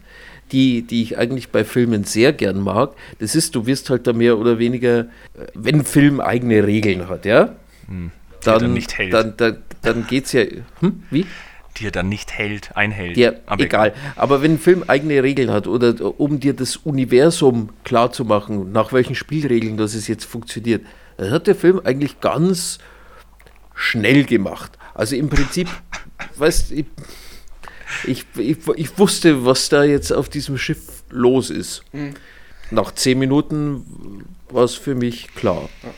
die, 0.52 0.82
die 0.82 1.02
ich 1.02 1.18
eigentlich 1.18 1.50
bei 1.50 1.64
Filmen 1.64 2.04
sehr 2.04 2.32
gern 2.32 2.60
mag. 2.60 2.94
Das 3.18 3.34
ist, 3.34 3.54
du 3.54 3.66
wirst 3.66 3.90
halt 3.90 4.06
da 4.06 4.12
mehr 4.12 4.38
oder 4.38 4.58
weniger, 4.58 5.00
äh, 5.00 5.06
wenn 5.54 5.80
ein 5.80 5.84
Film 5.84 6.20
eigene 6.20 6.66
Regeln 6.66 7.08
hat, 7.08 7.24
ja, 7.24 7.54
hm. 7.88 8.10
dann, 8.42 8.60
dann, 8.60 8.72
nicht 8.72 8.96
hält. 8.98 9.12
dann, 9.12 9.36
dann, 9.36 9.58
dann 9.82 10.06
geht 10.06 10.26
es 10.26 10.32
ja, 10.32 10.44
hm, 10.80 11.02
wie? 11.10 11.26
Die 11.76 11.86
er 11.86 11.90
dann 11.90 12.08
nicht 12.08 12.32
hält, 12.32 12.76
einhält. 12.76 13.16
Ja, 13.16 13.32
aber 13.46 13.64
egal. 13.64 13.94
Aber 14.16 14.42
wenn 14.42 14.54
ein 14.54 14.58
Film 14.58 14.84
eigene 14.86 15.22
Regeln 15.22 15.50
hat 15.50 15.66
oder 15.66 15.94
um 16.20 16.40
dir 16.40 16.54
das 16.54 16.76
Universum 16.76 17.70
klar 17.84 18.12
zu 18.12 18.24
machen, 18.24 18.72
nach 18.72 18.92
welchen 18.92 19.14
Spielregeln 19.14 19.76
das 19.76 19.94
es 19.94 20.06
jetzt 20.06 20.24
funktioniert, 20.24 20.84
dann 21.16 21.30
hat 21.30 21.46
der 21.46 21.54
Film 21.54 21.80
eigentlich 21.84 22.20
ganz 22.20 22.78
schnell 23.74 24.24
gemacht. 24.24 24.72
Also 24.94 25.16
im 25.16 25.28
Prinzip, 25.28 25.68
weißt 26.36 26.72
ich, 26.72 26.86
ich, 28.04 28.24
ich, 28.36 28.58
ich, 28.76 28.98
wusste, 28.98 29.44
was 29.44 29.68
da 29.68 29.84
jetzt 29.84 30.12
auf 30.12 30.28
diesem 30.28 30.58
Schiff 30.58 31.02
los 31.10 31.50
ist. 31.50 31.82
Mhm. 31.92 32.14
Nach 32.70 32.92
zehn 32.92 33.18
Minuten 33.18 34.24
war 34.48 34.64
es 34.64 34.74
für 34.74 34.94
mich 34.94 35.34
klar. 35.34 35.68
Ja. 35.82 35.90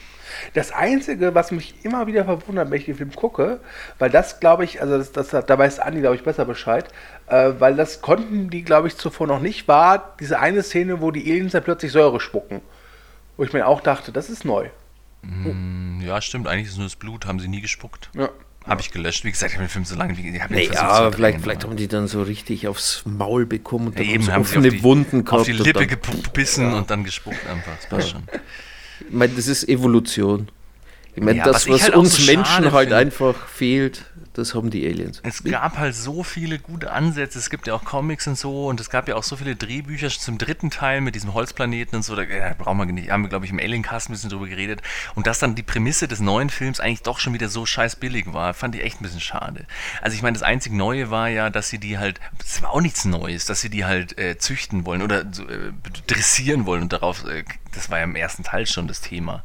Das 0.55 0.72
Einzige, 0.72 1.34
was 1.34 1.51
mich 1.51 1.74
immer 1.84 2.07
wieder 2.07 2.24
verwundert, 2.24 2.70
wenn 2.70 2.78
ich 2.78 2.87
den 2.87 2.97
Film 2.97 3.12
gucke, 3.12 3.61
weil 3.99 4.11
das 4.11 4.41
glaube 4.41 4.64
ich, 4.64 4.80
also 4.80 4.99
das, 4.99 5.12
das, 5.12 5.30
da 5.30 5.59
weiß 5.59 5.80
Andi, 5.80 6.01
glaube 6.01 6.16
ich, 6.16 6.22
besser 6.22 6.45
Bescheid, 6.45 6.87
äh, 7.26 7.53
weil 7.59 7.76
das 7.76 8.03
konnten 8.03 8.51
die, 8.51 8.62
glaube 8.62 8.89
ich, 8.89 8.97
zuvor 8.97 9.26
noch 9.26 9.41
nicht, 9.41 9.68
war 9.68 10.14
diese 10.20 10.39
eine 10.39 10.62
Szene, 10.62 11.01
wo 11.01 11.11
die 11.11 11.30
Aliens 11.30 11.53
dann 11.53 11.62
plötzlich 11.62 11.93
Säure 11.93 12.20
spucken. 12.20 12.61
Wo 13.37 13.45
ich 13.45 13.53
mir 13.53 13.66
auch 13.66 13.80
dachte, 13.80 14.12
das 14.12 14.30
ist 14.30 14.45
neu. 14.45 14.68
Mm, 15.22 16.01
ja, 16.01 16.20
stimmt, 16.22 16.47
eigentlich 16.47 16.68
ist 16.68 16.78
nur 16.78 16.87
das 16.87 16.97
Blut, 16.97 17.26
haben 17.26 17.39
sie 17.39 17.49
nie 17.49 17.61
gespuckt. 17.61 18.11
Ja. 18.14 18.30
Habe 18.66 18.80
ich 18.80 18.91
gelöscht. 18.91 19.24
Wie 19.24 19.30
gesagt, 19.30 19.53
ich 19.53 19.59
habe 19.59 19.66
den 19.66 19.70
Film 19.70 19.84
so 19.84 19.95
lange 19.95 20.16
wie 20.16 20.28
ich 20.28 20.43
habe 20.43 20.53
nee, 20.53 20.68
Ja, 20.72 21.11
vielleicht, 21.12 21.41
vielleicht 21.41 21.64
haben 21.64 21.76
die 21.76 21.87
dann 21.87 22.09
so 22.09 22.22
richtig 22.22 22.66
aufs 22.66 23.03
Maul 23.05 23.47
bekommen 23.47 23.89
und 23.89 23.99
ja, 23.99 24.05
eben, 24.05 24.30
haben 24.32 24.41
offene 24.41 24.70
die, 24.70 24.82
Wunden 24.82 25.24
gehabt. 25.24 25.43
Auf 25.43 25.47
die 25.47 25.53
Lippe 25.53 25.87
gebissen 25.87 26.72
und 26.72 26.91
dann 26.91 27.05
gespuckt 27.05 27.47
einfach. 27.47 27.76
Das 27.76 27.89
passt 27.89 28.09
ja. 28.09 28.14
schon. 28.18 28.24
Ich 29.09 29.15
meine, 29.15 29.35
das 29.35 29.47
ist 29.47 29.69
Evolution. 29.69 30.49
Ich 31.15 31.23
meine, 31.23 31.39
ja, 31.39 31.45
das, 31.45 31.67
was, 31.67 31.75
was 31.75 31.83
halt 31.85 31.95
uns 31.95 32.17
so 32.17 32.31
Menschen 32.31 32.73
halt 32.73 32.89
finde. 32.89 32.97
einfach 32.97 33.49
fehlt, 33.49 34.05
das 34.35 34.55
haben 34.55 34.69
die 34.69 34.87
Aliens. 34.87 35.21
Es 35.23 35.43
gab 35.43 35.79
halt 35.79 35.95
so 35.95 36.23
viele 36.23 36.59
gute 36.59 36.93
Ansätze. 36.93 37.39
Es 37.39 37.49
gibt 37.49 37.67
ja 37.67 37.75
auch 37.75 37.85
Comics 37.85 38.27
und 38.27 38.37
so 38.37 38.67
und 38.67 38.79
es 38.81 38.91
gab 38.91 39.09
ja 39.09 39.17
auch 39.17 39.23
so 39.23 39.37
viele 39.37 39.57
Drehbücher 39.57 40.11
zum 40.11 40.37
dritten 40.37 40.71
Teil 40.71 41.01
mit 41.01 41.15
diesem 41.15 41.33
Holzplaneten 41.33 41.97
und 41.97 42.03
so. 42.03 42.15
Da 42.15 42.23
ja, 42.23 42.53
brauchen 42.53 42.77
wir 42.77 42.85
nicht. 42.85 43.11
Haben 43.11 43.23
wir, 43.23 43.31
glaube 43.31 43.47
ich, 43.47 43.51
im 43.51 43.59
Aliencast 43.59 44.11
ein 44.11 44.13
bisschen 44.13 44.29
drüber 44.29 44.47
geredet. 44.47 44.83
Und 45.15 45.27
dass 45.27 45.39
dann 45.39 45.55
die 45.55 45.63
Prämisse 45.63 46.07
des 46.07 46.21
neuen 46.21 46.51
Films 46.51 46.81
eigentlich 46.81 47.03
doch 47.03 47.19
schon 47.19 47.33
wieder 47.33 47.49
so 47.49 47.65
scheiß 47.65 47.97
billig 47.97 48.35
war, 48.35 48.53
fand 48.53 48.75
ich 48.75 48.83
echt 48.83 49.01
ein 49.01 49.05
bisschen 49.05 49.21
schade. 49.21 49.65
Also 50.03 50.15
ich 50.15 50.23
meine, 50.23 50.35
das 50.35 50.43
einzig 50.43 50.75
Neue 50.75 51.11
war 51.11 51.31
ja, 51.31 51.49
dass 51.49 51.71
sie 51.71 51.79
die 51.79 51.97
halt, 51.97 52.21
das 52.39 52.61
war 52.61 52.73
auch 52.73 52.83
nichts 52.83 53.07
Neues, 53.07 53.47
dass 53.47 53.63
sie 53.63 53.71
die 53.71 53.87
halt 53.87 54.19
äh, 54.19 54.37
züchten 54.37 54.85
wollen 54.85 55.01
oder 55.01 55.23
äh, 55.23 55.73
dressieren 56.07 56.67
wollen 56.67 56.83
und 56.83 56.93
darauf, 56.93 57.25
äh, 57.25 57.45
das 57.77 57.91
war 57.91 57.99
ja 57.99 58.05
im 58.05 58.16
ersten 58.16 58.43
Teil 58.43 58.66
schon 58.66 58.89
das 58.89 59.01
Thema. 59.01 59.45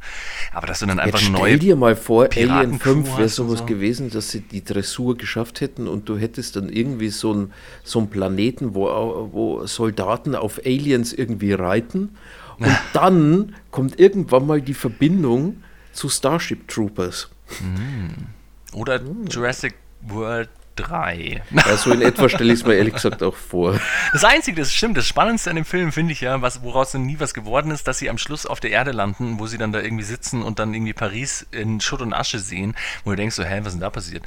Aber 0.52 0.66
dass 0.66 0.80
du 0.80 0.86
dann 0.86 0.98
einfach 0.98 1.20
Jetzt 1.20 1.28
stell 1.28 1.40
neue. 1.40 1.58
dir 1.58 1.76
mal 1.76 1.96
vor, 1.96 2.28
Alien 2.34 2.78
5 2.78 3.18
wäre 3.18 3.28
sowas 3.28 3.60
so. 3.60 3.66
gewesen, 3.66 4.10
dass 4.10 4.30
sie 4.30 4.40
die 4.40 4.64
Dressur 4.64 5.02
Dressur 5.02 5.16
geschafft 5.16 5.60
hätten 5.60 5.88
und 5.88 6.08
du 6.08 6.16
hättest 6.16 6.56
dann 6.56 6.68
irgendwie 6.68 7.10
so 7.10 7.32
einen 7.32 7.52
so 7.84 8.04
Planeten, 8.06 8.74
wo, 8.74 8.86
wo 9.32 9.66
Soldaten 9.66 10.34
auf 10.34 10.60
Aliens 10.64 11.12
irgendwie 11.12 11.52
reiten. 11.52 12.16
Und 12.58 12.76
dann 12.92 13.54
kommt 13.70 13.98
irgendwann 13.98 14.46
mal 14.46 14.60
die 14.60 14.74
Verbindung 14.74 15.62
zu 15.92 16.08
Starship 16.08 16.68
Troopers. 16.68 17.30
Mhm. 17.60 18.26
Oder 18.74 19.00
mhm. 19.00 19.26
Jurassic 19.26 19.74
World 20.02 20.48
drei. 20.76 21.42
Ja, 21.50 21.76
so 21.76 21.92
in 21.92 22.02
etwa 22.02 22.28
stelle 22.28 22.52
ich 22.52 22.60
es 22.60 22.66
mir 22.66 22.74
ehrlich 22.74 22.94
gesagt 22.94 23.22
auch 23.22 23.36
vor. 23.36 23.80
Das 24.12 24.24
Einzige, 24.24 24.60
das 24.60 24.72
stimmt, 24.72 24.96
das 24.96 25.06
Spannendste 25.06 25.50
an 25.50 25.56
dem 25.56 25.64
Film 25.64 25.92
finde 25.92 26.12
ich 26.12 26.20
ja, 26.20 26.40
was, 26.42 26.62
woraus 26.62 26.92
dann 26.92 27.06
nie 27.06 27.18
was 27.18 27.34
geworden 27.34 27.70
ist, 27.70 27.86
dass 27.88 27.98
sie 27.98 28.10
am 28.10 28.18
Schluss 28.18 28.46
auf 28.46 28.60
der 28.60 28.70
Erde 28.70 28.92
landen, 28.92 29.38
wo 29.38 29.46
sie 29.46 29.58
dann 29.58 29.72
da 29.72 29.80
irgendwie 29.80 30.04
sitzen 30.04 30.42
und 30.42 30.58
dann 30.58 30.74
irgendwie 30.74 30.92
Paris 30.92 31.46
in 31.50 31.80
Schutt 31.80 32.02
und 32.02 32.12
Asche 32.12 32.38
sehen, 32.38 32.74
wo 33.04 33.10
du 33.10 33.16
denkst 33.16 33.36
so, 33.36 33.44
hä, 33.44 33.58
was 33.60 33.68
ist 33.68 33.72
denn 33.74 33.80
da 33.80 33.90
passiert? 33.90 34.24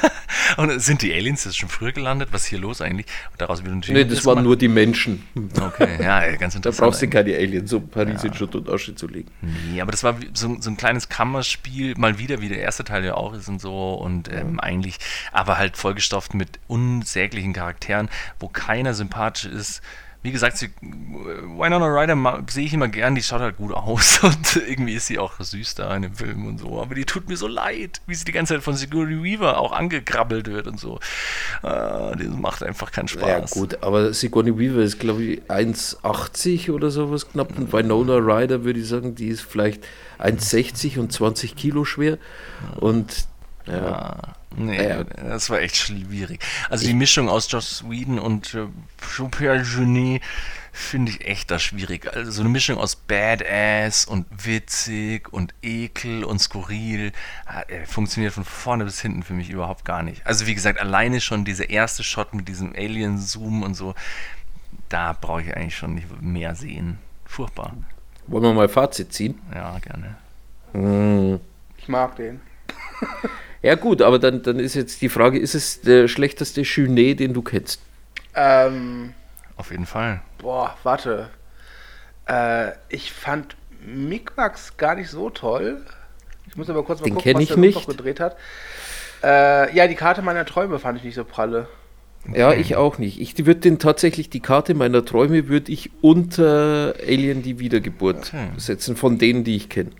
und 0.56 0.80
sind 0.80 1.02
die 1.02 1.12
Aliens 1.12 1.44
das 1.44 1.56
schon 1.56 1.68
früher 1.68 1.92
gelandet? 1.92 2.28
Was 2.32 2.44
ist 2.44 2.48
hier 2.48 2.58
los 2.58 2.80
eigentlich? 2.80 3.06
Und 3.30 3.40
daraus 3.40 3.62
wird 3.62 3.74
natürlich. 3.74 4.06
Nee, 4.06 4.14
das 4.14 4.24
waren 4.24 4.42
nur 4.42 4.56
die 4.56 4.68
Menschen. 4.68 5.26
Okay, 5.60 6.02
ja, 6.02 6.20
ganz 6.36 6.54
interessant. 6.54 6.64
Da 6.64 6.84
brauchst 6.84 7.02
du 7.02 7.08
keine 7.08 7.34
Aliens, 7.34 7.72
um 7.72 7.88
Paris 7.88 8.22
ja. 8.22 8.28
in 8.28 8.34
Schutt 8.34 8.54
und 8.54 8.68
Asche 8.68 8.94
zu 8.94 9.06
legen. 9.06 9.30
Nee, 9.40 9.80
aber 9.80 9.92
das 9.92 10.04
war 10.04 10.16
so, 10.34 10.56
so 10.60 10.70
ein 10.70 10.76
kleines 10.76 11.08
Kammerspiel, 11.08 11.94
mal 11.96 12.18
wieder, 12.18 12.40
wie 12.40 12.48
der 12.48 12.58
erste 12.58 12.84
Teil 12.84 13.04
ja 13.04 13.14
auch 13.14 13.34
ist 13.34 13.48
und 13.48 13.60
so 13.60 13.94
und 13.94 14.30
ähm, 14.32 14.60
eigentlich, 14.60 14.98
aber 15.32 15.58
halt 15.58 15.76
vollgestopft 15.82 16.34
mit 16.34 16.58
unsäglichen 16.68 17.52
Charakteren, 17.52 18.08
wo 18.40 18.48
keiner 18.48 18.94
sympathisch 18.94 19.44
ist. 19.46 19.82
Wie 20.24 20.30
gesagt, 20.30 20.56
sie, 20.56 20.70
Winona 20.80 21.86
Ryder 21.86 22.44
sehe 22.48 22.66
ich 22.66 22.72
immer 22.72 22.86
gern, 22.86 23.16
die 23.16 23.24
schaut 23.24 23.40
halt 23.40 23.56
gut 23.56 23.72
aus 23.72 24.20
und 24.22 24.54
irgendwie 24.68 24.94
ist 24.94 25.08
sie 25.08 25.18
auch 25.18 25.32
süß 25.40 25.74
da 25.74 25.96
in 25.96 26.02
dem 26.02 26.14
Film 26.14 26.46
und 26.46 26.58
so. 26.58 26.80
Aber 26.80 26.94
die 26.94 27.04
tut 27.04 27.28
mir 27.28 27.36
so 27.36 27.48
leid, 27.48 28.00
wie 28.06 28.14
sie 28.14 28.24
die 28.24 28.30
ganze 28.30 28.54
Zeit 28.54 28.62
von 28.62 28.76
Sigourney 28.76 29.20
Weaver 29.20 29.58
auch 29.58 29.72
angekrabbelt 29.72 30.46
wird 30.46 30.68
und 30.68 30.78
so. 30.78 31.00
Äh, 31.64 32.16
das 32.16 32.28
macht 32.28 32.62
einfach 32.62 32.92
keinen 32.92 33.08
Spaß. 33.08 33.26
Ja, 33.26 33.60
gut, 33.60 33.82
aber 33.82 34.14
Sigourney 34.14 34.56
Weaver 34.56 34.82
ist, 34.82 35.00
glaube 35.00 35.24
ich, 35.24 35.42
1,80 35.50 36.70
oder 36.70 36.92
sowas 36.92 37.28
knapp. 37.28 37.58
Und 37.58 37.72
Winona 37.72 38.18
Ryder 38.18 38.62
würde 38.62 38.78
ich 38.78 38.86
sagen, 38.86 39.16
die 39.16 39.26
ist 39.26 39.40
vielleicht 39.40 39.82
1,60 40.20 41.00
und 41.00 41.12
20 41.12 41.56
Kilo 41.56 41.84
schwer. 41.84 42.18
Und 42.76 43.26
ja. 43.66 43.74
ja. 43.74 44.16
Nee, 44.56 44.88
ja. 44.88 45.04
das 45.04 45.50
war 45.50 45.60
echt 45.60 45.76
schwierig. 45.76 46.40
Also 46.68 46.86
die 46.86 46.94
Mischung 46.94 47.28
aus 47.28 47.50
Joss 47.50 47.84
Whedon 47.88 48.18
und 48.18 48.54
äh, 48.54 48.66
Super 49.00 49.62
Genie 49.62 50.20
finde 50.72 51.12
ich 51.12 51.26
echt 51.26 51.50
da 51.50 51.58
schwierig. 51.58 52.10
Also 52.14 52.30
so 52.30 52.40
eine 52.42 52.48
Mischung 52.48 52.78
aus 52.78 52.96
Badass 52.96 54.04
und 54.04 54.26
witzig 54.44 55.32
und 55.32 55.54
ekel 55.62 56.24
und 56.24 56.38
skurril 56.38 57.12
äh, 57.68 57.86
funktioniert 57.86 58.32
von 58.32 58.44
vorne 58.44 58.84
bis 58.84 59.00
hinten 59.00 59.22
für 59.22 59.34
mich 59.34 59.50
überhaupt 59.50 59.84
gar 59.84 60.02
nicht. 60.02 60.26
Also 60.26 60.46
wie 60.46 60.54
gesagt, 60.54 60.80
alleine 60.80 61.20
schon 61.20 61.44
dieser 61.44 61.68
erste 61.70 62.02
Shot 62.02 62.34
mit 62.34 62.48
diesem 62.48 62.72
Alien-Zoom 62.74 63.62
und 63.62 63.74
so, 63.74 63.94
da 64.88 65.16
brauche 65.18 65.42
ich 65.42 65.56
eigentlich 65.56 65.76
schon 65.76 65.94
nicht 65.94 66.06
mehr 66.22 66.54
sehen. 66.54 66.98
Furchtbar. 67.26 67.74
Wollen 68.26 68.44
wir 68.44 68.52
mal 68.54 68.68
Fazit 68.68 69.12
ziehen? 69.12 69.40
Ja, 69.54 69.78
gerne. 69.78 70.16
Hm. 70.72 71.40
Ich 71.76 71.88
mag 71.88 72.16
den. 72.16 72.40
Ja 73.62 73.76
gut, 73.76 74.02
aber 74.02 74.18
dann, 74.18 74.42
dann 74.42 74.58
ist 74.58 74.74
jetzt 74.74 75.00
die 75.02 75.08
Frage, 75.08 75.38
ist 75.38 75.54
es 75.54 75.80
der 75.80 76.08
schlechteste 76.08 76.62
Junet, 76.62 77.20
den 77.20 77.32
du 77.32 77.42
kennst? 77.42 77.80
Ähm, 78.34 79.14
Auf 79.56 79.70
jeden 79.70 79.86
Fall. 79.86 80.20
Boah, 80.38 80.76
warte. 80.82 81.30
Äh, 82.26 82.72
ich 82.88 83.12
fand 83.12 83.56
Micmax 83.84 84.76
gar 84.76 84.96
nicht 84.96 85.10
so 85.10 85.30
toll. 85.30 85.84
Ich 86.48 86.56
muss 86.56 86.68
aber 86.68 86.82
kurz 86.84 87.00
mal 87.00 87.06
den 87.06 87.14
gucken, 87.14 87.34
was 87.34 87.46
der 87.46 87.56
nicht. 87.56 87.74
noch 87.76 87.86
gedreht 87.86 88.20
hat. 88.20 88.36
Äh, 89.22 89.74
ja, 89.74 89.86
die 89.86 89.94
Karte 89.94 90.22
meiner 90.22 90.44
Träume 90.44 90.78
fand 90.78 90.98
ich 90.98 91.04
nicht 91.04 91.14
so 91.14 91.24
pralle. 91.24 91.68
Okay. 92.28 92.38
Ja, 92.38 92.52
ich 92.52 92.76
auch 92.76 92.98
nicht. 92.98 93.20
Ich 93.20 93.36
würde 93.46 93.60
den 93.60 93.78
tatsächlich, 93.78 94.30
die 94.30 94.40
Karte 94.40 94.74
meiner 94.74 95.04
Träume 95.04 95.48
würde 95.48 95.72
ich 95.72 95.90
unter 96.02 96.94
Alien 97.04 97.42
die 97.42 97.58
Wiedergeburt 97.58 98.28
okay. 98.28 98.48
setzen, 98.56 98.96
von 98.96 99.18
denen, 99.18 99.42
die 99.44 99.56
ich 99.56 99.68
kenne. 99.68 99.90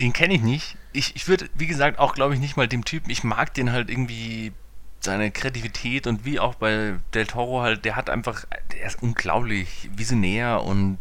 Den 0.00 0.12
kenne 0.12 0.34
ich 0.34 0.42
nicht. 0.42 0.76
Ich, 0.92 1.16
ich 1.16 1.28
würde, 1.28 1.48
wie 1.54 1.66
gesagt, 1.66 1.98
auch 1.98 2.14
glaube 2.14 2.34
ich 2.34 2.40
nicht 2.40 2.56
mal 2.56 2.68
dem 2.68 2.84
Typen, 2.84 3.10
ich 3.10 3.24
mag 3.24 3.52
den 3.54 3.72
halt 3.72 3.90
irgendwie 3.90 4.52
seine 5.00 5.30
Kreativität 5.30 6.06
und 6.06 6.24
wie 6.24 6.40
auch 6.40 6.54
bei 6.54 6.94
Del 7.14 7.26
Toro 7.26 7.62
halt, 7.62 7.84
der 7.84 7.96
hat 7.96 8.10
einfach, 8.10 8.44
der 8.72 8.86
ist 8.86 9.02
unglaublich 9.02 9.88
visionär 9.94 10.62
und 10.62 10.98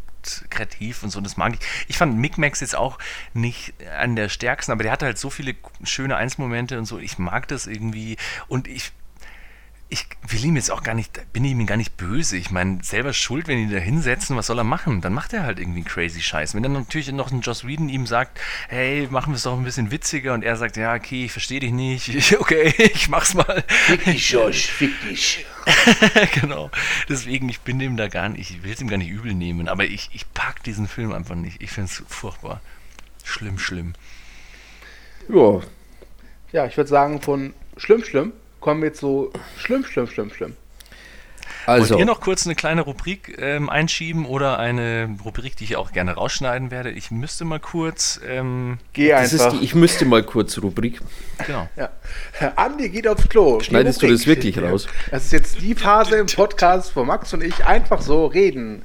kreativ 0.50 1.04
und 1.04 1.10
so, 1.10 1.22
das 1.22 1.38
mag 1.38 1.54
ich. 1.54 1.60
Ich 1.88 1.98
fand 1.98 2.18
Micmax 2.18 2.60
jetzt 2.60 2.76
auch 2.76 2.98
nicht 3.34 3.74
an 4.00 4.16
der 4.16 4.30
stärksten, 4.30 4.72
aber 4.72 4.84
der 4.84 4.92
hatte 4.92 5.06
halt 5.06 5.18
so 5.18 5.30
viele 5.30 5.56
schöne 5.84 6.16
Einzelmomente 6.16 6.78
und 6.78 6.86
so, 6.86 7.00
ich 7.00 7.18
mag 7.18 7.48
das 7.48 7.66
irgendwie 7.66 8.18
und 8.48 8.68
ich 8.68 8.92
ich 9.90 10.06
will 10.28 10.44
ihm 10.44 10.58
jetzt 10.58 10.70
auch 10.70 10.84
gar 10.84 10.94
nicht, 10.94 11.32
bin 11.32 11.46
ihm 11.46 11.66
gar 11.66 11.78
nicht 11.78 11.96
böse. 11.96 12.36
Ich 12.36 12.52
meine, 12.52 12.84
selber 12.84 13.14
schuld, 13.14 13.48
wenn 13.48 13.68
die 13.68 13.74
da 13.74 13.80
hinsetzen, 13.80 14.36
was 14.36 14.48
soll 14.48 14.60
er 14.60 14.66
machen? 14.66 15.00
Dann 15.00 15.14
macht 15.14 15.32
er 15.32 15.44
halt 15.44 15.60
irgendwie 15.60 15.84
crazy 15.84 16.22
Scheiß. 16.22 16.56
Wenn 16.56 16.64
dann 16.64 16.74
natürlich 16.74 17.10
noch 17.14 17.32
ein 17.32 17.40
Joss 17.40 17.66
Whedon 17.66 17.88
ihm 17.88 18.06
sagt, 18.06 18.38
hey, 18.68 19.08
machen 19.10 19.32
wir 19.32 19.38
es 19.38 19.44
doch 19.44 19.58
ein 19.58 19.64
bisschen 19.64 19.90
witziger 19.90 20.34
und 20.34 20.44
er 20.44 20.58
sagt, 20.58 20.76
ja, 20.76 20.94
okay, 20.94 21.26
ich 21.26 21.32
verstehe 21.32 21.62
dich 21.62 21.72
nicht, 21.72 22.08
ich, 22.16 22.38
okay, 22.38 22.74
ich 22.78 23.08
mach's 23.08 23.34
mal. 23.34 23.64
Fick 23.68 24.04
dich, 24.04 24.30
Josh, 24.30 24.66
fick 24.66 24.92
dich. 25.08 25.46
genau. 26.42 26.70
Deswegen, 27.08 27.48
ich 27.48 27.62
bin 27.62 27.80
dem 27.80 27.96
da 27.96 28.10
gar 28.10 28.28
nicht, 28.28 28.52
ich 28.52 28.64
will 28.64 28.74
es 28.74 28.82
ihm 28.82 28.90
gar 28.90 28.98
nicht 28.98 29.10
übel 29.10 29.34
nehmen, 29.34 29.70
aber 29.70 29.86
ich, 29.86 30.10
ich 30.12 30.32
pack 30.34 30.64
diesen 30.64 30.90
Film 30.90 31.14
einfach 31.14 31.36
nicht. 31.36 31.62
Ich 31.62 31.72
finde 31.72 31.90
es 31.90 32.04
furchtbar. 32.08 32.60
Schlimm, 33.24 33.58
schlimm. 33.58 33.94
Ja. 35.30 35.62
Ja, 36.52 36.66
ich 36.66 36.76
würde 36.76 36.90
sagen, 36.90 37.22
von 37.22 37.54
schlimm, 37.78 38.04
schlimm 38.04 38.34
kommen 38.60 38.82
wir 38.82 38.88
jetzt 38.88 39.00
so 39.00 39.32
schlimm, 39.58 39.86
schlimm, 39.86 40.08
schlimm, 40.08 40.32
schlimm. 40.32 40.56
Also. 41.68 41.96
Wollt 41.96 42.00
ihr 42.00 42.06
noch 42.06 42.22
kurz 42.22 42.46
eine 42.46 42.56
kleine 42.56 42.82
Rubrik 42.82 43.38
ähm, 43.42 43.70
einschieben 43.70 44.26
oder 44.26 44.58
eine 44.58 45.18
Rubrik, 45.26 45.58
die 45.58 45.66
ich 45.66 45.76
auch 45.76 45.92
gerne 45.92 46.14
rausschneiden 46.14 46.72
werde? 46.72 46.92
Ich 46.92 47.12
müsste 47.12 47.44
mal 47.44 47.60
kurz. 47.60 48.22
Ähm, 48.26 48.78
Geh 48.94 49.14
einfach. 49.14 49.38
Das 49.38 49.54
ist 49.54 49.60
die 49.60 49.66
Ich 49.66 49.76
müsste 49.76 50.06
mal 50.06 50.24
kurz 50.24 50.58
Rubrik. 50.62 51.02
Genau. 51.46 51.68
Ja. 51.76 51.90
Herr 52.32 52.58
Andi 52.58 52.88
geht 52.88 53.06
aufs 53.06 53.28
Klo. 53.28 53.60
Schneidest 53.60 54.02
du 54.02 54.08
das 54.08 54.26
wirklich 54.26 54.62
raus? 54.62 54.88
Das 55.12 55.26
ist 55.26 55.34
jetzt 55.34 55.62
die 55.62 55.76
Phase 55.76 56.16
im 56.16 56.28
Podcast, 56.28 56.96
wo 56.96 57.04
Max 57.04 57.34
und 57.34 57.44
ich 57.44 57.66
einfach 57.66 58.02
so 58.02 58.28
reden. 58.28 58.84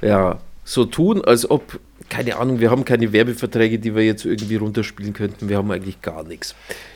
Ja, 0.00 0.38
so 0.62 0.84
tun, 0.84 1.24
als 1.24 1.50
ob, 1.50 1.80
keine 2.08 2.36
Ahnung, 2.36 2.60
wir 2.60 2.70
haben 2.70 2.84
keine 2.84 3.12
Werbeverträge, 3.12 3.80
die 3.80 3.94
wir 3.94 4.04
jetzt 4.04 4.24
irgendwie 4.24 4.56
runterspielen 4.56 5.14
könnten. 5.14 5.48
Wir 5.48 5.56
haben 5.56 5.70
eigentlich 5.72 6.00
gar 6.00 6.22
nichts. 6.22 6.54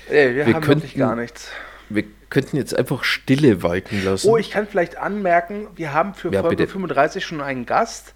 Ey, 0.09 0.34
wir, 0.34 0.46
wir 0.46 0.54
haben 0.54 0.62
könnten, 0.62 0.82
wirklich 0.82 0.96
gar 0.96 1.16
nichts. 1.16 1.50
Wir 1.89 2.05
könnten 2.30 2.57
jetzt 2.57 2.76
einfach 2.76 3.05
Stille 3.05 3.62
walten 3.62 4.05
lassen. 4.05 4.28
Oh, 4.28 4.36
ich 4.36 4.51
kann 4.51 4.66
vielleicht 4.66 4.97
anmerken, 4.99 5.68
wir 5.76 5.93
haben 5.93 6.14
für 6.14 6.32
ja, 6.32 6.41
Folge 6.41 6.57
bitte. 6.57 6.72
35 6.72 7.24
schon 7.24 7.41
einen 7.41 7.66
Gast. 7.66 8.14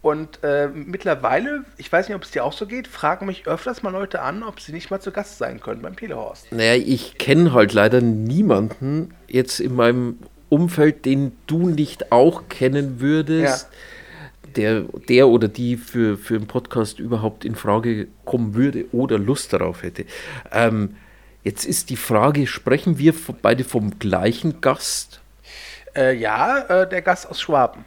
Und 0.00 0.44
äh, 0.44 0.68
mittlerweile, 0.68 1.64
ich 1.76 1.90
weiß 1.90 2.08
nicht, 2.08 2.14
ob 2.14 2.22
es 2.22 2.30
dir 2.30 2.44
auch 2.44 2.52
so 2.52 2.66
geht, 2.66 2.86
fragen 2.86 3.26
mich 3.26 3.48
öfters 3.48 3.82
mal 3.82 3.90
Leute 3.90 4.22
an, 4.22 4.44
ob 4.44 4.60
sie 4.60 4.72
nicht 4.72 4.90
mal 4.90 5.00
zu 5.00 5.10
Gast 5.10 5.38
sein 5.38 5.60
können 5.60 5.82
beim 5.82 5.96
Pelehorst. 5.96 6.52
Naja, 6.52 6.74
ich 6.74 7.18
kenne 7.18 7.52
halt 7.52 7.72
leider 7.72 8.00
niemanden 8.00 9.12
jetzt 9.26 9.58
in 9.58 9.74
meinem 9.74 10.18
Umfeld, 10.48 11.04
den 11.04 11.32
du 11.48 11.68
nicht 11.68 12.12
auch 12.12 12.48
kennen 12.48 13.00
würdest, 13.00 13.68
ja. 13.72 14.50
der, 14.54 14.84
der 15.08 15.28
oder 15.28 15.48
die 15.48 15.76
für, 15.76 16.16
für 16.16 16.36
einen 16.36 16.46
Podcast 16.46 17.00
überhaupt 17.00 17.44
in 17.44 17.56
Frage 17.56 18.06
kommen 18.24 18.54
würde 18.54 18.86
oder 18.92 19.18
Lust 19.18 19.52
darauf 19.52 19.82
hätte. 19.82 20.04
Ähm, 20.52 20.94
Jetzt 21.48 21.64
ist 21.64 21.88
die 21.88 21.96
Frage, 21.96 22.46
sprechen 22.46 22.98
wir 22.98 23.14
beide 23.40 23.64
vom 23.64 23.98
gleichen 23.98 24.60
Gast? 24.60 25.22
Äh, 25.96 26.14
ja, 26.14 26.58
äh, 26.58 26.86
der 26.86 27.00
Gast 27.00 27.26
aus 27.26 27.40
Schwaben. 27.40 27.86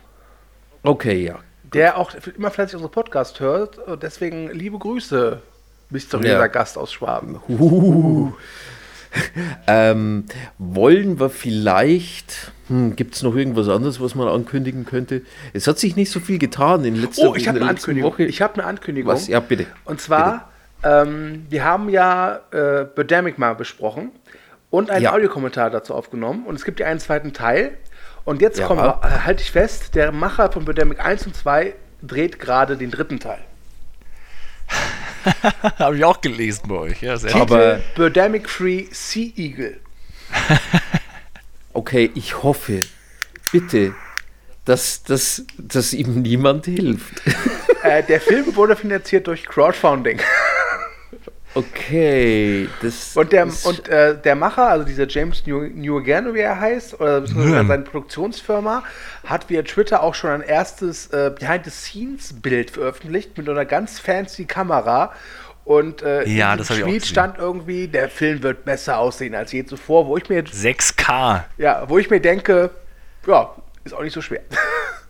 Okay, 0.81 1.25
ja. 1.25 1.37
Der 1.71 1.99
auch 1.99 2.11
immer 2.35 2.49
fleißig 2.49 2.73
unsere 2.73 2.91
Podcast 2.91 3.39
hört. 3.39 3.77
Deswegen 4.01 4.49
liebe 4.49 4.79
Grüße, 4.79 5.43
mysteriöser 5.91 6.39
ja. 6.39 6.47
Gast 6.47 6.75
aus 6.75 6.91
Schwaben. 6.91 7.39
Ähm, 9.67 10.23
wollen 10.57 11.19
wir 11.19 11.29
vielleicht. 11.29 12.53
Hm, 12.69 12.95
Gibt 12.95 13.15
es 13.15 13.23
noch 13.23 13.35
irgendwas 13.35 13.67
anderes, 13.67 13.99
was 13.99 14.15
man 14.15 14.29
ankündigen 14.29 14.85
könnte? 14.85 15.23
Es 15.51 15.67
hat 15.67 15.77
sich 15.77 15.97
nicht 15.97 16.09
so 16.09 16.21
viel 16.21 16.39
getan 16.39 16.85
in 16.85 16.95
letzter 16.95 17.29
Oh, 17.29 17.35
ich 17.35 17.49
habe 17.49 17.59
eine 17.59 17.69
Ankündigung. 17.69 18.13
Woche. 18.13 18.23
Ich 18.23 18.41
habe 18.41 18.53
eine 18.53 18.63
Ankündigung. 18.63 19.11
Was? 19.11 19.27
Ja, 19.27 19.41
bitte. 19.41 19.65
Und 19.83 19.99
zwar 19.99 20.50
ähm, 20.83 21.45
wir 21.49 21.63
haben 21.63 21.89
ja 21.89 22.41
äh, 22.51 22.85
Birdemic 22.85 23.37
mal 23.37 23.55
besprochen 23.55 24.11
und 24.69 24.89
einen 24.89 25.03
ja. 25.03 25.13
Audiokommentar 25.13 25.69
dazu 25.69 25.93
aufgenommen. 25.93 26.45
Und 26.45 26.55
es 26.55 26.65
gibt 26.65 26.79
ja 26.79 26.87
einen 26.87 26.99
zweiten 26.99 27.33
Teil. 27.33 27.77
Und 28.23 28.41
jetzt 28.41 28.59
ja. 28.59 28.67
kommt, 28.67 28.81
äh, 28.81 29.07
halte 29.25 29.43
ich 29.43 29.51
fest, 29.51 29.95
der 29.95 30.11
Macher 30.11 30.51
von 30.51 30.65
Birdemic 30.65 30.99
1 30.99 31.27
und 31.27 31.35
2 31.35 31.73
dreht 32.01 32.39
gerade 32.39 32.77
den 32.77 32.89
dritten 32.89 33.19
Teil. 33.19 33.39
Habe 35.77 35.97
ich 35.97 36.05
auch 36.05 36.21
gelesen 36.21 36.63
bei 36.67 36.75
euch. 36.75 37.01
Ja, 37.01 37.17
sehr 37.17 37.35
Aber 37.35 37.79
Birdemic 37.95 38.49
Free 38.49 38.85
Sea 38.91 39.31
Eagle. 39.35 39.79
okay, 41.73 42.09
ich 42.15 42.41
hoffe, 42.41 42.81
bitte, 43.51 43.93
dass, 44.65 45.03
dass, 45.03 45.45
dass 45.57 45.93
ihm 45.93 46.21
niemand 46.21 46.65
hilft. 46.65 47.21
Äh, 47.83 48.03
der 48.03 48.21
Film 48.21 48.55
wurde 48.55 48.75
finanziert 48.75 49.27
durch 49.27 49.45
Crowdfunding. 49.45 50.19
Okay, 51.53 52.69
das 52.81 53.15
und 53.17 53.33
der 53.33 53.45
und 53.45 53.89
äh, 53.89 54.17
der 54.17 54.35
Macher, 54.35 54.69
also 54.69 54.85
dieser 54.85 55.05
James 55.05 55.45
New, 55.45 55.63
New 55.63 55.97
Again, 55.97 56.33
wie 56.33 56.39
er 56.39 56.57
heißt, 56.57 56.99
oder 57.01 57.27
seine 57.27 57.83
Produktionsfirma, 57.83 58.83
hat 59.25 59.49
via 59.49 59.61
Twitter 59.63 60.01
auch 60.01 60.15
schon 60.15 60.29
ein 60.29 60.41
erstes 60.41 61.07
äh, 61.07 61.29
Behind-the-Scenes-Bild 61.37 62.71
veröffentlicht 62.71 63.37
mit 63.37 63.49
einer 63.49 63.65
ganz 63.65 63.99
fancy 63.99 64.45
Kamera 64.45 65.11
Und 65.65 66.01
äh, 66.03 66.25
ja, 66.25 66.55
das 66.55 66.69
Tweet 66.69 67.05
stand 67.05 67.37
irgendwie, 67.37 67.89
der 67.89 68.07
Film 68.09 68.43
wird 68.43 68.63
besser 68.63 68.97
aussehen 68.97 69.35
als 69.35 69.51
je 69.51 69.65
zuvor, 69.65 70.07
wo 70.07 70.15
ich 70.15 70.29
mir 70.29 70.43
6K. 70.43 71.43
Ja, 71.57 71.83
wo 71.89 71.97
ich 71.97 72.09
mir 72.09 72.21
denke, 72.21 72.69
ja, 73.27 73.53
ist 73.83 73.93
auch 73.93 74.03
nicht 74.03 74.13
so 74.13 74.21
schwer. 74.21 74.41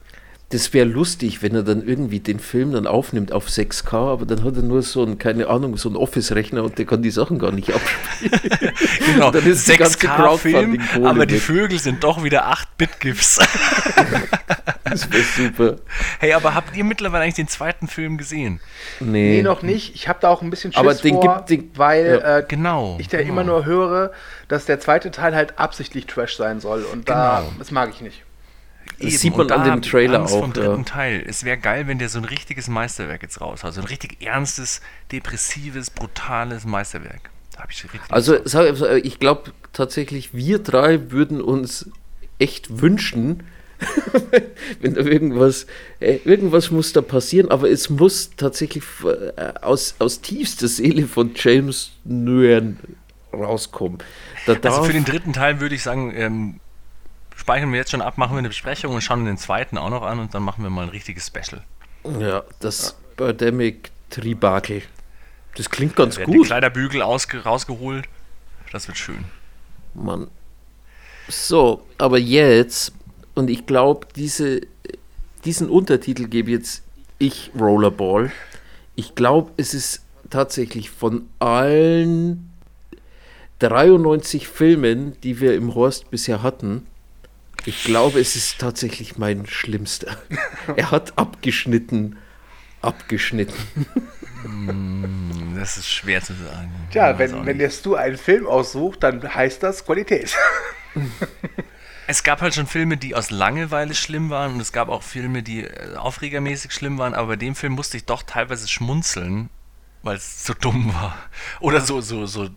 Das 0.52 0.74
wäre 0.74 0.86
lustig, 0.86 1.42
wenn 1.42 1.56
er 1.56 1.64
dann 1.64 1.88
irgendwie 1.88 2.20
den 2.20 2.40
Film 2.40 2.74
dann 2.74 2.86
aufnimmt 2.86 3.32
auf 3.32 3.48
6K, 3.48 3.94
aber 3.94 4.26
dann 4.26 4.44
hat 4.44 4.58
er 4.58 4.64
nur 4.64 4.82
so 4.82 5.04
ein, 5.04 5.18
keine 5.18 5.48
Ahnung, 5.48 5.78
so 5.78 5.88
einen 5.88 5.96
Office-Rechner 5.96 6.64
und 6.64 6.78
der 6.78 6.86
kann 6.86 7.02
die 7.02 7.10
Sachen 7.10 7.40
gar 7.40 7.52
nicht 7.52 7.74
abspielen. 7.74 8.74
genau, 9.06 9.32
dann 9.32 9.46
ist 9.46 9.70
6K-Film, 9.70 10.82
aber 11.04 11.26
die 11.26 11.40
Vögel 11.40 11.80
sind 11.80 12.04
doch 12.04 12.24
wieder 12.24 12.52
8-Bit-GIFs. 12.52 13.40
das 14.84 15.12
wäre 15.12 15.24
super. 15.24 15.76
Hey, 16.20 16.34
aber 16.34 16.54
habt 16.54 16.76
ihr 16.76 16.84
mittlerweile 16.84 17.24
eigentlich 17.24 17.36
den 17.36 17.48
zweiten 17.48 17.88
Film 17.88 18.18
gesehen? 18.18 18.60
Nee, 19.00 19.38
nee 19.38 19.42
noch 19.44 19.62
nicht. 19.62 19.96
Ich 19.96 20.10
habe 20.10 20.20
da 20.22 20.30
auch 20.30 20.42
ein 20.42 20.50
bisschen 20.50 20.74
Schiss 20.74 20.80
aber 20.80 20.94
den 20.94 21.16
vor, 21.16 21.38
gibt, 21.38 21.50
den, 21.50 21.72
weil 21.78 22.20
ja. 22.22 22.40
äh, 22.40 22.46
genau, 22.46 22.98
ich 23.00 23.08
da 23.08 23.20
genau. 23.20 23.30
immer 23.30 23.44
nur 23.46 23.66
höre, 23.66 24.12
dass 24.50 24.66
der 24.66 24.82
zweite 24.82 25.12
Teil 25.12 25.34
halt 25.34 25.58
absichtlich 25.60 26.08
Trash 26.08 26.36
sein 26.36 26.60
soll 26.60 26.84
und 26.84 27.06
genau. 27.06 27.18
da, 27.18 27.44
das 27.58 27.72
mag 27.72 27.90
ich 27.90 28.02
nicht. 28.02 28.24
Das 29.02 29.20
sieht 29.20 29.36
man 29.36 29.52
an 29.52 29.70
dem 29.70 29.82
Trailer 29.82 30.24
auch. 30.24 30.30
Vom 30.30 30.54
dritten 30.54 30.78
ja. 30.78 30.84
Teil. 30.84 31.24
Es 31.28 31.44
wäre 31.44 31.58
geil, 31.58 31.88
wenn 31.88 32.00
der 32.00 32.10
so 32.10 32.20
ein 32.20 32.26
richtiges 32.26 32.68
Meisterwerk 32.68 33.22
jetzt 33.22 33.42
raus 33.42 33.64
hat. 33.64 33.74
So 33.74 33.82
ein 33.82 33.88
richtig 33.88 34.22
ernstes, 34.22 34.82
depressives, 35.12 35.90
brutales 35.90 36.66
Meisterwerk. 36.66 37.30
Da 37.56 37.66
ich 37.70 37.84
richtig 37.84 38.02
also, 38.10 38.38
ich 39.04 39.20
glaube 39.20 39.52
tatsächlich, 39.74 40.34
wir 40.34 40.60
drei 40.60 41.12
würden 41.12 41.42
uns 41.42 41.90
echt 42.40 42.82
wünschen, 42.82 43.44
wenn 44.80 44.94
da 44.94 45.02
irgendwas, 45.02 45.66
äh, 46.00 46.20
irgendwas 46.24 46.72
muss 46.72 46.94
da 46.94 47.02
passieren, 47.02 47.50
aber 47.50 47.70
es 47.70 47.90
muss 47.90 48.32
tatsächlich 48.38 48.84
äh, 49.04 49.54
aus, 49.62 49.96
aus 50.00 50.22
tiefster 50.22 50.68
Seele 50.68 51.08
von 51.08 51.32
James 51.36 51.92
Nguyen 52.06 52.78
rauskommen. 53.34 54.00
also 54.46 54.84
für 54.84 54.94
den 54.94 55.06
dritten 55.06 55.34
Teil 55.34 55.60
würde 55.60 55.76
ich 55.76 55.84
sagen, 55.84 56.14
ähm, 56.16 56.60
speichern 57.42 57.72
wir 57.72 57.80
jetzt 57.80 57.92
schon 57.92 58.02
ab, 58.02 58.18
machen 58.18 58.34
wir 58.34 58.40
eine 58.40 58.48
Besprechung 58.48 58.94
und 58.94 59.02
schauen 59.02 59.26
den 59.26 59.38
zweiten 59.38 59.78
auch 59.78 59.90
noch 59.90 60.04
an 60.04 60.20
und 60.20 60.34
dann 60.34 60.44
machen 60.44 60.64
wir 60.64 60.70
mal 60.70 60.84
ein 60.84 60.90
richtiges 60.90 61.28
Special. 61.28 61.62
Ja, 62.20 62.44
das. 62.60 62.96
Birdemic 63.18 63.92
Tribakel. 64.10 64.84
Das 65.56 65.70
klingt 65.70 65.96
ganz 65.96 66.20
gut. 66.20 66.34
Die 66.34 66.40
Kleiderbügel 66.42 67.02
ausge 67.02 67.44
rausgeholt. 67.44 68.08
Das 68.72 68.88
wird 68.88 68.98
schön. 68.98 69.26
Mann. 69.94 70.30
So, 71.28 71.86
aber 71.98 72.18
jetzt, 72.18 72.94
und 73.36 73.50
ich 73.50 73.66
glaube, 73.66 74.08
diese, 74.16 74.62
diesen 75.44 75.70
Untertitel 75.70 76.28
gebe 76.28 76.52
jetzt 76.52 76.84
ich 77.18 77.52
Rollerball. 77.60 78.32
Ich 78.96 79.16
glaube, 79.16 79.52
es 79.58 79.74
ist 79.74 80.04
tatsächlich 80.30 80.90
von 80.90 81.28
allen 81.40 82.52
93 83.60 84.48
Filmen, 84.48 85.20
die 85.22 85.40
wir 85.40 85.56
im 85.56 85.76
Horst 85.76 86.10
bisher 86.10 86.42
hatten, 86.42 86.88
ich 87.66 87.84
glaube, 87.84 88.20
es 88.20 88.36
ist 88.36 88.60
tatsächlich 88.60 89.18
mein 89.18 89.46
schlimmster. 89.46 90.18
er 90.76 90.92
hat 90.92 91.18
abgeschnitten, 91.18 92.18
abgeschnitten. 92.82 93.56
Hm, 94.44 95.56
das 95.58 95.78
ist 95.78 95.90
schwer 95.90 96.22
zu 96.22 96.34
sagen. 96.34 96.72
Tja, 96.92 97.18
wenn, 97.20 97.46
wenn 97.46 97.60
jetzt 97.60 97.86
du 97.86 97.96
einen 97.96 98.18
Film 98.18 98.48
aussuchst, 98.48 99.04
dann 99.04 99.34
heißt 99.34 99.64
das 99.64 99.86
Qualität. 99.86 100.36
Es 102.12 102.24
gab 102.24 102.42
halt 102.42 102.54
schon 102.54 102.68
Filme, 102.68 102.98
die 102.98 103.16
aus 103.16 103.32
Langeweile 103.32 103.94
schlimm 103.94 104.30
waren 104.30 104.56
und 104.56 104.60
es 104.60 104.74
gab 104.74 104.90
auch 104.90 105.02
Filme, 105.02 105.44
die 105.44 105.64
äh, 105.64 105.96
aufregermäßig 105.96 106.74
schlimm 106.74 106.98
waren, 106.98 107.14
aber 107.14 107.28
bei 107.28 107.36
dem 107.38 107.56
Film 107.56 107.72
musste 107.72 107.96
ich 107.96 108.04
doch 108.04 108.24
teilweise 108.24 108.68
schmunzeln, 108.68 109.50
weil 110.04 110.18
es 110.18 110.46
so 110.46 110.54
dumm 110.54 110.94
war. 110.94 111.16
Oder 111.62 111.80
so, 111.80 112.02
so, 112.02 112.26
so, 112.26 112.46
äh, 112.46 112.50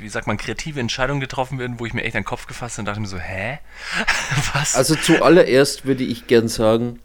wie 0.00 0.08
sagt 0.08 0.26
man, 0.26 0.36
kreative 0.36 0.80
Entscheidungen 0.80 1.20
getroffen 1.20 1.58
werden, 1.58 1.78
wo 1.78 1.86
ich 1.86 1.94
mir 1.94 2.02
echt 2.02 2.14
den 2.14 2.24
Kopf 2.24 2.46
gefasst 2.46 2.76
habe 2.76 2.82
und 2.82 2.86
dachte 2.86 3.00
mir 3.00 3.06
so, 3.06 3.18
hä? 3.18 3.58
Was? 4.54 4.74
Also 4.76 4.94
zuallererst 4.94 5.84
würde 5.84 6.04
ich 6.04 6.26
gern 6.26 6.48
sagen, 6.48 6.98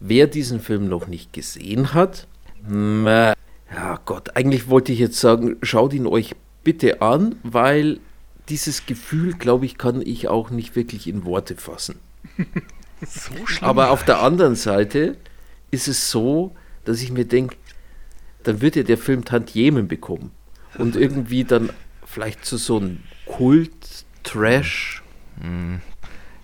wer 0.00 0.26
diesen 0.26 0.60
Film 0.60 0.88
noch 0.88 1.06
nicht 1.06 1.32
gesehen 1.32 1.94
hat, 1.94 2.26
ja 2.68 4.00
Gott, 4.04 4.36
eigentlich 4.36 4.68
wollte 4.68 4.92
ich 4.92 4.98
jetzt 4.98 5.20
sagen, 5.20 5.56
schaut 5.62 5.92
ihn 5.92 6.06
euch 6.06 6.34
bitte 6.64 7.00
an, 7.00 7.36
weil 7.42 8.00
dieses 8.48 8.86
Gefühl, 8.86 9.34
glaube 9.34 9.66
ich, 9.66 9.78
kann 9.78 10.02
ich 10.02 10.28
auch 10.28 10.50
nicht 10.50 10.76
wirklich 10.76 11.06
in 11.06 11.24
Worte 11.24 11.56
fassen. 11.56 11.98
so 13.06 13.46
schlimm. 13.46 13.68
Aber 13.68 13.90
auf 13.90 14.04
der 14.04 14.22
anderen 14.22 14.54
Seite 14.54 15.16
ist 15.70 15.88
es 15.88 16.10
so, 16.10 16.54
dass 16.84 17.02
ich 17.02 17.12
mir 17.12 17.26
denke, 17.26 17.56
dann 18.42 18.60
wird 18.60 18.76
ja 18.76 18.82
der 18.82 18.98
Film 18.98 19.24
Tantiemen 19.24 19.88
bekommen. 19.88 20.30
Und 20.78 20.96
irgendwie 20.96 21.44
dann 21.44 21.70
vielleicht 22.08 22.44
zu 22.44 22.56
so 22.56 22.78
einem 22.78 23.00
Kult-Trash. 23.26 25.02
Mhm. 25.40 25.80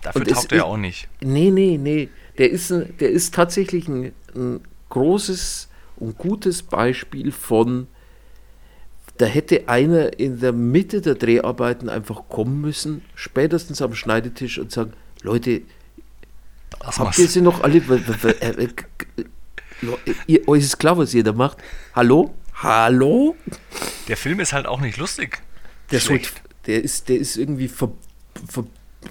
Dafür 0.02 0.20
und 0.20 0.30
taugt 0.30 0.52
er 0.52 0.58
ja 0.58 0.64
auch 0.64 0.76
nicht. 0.76 1.08
Nee, 1.20 1.50
nee, 1.50 1.78
nee. 1.78 2.10
Der 2.38 2.50
ist, 2.50 2.70
der 2.70 3.10
ist 3.10 3.34
tatsächlich 3.34 3.88
ein, 3.88 4.12
ein 4.34 4.60
großes 4.90 5.68
und 5.96 6.18
gutes 6.18 6.62
Beispiel 6.62 7.32
von, 7.32 7.86
da 9.16 9.26
hätte 9.26 9.68
einer 9.68 10.18
in 10.18 10.40
der 10.40 10.52
Mitte 10.52 11.00
der 11.00 11.14
Dreharbeiten 11.14 11.88
einfach 11.88 12.28
kommen 12.28 12.60
müssen, 12.60 13.02
spätestens 13.14 13.80
am 13.80 13.94
Schneidetisch 13.94 14.58
und 14.58 14.70
sagen, 14.70 14.92
Leute, 15.22 15.62
was 16.80 16.98
habt 16.98 17.18
ihr 17.18 17.28
sie 17.28 17.40
noch 17.40 17.62
alle? 17.62 17.78
Äh, 17.78 18.64
äh, 18.64 18.68
ihr, 20.26 20.46
euch 20.48 20.64
ist 20.64 20.78
klar, 20.78 20.98
was 20.98 21.14
ihr 21.14 21.24
da 21.24 21.32
macht. 21.32 21.58
Hallo? 21.94 22.34
Hallo? 22.54 23.36
Der 24.08 24.16
Film 24.16 24.40
ist 24.40 24.52
halt 24.52 24.66
auch 24.66 24.80
nicht 24.80 24.98
lustig 24.98 25.40
der, 25.90 26.01
so, 26.01 26.19
der, 26.66 26.82
ist, 26.82 27.09
der 27.09 27.19
ist 27.19 27.36
irgendwie 27.36 27.69
ver, 27.69 27.93
ver, 28.48 28.65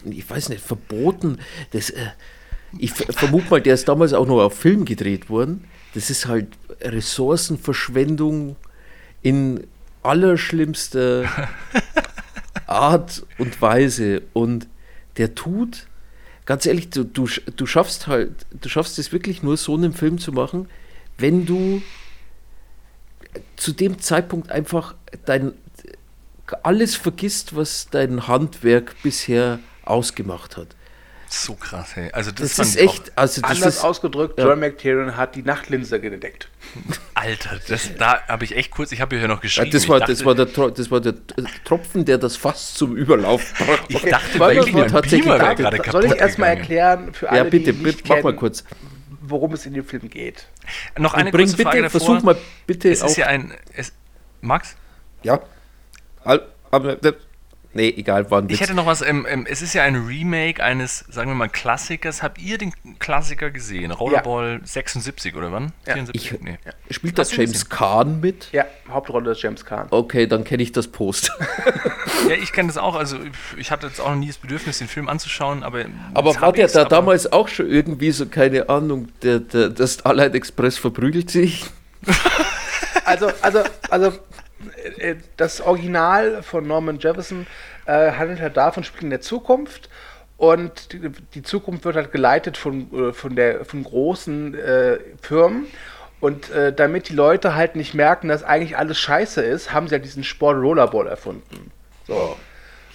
ich 0.05 0.29
weiß 0.29 0.49
nicht, 0.49 0.63
verboten. 0.63 1.39
Das, 1.71 1.89
äh, 1.89 2.07
ich 2.77 2.91
vermute 2.93 3.49
mal, 3.49 3.61
der 3.61 3.75
ist 3.75 3.87
damals 3.87 4.13
auch 4.13 4.27
noch 4.27 4.41
auf 4.41 4.57
Film 4.57 4.85
gedreht 4.85 5.29
worden. 5.29 5.65
Das 5.93 6.09
ist 6.09 6.25
halt 6.25 6.47
Ressourcenverschwendung 6.81 8.55
in 9.21 9.67
allerschlimmster 10.01 11.25
Art 12.67 13.25
und 13.37 13.61
Weise. 13.61 14.23
Und 14.33 14.67
der 15.17 15.35
tut, 15.35 15.87
ganz 16.45 16.65
ehrlich, 16.65 16.89
du, 16.89 17.03
du, 17.03 17.27
du 17.55 17.65
schaffst 17.65 18.07
halt, 18.07 18.31
du 18.51 18.69
schaffst 18.69 18.97
es 18.97 19.11
wirklich 19.11 19.43
nur 19.43 19.57
so 19.57 19.75
einen 19.75 19.93
Film 19.93 20.17
zu 20.17 20.31
machen, 20.31 20.67
wenn 21.17 21.45
du 21.45 21.81
zu 23.55 23.71
dem 23.71 23.99
Zeitpunkt 23.99 24.51
einfach 24.51 24.95
dein 25.25 25.53
alles 26.63 26.95
vergisst, 26.95 27.55
was 27.55 27.87
dein 27.89 28.27
Handwerk 28.27 28.95
bisher 29.01 29.59
ausgemacht 29.83 30.57
hat. 30.57 30.75
So 31.33 31.55
krass, 31.55 31.95
hey. 31.95 32.11
Also 32.11 32.29
das, 32.31 32.57
das 32.57 32.69
ist 32.69 32.75
echt. 32.75 33.11
Also 33.15 33.41
das 33.41 33.49
anders 33.49 33.77
ist, 33.77 33.83
ausgedrückt, 33.83 34.37
ja. 34.37 34.45
John 34.45 34.59
McTiernan 34.59 35.17
hat 35.17 35.33
die 35.35 35.41
Nachtlinse 35.41 35.99
gedeckt. 35.99 36.47
Alter, 37.15 37.59
das, 37.67 37.95
da 37.97 38.21
habe 38.27 38.43
ich 38.45 38.55
echt 38.55 38.69
kurz, 38.69 38.91
ich 38.91 39.01
habe 39.01 39.17
hier 39.17 39.27
noch 39.27 39.41
geschrieben. 39.41 39.67
Ja, 39.67 39.73
das, 39.73 39.89
war, 39.89 39.99
dachte, 39.99 40.11
das, 40.11 40.25
war 40.25 40.35
der, 40.35 40.45
das 40.45 40.91
war 40.91 41.01
der 41.01 41.15
Tropfen, 41.65 42.05
der 42.05 42.19
das 42.19 42.37
Fass 42.37 42.75
zum 42.75 42.95
Überlauf 42.95 43.53
brachte. 43.57 43.85
Ich 43.89 44.01
dachte, 44.03 44.37
bei 44.37 44.53
Ihnen 44.53 44.87
tatsächlich 44.87 45.23
Beamer 45.23 45.39
gerade 45.39 45.77
kaputt 45.77 45.91
Soll 45.91 46.05
ich 46.05 46.15
erstmal 46.15 46.49
erklären 46.49 47.13
für 47.13 47.29
alle, 47.29 47.39
ja, 47.39 47.43
bitte, 47.45 47.73
die 47.73 47.83
nicht 47.83 48.07
mach 48.07 48.15
kennen, 48.15 48.25
mal 48.25 48.35
kurz. 48.35 48.63
worum 49.21 49.53
es 49.53 49.65
in 49.65 49.73
dem 49.73 49.85
Film 49.85 50.09
geht? 50.11 50.47
Noch 50.99 51.15
eine 51.15 51.31
bring, 51.31 51.45
kurze 51.45 51.57
bitte, 51.57 51.69
Frage 51.69 51.81
davor. 51.81 51.99
Versuch 51.99 52.23
mal 52.23 52.37
bitte. 52.67 52.91
Es 52.91 53.01
ist 53.01 53.17
ja 53.17 53.25
ein. 53.25 53.53
Es, 53.75 53.91
Max? 54.41 54.75
Ja. 55.23 55.41
Aber, 56.23 56.97
nee, 57.73 57.89
egal, 57.89 58.29
wann. 58.31 58.49
Ich 58.49 58.61
hätte 58.61 58.73
noch 58.73 58.85
was. 58.85 59.01
Ähm, 59.01 59.25
ähm, 59.29 59.45
es 59.47 59.61
ist 59.61 59.73
ja 59.73 59.83
ein 59.83 59.95
Remake 59.95 60.63
eines, 60.63 61.05
sagen 61.09 61.29
wir 61.29 61.35
mal, 61.35 61.49
Klassikers. 61.49 62.23
Habt 62.23 62.39
ihr 62.39 62.57
den 62.57 62.73
Klassiker 62.99 63.51
gesehen? 63.51 63.91
Rollerball 63.91 64.59
ja. 64.61 64.67
76 64.67 65.35
oder 65.35 65.51
wann? 65.51 65.71
Ja. 65.85 65.93
74? 65.93 66.31
Ich, 66.31 66.41
nee. 66.41 66.57
Spielt 66.89 67.17
das 67.17 67.35
James 67.35 67.69
Kahn 67.69 68.21
mit? 68.21 68.49
Ja, 68.51 68.65
Hauptrolle 68.89 69.31
ist 69.31 69.41
James 69.41 69.65
Kahn. 69.65 69.87
Okay, 69.89 70.27
dann 70.27 70.43
kenne 70.43 70.63
ich 70.63 70.71
das 70.71 70.87
Post. 70.87 71.31
ja, 72.29 72.35
ich 72.35 72.51
kenne 72.53 72.67
das 72.67 72.77
auch. 72.77 72.95
Also, 72.95 73.17
ich 73.57 73.71
hatte 73.71 73.87
jetzt 73.87 73.99
auch 73.99 74.09
noch 74.09 74.17
nie 74.17 74.27
das 74.27 74.37
Bedürfnis, 74.37 74.79
den 74.79 74.87
Film 74.87 75.09
anzuschauen. 75.09 75.63
Aber, 75.63 75.85
aber 76.13 76.41
war 76.41 76.53
der 76.53 76.67
da 76.67 76.85
damals 76.85 77.31
auch 77.31 77.47
schon 77.47 77.69
irgendwie 77.69 78.11
so, 78.11 78.25
keine 78.25 78.69
Ahnung, 78.69 79.09
der, 79.21 79.39
der, 79.39 79.69
das 79.69 79.95
Starlight 79.95 80.35
Express 80.35 80.77
verprügelt 80.77 81.29
sich? 81.29 81.65
also, 83.05 83.29
also, 83.41 83.63
also 83.89 84.07
äh, 84.07 84.11
das 85.37 85.61
Original 85.61 86.43
von 86.43 86.67
Norman 86.67 86.99
Jefferson 86.99 87.47
äh, 87.85 88.11
handelt 88.11 88.41
halt 88.41 88.57
davon, 88.57 88.83
spielt 88.83 89.03
in 89.03 89.09
der 89.09 89.21
Zukunft 89.21 89.89
und 90.37 90.91
die, 90.91 91.09
die 91.35 91.43
Zukunft 91.43 91.85
wird 91.85 91.95
halt 91.95 92.11
geleitet 92.11 92.57
von, 92.57 92.91
äh, 92.93 93.13
von, 93.13 93.35
der, 93.35 93.65
von 93.65 93.83
großen 93.83 94.55
äh, 94.55 94.97
Firmen. 95.21 95.67
Und 96.19 96.49
äh, 96.51 96.73
damit 96.73 97.09
die 97.09 97.13
Leute 97.13 97.53
halt 97.55 97.75
nicht 97.75 97.93
merken, 97.93 98.29
dass 98.29 98.43
eigentlich 98.43 98.77
alles 98.77 98.97
scheiße 98.97 99.41
ist, 99.41 99.73
haben 99.73 99.87
sie 99.87 99.95
halt 99.95 100.05
diesen 100.05 100.23
Sport 100.23 100.57
Rollerball 100.57 101.07
erfunden. 101.07 101.71
So. 102.07 102.37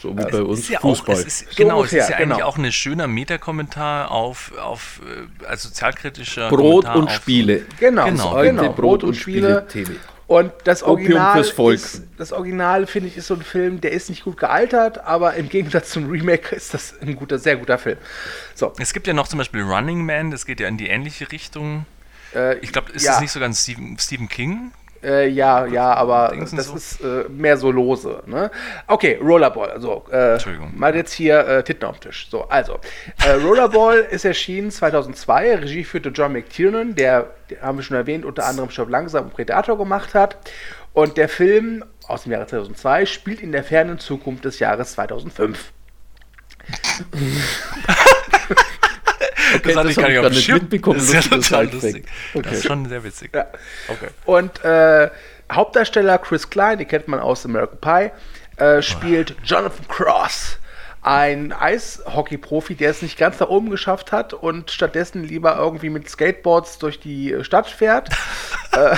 So 0.00 0.16
wie 0.16 0.22
bei 0.22 0.42
uns 0.42 0.68
ja 0.68 0.78
Fußball. 0.78 1.16
Auch, 1.16 1.26
ist, 1.26 1.38
so 1.38 1.46
genau, 1.56 1.78
ungefähr, 1.78 1.98
es 1.98 2.04
ist 2.04 2.10
ja 2.10 2.18
genau. 2.18 2.34
eigentlich 2.36 2.44
auch 2.44 2.56
ein 2.56 2.70
schöner 2.70 3.08
Metakommentar 3.08 4.12
auf, 4.12 4.52
auf 4.56 5.00
äh, 5.04 5.46
also 5.46 5.68
sozialkritischer 5.68 6.48
Brot 6.50 6.84
Kommentar 6.84 6.96
und 6.96 7.10
Spiele. 7.10 7.62
Genau, 7.80 8.04
genau, 8.04 8.42
genau. 8.42 8.62
Brot, 8.62 8.76
Brot 8.76 9.02
und, 9.02 9.08
und 9.08 9.14
Spiele. 9.16 9.66
Spiele 9.68 9.86
TV. 9.86 9.92
Und 10.28 10.52
das 10.64 10.82
Original, 10.82 11.40
ist, 11.40 12.02
das 12.18 12.32
Original 12.32 12.86
finde 12.86 13.08
ich, 13.08 13.16
ist 13.16 13.28
so 13.28 13.34
ein 13.34 13.40
Film, 13.40 13.80
der 13.80 13.92
ist 13.92 14.10
nicht 14.10 14.24
gut 14.24 14.36
gealtert, 14.36 14.98
aber 14.98 15.34
im 15.34 15.48
Gegensatz 15.48 15.88
zum 15.88 16.10
Remake 16.10 16.54
ist 16.54 16.74
das 16.74 16.94
ein 17.00 17.16
guter, 17.16 17.38
sehr 17.38 17.56
guter 17.56 17.78
Film. 17.78 17.96
So. 18.54 18.74
Es 18.78 18.92
gibt 18.92 19.06
ja 19.06 19.14
noch 19.14 19.26
zum 19.26 19.38
Beispiel 19.38 19.62
Running 19.62 20.04
Man, 20.04 20.30
das 20.30 20.44
geht 20.44 20.60
ja 20.60 20.68
in 20.68 20.76
die 20.76 20.88
ähnliche 20.88 21.32
Richtung. 21.32 21.86
Äh, 22.34 22.58
ich 22.58 22.72
glaube, 22.72 22.92
ist 22.92 23.06
ja. 23.06 23.12
das 23.12 23.22
nicht 23.22 23.32
sogar 23.32 23.48
ein 23.48 23.54
Stephen, 23.54 23.96
Stephen 23.98 24.28
King? 24.28 24.72
Äh, 25.08 25.28
ja, 25.28 25.64
ja, 25.64 25.94
aber 25.94 26.34
das 26.38 26.66
so? 26.66 26.74
ist 26.74 27.00
äh, 27.00 27.24
mehr 27.30 27.56
so 27.56 27.70
lose. 27.70 28.22
Ne? 28.26 28.50
Okay, 28.86 29.18
Rollerball. 29.22 29.70
Also, 29.70 30.04
äh, 30.12 30.34
Entschuldigung. 30.34 30.72
Mal 30.76 30.94
jetzt 30.94 31.12
hier 31.12 31.38
äh, 31.48 31.64
Titten 31.64 31.84
auf 31.86 31.98
dem 31.98 32.10
Tisch. 32.10 32.28
So, 32.30 32.46
also. 32.48 32.78
Äh, 33.24 33.32
Rollerball 33.42 33.98
ist 34.10 34.26
erschienen 34.26 34.70
2002. 34.70 35.56
Regie 35.56 35.84
führte 35.84 36.10
John 36.10 36.34
McTiernan, 36.34 36.94
der, 36.94 37.30
der, 37.48 37.62
haben 37.62 37.78
wir 37.78 37.82
schon 37.82 37.96
erwähnt, 37.96 38.26
unter 38.26 38.44
anderem 38.44 38.68
Stopp 38.68 38.90
langsam 38.90 39.24
und 39.24 39.32
Predator 39.32 39.78
gemacht 39.78 40.14
hat. 40.14 40.36
Und 40.92 41.16
der 41.16 41.30
Film 41.30 41.84
aus 42.06 42.24
dem 42.24 42.32
Jahre 42.32 42.46
2002 42.46 43.06
spielt 43.06 43.40
in 43.40 43.52
der 43.52 43.64
fernen 43.64 43.98
Zukunft 43.98 44.44
des 44.44 44.58
Jahres 44.58 44.92
2005. 44.92 45.72
Okay, 49.54 49.68
das 49.68 49.76
hatte 49.76 49.90
ich 49.90 49.96
gar 49.96 50.08
nicht 50.08 50.18
auf 50.18 50.26
dem 50.26 50.34
Schirm. 50.34 50.58
mitbekommen. 50.58 50.98
Das 50.98 51.08
ist 51.08 51.14
ja 51.14 51.36
total 51.36 51.66
lustig. 51.70 52.04
Okay. 52.34 52.48
Das 52.48 52.58
ist 52.58 52.66
schon 52.66 52.88
sehr 52.88 53.04
witzig. 53.04 53.30
Ja. 53.34 53.46
Okay. 53.88 54.08
Und 54.24 54.64
äh, 54.64 55.10
Hauptdarsteller 55.50 56.18
Chris 56.18 56.50
Klein, 56.50 56.78
den 56.78 56.88
kennt 56.88 57.08
man 57.08 57.20
aus 57.20 57.44
American 57.44 57.78
Pie, 57.80 58.10
äh, 58.62 58.82
spielt 58.82 59.34
Jonathan 59.44 59.86
Cross 59.88 60.58
ein 61.08 61.54
Eishockey-Profi, 61.54 62.74
der 62.74 62.90
es 62.90 63.00
nicht 63.00 63.16
ganz 63.16 63.38
da 63.38 63.48
oben 63.48 63.70
geschafft 63.70 64.12
hat 64.12 64.34
und 64.34 64.70
stattdessen 64.70 65.24
lieber 65.24 65.56
irgendwie 65.56 65.88
mit 65.88 66.06
Skateboards 66.06 66.76
durch 66.76 67.00
die 67.00 67.34
Stadt 67.40 67.66
fährt. 67.66 68.10
äh, 68.72 68.94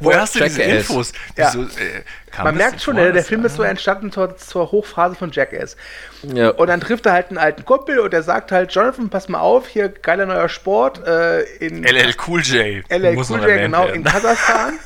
Woher 0.00 0.22
hast 0.22 0.34
du 0.34 0.38
Jackass. 0.38 0.54
diese 0.56 0.70
Infos? 0.70 1.12
Ja. 1.36 1.52
Wieso, 1.52 1.64
äh, 1.64 2.42
Man 2.42 2.56
merkt 2.56 2.80
schon, 2.80 2.96
der, 2.96 3.12
der 3.12 3.24
Film 3.24 3.44
ist 3.44 3.56
so 3.56 3.62
entstanden 3.62 4.10
zur, 4.10 4.38
zur 4.38 4.72
Hochphase 4.72 5.14
von 5.14 5.30
Jackass. 5.32 5.76
Ja. 6.22 6.48
Und 6.48 6.68
dann 6.68 6.80
trifft 6.80 7.04
er 7.04 7.12
halt 7.12 7.28
einen 7.28 7.36
alten 7.36 7.66
Kumpel 7.66 7.98
und 7.98 8.14
er 8.14 8.22
sagt 8.22 8.50
halt, 8.50 8.72
Jonathan, 8.72 9.10
pass 9.10 9.28
mal 9.28 9.40
auf, 9.40 9.68
hier 9.68 9.90
geiler 9.90 10.24
neuer 10.24 10.48
Sport 10.48 11.06
äh, 11.06 11.42
in 11.56 11.84
LL 11.84 12.14
Cool 12.26 12.40
J. 12.40 12.90
LL 12.90 13.16
Cool 13.18 13.38
J, 13.38 13.46
genau, 13.58 13.84
werden. 13.84 13.96
in 13.96 14.04
Kasachstan. 14.04 14.78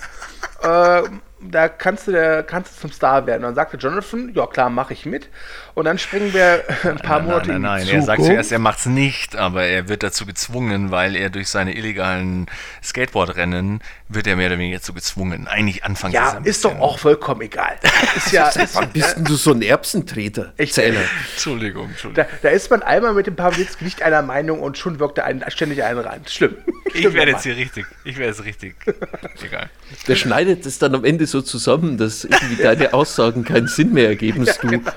äh, 0.64 1.08
da 1.40 1.68
kannst 1.68 2.08
du, 2.08 2.12
der, 2.12 2.42
kannst 2.42 2.76
du 2.76 2.80
zum 2.80 2.92
Star 2.92 3.26
werden. 3.26 3.44
Und 3.44 3.48
dann 3.50 3.54
sagte 3.54 3.76
Jonathan, 3.76 4.32
ja 4.34 4.46
klar, 4.46 4.70
mache 4.70 4.92
ich 4.92 5.06
mit. 5.06 5.28
Und 5.76 5.84
dann 5.84 5.98
springen 5.98 6.32
wir 6.32 6.64
ein 6.84 6.96
paar 6.96 7.18
nein, 7.18 7.28
Monate 7.28 7.52
nein, 7.52 7.60
nein, 7.60 7.84
nein. 7.84 7.96
Er 7.96 8.02
sagt 8.02 8.24
zuerst, 8.24 8.50
er 8.50 8.58
macht 8.58 8.78
es 8.78 8.86
nicht, 8.86 9.36
aber 9.36 9.64
er 9.64 9.90
wird 9.90 10.02
dazu 10.02 10.24
gezwungen, 10.24 10.90
weil 10.90 11.14
er 11.14 11.28
durch 11.28 11.48
seine 11.50 11.76
illegalen 11.76 12.46
Skateboardrennen 12.82 13.82
wird 14.08 14.26
er 14.26 14.36
mehr 14.36 14.46
oder 14.46 14.58
weniger 14.58 14.78
dazu 14.78 14.94
gezwungen. 14.94 15.46
Eigentlich 15.46 15.84
anfangs 15.84 16.14
Ja, 16.14 16.38
ist, 16.38 16.46
ist 16.46 16.64
doch 16.64 16.80
auch 16.80 16.98
vollkommen 16.98 17.42
egal. 17.42 17.76
Ist 18.16 18.32
ja, 18.32 18.48
ist, 18.48 18.74
Wann 18.74 18.88
bist 18.90 19.16
du 19.18 19.34
so 19.34 19.52
ein 19.52 19.60
Erbsentreter? 19.60 20.54
Ich 20.56 20.72
zähle. 20.72 20.98
Entschuldigung, 21.32 21.90
Entschuldigung. 21.90 22.24
Da, 22.40 22.48
da, 22.48 22.54
ist 22.54 22.70
man 22.70 22.82
einmal 22.82 23.12
mit 23.12 23.26
dem 23.26 23.36
Pawlitzki 23.36 23.84
nicht 23.84 24.00
einer 24.00 24.22
Meinung 24.22 24.60
und 24.60 24.78
schon 24.78 24.98
wirkt 24.98 25.18
er 25.18 25.24
einen, 25.26 25.44
ständig 25.50 25.82
einen 25.84 26.00
rein. 26.00 26.22
Schlimm. 26.26 26.56
Ich 26.94 27.12
werde 27.12 27.32
jetzt 27.32 27.42
hier 27.42 27.56
richtig. 27.56 27.84
Ich 28.04 28.16
werde 28.16 28.30
jetzt 28.30 28.44
richtig. 28.44 28.76
Egal. 29.44 29.68
Der 30.08 30.16
schneidet 30.16 30.64
es 30.64 30.78
dann 30.78 30.94
am 30.94 31.04
Ende 31.04 31.26
so 31.26 31.42
zusammen, 31.42 31.98
dass 31.98 32.24
irgendwie 32.24 32.62
deine 32.62 32.94
Aussagen 32.94 33.44
keinen 33.44 33.68
Sinn 33.68 33.92
mehr 33.92 34.08
ergeben, 34.08 34.44
ja, 34.44 34.52
du. 34.54 34.68
Genau. 34.68 34.92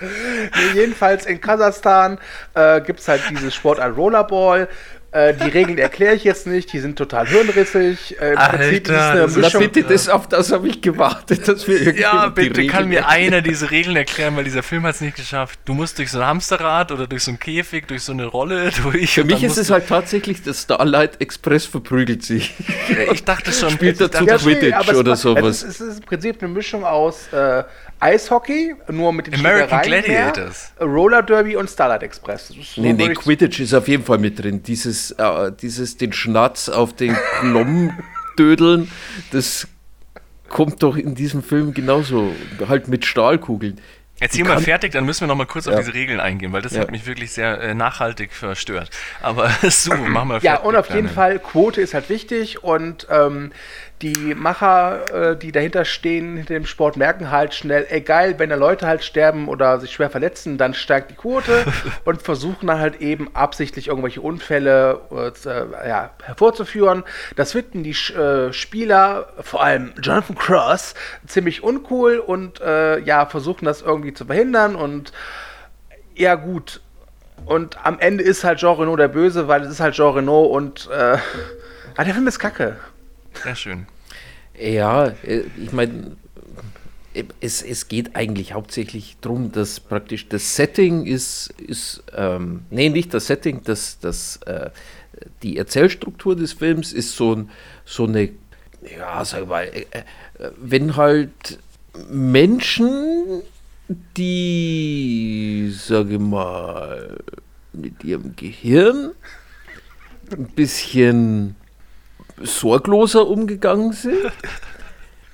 Nee, 0.00 0.74
jedenfalls 0.74 1.26
in 1.26 1.40
Kasachstan 1.40 2.18
äh, 2.54 2.80
gibt 2.80 3.00
es 3.00 3.08
halt 3.08 3.22
dieses 3.30 3.54
Sportart 3.54 3.96
Rollerball. 3.96 4.68
Äh, 5.12 5.34
die 5.34 5.48
Regeln 5.48 5.76
erkläre 5.76 6.14
ich 6.14 6.22
jetzt 6.22 6.46
nicht, 6.46 6.72
die 6.72 6.78
sind 6.78 6.96
total 6.96 7.26
hirnrissig. 7.26 8.20
Äh, 8.20 8.30
Im 8.32 8.38
Alter, 8.38 8.58
Prinzip 8.58 8.88
ist 8.88 8.96
eine 8.96 9.26
Mischung. 9.26 9.60
bitte, 9.62 9.82
das, 9.82 10.08
auf 10.08 10.28
das 10.28 10.52
habe 10.52 10.68
ich 10.68 10.80
gewartet, 10.80 11.48
dass 11.48 11.66
wir 11.66 11.80
irgendwie 11.80 12.02
Ja, 12.02 12.28
bitte, 12.28 12.64
kann 12.68 12.88
mir 12.88 13.08
einer 13.08 13.42
diese 13.42 13.72
Regeln 13.72 13.96
erklären, 13.96 14.36
weil 14.36 14.44
dieser 14.44 14.62
Film 14.62 14.84
hat 14.84 14.94
es 14.94 15.00
nicht 15.00 15.16
geschafft. 15.16 15.58
Du 15.64 15.74
musst 15.74 15.98
durch 15.98 16.12
so 16.12 16.20
ein 16.20 16.26
Hamsterrad 16.26 16.92
oder 16.92 17.08
durch 17.08 17.24
so 17.24 17.32
einen 17.32 17.40
Käfig, 17.40 17.88
durch 17.88 18.04
so 18.04 18.12
eine 18.12 18.26
Rolle 18.26 18.70
durch. 18.84 19.14
Für 19.14 19.24
mich 19.24 19.42
ist 19.42 19.58
es 19.58 19.72
halt 19.72 19.88
tatsächlich, 19.88 20.44
der 20.44 20.54
Starlight 20.54 21.20
Express 21.20 21.66
verprügelt 21.66 22.22
sich. 22.22 22.54
ich 23.12 23.24
dachte 23.24 23.50
schon, 23.50 23.70
spielt 23.70 24.00
dazu 24.00 24.24
Quidditch 24.24 24.94
oder 24.94 25.16
sowas. 25.16 25.64
Es 25.64 25.80
ist 25.80 25.98
im 25.98 26.04
Prinzip 26.04 26.40
eine 26.40 26.52
Mischung 26.52 26.84
aus 26.84 27.32
äh, 27.32 27.64
Eishockey, 28.00 28.74
nur 28.88 29.12
mit 29.12 29.26
den 29.26 29.34
American 29.34 29.82
Gladiators. 29.82 30.72
Mehr, 30.78 30.88
Roller 30.88 31.22
Derby 31.22 31.56
und 31.56 31.68
Starlight 31.68 32.02
Express. 32.02 32.48
So 32.48 32.80
nee, 32.80 32.94
nee, 32.94 33.12
Quidditch 33.14 33.60
ist 33.60 33.74
auf 33.74 33.88
jeden 33.88 34.04
Fall 34.04 34.18
mit 34.18 34.42
drin. 34.42 34.62
Dieses, 34.62 35.12
äh, 35.12 35.52
dieses 35.60 35.96
den 35.98 36.12
Schnatz 36.12 36.68
auf 36.68 36.94
den 36.94 37.16
Klom 37.40 37.92
dödeln, 38.38 38.90
das 39.32 39.68
kommt 40.48 40.82
doch 40.82 40.96
in 40.96 41.14
diesem 41.14 41.42
Film 41.42 41.74
genauso. 41.74 42.34
Halt 42.68 42.88
mit 42.88 43.04
Stahlkugeln. 43.04 43.80
Erzähl 44.22 44.44
mal 44.44 44.60
fertig, 44.60 44.92
dann 44.92 45.06
müssen 45.06 45.22
wir 45.22 45.28
noch 45.28 45.36
mal 45.36 45.46
kurz 45.46 45.64
ja. 45.64 45.72
auf 45.72 45.78
diese 45.78 45.94
Regeln 45.94 46.20
eingehen, 46.20 46.52
weil 46.52 46.60
das 46.60 46.74
ja. 46.74 46.80
hat 46.82 46.90
mich 46.90 47.06
wirklich 47.06 47.32
sehr 47.32 47.58
äh, 47.58 47.74
nachhaltig 47.74 48.32
verstört. 48.32 48.90
Aber 49.22 49.48
so, 49.62 49.94
machen 49.94 50.28
wir 50.28 50.40
fertig. 50.40 50.44
Ja, 50.44 50.60
und 50.60 50.76
auf 50.76 50.90
jeden 50.90 51.08
Fall, 51.08 51.38
Quote 51.38 51.80
ist 51.80 51.94
halt 51.94 52.10
wichtig 52.10 52.62
und 52.62 53.06
ähm, 53.10 53.50
die 54.02 54.34
Macher, 54.34 55.32
äh, 55.32 55.36
die 55.36 55.52
dahinter 55.52 55.84
stehen, 55.84 56.36
hinter 56.36 56.54
dem 56.54 56.66
Sport, 56.66 56.96
merken 56.96 57.30
halt 57.30 57.54
schnell, 57.54 57.86
egal, 57.90 58.38
wenn 58.38 58.50
da 58.50 58.56
Leute 58.56 58.86
halt 58.86 59.04
sterben 59.04 59.48
oder 59.48 59.78
sich 59.78 59.92
schwer 59.92 60.08
verletzen, 60.08 60.56
dann 60.56 60.72
steigt 60.72 61.10
die 61.10 61.14
Quote 61.14 61.64
und 62.04 62.22
versuchen 62.22 62.66
dann 62.66 62.78
halt 62.78 63.00
eben 63.00 63.34
absichtlich 63.34 63.88
irgendwelche 63.88 64.20
Unfälle 64.20 65.00
äh, 65.10 65.88
ja, 65.88 66.10
hervorzuführen. 66.22 67.04
Das 67.36 67.52
finden 67.52 67.82
die 67.82 67.90
äh, 67.90 68.52
Spieler, 68.52 69.32
vor 69.40 69.62
allem 69.62 69.92
Jonathan 70.00 70.36
Cross, 70.36 70.94
ziemlich 71.26 71.62
uncool 71.62 72.18
und 72.18 72.60
äh, 72.60 73.00
ja, 73.00 73.26
versuchen 73.26 73.66
das 73.66 73.82
irgendwie 73.82 74.14
zu 74.14 74.24
verhindern 74.24 74.76
und 74.76 75.12
ja, 76.14 76.34
gut. 76.34 76.80
Und 77.46 77.84
am 77.84 77.98
Ende 77.98 78.22
ist 78.22 78.44
halt 78.44 78.58
Jean 78.58 78.76
Renault 78.76 79.00
der 79.00 79.08
Böse, 79.08 79.48
weil 79.48 79.62
es 79.62 79.70
ist 79.70 79.80
halt 79.80 79.94
Jean 79.94 80.14
Renault 80.14 80.50
und 80.50 80.88
äh, 80.90 81.16
ah, 81.96 82.04
der 82.04 82.14
Film 82.14 82.26
ist 82.26 82.38
kacke. 82.38 82.76
Sehr 83.42 83.54
schön. 83.54 83.86
Ja, 84.58 85.06
äh, 85.24 85.44
ich 85.62 85.72
meine, 85.72 86.16
es, 87.40 87.62
es 87.62 87.88
geht 87.88 88.14
eigentlich 88.14 88.52
hauptsächlich 88.52 89.16
darum, 89.20 89.52
dass 89.52 89.80
praktisch 89.80 90.28
das 90.28 90.54
Setting 90.56 91.06
ist, 91.06 91.52
ist 91.58 92.02
ähm, 92.14 92.62
nee, 92.70 92.88
nicht 92.88 93.12
das 93.14 93.26
Setting, 93.26 93.62
das, 93.64 93.98
das, 94.00 94.36
äh, 94.46 94.70
die 95.42 95.56
Erzählstruktur 95.56 96.36
des 96.36 96.52
Films 96.52 96.92
ist 96.92 97.16
so, 97.16 97.46
so 97.84 98.04
eine, 98.04 98.30
ja, 98.96 99.24
sag 99.24 99.48
mal, 99.48 99.64
äh, 99.64 99.86
äh, 99.90 100.50
wenn 100.56 100.96
halt 100.96 101.58
Menschen, 102.08 103.42
die, 104.16 105.74
sage 105.76 106.20
mal, 106.20 107.18
mit 107.72 108.04
ihrem 108.04 108.36
Gehirn 108.36 109.10
ein 110.30 110.46
bisschen 110.46 111.56
sorgloser 112.40 113.26
umgegangen 113.26 113.92
sind, 113.92 114.32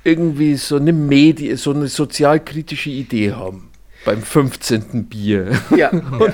irgendwie 0.05 0.57
so 0.57 0.77
eine 0.77 0.93
Medi 0.93 1.57
so 1.57 1.73
eine 1.73 1.89
sozialkritische 1.89 2.91
Idee 2.91 3.33
haben 3.33 3.71
beim 4.07 4.23
15. 4.23 5.07
Bier. 5.07 5.51
Ja. 5.77 5.91
Und 5.91 6.33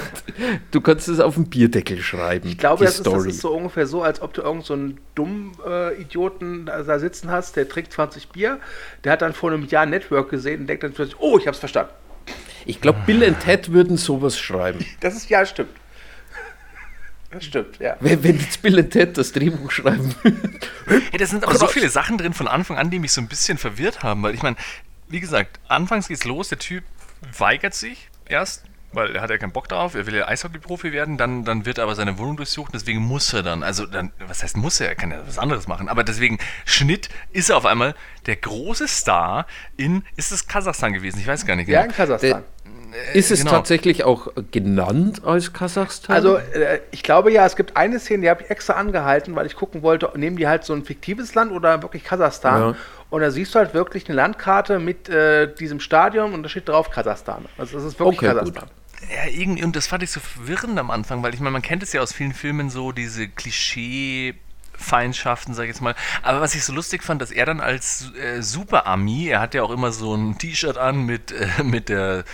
du 0.70 0.81
kannst 0.81 1.09
es 1.09 1.19
auf 1.19 1.35
den 1.35 1.47
Bierdeckel 1.47 1.99
schreiben. 2.01 2.49
Ich 2.49 2.59
glaube, 2.59 2.85
das 2.85 2.97
ist, 2.99 3.07
das 3.07 3.24
ist, 3.24 3.40
so 3.40 3.51
ungefähr 3.57 3.86
so, 3.86 4.03
als 4.03 4.20
ob 4.20 4.35
du 4.35 4.43
irgend 4.43 4.65
so 4.65 4.74
einen 4.74 5.01
dummen 5.15 5.53
äh, 5.66 6.01
Idioten 6.01 6.66
da, 6.66 6.82
da, 6.82 6.99
sitzen 6.99 7.31
hast, 7.31 7.57
der 7.57 7.69
trinkt 7.69 7.93
20 7.93 8.28
Bier, 8.28 8.61
der 9.03 9.12
hat 9.12 9.23
dann 9.23 9.32
vor 9.32 9.51
einem 9.51 9.65
Jahr 9.65 9.86
Network 9.86 10.31
gesehen 10.31 10.61
und 10.61 10.66
denkt 10.66 10.85
dann 10.85 10.93
plötzlich, 10.93 11.19
oh, 11.19 11.39
ich 11.39 11.49
hab's 11.49 11.59
verstanden. 11.59 11.93
Ich 12.66 12.81
glaube, 12.81 13.01
Bill 13.07 13.24
und 13.24 13.40
Ted 13.40 13.73
würden 13.73 13.97
sowas 13.97 14.39
schreiben. 14.39 14.85
Das 15.01 15.16
ist 15.16 15.28
ja 15.31 15.44
stimmt. 15.44 15.70
Das 17.32 17.44
stimmt, 17.44 17.78
ja. 17.78 17.96
Wenn, 18.00 18.22
wenn 18.22 18.38
jetzt 18.38 18.60
Bill 18.60 18.88
Ted 18.88 19.16
das 19.16 19.32
Drehbuch 19.32 19.70
schreiben 19.70 20.14
hey, 20.86 21.18
da 21.18 21.26
sind 21.26 21.44
aber 21.44 21.56
so 21.56 21.66
viele 21.66 21.88
Sachen 21.88 22.18
drin 22.18 22.34
von 22.34 22.46
Anfang 22.46 22.76
an, 22.76 22.90
die 22.90 22.98
mich 22.98 23.12
so 23.12 23.20
ein 23.20 23.28
bisschen 23.28 23.56
verwirrt 23.59 24.02
haben, 24.02 24.22
weil 24.22 24.34
ich 24.34 24.42
meine, 24.42 24.56
wie 25.09 25.20
gesagt, 25.20 25.59
anfangs 25.68 26.09
geht's 26.09 26.24
los, 26.24 26.50
der 26.50 26.59
Typ 26.59 26.84
weigert 27.38 27.74
sich 27.74 28.09
erst, 28.28 28.64
weil 28.92 29.16
er 29.16 29.22
hat 29.22 29.30
ja 29.30 29.38
keinen 29.38 29.52
Bock 29.52 29.68
drauf, 29.68 29.94
er 29.94 30.06
will 30.06 30.14
ja 30.14 30.28
Eishockey-Profi 30.28 30.92
werden, 30.92 31.16
dann, 31.16 31.44
dann 31.44 31.64
wird 31.64 31.78
er 31.78 31.84
aber 31.84 31.94
seine 31.94 32.18
Wohnung 32.18 32.36
durchsucht, 32.36 32.74
deswegen 32.74 33.00
muss 33.00 33.32
er 33.32 33.42
dann, 33.42 33.62
also 33.62 33.86
dann, 33.86 34.12
was 34.26 34.42
heißt 34.42 34.56
muss 34.56 34.80
er, 34.80 34.88
er 34.88 34.94
kann 34.94 35.10
ja 35.10 35.22
was 35.26 35.38
anderes 35.38 35.66
machen, 35.66 35.88
aber 35.88 36.04
deswegen, 36.04 36.38
Schnitt 36.66 37.09
ist 37.32 37.50
er 37.50 37.56
auf 37.56 37.66
einmal 37.66 37.94
der 38.26 38.36
große 38.36 38.88
Star 38.88 39.46
in, 39.76 40.04
ist 40.16 40.32
es 40.32 40.46
Kasachstan 40.46 40.92
gewesen, 40.92 41.18
ich 41.20 41.26
weiß 41.26 41.46
gar 41.46 41.56
nicht 41.56 41.66
genau. 41.66 41.78
Ja, 41.78 41.84
in 41.86 41.92
Kasachstan. 41.92 42.30
Der, 42.30 42.61
ist 43.14 43.31
es 43.31 43.40
genau. 43.40 43.52
tatsächlich 43.52 44.05
auch 44.05 44.28
genannt 44.51 45.23
als 45.24 45.52
Kasachstan? 45.52 46.14
Also 46.14 46.36
äh, 46.36 46.81
ich 46.90 47.02
glaube 47.02 47.32
ja, 47.32 47.47
es 47.47 47.56
gibt 47.56 47.77
eine 47.77 47.98
Szene, 47.98 48.23
die 48.23 48.31
habe 48.31 48.43
ich 48.43 48.51
extra 48.51 48.74
angehalten, 48.74 49.35
weil 49.35 49.47
ich 49.47 49.56
gucken 49.56 49.82
wollte, 49.82 50.10
nehmen 50.16 50.36
die 50.36 50.47
halt 50.47 50.64
so 50.64 50.73
ein 50.73 50.85
fiktives 50.85 51.35
Land 51.35 51.52
oder 51.52 51.82
wirklich 51.82 52.05
Kasachstan? 52.05 52.60
Ja. 52.60 52.77
Und 53.10 53.20
da 53.20 53.31
siehst 53.31 53.55
du 53.55 53.59
halt 53.59 53.74
wirklich 53.74 54.06
eine 54.06 54.16
Landkarte 54.16 54.78
mit 54.78 55.09
äh, 55.09 55.52
diesem 55.55 55.81
Stadion 55.81 56.35
und 56.35 56.43
da 56.43 56.48
steht 56.48 56.69
drauf 56.69 56.90
Kasachstan. 56.90 57.47
Also 57.59 57.77
das 57.77 57.85
ist 57.85 57.98
wirklich 57.98 58.19
okay, 58.19 58.28
Kasachstan. 58.28 58.64
Gut. 58.64 59.12
Ja, 59.12 59.31
irgendwie, 59.31 59.64
und 59.64 59.74
das 59.74 59.89
fand 59.89 60.02
ich 60.02 60.10
so 60.10 60.20
verwirrend 60.20 60.78
am 60.78 60.90
Anfang, 60.90 61.23
weil 61.23 61.35
ich 61.35 61.40
meine, 61.40 61.51
man 61.51 61.62
kennt 61.62 61.82
es 61.82 61.93
ja 61.93 62.01
aus 62.01 62.12
vielen 62.12 62.32
Filmen 62.32 62.70
so, 62.70 62.93
diese 62.93 63.24
Klischee- 63.24 64.35
Feindschaften, 64.82 65.54
sag 65.54 65.64
ich 65.64 65.68
jetzt 65.68 65.80
mal. 65.80 65.94
Aber 66.22 66.40
was 66.40 66.54
ich 66.54 66.64
so 66.64 66.72
lustig 66.72 67.02
fand, 67.02 67.22
dass 67.22 67.30
er 67.30 67.46
dann 67.46 67.60
als 67.60 68.12
äh, 68.14 68.42
Super-Ami, 68.42 69.28
er 69.28 69.40
hat 69.40 69.54
ja 69.54 69.62
auch 69.62 69.70
immer 69.70 69.92
so 69.92 70.14
ein 70.14 70.38
T-Shirt 70.38 70.78
an 70.78 71.04
mit, 71.04 71.32
äh, 71.32 71.62
mit 71.62 71.88
der 71.88 72.24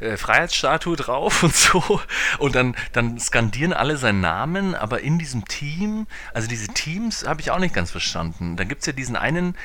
äh, 0.00 0.16
Freiheitsstatue 0.16 0.96
drauf 0.96 1.42
und 1.42 1.54
so. 1.54 2.00
Und 2.38 2.54
dann, 2.54 2.76
dann 2.92 3.18
skandieren 3.18 3.72
alle 3.72 3.96
seinen 3.96 4.20
Namen, 4.20 4.74
aber 4.74 5.00
in 5.00 5.18
diesem 5.18 5.44
Team, 5.46 6.06
also 6.32 6.48
diese 6.48 6.68
Teams 6.68 7.26
habe 7.26 7.40
ich 7.40 7.50
auch 7.50 7.58
nicht 7.58 7.74
ganz 7.74 7.90
verstanden. 7.90 8.56
Da 8.56 8.64
gibt 8.64 8.80
es 8.80 8.86
ja 8.86 8.92
diesen 8.92 9.16
einen 9.16 9.56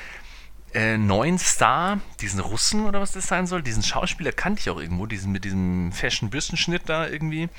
äh, 0.73 0.97
neuen 0.97 1.39
Star, 1.39 1.99
diesen 2.21 2.39
Russen 2.39 2.85
oder 2.85 3.01
was 3.01 3.11
das 3.11 3.27
sein 3.27 3.47
soll, 3.47 3.61
diesen 3.61 3.83
Schauspieler 3.83 4.31
kannte 4.31 4.61
ich 4.61 4.69
auch 4.69 4.79
irgendwo, 4.79 5.05
diesen 5.05 5.31
mit 5.31 5.45
diesem 5.45 5.91
Fashion-Bürstenschnitt 5.91 6.83
da 6.85 7.07
irgendwie. 7.07 7.49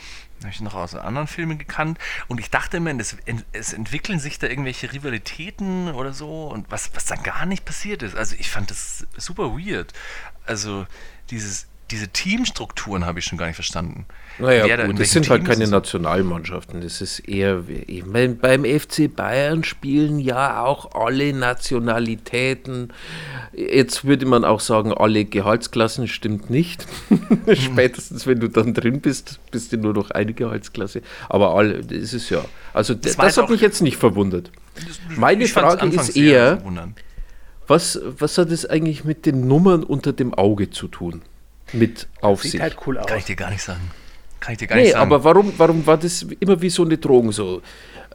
Habe 0.41 0.51
ich 0.51 0.61
noch 0.61 0.75
aus 0.75 0.95
anderen 0.95 1.27
Filmen 1.27 1.59
gekannt. 1.59 1.99
Und 2.29 2.41
ich 2.41 2.51
dachte 2.51 2.79
immer, 2.79 2.99
es, 2.99 3.17
es, 3.53 3.73
entwickeln 3.73 4.19
sich 4.19 4.39
da 4.39 4.47
irgendwelche 4.47 4.93
Rivalitäten 4.93 5.93
oder 5.93 6.13
so 6.13 6.49
und 6.49 6.71
was, 6.71 6.95
was 6.95 7.05
dann 7.05 7.23
gar 7.23 7.45
nicht 7.45 7.65
passiert 7.65 8.03
ist. 8.03 8.17
Also 8.17 8.37
ich 8.39 8.51
fand 8.51 8.71
das 8.71 9.07
super 9.17 9.59
weird. 9.59 9.93
Also 10.47 10.87
dieses 11.31 11.67
diese 11.91 12.09
Teamstrukturen 12.09 13.05
habe 13.05 13.19
ich 13.19 13.25
schon 13.25 13.37
gar 13.37 13.47
nicht 13.47 13.57
verstanden. 13.57 14.07
Naja, 14.39 14.77
da, 14.77 14.87
gut, 14.87 15.01
das 15.01 15.11
sind 15.11 15.29
halt 15.29 15.45
keine 15.45 15.67
Nationalmannschaften. 15.67 16.81
Das 16.81 17.01
ist 17.01 17.19
eher, 17.21 17.65
ich 17.69 18.07
meine, 18.07 18.35
beim 18.35 18.65
FC 18.65 19.15
Bayern 19.15 19.65
spielen 19.65 20.19
ja 20.19 20.63
auch 20.63 20.95
alle 20.95 21.33
Nationalitäten. 21.33 22.93
Jetzt 23.53 24.05
würde 24.05 24.27
man 24.27 24.45
auch 24.45 24.61
sagen, 24.61 24.93
alle 24.93 25.25
Gehaltsklassen 25.25 26.07
stimmt 26.07 26.49
nicht. 26.49 26.87
Spätestens, 27.53 28.27
wenn 28.27 28.39
du 28.39 28.49
dann 28.49 28.73
drin 28.73 29.01
bist, 29.01 29.41
bist 29.51 29.73
du 29.73 29.77
nur 29.77 29.93
noch 29.93 30.11
eine 30.11 30.33
Gehaltsklasse. 30.33 31.03
Aber 31.29 31.55
alle, 31.55 31.85
das 31.85 32.15
ist 32.15 32.31
ja. 32.31 32.45
Also, 32.73 32.95
das, 32.95 33.17
das 33.17 33.37
hat 33.37 33.51
mich 33.51 33.61
jetzt 33.61 33.83
nicht 33.83 33.97
verwundert. 33.97 34.53
Meine 35.17 35.47
Frage 35.49 35.87
ist 35.89 36.17
eher, 36.17 36.63
was, 37.67 38.01
was 38.19 38.39
hat 38.39 38.51
es 38.51 38.65
eigentlich 38.65 39.05
mit 39.05 39.27
den 39.27 39.47
Nummern 39.47 39.83
unter 39.83 40.13
dem 40.13 40.33
Auge 40.35 40.71
zu 40.71 40.89
tun? 40.89 41.23
Mit 41.73 42.09
auf 42.21 42.43
Sieht 42.43 42.53
sich. 42.53 42.61
halt 42.61 42.77
cool 42.87 42.99
aus. 42.99 43.07
Kann 43.07 43.19
ich 43.19 43.25
dir 43.25 43.37
gar 43.37 43.51
nicht 43.51 43.63
sagen. 43.63 43.91
Kann 44.41 44.53
ich 44.53 44.59
dir 44.59 44.67
gar 44.67 44.77
nee, 44.77 44.83
nicht 44.83 44.93
sagen. 44.93 45.03
aber 45.03 45.25
warum, 45.25 45.53
warum 45.57 45.87
war 45.87 45.99
das 45.99 46.27
immer 46.41 46.61
wie 46.63 46.71
so 46.71 46.85
eine 46.85 46.99
Drohung 46.99 47.33
so? 47.33 47.63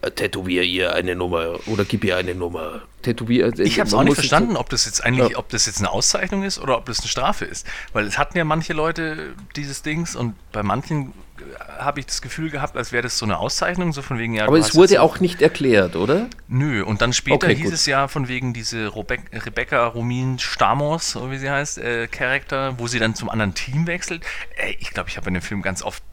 Äh, 0.01 0.11
tätowier 0.11 0.63
ihr 0.63 0.93
eine 0.93 1.15
Nummer 1.15 1.59
oder 1.67 1.85
gib 1.85 2.03
ihr 2.03 2.17
eine 2.17 2.35
Nummer. 2.35 2.81
Tätowier. 3.01 3.47
Äh, 3.57 3.63
ich 3.63 3.79
habe 3.79 3.87
es 3.87 3.93
auch 3.93 4.03
nicht 4.03 4.15
verstanden, 4.15 4.57
ob 4.57 4.69
das 4.69 4.85
jetzt 4.85 5.03
eigentlich, 5.03 5.31
ja. 5.31 5.37
ob 5.37 5.49
das 5.49 5.65
jetzt 5.65 5.79
eine 5.79 5.91
Auszeichnung 5.91 6.43
ist 6.43 6.59
oder 6.59 6.77
ob 6.77 6.85
das 6.85 6.99
eine 6.99 7.07
Strafe 7.07 7.45
ist. 7.45 7.65
Weil 7.93 8.05
es 8.05 8.17
hatten 8.17 8.37
ja 8.37 8.43
manche 8.43 8.73
Leute 8.73 9.33
dieses 9.55 9.81
Dings 9.81 10.15
und 10.15 10.35
bei 10.51 10.63
manchen 10.63 11.13
habe 11.77 11.99
ich 11.99 12.05
das 12.05 12.21
Gefühl 12.21 12.49
gehabt, 12.49 12.77
als 12.77 12.91
wäre 12.91 13.03
das 13.03 13.17
so 13.17 13.25
eine 13.25 13.37
Auszeichnung, 13.37 13.93
so 13.93 14.01
von 14.01 14.17
wegen 14.17 14.33
ja. 14.33 14.47
Aber 14.47 14.57
es 14.57 14.75
wurde 14.75 15.01
auch 15.01 15.19
nicht 15.19 15.41
erklärt, 15.41 15.95
oder? 15.95 16.27
Nö, 16.47 16.83
und 16.83 17.01
dann 17.01 17.13
später 17.13 17.47
okay, 17.47 17.55
hieß 17.55 17.65
gut. 17.65 17.73
es 17.73 17.85
ja 17.85 18.07
von 18.07 18.27
wegen 18.27 18.53
diese 18.53 18.95
Rebe 18.95 19.17
Rebecca 19.33 19.85
Romin 19.87 20.39
Stamos, 20.39 21.11
so 21.11 21.31
wie 21.31 21.37
sie 21.37 21.49
heißt, 21.49 21.77
äh, 21.77 22.07
Charakter, 22.07 22.79
wo 22.79 22.87
sie 22.87 22.99
dann 22.99 23.15
zum 23.15 23.29
anderen 23.29 23.53
Team 23.53 23.87
wechselt. 23.87 24.23
Ey, 24.55 24.77
ich 24.79 24.91
glaube, 24.91 25.09
ich 25.09 25.17
habe 25.17 25.27
in 25.27 25.35
dem 25.35 25.43
Film 25.43 25.61
ganz 25.61 25.83
oft 25.83 26.03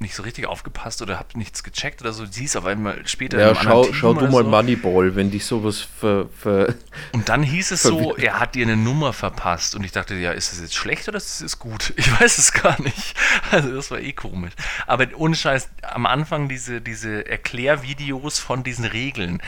nicht 0.00 0.14
so 0.14 0.22
richtig 0.22 0.46
aufgepasst 0.46 1.02
oder 1.02 1.18
habe 1.18 1.36
nichts 1.36 1.64
gecheckt 1.64 2.00
oder 2.00 2.12
so. 2.12 2.24
Sie 2.24 2.44
ist 2.44 2.56
auf 2.56 2.66
einmal 2.66 3.06
später. 3.08 3.38
Ja, 3.38 3.54
schau, 3.54 3.92
schau 3.92 4.14
du 4.14 4.28
mal 4.28 4.44
so. 4.44 4.48
Moneyball, 4.48 5.16
wenn 5.16 5.30
dich 5.30 5.44
sowas 5.44 5.80
ver, 5.80 6.28
ver 6.38 6.74
Und 7.12 7.28
dann 7.28 7.42
hieß 7.42 7.72
es 7.72 7.82
so, 7.82 8.16
er 8.16 8.38
hat 8.38 8.54
dir 8.54 8.64
eine 8.64 8.76
Nummer 8.76 9.12
verpasst. 9.12 9.74
Und 9.74 9.82
ich 9.82 9.90
dachte, 9.90 10.14
ja, 10.14 10.30
ist 10.30 10.52
das 10.52 10.60
jetzt 10.60 10.76
schlecht 10.76 11.08
oder 11.08 11.16
ist 11.16 11.42
das 11.42 11.58
gut? 11.58 11.92
Ich 12.08 12.20
weiß 12.20 12.38
es 12.38 12.52
gar 12.52 12.80
nicht. 12.80 13.16
Also, 13.50 13.74
das 13.74 13.90
war 13.90 13.98
eh 13.98 14.12
komisch. 14.12 14.52
Aber 14.86 15.06
ohne 15.16 15.34
Scheiß, 15.34 15.68
am 15.82 16.06
Anfang 16.06 16.48
diese, 16.48 16.80
diese 16.80 17.26
Erklärvideos 17.26 18.38
von 18.38 18.62
diesen 18.62 18.84
Regeln 18.84 19.42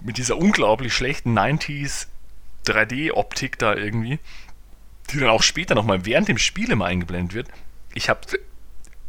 mit 0.00 0.16
dieser 0.16 0.38
unglaublich 0.38 0.94
schlechten 0.94 1.36
90s 1.38 2.06
3D-Optik 2.66 3.58
da 3.58 3.74
irgendwie, 3.74 4.18
die 5.10 5.18
dann 5.18 5.28
auch 5.28 5.42
später 5.42 5.74
nochmal 5.74 6.04
während 6.04 6.28
dem 6.28 6.38
Spiel 6.38 6.70
immer 6.70 6.86
eingeblendet 6.86 7.34
wird. 7.34 7.48
Ich 7.94 8.08
habe 8.08 8.20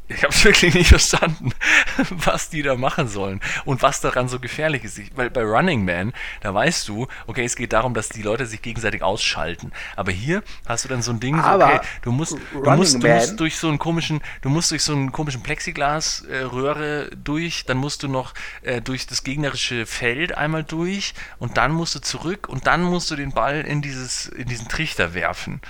ich 0.10 0.24
habe 0.24 0.34
es 0.34 0.44
wirklich 0.44 0.74
nicht 0.74 0.90
verstanden, 0.90 1.52
was 2.10 2.50
die 2.50 2.62
da 2.62 2.76
machen 2.76 3.08
sollen 3.08 3.40
und 3.64 3.82
was 3.82 4.02
daran 4.02 4.28
so 4.28 4.40
gefährlich 4.40 4.84
ist. 4.84 5.00
Weil 5.16 5.30
bei 5.30 5.44
Running 5.44 5.86
Man, 5.86 6.14
da 6.42 6.54
weißt 6.54 6.88
du, 6.90 7.08
okay, 7.26 7.46
es 7.46 7.56
geht 7.56 7.72
darum, 7.74 7.94
dass 7.94 8.10
die 8.10 8.22
Leute 8.22 8.46
sich 8.46 8.62
gegenseitig 8.62 9.02
ausschalten. 9.02 9.72
Aber 9.96 10.12
hier 10.12 10.44
hast 10.68 10.84
du 10.84 10.90
dann 10.90 11.02
so 11.02 11.12
ein 11.12 11.20
Ding, 11.20 11.42
so, 11.42 11.50
okay, 11.50 11.80
du 12.02 12.12
musst, 12.12 12.38
du 12.54 12.72
musst, 12.72 13.02
du 13.02 13.08
musst 13.08 13.40
durch 13.40 13.58
so 13.58 13.70
einen 13.70 13.80
komischen, 13.80 14.22
du 14.42 14.50
musst 14.50 14.72
durch 14.72 14.84
so 14.84 14.94
einen 14.94 15.12
komischen 15.12 15.42
Plexiglasröhre 15.42 17.12
äh, 17.12 17.16
durch, 17.16 17.66
dann 17.66 17.78
musst 17.78 18.04
du 18.04 18.10
noch 18.10 18.34
äh, 18.62 18.82
durch 18.82 19.08
das 19.08 19.24
gegnerische 19.24 19.86
Feld 19.86 20.38
einmal 20.38 20.64
durch 20.64 21.14
und 21.40 21.58
dann 21.58 21.72
musst 21.72 21.96
du 21.96 22.00
zurück 22.00 22.50
und 22.50 22.68
dann 22.68 22.84
musst 22.84 23.10
du 23.10 23.16
den 23.16 23.32
Ball 23.32 23.62
in 23.62 23.82
dieses, 23.82 24.28
in 24.28 24.48
diesen 24.48 24.68
Trichter 24.68 25.14
werfen. 25.14 25.62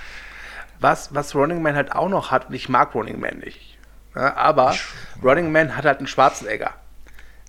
Was, 0.80 1.14
was 1.14 1.36
Running 1.36 1.62
Man 1.62 1.76
halt 1.76 1.92
auch 1.92 2.08
noch 2.08 2.32
hat, 2.32 2.48
und 2.48 2.54
ich 2.54 2.68
mag 2.68 2.94
Running 2.94 3.20
Man 3.20 3.38
nicht 3.38 3.73
ja, 4.14 4.36
aber 4.36 4.74
Running 5.22 5.52
Man 5.52 5.76
hat 5.76 5.84
halt 5.84 5.98
einen 5.98 6.06
schwarzen 6.06 6.46
Egger. 6.46 6.74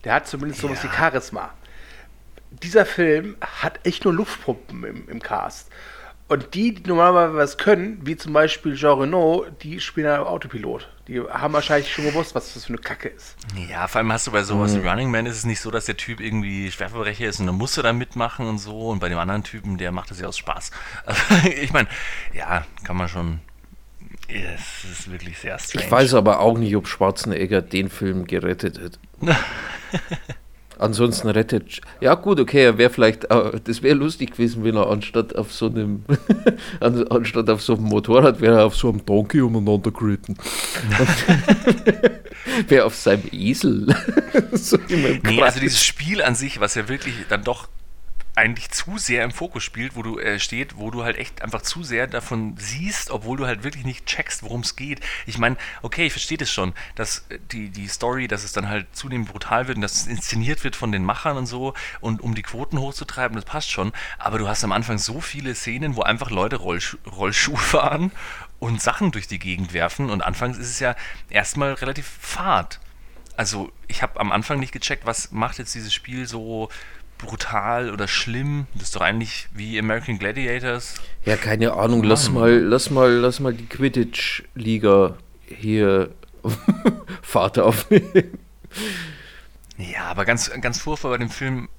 Der 0.04 0.14
hat 0.14 0.28
zumindest 0.28 0.62
sowas 0.62 0.84
ja. 0.84 0.90
wie 0.90 0.96
Charisma. 0.96 1.52
Dieser 2.52 2.86
Film 2.86 3.36
hat 3.42 3.80
echt 3.84 4.06
nur 4.06 4.14
Luftpumpen 4.14 4.84
im, 4.84 5.10
im 5.10 5.22
Cast. 5.22 5.70
Und 6.28 6.56
die, 6.56 6.74
die 6.74 6.90
normalerweise 6.90 7.38
was 7.38 7.58
können, 7.58 8.00
wie 8.04 8.16
zum 8.16 8.34
Beispiel 8.34 8.76
Jean 8.76 9.00
Renault, 9.00 9.62
die 9.62 9.80
spielen 9.80 10.08
ja 10.08 10.24
Autopilot. 10.24 10.90
Die 11.08 11.22
haben 11.22 11.54
wahrscheinlich 11.54 11.94
schon 11.94 12.06
gewusst, 12.06 12.34
was 12.34 12.56
das 12.56 12.66
für 12.66 12.70
eine 12.70 12.80
Kacke 12.80 13.10
ist. 13.10 13.36
Ja, 13.70 13.88
vor 13.88 14.00
allem 14.00 14.12
hast 14.12 14.26
du 14.26 14.32
bei 14.32 14.42
sowas 14.42 14.74
mhm. 14.74 14.84
wie 14.84 14.88
Running 14.88 15.12
Man 15.12 15.28
ist 15.28 15.38
es 15.38 15.46
nicht 15.46 15.60
so, 15.60 15.70
dass 15.70 15.86
der 15.86 15.98
Typ 15.98 16.20
irgendwie 16.20 16.72
Schwerverbrecher 16.72 17.28
ist 17.28 17.40
und 17.40 17.46
dann 17.46 17.56
musst 17.56 17.78
du 17.78 17.84
da 17.84 17.94
mitmachen 17.94 18.48
und 18.48 18.58
so. 18.58 18.90
Und 18.90 19.00
bei 19.00 19.10
dem 19.10 19.20
anderen 19.20 19.44
Typen, 19.44 19.78
der 19.78 19.92
macht 19.92 20.10
das 20.10 20.20
ja 20.20 20.28
aus 20.28 20.38
Spaß. 20.38 20.72
ich 21.62 21.72
meine, 21.74 21.88
ja, 22.34 22.66
kann 22.84 22.98
man 22.98 23.08
schon 23.08 23.40
es 24.28 24.90
ist 24.92 25.12
wirklich 25.12 25.38
sehr 25.38 25.58
strange. 25.60 25.86
Ich 25.86 25.92
weiß 25.92 26.14
aber 26.14 26.40
auch 26.40 26.58
nicht, 26.58 26.76
ob 26.76 26.88
Schwarzenegger 26.88 27.62
den 27.62 27.90
Film 27.90 28.26
gerettet 28.26 28.80
hätte. 28.80 29.00
Ansonsten 30.78 31.30
rettet. 31.30 31.80
Ja, 32.02 32.16
gut, 32.16 32.40
okay, 32.40 32.64
er 32.64 32.78
wäre 32.78 32.90
vielleicht. 32.90 33.26
Äh, 33.26 33.62
das 33.64 33.82
wäre 33.82 33.96
lustig 33.96 34.32
gewesen, 34.32 34.64
wenn 34.66 34.76
er 34.76 34.90
anstatt 34.90 35.36
auf 35.36 35.54
so 35.54 35.68
einem. 35.68 36.04
anstatt 37.10 37.50
auf 37.50 37.62
so 37.62 37.76
einem 37.76 37.84
Motorrad 37.84 38.42
wäre 38.42 38.60
er 38.60 38.66
auf 38.66 38.76
so 38.76 38.90
einem 38.90 39.06
Donkey 39.06 39.42
umeinander 39.42 39.92
geritten. 39.92 40.36
wäre 42.68 42.86
auf 42.86 42.96
seinem 42.96 43.24
Esel. 43.32 43.96
so 44.52 44.78
nee, 44.90 45.42
also 45.42 45.62
dieses 45.62 45.84
Spiel 45.84 46.22
an 46.22 46.36
sich, 46.36 46.60
was 46.60 46.76
ja 46.76 46.90
wirklich 46.90 47.14
dann 47.30 47.44
doch 47.44 47.70
eigentlich 48.36 48.70
zu 48.72 48.98
sehr 48.98 49.24
im 49.24 49.32
Fokus 49.32 49.64
spielt, 49.64 49.96
wo 49.96 50.04
du 50.04 50.20
äh, 50.20 50.40
steht, 50.40 50.78
wo 50.78 50.92
du 50.92 51.04
halt 51.04 51.18
echt 51.18 51.42
einfach 51.42 51.62
zu 51.62 51.84
sehr 51.84 52.08
davon 52.08 52.56
siehst, 52.58 53.10
obwohl 53.10 53.38
du 53.38 53.46
halt 53.46 53.64
wirklich 53.64 53.86
nicht 53.86 54.06
checkst, 54.06 54.44
worum 54.44 54.62
es 54.62 54.76
geht. 54.76 55.00
Ich 55.26 55.38
meine, 55.38 55.56
okay, 55.82 56.06
ich 56.06 56.14
verstehe 56.14 56.38
das 56.38 56.52
schon, 56.52 56.74
dass 56.96 57.26
äh, 57.30 57.40
die, 57.52 57.70
die 57.70 57.88
Story, 57.88 58.28
dass 58.28 58.44
es 58.44 58.52
dann 58.52 58.68
halt 58.68 58.88
zunehmend 58.94 59.30
brutal 59.30 59.68
wird 59.68 59.78
und 59.78 59.82
dass 59.82 60.02
es 60.02 60.08
inszeniert 60.08 60.64
wird 60.64 60.76
von 60.76 60.92
den 60.92 61.06
Machern 61.06 61.38
und 61.38 61.46
so 61.46 61.74
und 62.02 62.22
um 62.22 62.36
die 62.36 62.42
Quoten 62.42 62.80
hochzutreiben, 62.80 63.36
das 63.36 63.46
passt 63.46 63.72
schon. 63.72 63.94
Aber 64.18 64.38
du 64.38 64.48
hast 64.48 64.64
am 64.64 64.74
Anfang 64.74 64.98
so 64.98 65.22
viele 65.22 65.56
Szenen, 65.56 65.96
wo 65.96 66.02
einfach 66.02 66.30
Leute 66.30 66.58
Rollschu 66.58 66.98
Rollschuh 67.06 67.56
fahren 67.56 68.12
und 68.60 68.82
Sachen 68.82 69.12
durch 69.12 69.28
die 69.28 69.40
Gegend 69.40 69.74
werfen 69.74 70.10
und 70.10 70.22
anfangs 70.22 70.58
ist 70.58 70.70
es 70.70 70.80
ja 70.80 70.96
erstmal 71.30 71.74
relativ 71.74 72.08
fad. 72.20 72.80
Also 73.38 73.72
ich 73.88 74.02
habe 74.02 74.20
am 74.20 74.32
Anfang 74.32 74.60
nicht 74.60 74.72
gecheckt, 74.72 75.06
was 75.06 75.32
macht 75.32 75.58
jetzt 75.58 75.76
dieses 75.76 75.94
Spiel 75.94 76.28
so 76.28 76.70
brutal 77.18 77.92
oder 77.92 78.08
schlimm. 78.08 78.68
Das 78.74 78.84
ist 78.84 78.96
doch 78.96 79.02
eigentlich 79.02 79.48
wie 79.54 79.80
American 79.80 80.20
Gladiators. 80.20 80.96
Ja, 81.24 81.38
keine 81.38 81.74
Ahnung. 81.74 82.04
Lass 82.04 82.30
mal, 82.30 82.60
lass 82.60 82.90
mal, 82.90 83.12
lass 83.12 83.40
mal 83.40 83.54
die 83.54 83.66
Quidditch-Liga 83.66 85.18
hier 85.48 86.12
Vater 87.22 87.66
aufnehmen. 87.66 88.38
Ja, 89.78 90.06
aber 90.06 90.26
ganz, 90.26 90.52
ganz 90.62 90.80
furchtbar 90.80 91.12
bei 91.12 91.18
dem 91.18 91.30
Film. 91.30 91.70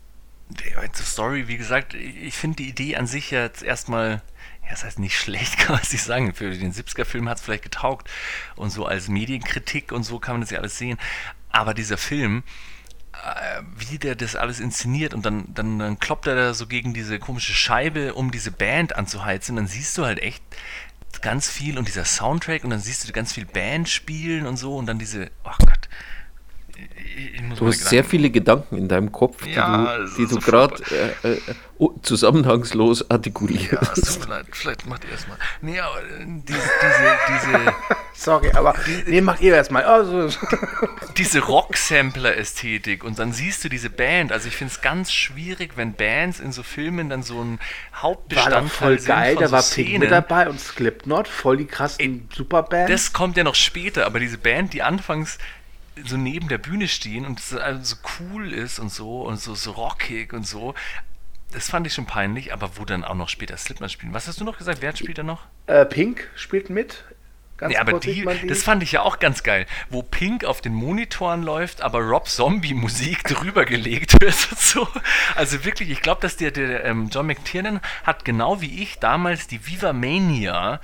Die 0.49 1.03
Story, 1.03 1.49
wie 1.49 1.57
gesagt, 1.57 1.95
ich 1.95 2.35
finde 2.35 2.57
die 2.57 2.69
Idee 2.69 2.97
an 2.97 3.09
sich 3.09 3.33
jetzt 3.33 3.63
erstmal, 3.65 4.23
ja, 4.63 4.71
das 4.71 4.85
heißt 4.85 4.99
nicht 4.99 5.19
schlecht, 5.19 5.59
kann 5.59 5.77
man 5.77 5.85
sich 5.85 6.03
sagen. 6.03 6.35
Für 6.35 6.51
den 6.51 6.73
70er-Film 6.73 7.29
hat 7.29 7.39
es 7.39 7.45
vielleicht 7.45 7.65
getaugt. 7.65 8.09
Und 8.55 8.71
so 8.71 8.87
als 8.87 9.09
Medienkritik 9.09 9.93
und 9.93 10.05
so 10.05 10.19
kann 10.19 10.35
man 10.35 10.41
das 10.43 10.51
ja 10.51 10.59
alles 10.61 10.79
sehen. 10.79 10.99
Aber 11.51 11.75
dieser 11.75 11.97
Film, 11.97 12.43
wie 13.77 13.99
der 13.99 14.15
das 14.15 14.37
alles 14.37 14.61
inszeniert 14.61 15.15
und 15.15 15.25
dann, 15.25 15.53
dann, 15.55 15.79
dann 15.79 15.99
kloppt 15.99 16.27
er 16.27 16.35
da 16.35 16.55
so 16.55 16.67
gegen 16.67 16.95
diese 16.95 17.19
komische 17.19 17.55
Scheibe, 17.55 18.15
um 18.15 18.31
diese 18.31 18.51
Band 18.51 18.97
anzuheizen. 18.97 19.57
Dann 19.57 19.67
siehst 19.67 19.97
du 19.99 20.05
halt 20.05 20.21
echt 20.21 20.43
ganz 21.23 21.49
viel 21.51 21.79
und 21.79 21.89
dieser 21.89 22.05
Soundtrack 22.05 22.65
und 22.65 22.71
dann 22.71 22.81
siehst 22.81 23.09
du 23.09 23.13
ganz 23.13 23.33
viel 23.33 23.47
Band 23.47 23.89
spielen 23.89 24.47
und 24.47 24.57
so 24.57 24.77
und 24.77 24.87
dann 24.87 24.99
diese, 24.99 25.31
ach 25.45 25.59
oh 25.61 25.67
Gott. 25.67 25.89
Du 27.59 27.67
hast 27.67 27.87
sehr 27.87 28.05
viele 28.05 28.31
Gedanken 28.31 28.77
in 28.77 28.89
deinem 28.89 29.13
Kopf, 29.13 29.45
die 29.45 29.53
ja, 29.53 29.99
du, 29.99 30.07
die 30.17 30.27
du 30.27 30.39
gerade 30.41 30.83
äh, 31.23 31.33
äh, 31.33 31.41
oh, 31.79 31.93
zusammenhangslos 32.03 33.11
artikulierst. 33.11 33.73
Ja, 33.73 33.81
es 33.93 34.19
tut 34.19 34.29
mir 34.29 34.37
leid, 34.37 34.47
vielleicht 34.51 34.87
macht 34.87 35.05
ihr 35.05 35.11
erstmal. 35.11 35.39
Nee, 35.63 35.81
aber 35.81 35.99
äh, 35.99 36.25
diese, 36.27 36.59
diese, 36.59 37.19
diese 37.29 37.75
Sorry, 38.19 38.51
aber 38.55 38.75
nee, 39.07 39.21
mach 39.21 39.41
ihr 39.41 39.55
erstmal. 39.55 39.85
Also. 39.85 40.29
diese 41.19 41.41
Rock-Sampler-Ästhetik 41.41 43.05
und 43.05 43.19
dann 43.19 43.33
siehst 43.33 43.63
du 43.63 43.69
diese 43.69 43.91
Band. 43.91 44.33
Also 44.33 44.49
ich 44.49 44.57
finde 44.57 44.73
es 44.73 44.81
ganz 44.81 45.13
schwierig, 45.13 45.73
wenn 45.77 45.93
Bands 45.93 46.41
in 46.41 46.51
so 46.51 46.63
Filmen 46.63 47.11
dann 47.11 47.23
so 47.23 47.43
ein 47.43 47.59
Hauptbestandteil 47.95 48.63
war 48.63 48.69
voll 48.69 48.99
sind 48.99 49.09
geil, 49.09 49.37
da 49.39 49.47
so 49.47 49.53
war. 49.53 49.63
Pink 49.63 49.99
mit 49.99 50.11
dabei 50.11 50.49
und 50.49 50.59
Slipknot, 50.59 51.29
voll 51.29 51.59
die 51.59 51.67
krassen 51.67 52.29
Superbands. 52.35 52.91
Das 52.91 53.13
kommt 53.13 53.37
ja 53.37 53.45
noch 53.45 53.55
später, 53.55 54.07
aber 54.07 54.19
diese 54.19 54.39
Band, 54.39 54.73
die 54.73 54.83
anfangs 54.83 55.39
so 56.05 56.17
neben 56.17 56.49
der 56.49 56.59
Bühne 56.59 56.89
stehen 56.89 57.25
und 57.27 57.41
so, 57.41 57.59
also 57.59 57.83
so 57.83 57.97
cool 58.21 58.53
ist 58.53 58.79
und 58.79 58.91
so 58.91 59.23
und 59.23 59.41
so, 59.41 59.55
so 59.55 59.73
rockig 59.73 60.33
und 60.33 60.47
so. 60.47 60.75
Das 61.53 61.71
fand 61.71 61.87
ich 61.87 61.95
schon 61.95 62.07
peinlich, 62.07 62.53
aber 62.53 62.77
wo 62.77 62.85
dann 62.85 63.05
auch 63.05 63.15
noch 63.15 63.29
später 63.29 63.57
Slipknot 63.57 63.91
spielen. 63.91 64.13
Was 64.13 64.27
hast 64.27 64.41
du 64.41 64.45
noch 64.45 64.59
gesagt? 64.59 64.83
Wer 64.83 64.95
spielt 64.97 65.19
da 65.19 65.23
noch? 65.23 65.47
Äh, 65.67 65.87
Pink 65.87 66.29
spielt 66.35 66.71
mit. 66.71 67.05
Ganz 67.57 67.73
ja, 67.73 67.81
aber 67.81 67.99
die, 67.99 68.27
die, 68.43 68.47
das 68.47 68.63
fand 68.63 68.83
ich 68.83 68.93
ja 68.93 69.01
auch 69.01 69.19
ganz 69.19 69.43
geil, 69.43 69.65
wo 69.89 70.03
Pink 70.03 70.45
auf 70.45 70.61
den 70.61 70.75
Monitoren 70.75 71.43
läuft, 71.43 71.81
aber 71.81 72.01
Rob 72.01 72.29
Zombie 72.29 72.75
Musik 72.75 73.25
drüber 73.25 73.65
gelegt 73.65 74.21
wird 74.21 74.35
so. 74.35 74.87
Also 75.37 75.65
wirklich, 75.65 75.89
ich 75.89 76.03
glaube, 76.03 76.21
dass 76.21 76.37
der, 76.37 76.51
der 76.51 76.85
ähm, 76.85 77.09
John 77.11 77.27
McTiernan 77.27 77.81
hat 78.05 78.27
genau 78.27 78.61
wie 78.61 78.83
ich 78.83 78.99
damals 78.99 79.47
die 79.47 79.67
Viva 79.67 79.95
Mania 79.95 80.81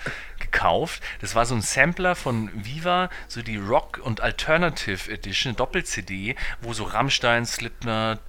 gekauft. 0.53 1.03
Das 1.21 1.35
war 1.35 1.47
so 1.47 1.55
ein 1.55 1.63
Sampler 1.63 2.15
von 2.15 2.51
Viva, 2.55 3.11
so 3.27 3.43
die 3.43 3.57
Rock 3.57 4.01
und 4.03 4.21
Alternative 4.21 5.11
Edition, 5.11 5.57
Doppel-CD, 5.57 6.37
wo 6.61 6.73
so 6.73 6.85
Rammstein, 6.85 7.45
Slipknot, 7.47 8.21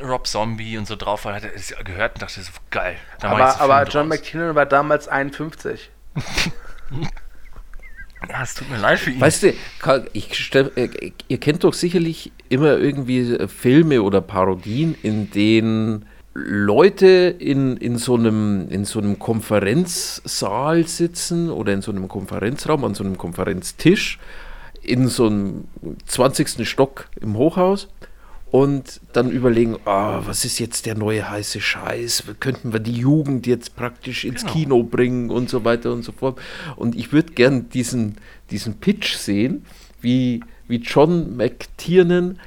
Rob 0.00 0.26
Zombie 0.26 0.78
und 0.78 0.86
so 0.86 0.96
drauf 0.96 1.24
war, 1.24 1.34
hat 1.34 1.44
er 1.44 1.84
gehört 1.84 2.14
und 2.14 2.22
dachte, 2.22 2.40
so 2.40 2.52
geil. 2.70 2.96
aber 3.20 3.60
aber 3.60 3.84
John 3.84 4.08
McTiernan 4.08 4.54
war 4.54 4.66
damals 4.66 5.08
51. 5.08 5.90
Ja, 8.28 8.42
es 8.42 8.54
tut 8.54 8.68
mir 8.70 8.78
leid 8.78 8.98
für 8.98 9.10
ihn. 9.10 9.20
Weißt 9.20 9.44
du, 9.44 9.52
ich 10.12 10.34
stell, 10.34 10.72
äh, 10.74 11.12
ihr 11.28 11.38
kennt 11.38 11.64
doch 11.64 11.74
sicherlich 11.74 12.32
immer 12.48 12.76
irgendwie 12.76 13.46
Filme 13.46 14.02
oder 14.02 14.20
Parodien, 14.20 14.96
in 15.02 15.30
denen 15.30 16.06
Leute 16.38 17.34
in, 17.38 17.78
in, 17.78 17.96
so 17.96 18.14
einem, 18.14 18.68
in 18.68 18.84
so 18.84 18.98
einem 18.98 19.18
Konferenzsaal 19.18 20.86
sitzen 20.86 21.50
oder 21.50 21.72
in 21.72 21.80
so 21.80 21.90
einem 21.90 22.08
Konferenzraum, 22.08 22.84
an 22.84 22.94
so 22.94 23.04
einem 23.04 23.16
Konferenztisch, 23.16 24.18
in 24.82 25.08
so 25.08 25.26
einem 25.26 25.64
20. 26.04 26.68
Stock 26.68 27.08
im 27.20 27.38
Hochhaus 27.38 27.88
und 28.50 29.00
dann 29.14 29.30
überlegen, 29.30 29.76
oh, 29.86 30.20
was 30.26 30.44
ist 30.44 30.58
jetzt 30.58 30.84
der 30.84 30.94
neue 30.94 31.28
heiße 31.28 31.60
Scheiß? 31.60 32.24
Könnten 32.38 32.72
wir 32.72 32.80
die 32.80 32.98
Jugend 32.98 33.46
jetzt 33.46 33.74
praktisch 33.74 34.24
ins 34.24 34.42
genau. 34.42 34.52
Kino 34.52 34.82
bringen 34.82 35.30
und 35.30 35.48
so 35.48 35.64
weiter 35.64 35.90
und 35.90 36.02
so 36.02 36.12
fort. 36.12 36.38
Und 36.76 36.96
ich 36.96 37.12
würde 37.12 37.32
gern 37.32 37.70
diesen, 37.70 38.16
diesen 38.50 38.74
Pitch 38.74 39.14
sehen, 39.14 39.64
wie, 40.02 40.40
wie 40.68 40.76
John 40.76 41.36
McTiernan 41.36 42.38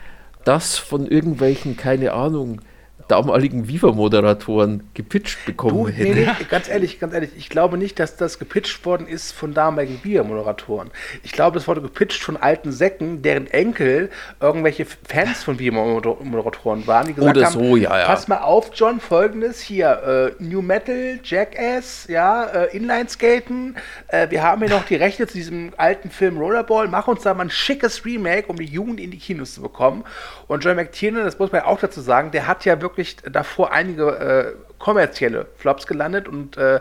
das 0.46 0.78
von 0.78 1.08
irgendwelchen, 1.08 1.76
keine 1.76 2.14
Ahnung, 2.14 2.62
damaligen 3.10 3.68
Viva-Moderatoren 3.68 4.84
gepitcht 4.94 5.46
bekommen 5.46 5.86
du, 5.86 5.88
hätte. 5.90 6.14
Nee, 6.14 6.26
nee, 6.26 6.46
ganz 6.50 6.70
ehrlich, 6.70 7.00
ganz 7.00 7.14
ehrlich, 7.14 7.32
ich 7.36 7.50
glaube 7.50 7.78
nicht, 7.78 8.00
dass 8.00 8.16
das 8.16 8.40
gepitcht 8.40 8.86
worden 8.86 9.08
ist 9.08 9.32
von 9.32 9.54
damaligen 9.54 10.00
Viva-Moderatoren. 10.04 10.92
Ich 11.24 11.32
glaube, 11.32 11.58
es 11.58 11.68
wurde 11.68 11.82
gepitcht 11.82 12.22
von 12.24 12.38
alten 12.38 12.72
Säcken, 12.72 13.22
deren 13.22 13.48
Enkel 13.48 14.10
irgendwelche 14.40 14.86
Fans 14.86 15.44
von 15.44 15.60
Viva-Moderatoren 15.60 16.86
waren, 16.88 17.08
die 17.08 17.14
gesagt 17.14 17.36
Oder 17.36 17.48
haben, 17.48 17.54
so, 17.54 17.76
ja, 17.76 17.98
ja. 17.98 18.06
pass 18.06 18.28
mal 18.28 18.40
auf, 18.40 18.72
John, 18.76 19.00
folgendes 19.00 19.60
hier, 19.60 20.36
äh, 20.40 20.44
New 20.44 20.62
Metal, 20.62 21.20
Jackass, 21.24 22.06
ja, 22.08 22.46
äh, 22.46 22.78
Inline-Skaten, 22.78 23.76
äh, 24.08 24.30
wir 24.30 24.44
haben 24.44 24.62
hier 24.62 24.70
noch 24.70 24.86
die 24.86 24.96
Rechte 24.96 25.28
zu 25.28 25.34
diesem 25.34 25.72
alten 25.78 26.12
Film 26.12 26.38
Rollerball, 26.38 26.88
mach 26.88 27.08
uns 27.08 27.24
da 27.24 27.34
mal 27.34 27.44
ein 27.44 27.50
schickes 27.50 28.06
Remake, 28.06 28.48
um 28.48 28.58
die 28.58 28.66
Jugend 28.66 29.00
in 29.00 29.12
die 29.12 29.18
Kinos 29.18 29.56
zu 29.56 29.62
bekommen. 29.62 30.04
Und 30.50 30.66
John 30.66 30.76
McTiernan, 30.76 31.26
das 31.26 31.38
muss 31.38 31.52
man 31.52 31.62
ja 31.62 31.68
auch 31.68 31.80
dazu 31.80 32.02
sagen, 32.02 32.32
der 32.32 32.48
hat 32.48 32.66
ja 32.66 32.82
wirklich 32.82 33.18
davor 33.18 33.72
einige 33.72 34.08
äh, 34.18 34.54
kommerzielle 34.80 35.46
Flops 35.58 35.86
gelandet 35.86 36.28
und 36.28 36.58
äh, 36.58 36.80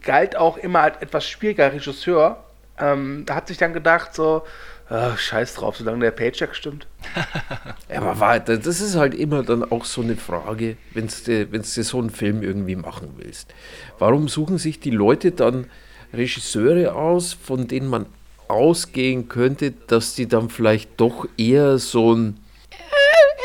galt 0.00 0.36
auch 0.36 0.56
immer 0.56 0.80
als 0.80 0.96
etwas 1.02 1.28
schwieriger 1.28 1.70
Regisseur. 1.70 2.42
Ähm, 2.78 3.24
da 3.26 3.34
hat 3.34 3.48
sich 3.48 3.58
dann 3.58 3.74
gedacht, 3.74 4.14
so, 4.14 4.44
oh, 4.88 5.16
scheiß 5.18 5.52
drauf, 5.52 5.76
solange 5.76 6.00
der 6.00 6.12
Paycheck 6.12 6.54
stimmt. 6.54 6.86
ja, 7.90 8.00
aber 8.00 8.18
warte, 8.20 8.58
das 8.58 8.80
ist 8.80 8.96
halt 8.96 9.14
immer 9.14 9.42
dann 9.42 9.70
auch 9.70 9.84
so 9.84 10.00
eine 10.00 10.16
Frage, 10.16 10.78
wenn 10.94 11.08
du 11.08 11.62
so 11.62 11.98
einen 11.98 12.08
Film 12.08 12.42
irgendwie 12.42 12.76
machen 12.76 13.16
willst. 13.18 13.52
Warum 13.98 14.28
suchen 14.28 14.56
sich 14.56 14.80
die 14.80 14.90
Leute 14.90 15.32
dann 15.32 15.66
Regisseure 16.14 16.94
aus, 16.94 17.34
von 17.34 17.68
denen 17.68 17.88
man 17.88 18.06
ausgehen 18.48 19.28
könnte, 19.28 19.72
dass 19.72 20.14
die 20.14 20.26
dann 20.26 20.48
vielleicht 20.48 20.98
doch 20.98 21.26
eher 21.36 21.76
so 21.76 22.14
ein 22.14 22.40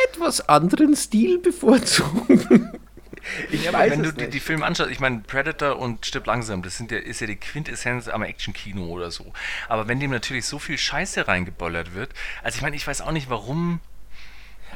etwas 0.09 0.47
anderen 0.47 0.95
Stil 0.95 1.39
bevorzugen. 1.39 2.71
Ich 3.51 3.65
ja, 3.65 3.73
weiß 3.73 3.91
wenn 3.91 4.01
du 4.01 4.11
die, 4.11 4.29
die, 4.29 4.39
Filme 4.39 4.65
anschaust, 4.65 4.89
ich 4.89 4.99
meine, 4.99 5.19
Predator 5.19 5.77
und 5.77 6.05
Stipp 6.05 6.25
langsam, 6.25 6.63
das 6.63 6.77
sind 6.77 6.89
ja, 6.89 6.97
ist 6.97 7.21
ja 7.21 7.27
die 7.27 7.35
Quintessenz 7.35 8.07
am 8.07 8.23
Action-Kino 8.23 8.85
oder 8.85 9.11
so. 9.11 9.33
Aber 9.67 9.87
wenn 9.87 9.99
dem 9.99 10.09
natürlich 10.09 10.45
so 10.45 10.57
viel 10.57 10.77
Scheiße 10.77 11.27
reingebollert 11.27 11.93
wird, 11.93 12.11
also 12.43 12.55
ich 12.55 12.61
meine, 12.61 12.75
ich 12.75 12.87
weiß 12.87 13.01
auch 13.01 13.11
nicht, 13.11 13.29
warum 13.29 13.81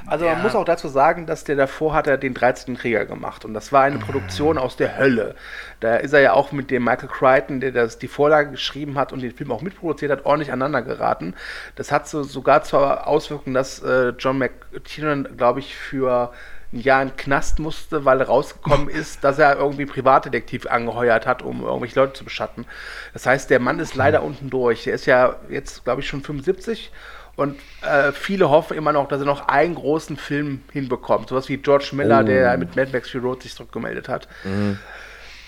also 0.06 0.26
man 0.26 0.42
muss 0.42 0.56
auch 0.56 0.66
dazu 0.66 0.88
sagen, 0.88 1.26
dass 1.26 1.44
der 1.44 1.56
davor 1.56 1.94
hat 1.94 2.08
er 2.08 2.18
den 2.18 2.34
13. 2.34 2.78
Krieger 2.78 3.06
gemacht 3.06 3.46
und 3.46 3.54
das 3.54 3.72
war 3.72 3.84
eine 3.84 4.00
Produktion 4.00 4.58
aus 4.58 4.76
der 4.76 4.98
Hölle. 4.98 5.36
Da 5.80 5.96
ist 5.96 6.14
er 6.14 6.22
ja 6.22 6.34
auch 6.34 6.52
mit 6.52 6.72
dem 6.72 6.84
Michael 6.84 7.10
Crichton, 7.10 7.60
der 7.60 7.72
das, 7.72 8.00
die 8.00 8.08
Vorlage 8.08 8.52
geschrieben 8.52 8.98
hat 8.98 9.14
und 9.14 9.22
den 9.22 9.32
Film 9.32 9.52
auch 9.52 9.62
mitproduziert 9.62 10.12
hat, 10.12 10.26
ordentlich 10.26 10.52
aneinander 10.52 10.82
geraten. 10.82 11.36
Das 11.76 11.92
hat 11.92 12.08
so, 12.08 12.24
sogar 12.24 12.64
zur 12.64 13.08
Auswirkung, 13.08 13.54
dass 13.54 13.82
äh, 13.82 14.10
John 14.20 14.38
McTiernan, 14.38 15.38
glaube 15.38 15.60
ich, 15.60 15.76
für 15.76 16.34
ein 16.74 16.80
Jahr 16.80 17.02
in 17.02 17.10
den 17.10 17.18
Knast 17.18 17.60
musste, 17.60 18.04
weil 18.04 18.22
rausgekommen 18.22 18.90
ist, 18.90 19.24
dass 19.24 19.40
er 19.40 19.58
irgendwie 19.58 19.86
Privatdetektiv 19.86 20.66
angeheuert 20.66 21.26
hat, 21.26 21.42
um 21.42 21.64
irgendwelche 21.64 22.00
Leute 22.00 22.14
zu 22.14 22.24
beschatten. 22.24 22.66
Das 23.14 23.26
heißt, 23.26 23.50
der 23.50 23.60
Mann 23.60 23.80
ist 23.80 23.96
leider 23.96 24.24
unten 24.24 24.50
durch. 24.50 24.84
Der 24.84 24.96
ist 24.96 25.06
ja 25.06 25.38
jetzt, 25.50 25.84
glaube 25.84 26.02
ich, 26.02 26.08
schon 26.08 26.24
75 26.24 26.92
und 27.36 27.60
äh, 27.82 28.12
viele 28.12 28.50
hoffen 28.50 28.78
immer 28.78 28.94
noch, 28.94 29.08
dass 29.08 29.20
er 29.20 29.26
noch 29.26 29.48
einen 29.48 29.76
großen 29.76 30.18
Film 30.18 30.62
hinbekommt. 30.72 31.30
Sowas 31.30 31.50
wie 31.50 31.58
George 31.58 31.90
Miller, 31.94 32.22
oh. 32.22 32.26
der 32.26 32.58
mit 32.58 32.76
Mad 32.76 32.92
Max 32.92 33.10
Fury 33.10 33.24
Road 33.24 33.44
sich 33.44 33.56
zurückgemeldet 33.56 34.08
hat. 34.08 34.28
Mhm. 34.44 34.78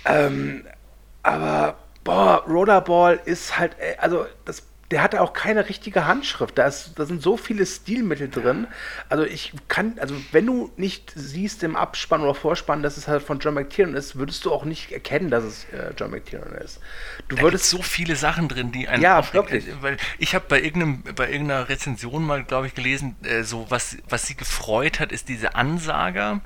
Ähm, 0.06 0.66
aber, 1.22 1.76
boah, 2.04 2.44
Rollerball 2.48 3.20
ist 3.26 3.58
halt, 3.58 3.76
äh, 3.80 3.96
also 4.00 4.26
das 4.46 4.64
der 4.92 5.02
hatte 5.02 5.22
auch 5.22 5.34
keine 5.34 5.68
richtige 5.68 6.06
Handschrift. 6.06 6.58
Da, 6.58 6.68
ist, 6.68 6.94
da 6.98 7.06
sind 7.06 7.22
so 7.22 7.38
viele 7.38 7.66
Stilmittel 7.66 8.30
drin. 8.30 8.68
Also 9.10 9.24
ich 9.24 9.54
kann, 9.68 9.98
also 10.00 10.16
wenn 10.32 10.46
du 10.46 10.72
nicht 10.78 11.12
siehst 11.16 11.64
im 11.64 11.76
Abspann 11.76 12.22
oder 12.22 12.36
Vorspann, 12.36 12.84
dass 12.84 12.98
es 12.98 13.08
halt 13.08 13.24
von 13.24 13.40
John 13.40 13.56
McTiernan 13.56 13.96
ist, 13.96 14.16
würdest 14.16 14.46
du 14.46 14.52
auch 14.52 14.64
nicht 14.64 14.92
erkennen, 14.92 15.32
dass 15.32 15.44
es 15.44 15.64
äh, 15.66 15.92
John 15.98 16.12
McTiernan 16.12 16.54
ist. 16.54 16.80
Du 17.30 17.36
da 17.36 17.42
würdest 17.42 17.70
so 17.70 17.82
viele 17.82 18.16
Sachen 18.16 18.48
drin, 18.48 18.72
die 18.72 18.88
einen 18.88 19.02
ja 19.02 19.34
wirklich, 19.34 19.66
weil 19.82 19.98
ich 20.20 20.36
habe 20.36 20.46
bei 20.48 20.62
irgendeinem 20.62 21.04
bei 21.16 21.32
irgendeiner 21.32 21.68
Rezension 21.68 22.24
mal, 22.24 22.44
glaube 22.44 22.68
ich, 22.68 22.76
gelesen, 22.76 23.16
äh, 23.24 23.42
so 23.42 23.66
was 23.70 23.98
was 24.08 24.28
sie 24.28 24.36
gefreut 24.36 25.00
hat, 25.00 25.12
ist 25.12 25.30
diese 25.30 25.56
Ansager. 25.56 26.42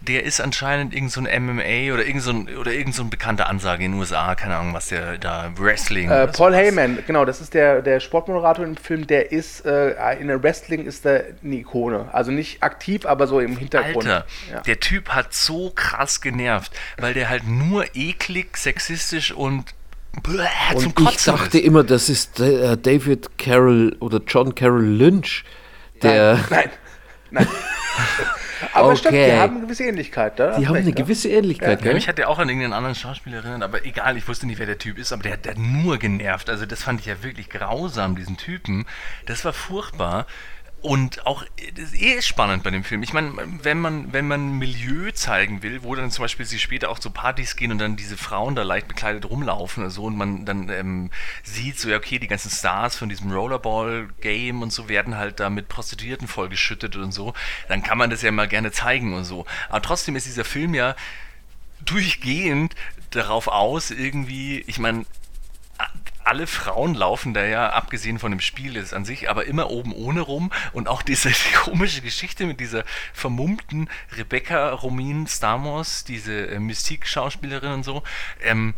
Der 0.00 0.22
ist 0.22 0.40
anscheinend 0.40 0.94
irgend 0.94 1.10
so 1.10 1.20
ein 1.20 1.46
MMA 1.46 1.92
oder 1.92 2.06
irgend 2.06 2.22
so 2.22 2.30
ein 2.30 2.56
oder 2.56 2.72
irgend 2.72 2.94
so 2.94 3.02
ein 3.02 3.10
bekannter 3.10 3.48
Ansage 3.48 3.84
in 3.84 3.92
den 3.92 4.00
USA, 4.00 4.36
keine 4.36 4.56
Ahnung, 4.56 4.74
was 4.74 4.88
der 4.88 5.18
da 5.18 5.50
Wrestling. 5.56 6.08
Äh, 6.08 6.28
Paul 6.28 6.52
sowas. 6.52 6.62
Heyman, 6.62 6.98
genau, 7.04 7.24
das 7.24 7.40
ist 7.40 7.52
der 7.52 7.79
der 7.82 8.00
Sportmoderator 8.00 8.64
im 8.64 8.76
Film, 8.76 9.06
der 9.06 9.32
ist 9.32 9.64
äh, 9.66 10.14
in 10.18 10.28
der 10.28 10.42
Wrestling 10.42 10.86
ist 10.86 11.04
der 11.04 11.24
eine 11.42 11.56
Ikone. 11.56 12.08
Also 12.12 12.30
nicht 12.30 12.62
aktiv, 12.62 13.06
aber 13.06 13.26
so 13.26 13.40
im 13.40 13.56
Hintergrund. 13.56 14.08
Alter, 14.08 14.26
ja. 14.50 14.60
der 14.60 14.80
Typ 14.80 15.10
hat 15.10 15.34
so 15.34 15.70
krass 15.74 16.20
genervt, 16.20 16.72
weil 16.98 17.14
der 17.14 17.28
halt 17.28 17.46
nur 17.46 17.84
eklig, 17.94 18.56
sexistisch 18.56 19.32
und 19.32 19.74
Bläh, 20.22 20.48
und 20.74 20.98
ich 20.98 21.24
dachte 21.24 21.58
ist. 21.58 21.64
immer, 21.64 21.84
das 21.84 22.08
ist 22.08 22.40
äh, 22.40 22.76
David 22.76 23.38
Carroll 23.38 23.96
oder 24.00 24.20
John 24.26 24.54
Carroll 24.54 24.84
Lynch, 24.84 25.44
der. 26.02 26.40
Nein, 26.50 26.70
nein. 27.30 27.46
nein. 27.46 27.46
Aber 28.72 28.88
okay. 28.88 28.96
stimmt, 28.96 29.14
die 29.14 29.32
haben 29.32 29.56
eine 29.56 29.64
gewisse 29.64 29.84
Ähnlichkeit. 29.84 30.38
Da 30.38 30.58
die 30.58 30.66
haben 30.66 30.74
recht, 30.74 30.86
eine 30.86 30.96
ja. 30.96 31.02
gewisse 31.04 31.28
Ähnlichkeit, 31.28 31.84
ja. 31.84 31.92
Mich 31.92 32.08
hat 32.08 32.18
ja 32.18 32.28
auch 32.28 32.38
an 32.38 32.48
irgendeinen 32.48 32.72
anderen 32.72 32.94
Schauspieler 32.94 33.38
erinnert, 33.38 33.62
aber 33.62 33.84
egal, 33.84 34.16
ich 34.16 34.26
wusste 34.28 34.46
nicht, 34.46 34.58
wer 34.58 34.66
der 34.66 34.78
Typ 34.78 34.98
ist, 34.98 35.12
aber 35.12 35.22
der 35.22 35.32
hat 35.32 35.58
nur 35.58 35.98
genervt. 35.98 36.50
Also 36.50 36.66
das 36.66 36.82
fand 36.82 37.00
ich 37.00 37.06
ja 37.06 37.22
wirklich 37.22 37.48
grausam, 37.48 38.16
diesen 38.16 38.36
Typen. 38.36 38.86
Das 39.26 39.44
war 39.44 39.52
furchtbar. 39.52 40.26
Und 40.82 41.26
auch, 41.26 41.44
das 41.74 41.92
ist 41.92 42.00
eh 42.00 42.22
spannend 42.22 42.62
bei 42.62 42.70
dem 42.70 42.84
Film. 42.84 43.02
Ich 43.02 43.12
meine, 43.12 43.32
wenn 43.62 43.80
man, 43.80 44.14
wenn 44.14 44.26
man 44.26 44.58
Milieu 44.58 45.10
zeigen 45.10 45.62
will, 45.62 45.82
wo 45.82 45.94
dann 45.94 46.10
zum 46.10 46.22
Beispiel 46.22 46.46
sie 46.46 46.58
später 46.58 46.88
auch 46.88 46.98
zu 46.98 47.10
Partys 47.10 47.54
gehen 47.56 47.70
und 47.70 47.78
dann 47.78 47.96
diese 47.96 48.16
Frauen 48.16 48.54
da 48.54 48.62
leicht 48.62 48.88
bekleidet 48.88 49.28
rumlaufen 49.28 49.84
und 49.84 49.90
so 49.90 50.04
und 50.04 50.16
man 50.16 50.46
dann 50.46 50.70
ähm, 50.70 51.10
sieht, 51.42 51.78
so 51.78 51.90
ja, 51.90 51.98
okay, 51.98 52.18
die 52.18 52.28
ganzen 52.28 52.50
Stars 52.50 52.96
von 52.96 53.10
diesem 53.10 53.30
Rollerball-Game 53.30 54.62
und 54.62 54.72
so 54.72 54.88
werden 54.88 55.18
halt 55.18 55.38
da 55.38 55.50
mit 55.50 55.68
Prostituierten 55.68 56.28
vollgeschüttet 56.28 56.96
und 56.96 57.12
so, 57.12 57.34
dann 57.68 57.82
kann 57.82 57.98
man 57.98 58.08
das 58.08 58.22
ja 58.22 58.32
mal 58.32 58.48
gerne 58.48 58.72
zeigen 58.72 59.12
und 59.12 59.24
so. 59.24 59.44
Aber 59.68 59.82
trotzdem 59.82 60.16
ist 60.16 60.26
dieser 60.26 60.44
Film 60.44 60.72
ja 60.72 60.96
durchgehend 61.84 62.74
darauf 63.10 63.48
aus, 63.48 63.90
irgendwie, 63.90 64.60
ich 64.66 64.78
meine, 64.78 65.04
alle 66.24 66.46
Frauen 66.46 66.94
laufen 66.94 67.34
da 67.34 67.44
ja, 67.44 67.70
abgesehen 67.70 68.18
von 68.18 68.30
dem 68.30 68.40
Spiel 68.40 68.76
ist 68.76 68.92
an 68.92 69.04
sich, 69.04 69.30
aber 69.30 69.46
immer 69.46 69.70
oben 69.70 69.92
ohne 69.92 70.20
rum. 70.20 70.50
Und 70.72 70.88
auch 70.88 71.02
diese 71.02 71.30
komische 71.64 72.00
Geschichte 72.02 72.46
mit 72.46 72.60
dieser 72.60 72.84
vermummten 73.12 73.88
Rebecca 74.16 74.70
Romin 74.70 75.26
Stamos, 75.26 76.04
diese 76.04 76.48
äh, 76.48 76.58
Mystik-Schauspielerin 76.58 77.72
und 77.72 77.84
so. 77.84 78.02
Ähm, 78.42 78.74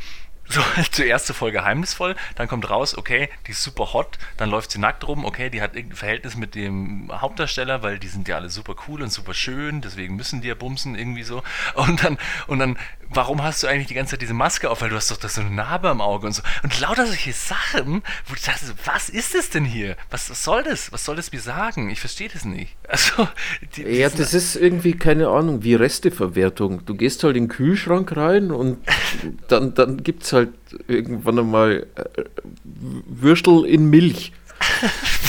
so, 0.48 0.60
zuerst 0.90 1.26
so 1.26 1.34
voll 1.34 1.52
geheimnisvoll, 1.52 2.16
dann 2.34 2.48
kommt 2.48 2.68
raus, 2.68 2.96
okay, 2.96 3.28
die 3.46 3.52
ist 3.52 3.62
super 3.62 3.92
hot, 3.92 4.18
dann 4.36 4.50
läuft 4.50 4.70
sie 4.70 4.78
nackt 4.78 5.06
rum, 5.06 5.24
okay, 5.24 5.50
die 5.50 5.62
hat 5.62 5.74
irgendein 5.74 5.96
Verhältnis 5.96 6.36
mit 6.36 6.54
dem 6.54 7.10
Hauptdarsteller, 7.12 7.82
weil 7.82 7.98
die 7.98 8.08
sind 8.08 8.28
ja 8.28 8.36
alle 8.36 8.50
super 8.50 8.74
cool 8.86 9.02
und 9.02 9.12
super 9.12 9.34
schön, 9.34 9.80
deswegen 9.80 10.16
müssen 10.16 10.40
die 10.42 10.48
ja 10.48 10.54
bumsen 10.54 10.94
irgendwie 10.94 11.22
so. 11.22 11.42
Und 11.74 12.04
dann, 12.04 12.18
und 12.46 12.58
dann 12.58 12.76
warum 13.14 13.42
hast 13.42 13.62
du 13.62 13.66
eigentlich 13.66 13.88
die 13.88 13.94
ganze 13.94 14.12
Zeit 14.12 14.22
diese 14.22 14.34
Maske 14.34 14.70
auf? 14.70 14.80
Weil 14.80 14.90
du 14.90 14.96
hast 14.96 15.10
doch 15.10 15.16
das 15.16 15.34
so 15.34 15.40
eine 15.40 15.50
Narbe 15.50 15.88
am 15.88 16.00
Auge 16.00 16.26
und 16.26 16.32
so. 16.32 16.42
Und 16.62 16.78
lauter 16.80 17.06
solche 17.06 17.32
Sachen, 17.32 18.02
wo 18.26 18.34
ich 18.34 18.42
dachte, 18.42 18.66
was 18.84 19.08
ist 19.08 19.34
das 19.34 19.50
denn 19.50 19.64
hier? 19.64 19.96
Was, 20.10 20.30
was 20.30 20.44
soll 20.44 20.62
das? 20.62 20.92
Was 20.92 21.04
soll 21.04 21.16
das 21.16 21.32
mir 21.32 21.40
sagen? 21.40 21.90
Ich 21.90 22.00
verstehe 22.00 22.28
das 22.28 22.44
nicht. 22.44 22.76
Also, 22.88 23.28
die, 23.76 23.82
ja, 23.82 24.10
das 24.10 24.34
ist 24.34 24.56
irgendwie, 24.56 24.94
keine 24.94 25.28
Ahnung, 25.28 25.62
wie 25.62 25.74
Resteverwertung. 25.74 26.84
Du 26.84 26.94
gehst 26.94 27.24
halt 27.24 27.36
in 27.36 27.44
den 27.44 27.48
Kühlschrank 27.48 28.16
rein 28.16 28.50
und 28.50 28.78
dann, 29.48 29.74
dann 29.74 30.02
gibt 30.02 30.24
es 30.24 30.32
halt 30.32 30.50
irgendwann 30.88 31.38
einmal 31.38 31.86
äh, 31.96 32.24
Würstel 32.64 33.64
in 33.64 33.90
Milch. 33.90 34.32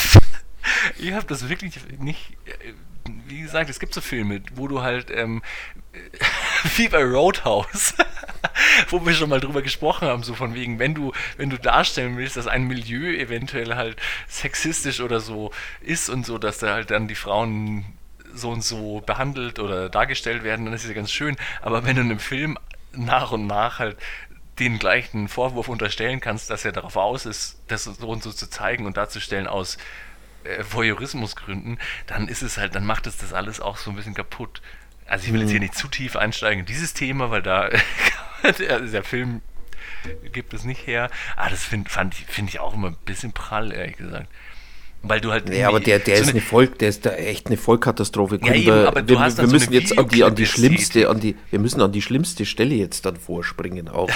ich 0.98 1.12
habe 1.14 1.26
das 1.28 1.50
wirklich 1.50 1.80
nicht. 2.00 2.38
Äh, 2.46 2.74
wie 3.28 3.42
gesagt, 3.42 3.70
es 3.70 3.80
gibt 3.80 3.94
so 3.94 4.02
Filme, 4.02 4.42
wo 4.56 4.68
du 4.68 4.82
halt 4.82 5.08
ähm, 5.14 5.42
wie 6.78 6.90
bei 6.90 7.04
Roadhouse, 7.04 7.96
wo 8.90 9.06
wir 9.06 9.14
schon 9.14 9.30
mal 9.30 9.40
drüber 9.40 9.62
gesprochen 9.62 10.08
haben, 10.08 10.24
so 10.24 10.34
von 10.34 10.54
wegen, 10.54 10.80
wenn 10.80 10.94
du, 10.94 11.12
wenn 11.38 11.50
du 11.50 11.58
darstellen 11.58 12.18
willst, 12.18 12.38
dass 12.38 12.48
ein 12.48 12.64
Milieu 12.64 13.14
eventuell 13.16 13.76
halt 13.76 13.98
sexistisch 14.28 15.02
oder 15.02 15.20
so 15.20 15.52
ist 15.82 16.10
und 16.10 16.26
so, 16.26 16.38
dass 16.38 16.60
da 16.60 16.74
halt 16.74 16.92
dann 16.92 17.08
die 17.08 17.16
Frauen 17.16 17.86
so 18.34 18.50
und 18.50 18.64
so 18.64 19.02
behandelt 19.06 19.60
oder 19.60 19.90
dargestellt 19.90 20.44
werden, 20.44 20.66
dann 20.66 20.74
ist 20.74 20.84
es 20.84 20.90
ja 20.90 20.96
ganz 20.96 21.12
schön. 21.12 21.36
Aber 21.62 21.86
wenn 21.86 21.96
du 21.96 22.02
in 22.02 22.10
einem 22.10 22.20
Film 22.20 22.58
nach 22.94 23.32
und 23.32 23.48
nach 23.48 23.80
halt 23.80 23.98
den 24.60 24.80
gleichen 24.80 25.28
Vorwurf 25.28 25.68
unterstellen 25.68 26.20
kannst, 26.20 26.50
dass 26.50 26.66
er 26.66 26.72
darauf 26.72 26.96
aus 26.96 27.26
ist, 27.26 27.60
das 27.68 27.86
so 27.86 28.08
und 28.08 28.24
so 28.24 28.32
zu 28.32 28.50
zeigen 28.50 28.86
und 28.86 28.98
darzustellen 28.98 29.48
aus 29.48 29.78
äh, 30.44 30.64
Voyeurismusgründen, 30.70 31.80
dann 32.08 32.28
ist 32.28 32.44
es 32.44 32.58
halt, 32.58 32.76
dann 32.76 32.86
macht 32.86 33.08
es 33.08 33.18
das 33.18 33.34
alles 33.34 33.60
auch 33.60 33.78
so 33.78 33.90
ein 33.90 33.96
bisschen 33.96 34.14
kaputt. 34.14 34.62
Also 35.14 35.28
ich 35.28 35.34
will 35.34 35.42
jetzt 35.42 35.52
hier 35.52 35.60
hm. 35.60 35.66
nicht 35.66 35.76
zu 35.76 35.88
tief 35.88 36.16
einsteigen 36.16 36.62
in 36.62 36.66
dieses 36.66 36.96
Thema, 36.96 37.30
weil 37.30 37.44
da 37.44 37.70
der, 38.58 38.80
der, 38.80 39.04
Film 39.04 39.42
gibt 40.32 40.56
es 40.56 40.64
nicht 40.64 40.88
her. 40.88 41.12
Aber 41.36 41.52
das 41.52 41.64
finde 41.64 41.88
find 41.92 42.50
ich 42.50 42.60
auch 42.60 42.74
immer 42.74 42.88
ein 42.88 42.98
bisschen 43.06 43.32
prall, 43.32 43.72
ehrlich 43.72 43.98
gesagt. 43.98 44.26
Weil 45.04 45.22
du 45.22 45.30
halt. 45.30 45.54
Ja, 45.54 45.68
aber 45.68 45.82
der, 45.82 46.00
der 46.00 46.18
so 46.18 46.24
ist 46.24 46.30
eine 46.32 46.42
Voll, 46.42 46.68
der 46.68 46.90
ist 46.90 47.06
da 47.06 47.12
echt 47.12 47.46
eine 47.46 47.58
Vollkatastrophe. 47.58 48.40
Ja, 48.44 48.56
eben, 48.56 48.88
aber 48.88 49.08
wir, 49.08 49.20
wir 49.20 49.48
müssen 49.48 49.68
so 49.68 49.72
jetzt 49.72 49.96
an 49.96 50.08
die, 50.08 50.24
an 50.24 50.34
die 50.34 50.48
schlimmste, 50.48 51.08
an 51.08 51.20
die, 51.20 51.36
wir 51.52 51.60
müssen 51.60 51.80
an 51.82 51.92
die 51.92 52.02
schlimmste 52.02 52.48
Stelle 52.48 52.74
jetzt 52.74 53.06
dann 53.06 53.16
vorspringen 53.16 53.90
auch. 53.90 54.10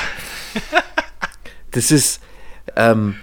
das 1.72 1.92
ist 1.92 2.24
ähm, 2.76 3.18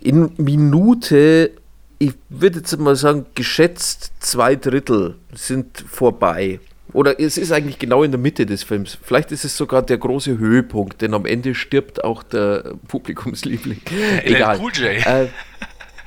in 0.00 0.32
Minute, 0.38 1.50
ich 1.98 2.14
würde 2.30 2.60
jetzt 2.60 2.78
mal 2.78 2.96
sagen, 2.96 3.26
geschätzt 3.34 4.12
zwei 4.20 4.56
Drittel 4.56 5.16
sind 5.34 5.84
vorbei. 5.86 6.60
Oder 6.92 7.20
es 7.20 7.36
ist 7.36 7.52
eigentlich 7.52 7.78
genau 7.78 8.02
in 8.02 8.10
der 8.10 8.20
Mitte 8.20 8.46
des 8.46 8.62
Films. 8.62 8.98
Vielleicht 9.02 9.30
ist 9.30 9.44
es 9.44 9.56
sogar 9.56 9.82
der 9.82 9.98
große 9.98 10.38
Höhepunkt, 10.38 11.02
denn 11.02 11.12
am 11.14 11.26
Ende 11.26 11.54
stirbt 11.54 12.02
auch 12.02 12.22
der 12.22 12.74
Publikumsliebling. 12.88 13.80
Egal. 14.24 14.58
Cool 14.58 14.72
äh, 14.82 15.26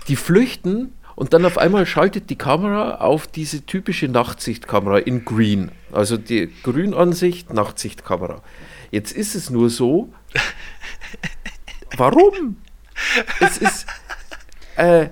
die 0.08 0.16
flüchten 0.16 0.94
und 1.16 1.34
dann 1.34 1.46
auf 1.46 1.58
einmal 1.60 1.86
schaltet 1.86 2.30
die 2.32 2.36
Kamera 2.36 2.96
auf 2.96 3.28
diese 3.28 3.66
typische 3.66 4.08
Nachtsichtkamera 4.08 4.98
in 5.00 5.24
Green. 5.24 5.72
Also 5.92 6.18
die 6.18 6.52
Grünansicht, 6.64 7.54
Nachtsichtkamera. 7.54 8.42
Jetzt 8.90 9.12
ist 9.12 9.36
es 9.36 9.50
nur 9.50 9.70
so. 9.70 10.12
Warum? 11.98 12.58
Es 13.40 13.58
ist. 13.58 13.86
Äh, 14.78 15.10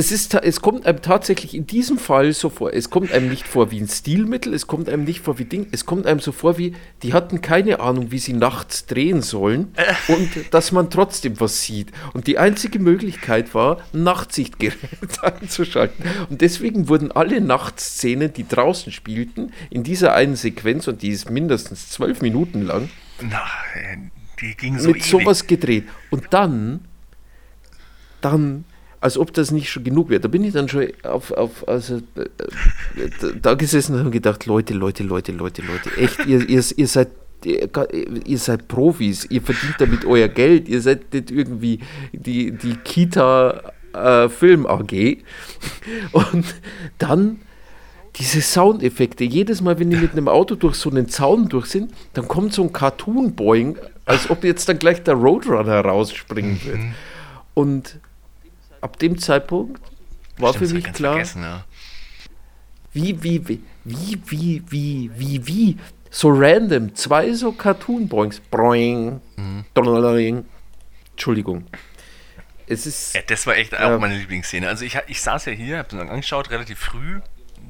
es, 0.00 0.12
ist, 0.12 0.32
es 0.32 0.62
kommt 0.62 0.86
einem 0.86 1.02
tatsächlich 1.02 1.54
in 1.54 1.66
diesem 1.66 1.98
Fall 1.98 2.32
so 2.32 2.48
vor, 2.48 2.72
es 2.72 2.88
kommt 2.88 3.12
einem 3.12 3.28
nicht 3.28 3.46
vor 3.46 3.70
wie 3.70 3.78
ein 3.78 3.86
Stilmittel, 3.86 4.54
es 4.54 4.66
kommt 4.66 4.88
einem 4.88 5.04
nicht 5.04 5.20
vor 5.20 5.38
wie 5.38 5.44
Ding, 5.44 5.66
es 5.72 5.84
kommt 5.84 6.06
einem 6.06 6.20
so 6.20 6.32
vor 6.32 6.56
wie, 6.56 6.74
die 7.02 7.12
hatten 7.12 7.42
keine 7.42 7.80
Ahnung, 7.80 8.10
wie 8.10 8.18
sie 8.18 8.32
nachts 8.32 8.86
drehen 8.86 9.20
sollen 9.20 9.74
und 10.08 10.30
dass 10.52 10.72
man 10.72 10.88
trotzdem 10.88 11.38
was 11.38 11.64
sieht. 11.64 11.92
Und 12.14 12.28
die 12.28 12.38
einzige 12.38 12.78
Möglichkeit 12.78 13.54
war, 13.54 13.82
ein 13.92 14.02
Nachtsichtgerät 14.04 14.78
anzuschalten. 15.22 16.02
Und 16.30 16.40
deswegen 16.40 16.88
wurden 16.88 17.12
alle 17.12 17.42
Nachtszenen, 17.42 18.32
die 18.32 18.48
draußen 18.48 18.92
spielten, 18.92 19.52
in 19.68 19.82
dieser 19.82 20.14
einen 20.14 20.34
Sequenz, 20.34 20.88
und 20.88 21.02
die 21.02 21.10
ist 21.10 21.28
mindestens 21.28 21.90
zwölf 21.90 22.22
Minuten 22.22 22.62
lang, 22.62 22.88
Na, 23.20 23.42
die 24.40 24.56
ging 24.56 24.78
so 24.78 24.88
mit 24.88 24.96
ewig. 24.96 25.10
sowas 25.10 25.46
gedreht. 25.46 25.84
Und 26.08 26.28
dann, 26.30 26.86
dann 28.22 28.64
als 29.00 29.16
ob 29.16 29.32
das 29.32 29.50
nicht 29.50 29.70
schon 29.70 29.84
genug 29.84 30.10
wäre. 30.10 30.20
Da 30.20 30.28
bin 30.28 30.44
ich 30.44 30.52
dann 30.52 30.68
schon 30.68 30.88
auf, 31.02 31.30
auf 31.32 31.66
also, 31.68 31.96
äh, 32.16 32.26
da 33.40 33.54
gesessen 33.54 33.94
und 33.94 34.00
habe 34.00 34.10
gedacht, 34.10 34.46
Leute, 34.46 34.74
Leute, 34.74 35.02
Leute, 35.02 35.32
Leute, 35.32 35.62
Leute, 35.62 35.96
echt, 35.96 36.26
ihr, 36.26 36.48
ihr, 36.48 36.62
ihr 36.76 36.86
seid 36.86 37.08
ihr, 37.44 38.38
seid 38.38 38.68
Profis, 38.68 39.26
ihr 39.30 39.40
verdient 39.40 39.76
damit 39.78 40.04
euer 40.04 40.28
Geld, 40.28 40.68
ihr 40.68 40.82
seid 40.82 41.12
nicht 41.12 41.30
irgendwie 41.30 41.80
die, 42.12 42.52
die 42.52 42.74
Kita 42.76 43.72
äh, 43.94 44.28
Film 44.28 44.66
AG. 44.66 45.18
Und 46.12 46.44
dann 46.98 47.40
diese 48.16 48.42
Soundeffekte. 48.42 49.24
Jedes 49.24 49.62
Mal, 49.62 49.78
wenn 49.78 49.90
die 49.90 49.96
mit 49.96 50.12
einem 50.12 50.28
Auto 50.28 50.54
durch 50.54 50.74
so 50.74 50.90
einen 50.90 51.08
Zaun 51.08 51.48
durch 51.48 51.66
sind, 51.66 51.92
dann 52.12 52.28
kommt 52.28 52.52
so 52.52 52.62
ein 52.62 52.72
Cartoon-Boing, 52.72 53.78
als 54.04 54.28
ob 54.28 54.44
jetzt 54.44 54.68
dann 54.68 54.78
gleich 54.78 55.02
der 55.02 55.14
Roadrunner 55.14 55.80
rausspringen 55.80 56.60
wird. 56.64 56.78
Mhm. 56.78 56.94
Und 57.54 58.00
ab 58.80 58.98
dem 58.98 59.18
Zeitpunkt 59.18 59.80
war 60.38 60.54
Stimmt, 60.54 60.68
für 60.68 60.74
mich 60.74 60.92
klar. 60.92 61.12
Vergessen, 61.14 61.42
Ja. 61.42 61.64
Wie, 62.92 63.22
wie, 63.22 63.46
wie, 63.46 63.62
wie, 63.84 64.20
wie, 64.26 64.62
wie, 64.68 65.10
wie, 65.14 65.46
wie, 65.46 65.78
so 66.10 66.28
random, 66.30 66.94
zwei 66.96 67.32
so 67.32 67.52
Cartoon-Boings. 67.52 68.40
Boing. 68.50 69.20
Mhm. 69.36 69.64
Entschuldigung. 71.12 71.66
Es 72.66 72.86
ist. 72.86 73.14
Ja, 73.14 73.22
das 73.26 73.46
war 73.46 73.56
echt 73.56 73.78
auch 73.78 73.98
meine 74.00 74.16
Lieblingsszene. 74.16 74.68
Also 74.68 74.84
ich, 74.84 74.98
ich 75.06 75.20
saß 75.20 75.44
ja 75.46 75.52
hier, 75.52 75.78
hab 75.78 75.88
den 75.88 76.00
angeschaut, 76.00 76.50
relativ 76.50 76.78
früh 76.78 77.20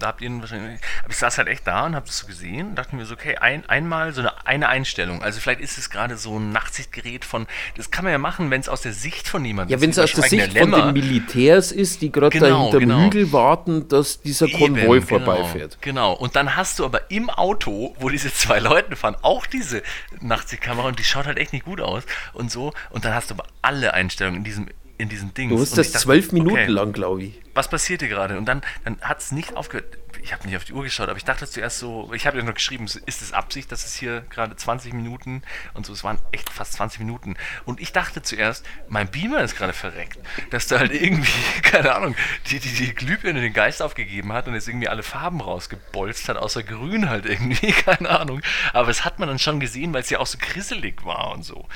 da 0.02 0.09
habt 0.09 0.22
ihr 0.22 0.31
wahrscheinlich. 0.40 0.81
Aber 1.02 1.10
ich 1.10 1.16
saß 1.16 1.39
halt 1.39 1.48
echt 1.48 1.66
da 1.66 1.86
und 1.86 1.94
hab 1.94 2.06
das 2.06 2.18
so 2.18 2.27
gesehen 2.27 2.70
und 2.70 2.74
dachte 2.77 2.97
mir 2.97 3.05
so, 3.05 3.14
okay, 3.14 3.36
ein, 3.36 3.68
einmal 3.68 4.12
so 4.12 4.20
eine, 4.20 4.47
eine 4.47 4.68
Einstellung. 4.68 5.22
Also 5.22 5.40
vielleicht 5.40 5.60
ist 5.60 5.78
es 5.78 5.90
gerade 5.90 6.16
so 6.16 6.39
ein 6.39 6.51
Nachtsichtgerät 6.52 7.24
von. 7.24 7.47
Das 7.77 7.90
kann 7.90 8.05
man 8.05 8.12
ja 8.12 8.18
machen, 8.18 8.51
wenn 8.51 8.60
es 8.60 8.68
aus 8.68 8.81
der 8.81 8.93
Sicht 8.93 9.28
von 9.28 9.44
jemandem 9.44 9.74
ist. 9.74 9.81
Ja, 9.81 9.82
wenn 9.82 9.90
es 9.90 9.98
aus 9.98 10.12
der 10.12 10.24
Sicht 10.24 10.59
von 10.59 10.72
den 10.72 10.93
Militärs 10.93 11.72
ist, 11.72 12.02
die 12.02 12.10
gerade 12.10 12.39
genau, 12.39 12.47
da 12.47 12.62
hinterm 12.62 12.81
genau. 12.81 13.05
Hügel 13.05 13.32
warten, 13.32 13.89
dass 13.89 14.22
dieser 14.22 14.48
Konvoi 14.48 14.98
Eben, 14.98 15.06
genau, 15.06 15.24
vorbeifährt. 15.24 15.78
Genau. 15.81 16.12
Und 16.12 16.36
dann 16.36 16.56
hast 16.56 16.78
du 16.78 16.85
aber 16.85 17.10
im 17.10 17.31
Auto, 17.31 17.94
wo 17.98 18.09
diese 18.09 18.32
zwei 18.32 18.59
Leute 18.59 18.97
fahren, 18.97 19.16
auch 19.22 19.47
diese 19.47 19.82
Nachtsichtkamera 20.20 20.89
und 20.89 20.98
die 20.98 21.05
schaut 21.05 21.27
halt 21.27 21.39
echt 21.39 21.52
nicht 21.52 21.64
gut 21.64 21.81
aus 21.81 22.05
und 22.32 22.51
so. 22.51 22.72
Und 22.90 23.05
dann 23.05 23.14
hast 23.14 23.31
du 23.31 23.35
aber 23.35 23.44
alle 23.62 23.94
Einstellungen 23.94 24.39
in 24.39 24.44
diesem 24.44 24.68
in 25.01 25.09
diesen 25.09 25.35
Dings. 25.35 25.51
Du 25.51 25.59
musst 25.59 25.77
das 25.78 25.93
zwölf 25.93 26.32
Minuten 26.32 26.56
okay, 26.56 26.66
lang, 26.66 26.93
glaube 26.93 27.24
ich. 27.24 27.40
Was 27.55 27.68
passiert 27.68 28.01
hier 28.02 28.09
gerade? 28.09 28.39
Und 28.39 28.47
dann, 28.47 28.62
dann 28.85 29.01
hat 29.01 29.20
es 29.20 29.32
nicht 29.32 29.56
aufgehört. 29.56 29.98
Ich 30.22 30.32
habe 30.32 30.47
nicht 30.47 30.56
auf 30.56 30.64
die 30.64 30.72
Uhr 30.72 30.82
geschaut, 30.82 31.09
aber 31.09 31.16
ich 31.16 31.24
dachte 31.24 31.48
zuerst 31.48 31.78
so, 31.78 32.12
ich 32.14 32.26
habe 32.26 32.38
ja 32.38 32.44
nur 32.44 32.55
geschrieben, 32.55 32.84
ist 32.84 33.22
es 33.22 33.32
Absicht, 33.32 33.72
dass 33.72 33.84
es 33.84 33.94
hier 33.94 34.22
gerade 34.30 34.56
20 34.56 34.92
Minuten 34.92 35.42
und 35.74 35.86
so, 35.86 35.92
es 35.92 36.05
waren 36.05 36.18
echt 36.32 36.51
fast 36.51 36.74
20 36.74 37.01
Minuten. 37.01 37.36
Und 37.64 37.80
ich 37.80 37.92
dachte 37.92 38.22
zuerst, 38.22 38.64
mein 38.88 39.10
Beamer 39.10 39.42
ist 39.42 39.56
gerade 39.56 39.72
verreckt, 39.72 40.18
dass 40.51 40.66
da 40.66 40.78
halt 40.78 40.92
irgendwie, 40.92 41.32
keine 41.62 41.94
Ahnung, 41.94 42.14
die, 42.47 42.59
die, 42.59 42.72
die 42.72 42.94
Glühbirne 42.94 43.40
den 43.40 43.52
Geist 43.52 43.82
aufgegeben 43.82 44.32
hat 44.32 44.48
und 44.48 44.55
jetzt 44.55 44.68
irgendwie 44.68 44.88
alle 44.88 45.02
Farben 45.02 45.40
rausgebolzt 45.40 46.28
hat, 46.28 46.36
außer 46.36 46.62
grün 46.62 47.09
halt 47.09 47.26
irgendwie, 47.26 47.72
keine 47.84 48.10
Ahnung. 48.10 48.42
Aber 48.72 48.88
das 48.88 49.05
hat 49.05 49.18
man 49.18 49.28
dann 49.28 49.38
schon 49.38 49.60
gesehen, 49.60 49.92
weil 49.92 50.02
es 50.02 50.10
ja 50.10 50.18
auch 50.18 50.26
so 50.26 50.38
krisselig 50.38 51.05
war 51.05 51.32
und 51.32 51.44
so. 51.44 51.66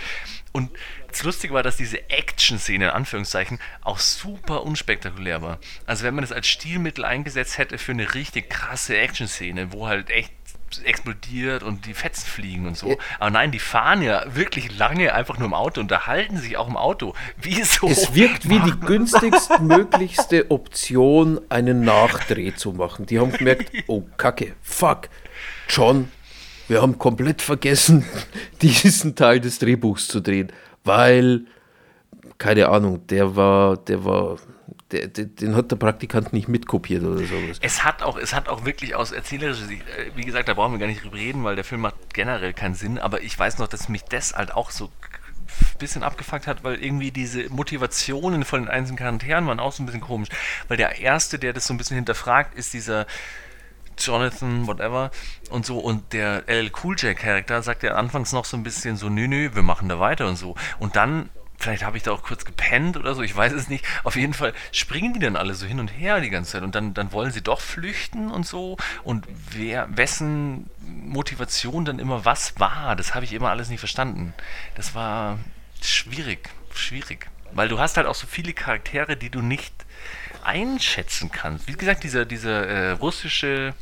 Und 0.56 0.70
das 1.14 1.22
Lustige 1.22 1.54
war, 1.54 1.62
dass 1.62 1.76
diese 1.76 2.10
Action-Szene, 2.10 2.86
in 2.86 2.90
Anführungszeichen, 2.90 3.60
auch 3.82 4.00
super 4.00 4.62
unspektakulär 4.62 5.42
war. 5.42 5.58
Also 5.86 6.04
wenn 6.04 6.14
man 6.14 6.22
das 6.22 6.32
als 6.32 6.48
Stilmittel 6.48 7.04
eingesetzt 7.04 7.58
hätte 7.58 7.78
für 7.78 7.92
eine 7.92 8.14
richtig 8.14 8.33
krasse 8.42 8.96
Action-Szene, 8.96 9.72
wo 9.72 9.88
halt 9.88 10.10
echt 10.10 10.32
explodiert 10.84 11.62
und 11.62 11.86
die 11.86 11.94
Fetzen 11.94 12.26
fliegen 12.26 12.66
und 12.66 12.76
so. 12.76 12.98
Aber 13.20 13.30
nein, 13.30 13.52
die 13.52 13.60
fahren 13.60 14.02
ja 14.02 14.24
wirklich 14.34 14.76
lange 14.76 15.14
einfach 15.14 15.38
nur 15.38 15.46
im 15.46 15.54
Auto 15.54 15.80
und 15.80 15.84
unterhalten 15.84 16.36
sich 16.36 16.56
auch 16.56 16.66
im 16.66 16.76
Auto. 16.76 17.14
Wieso? 17.40 17.86
Es 17.86 18.14
wirkt 18.14 18.48
wie 18.48 18.58
die 18.58 18.78
günstigstmöglichste 18.80 20.50
Option, 20.50 21.40
einen 21.48 21.82
Nachdreh 21.82 22.54
zu 22.54 22.72
machen. 22.72 23.06
Die 23.06 23.20
haben 23.20 23.32
gemerkt, 23.32 23.70
oh 23.86 24.02
Kacke, 24.16 24.54
fuck, 24.62 25.08
John, 25.68 26.08
wir 26.66 26.82
haben 26.82 26.98
komplett 26.98 27.40
vergessen, 27.40 28.04
diesen 28.62 29.14
Teil 29.14 29.40
des 29.40 29.58
Drehbuchs 29.60 30.08
zu 30.08 30.20
drehen, 30.20 30.52
weil 30.82 31.46
keine 32.38 32.68
Ahnung, 32.68 33.06
der 33.06 33.36
war, 33.36 33.76
der 33.76 34.04
war, 34.04 34.36
der, 34.94 35.26
den 35.26 35.56
hat 35.56 35.70
der 35.70 35.76
Praktikant 35.76 36.32
nicht 36.32 36.48
mitkopiert 36.48 37.02
oder 37.02 37.18
sowas. 37.18 37.58
Es 37.60 37.84
hat 37.84 38.02
auch, 38.02 38.16
es 38.16 38.34
hat 38.34 38.48
auch 38.48 38.64
wirklich 38.64 38.94
aus 38.94 39.12
erzählerischer 39.12 39.66
Sicht, 39.66 39.82
äh, 39.82 40.10
wie 40.16 40.24
gesagt, 40.24 40.48
da 40.48 40.54
brauchen 40.54 40.72
wir 40.72 40.78
gar 40.78 40.86
nicht 40.86 41.04
drüber 41.04 41.16
reden, 41.16 41.44
weil 41.44 41.56
der 41.56 41.64
Film 41.64 41.82
macht 41.82 41.96
generell 42.12 42.52
keinen 42.52 42.74
Sinn, 42.74 42.98
aber 42.98 43.22
ich 43.22 43.38
weiß 43.38 43.58
noch, 43.58 43.68
dass 43.68 43.88
mich 43.88 44.02
das 44.04 44.34
halt 44.34 44.54
auch 44.54 44.70
so 44.70 44.86
ein 44.86 45.78
bisschen 45.78 46.02
abgefuckt 46.02 46.46
hat, 46.46 46.64
weil 46.64 46.82
irgendwie 46.82 47.10
diese 47.10 47.48
Motivationen 47.50 48.44
von 48.44 48.62
den 48.62 48.68
einzelnen 48.68 48.98
Charakteren 48.98 49.46
waren 49.46 49.60
auch 49.60 49.72
so 49.72 49.82
ein 49.82 49.86
bisschen 49.86 50.00
komisch. 50.00 50.28
Weil 50.68 50.76
der 50.76 50.98
Erste, 51.00 51.38
der 51.38 51.52
das 51.52 51.66
so 51.66 51.74
ein 51.74 51.76
bisschen 51.76 51.96
hinterfragt, 51.96 52.54
ist 52.54 52.72
dieser 52.72 53.06
Jonathan, 53.98 54.66
whatever, 54.66 55.10
und 55.50 55.64
so. 55.66 55.78
Und 55.78 56.12
der 56.12 56.44
LL 56.48 56.70
Cool 56.82 56.96
J 56.96 57.16
Charakter 57.16 57.62
sagt 57.62 57.82
ja 57.82 57.94
anfangs 57.94 58.32
noch 58.32 58.44
so 58.44 58.56
ein 58.56 58.62
bisschen 58.62 58.96
so, 58.96 59.08
nö, 59.08 59.28
nö, 59.28 59.50
wir 59.54 59.62
machen 59.62 59.88
da 59.88 60.00
weiter 60.00 60.26
und 60.28 60.36
so. 60.36 60.54
Und 60.78 60.96
dann 60.96 61.28
vielleicht 61.64 61.84
habe 61.84 61.96
ich 61.96 62.02
da 62.02 62.12
auch 62.12 62.22
kurz 62.22 62.44
gepennt 62.44 62.96
oder 62.96 63.14
so, 63.14 63.22
ich 63.22 63.34
weiß 63.34 63.52
es 63.52 63.68
nicht. 63.68 63.84
Auf 64.04 64.16
jeden 64.16 64.34
Fall 64.34 64.52
springen 64.70 65.14
die 65.14 65.20
dann 65.20 65.34
alle 65.34 65.54
so 65.54 65.66
hin 65.66 65.80
und 65.80 65.88
her 65.88 66.20
die 66.20 66.30
ganze 66.30 66.52
Zeit 66.52 66.62
und 66.62 66.74
dann, 66.74 66.94
dann 66.94 67.10
wollen 67.12 67.32
sie 67.32 67.40
doch 67.40 67.60
flüchten 67.60 68.30
und 68.30 68.46
so. 68.46 68.76
Und 69.02 69.26
wer, 69.50 69.88
wessen 69.96 70.68
Motivation 70.80 71.84
dann 71.84 71.98
immer 71.98 72.24
was 72.24 72.60
war, 72.60 72.94
das 72.96 73.14
habe 73.14 73.24
ich 73.24 73.32
immer 73.32 73.50
alles 73.50 73.70
nicht 73.70 73.80
verstanden. 73.80 74.34
Das 74.76 74.94
war 74.94 75.38
schwierig, 75.82 76.50
schwierig. 76.74 77.26
Weil 77.52 77.68
du 77.68 77.78
hast 77.78 77.96
halt 77.96 78.06
auch 78.06 78.14
so 78.14 78.26
viele 78.26 78.52
Charaktere, 78.52 79.16
die 79.16 79.30
du 79.30 79.40
nicht 79.40 79.72
einschätzen 80.42 81.30
kannst. 81.30 81.66
Wie 81.66 81.72
gesagt, 81.72 82.04
dieser, 82.04 82.26
dieser 82.26 82.66
äh, 82.66 82.90
russische 82.90 83.74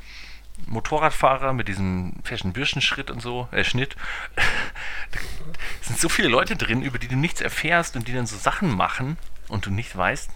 Motorradfahrer 0.67 1.53
mit 1.53 1.69
diesem 1.69 2.15
festen 2.23 2.53
Bürschenschritt 2.53 3.11
und 3.11 3.21
so, 3.21 3.49
äh, 3.53 3.65
Schnitt. 3.65 3.97
sind 5.83 5.99
so 5.99 6.09
viele 6.09 6.29
Leute 6.29 6.57
drin, 6.57 6.83
über 6.83 6.99
die 6.99 7.09
du 7.09 7.17
nichts 7.17 7.41
erfährst 7.41 7.97
und 7.97 8.09
die 8.09 8.13
dann 8.13 8.27
so 8.27 8.37
Sachen 8.37 8.75
machen 8.75 9.17
und 9.49 9.67
du 9.67 9.71
nicht 9.71 9.97
weißt, 9.97 10.31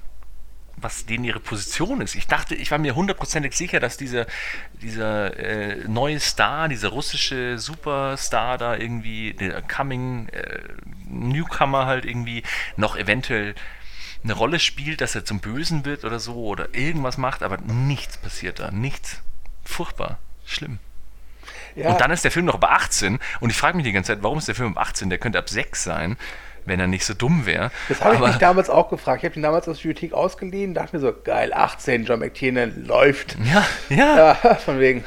was 0.77 1.07
denen 1.07 1.25
ihre 1.25 1.41
Position 1.41 2.01
ist. 2.01 2.15
Ich 2.15 2.27
dachte, 2.27 2.55
ich 2.55 2.71
war 2.71 2.79
mir 2.79 2.95
hundertprozentig 2.95 3.55
sicher, 3.55 3.81
dass 3.81 3.97
dieser, 3.97 4.27
dieser 4.83 5.37
äh, 5.39 5.89
neue 5.89 6.21
Star, 6.21 6.69
dieser 6.69 6.89
russische 6.89 7.59
Superstar 7.59 8.59
da 8.59 8.77
irgendwie, 8.77 9.33
der 9.33 9.63
Coming 9.63 10.29
äh, 10.29 10.61
Newcomer 11.09 11.87
halt 11.87 12.05
irgendwie 12.05 12.43
noch 12.77 12.97
eventuell 12.97 13.55
eine 14.23 14.35
Rolle 14.35 14.59
spielt, 14.59 15.01
dass 15.01 15.15
er 15.15 15.25
zum 15.25 15.41
Bösen 15.41 15.85
wird 15.85 16.05
oder 16.05 16.19
so 16.19 16.35
oder 16.35 16.75
irgendwas 16.75 17.17
macht, 17.17 17.43
aber 17.43 17.59
nichts 17.59 18.19
passiert 18.19 18.59
da, 18.59 18.71
nichts. 18.71 19.23
Furchtbar, 19.67 20.19
schlimm. 20.47 20.79
Ja. 21.75 21.91
Und 21.91 22.01
dann 22.01 22.11
ist 22.11 22.25
der 22.25 22.31
Film 22.31 22.47
noch 22.47 22.55
ab 22.55 22.65
18 22.65 23.19
und 23.41 23.51
ich 23.51 23.57
frage 23.57 23.77
mich 23.77 23.85
die 23.85 23.93
ganze 23.93 24.13
Zeit, 24.13 24.23
warum 24.23 24.39
ist 24.39 24.49
der 24.49 24.55
Film 24.55 24.77
ab 24.77 24.89
18? 24.89 25.11
Der 25.11 25.19
könnte 25.19 25.39
ab 25.39 25.51
6 25.51 25.85
sein, 25.85 26.17
wenn 26.65 26.81
er 26.81 26.87
nicht 26.87 27.05
so 27.05 27.13
dumm 27.13 27.45
wäre. 27.45 27.71
Das 27.89 28.01
habe 28.01 28.15
ich 28.15 28.21
mich 28.21 28.37
damals 28.37 28.71
auch 28.71 28.89
gefragt. 28.89 29.23
Ich 29.23 29.29
habe 29.29 29.39
ihn 29.39 29.43
damals 29.43 29.69
aus 29.69 29.77
der 29.77 29.89
Bibliothek 29.89 30.15
ausgeliehen, 30.15 30.73
dachte 30.73 30.97
mir 30.97 31.01
so, 31.03 31.13
geil, 31.13 31.53
18, 31.53 32.07
John 32.07 32.21
McTiernan 32.21 32.87
läuft. 32.87 33.37
Ja, 33.45 33.67
ja. 33.89 34.17
Ja, 34.17 34.55
von 34.55 34.81
wegen. 34.81 35.05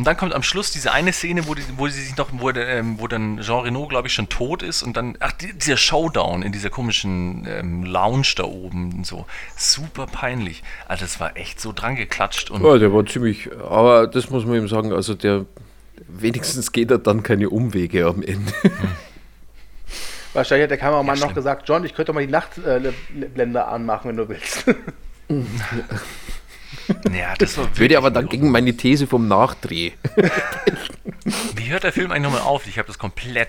Und 0.00 0.06
dann 0.06 0.16
kommt 0.16 0.34
am 0.34 0.42
Schluss 0.42 0.70
diese 0.70 0.92
eine 0.92 1.12
Szene, 1.12 1.46
wo, 1.46 1.54
die, 1.54 1.62
wo 1.76 1.86
sie 1.86 2.00
sich 2.00 2.16
noch, 2.16 2.30
wo, 2.32 2.48
ähm, 2.52 2.94
wo 2.98 3.06
dann 3.06 3.38
Jean 3.42 3.64
Reno, 3.64 3.86
glaube 3.86 4.08
ich, 4.08 4.14
schon 4.14 4.30
tot 4.30 4.62
ist 4.62 4.82
und 4.82 4.96
dann, 4.96 5.18
ach, 5.20 5.32
dieser 5.32 5.76
Showdown 5.76 6.40
in 6.40 6.52
dieser 6.52 6.70
komischen 6.70 7.46
ähm, 7.46 7.84
Lounge 7.84 8.32
da 8.34 8.44
oben 8.44 8.94
und 8.94 9.06
so. 9.06 9.26
Super 9.58 10.06
peinlich. 10.06 10.62
Also 10.88 11.04
das 11.04 11.20
war 11.20 11.36
echt 11.36 11.60
so 11.60 11.74
dran 11.74 11.96
geklatscht. 11.96 12.50
Und 12.50 12.64
ja, 12.64 12.78
der 12.78 12.94
war 12.94 13.04
ziemlich, 13.04 13.50
aber 13.62 14.06
das 14.06 14.30
muss 14.30 14.46
man 14.46 14.56
ihm 14.56 14.68
sagen, 14.68 14.90
also 14.90 15.12
der, 15.12 15.44
wenigstens 16.08 16.72
geht 16.72 16.90
er 16.90 16.96
dann 16.96 17.22
keine 17.22 17.50
Umwege 17.50 18.06
am 18.06 18.22
Ende. 18.22 18.54
Hm. 18.62 18.70
Wahrscheinlich 20.32 20.62
hat 20.62 20.70
der 20.70 20.78
Kameramann 20.78 21.18
ja, 21.18 21.26
noch 21.26 21.34
gesagt, 21.34 21.68
John, 21.68 21.84
ich 21.84 21.92
könnte 21.92 22.06
doch 22.06 22.14
mal 22.14 22.24
die 22.24 22.32
Nachtblende 22.32 23.66
anmachen, 23.66 24.08
wenn 24.08 24.16
du 24.16 24.30
willst. 24.30 24.64
Ja, 27.12 27.34
das 27.38 27.56
war 27.58 27.68
Würde 27.76 27.98
aber 27.98 28.10
dann 28.10 28.28
gegen 28.28 28.50
meine 28.50 28.76
These 28.76 29.06
vom 29.06 29.28
Nachdreh. 29.28 29.92
Wie 31.54 31.70
hört 31.70 31.84
der 31.84 31.92
Film 31.92 32.10
eigentlich 32.10 32.32
nochmal 32.32 32.42
auf? 32.42 32.66
Ich 32.66 32.78
habe 32.78 32.86
das 32.86 32.98
komplett 32.98 33.48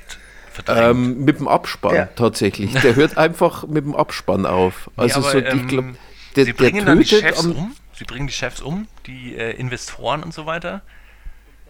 verdrängt. 0.52 0.92
Ähm, 0.92 1.26
mit 1.26 1.40
dem 1.40 1.48
Abspann 1.48 1.96
ja. 1.96 2.06
tatsächlich. 2.06 2.74
Der 2.74 2.96
hört 2.96 3.18
einfach 3.18 3.68
mit 3.68 3.86
dem 3.86 3.96
Abspann 3.96 4.46
auf. 4.46 4.90
Also 4.96 5.20
nee, 5.20 5.26
aber, 5.26 5.32
so, 5.32 5.38
ich 5.40 5.54
ähm, 5.54 5.68
glaube, 5.68 5.96
der, 6.36 6.46
Sie 6.46 6.54
bringen 6.54 6.78
der 6.78 6.86
dann 6.86 7.00
die 7.00 7.06
Chefs 7.06 7.46
um. 7.46 7.76
Sie 7.94 8.04
bringen 8.04 8.28
die 8.28 8.34
Chefs 8.34 8.62
um, 8.62 8.88
die 9.06 9.36
äh, 9.36 9.52
Investoren 9.52 10.24
und 10.24 10.34
so 10.34 10.46
weiter 10.46 10.82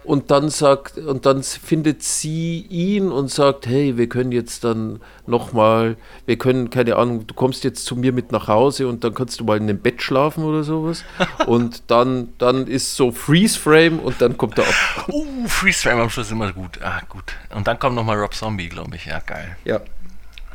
und 0.04 0.32
dann 0.32 0.50
sagt 0.50 0.98
und 0.98 1.26
dann 1.26 1.44
findet 1.44 2.04
sie 2.04 2.66
ihn 2.70 3.12
und 3.12 3.30
sagt, 3.30 3.68
hey, 3.68 3.98
wir 3.98 4.10
können 4.10 4.32
jetzt 4.32 4.64
dann 4.64 5.00
nochmal, 5.28 5.96
wir 6.26 6.38
können, 6.38 6.70
keine 6.70 6.96
Ahnung, 6.96 7.28
du 7.28 7.34
kommst 7.34 7.64
jetzt 7.64 7.86
zu 7.86 7.96
mir 7.96 8.12
mit 8.12 8.32
nach 8.32 8.48
Hause 8.48 8.88
und 8.88 9.04
dann 9.04 9.14
kannst 9.14 9.40
du 9.40 9.44
mal 9.44 9.58
in 9.58 9.68
dem 9.68 9.80
Bett 9.80 10.02
schlafen 10.02 10.44
oder 10.44 10.64
sowas. 10.64 11.04
und 11.48 11.84
dann, 11.88 12.34
dann 12.38 12.68
ist 12.68 12.96
so 12.96 13.12
Freeze 13.12 13.60
Frame 13.60 14.00
und 14.00 14.22
dann 14.22 14.38
kommt 14.38 14.58
er 14.58 14.66
ab. 14.66 15.08
Uh, 15.10 15.48
Freeze 15.48 15.82
Frame 15.84 16.02
am 16.02 16.10
Schluss 16.10 16.28
ist 16.28 16.32
immer 16.32 16.52
gut. 16.52 16.82
Ah, 16.82 17.02
gut. 17.08 17.34
Und 17.54 17.68
dann 17.68 17.78
kommt 17.78 17.96
nochmal 17.96 18.18
Rob 18.18 18.34
Zombie, 18.34 18.70
glaube 18.70 18.96
ich. 18.96 19.06
Ja, 19.06 19.20
geil. 19.20 19.56
Ja. 19.66 19.82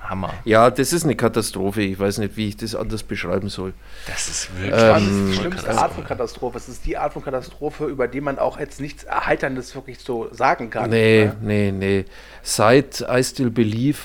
Hammer. 0.08 0.32
Ja, 0.44 0.70
das 0.70 0.92
ist 0.92 1.04
eine 1.04 1.16
Katastrophe. 1.16 1.82
Ich 1.82 1.98
weiß 1.98 2.18
nicht, 2.18 2.36
wie 2.36 2.48
ich 2.48 2.56
das 2.56 2.74
anders 2.74 3.02
beschreiben 3.02 3.48
soll. 3.48 3.74
Das 4.06 4.28
ist 4.28 4.50
wirklich 4.58 4.80
ähm, 4.80 4.92
das 4.92 5.02
ist 5.02 5.28
die 5.28 5.34
schlimmste 5.34 5.78
Art 5.78 5.92
von 5.92 6.04
Katastrophe. 6.04 6.58
Es 6.58 6.68
ist 6.68 6.86
die 6.86 6.96
Art 6.96 7.12
von 7.12 7.22
Katastrophe, 7.22 7.86
über 7.86 8.08
die 8.08 8.20
man 8.20 8.38
auch 8.38 8.58
jetzt 8.58 8.80
nichts 8.80 9.04
Erheiterndes 9.04 9.74
wirklich 9.74 9.98
so 9.98 10.32
sagen 10.32 10.70
kann. 10.70 10.90
Nee, 10.90 11.24
oder? 11.24 11.36
nee, 11.40 11.72
nee. 11.72 12.04
Seit 12.42 13.04
I 13.08 13.22
Still 13.22 13.50
Believe 13.50 13.98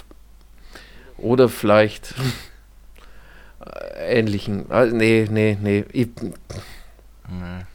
oder 1.17 1.49
vielleicht 1.49 2.13
äh, 3.65 4.19
ähnlichen. 4.19 4.69
Äh, 4.71 4.87
nee, 4.87 5.27
nee, 5.29 5.57
nee. 5.61 5.85
Ich, 5.91 6.09
nee. 6.19 7.65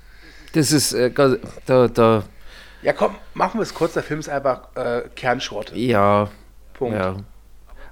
Das 0.53 0.73
ist 0.73 0.93
äh, 0.93 1.11
da, 1.67 1.89
da. 1.89 2.25
Ja, 2.83 2.93
komm, 2.93 3.15
machen 3.35 3.59
wir 3.59 3.63
es 3.63 3.75
kurz. 3.75 3.95
Der 3.95 4.03
Film 4.03 4.21
ist 4.21 4.29
einfach 4.29 4.75
äh, 4.75 5.03
Kernschrott. 5.15 5.73
Ja. 5.75 6.31
Punkt. 6.75 6.97
Ja. 6.97 7.17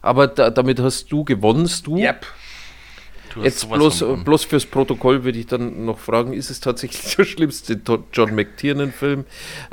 Aber 0.05 0.27
da, 0.27 0.51
damit 0.51 0.81
hast 0.81 1.11
du 1.11 1.25
gewonnen, 1.25 1.69
du. 1.87 1.97
Yep. 1.97 2.27
Jetzt 3.43 3.69
bloß, 3.69 4.05
bloß 4.23 4.45
fürs 4.45 4.67
Protokoll 4.67 5.25
würde 5.25 5.39
ich 5.39 5.47
dann 5.47 5.87
noch 5.87 5.99
fragen, 5.99 6.35
ist 6.35 6.51
es 6.51 6.61
tatsächlich 6.61 7.15
der 7.17 7.25
schlimmste 7.25 7.81
John 8.13 8.35
McTiernan-Film? 8.35 9.25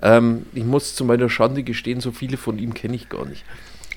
Ähm, 0.01 0.45
ich 0.53 0.63
muss 0.63 0.95
zu 0.95 1.05
meiner 1.05 1.29
Schande 1.29 1.63
gestehen, 1.63 1.99
so 1.99 2.11
viele 2.11 2.37
von 2.37 2.57
ihm 2.57 2.73
kenne 2.73 2.95
ich 2.95 3.09
gar 3.09 3.25
nicht. 3.25 3.43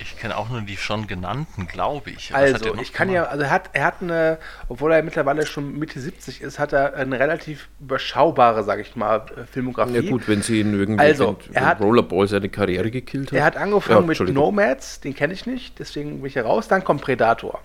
Ich 0.01 0.19
kenne 0.19 0.37
auch 0.37 0.49
nur 0.49 0.61
die 0.63 0.77
schon 0.77 1.07
genannten, 1.07 1.67
glaube 1.67 2.11
ich. 2.11 2.33
Was 2.33 2.55
also, 2.55 2.75
ich 2.75 2.93
kann 2.93 3.09
gemacht? 3.09 3.27
ja, 3.27 3.31
also 3.31 3.45
er 3.45 3.51
hat, 3.51 3.71
er 3.73 3.85
hat 3.85 3.95
eine, 4.01 4.39
obwohl 4.69 4.93
er 4.93 5.03
mittlerweile 5.03 5.47
schon 5.47 5.79
Mitte 5.79 6.01
70 6.01 6.41
ist, 6.41 6.59
hat 6.59 6.73
er 6.73 6.95
eine 6.95 7.19
relativ 7.19 7.69
überschaubare, 7.81 8.65
sage 8.65 8.83
ich 8.83 8.97
mal, 8.97 9.25
Filmografie. 9.51 10.01
Ja 10.01 10.11
gut, 10.11 10.27
wenn 10.27 10.43
sie 10.43 10.61
ihn 10.61 10.79
irgendwie 10.79 11.01
also, 11.01 11.39
er 11.53 11.67
hat, 11.67 11.81
Rollerball 11.81 12.27
seine 12.27 12.49
Karriere 12.49 12.91
gekillt 12.91 13.31
hat. 13.31 13.39
Er 13.39 13.45
hat 13.45 13.57
angefangen 13.57 14.11
ja, 14.11 14.25
mit 14.25 14.35
Nomads, 14.35 15.01
den 15.01 15.15
kenne 15.15 15.33
ich 15.33 15.47
nicht, 15.47 15.79
deswegen 15.79 16.19
bin 16.19 16.27
ich 16.27 16.33
hier 16.33 16.45
raus. 16.45 16.67
Dann 16.67 16.83
kommt 16.83 17.03
Predator. 17.03 17.61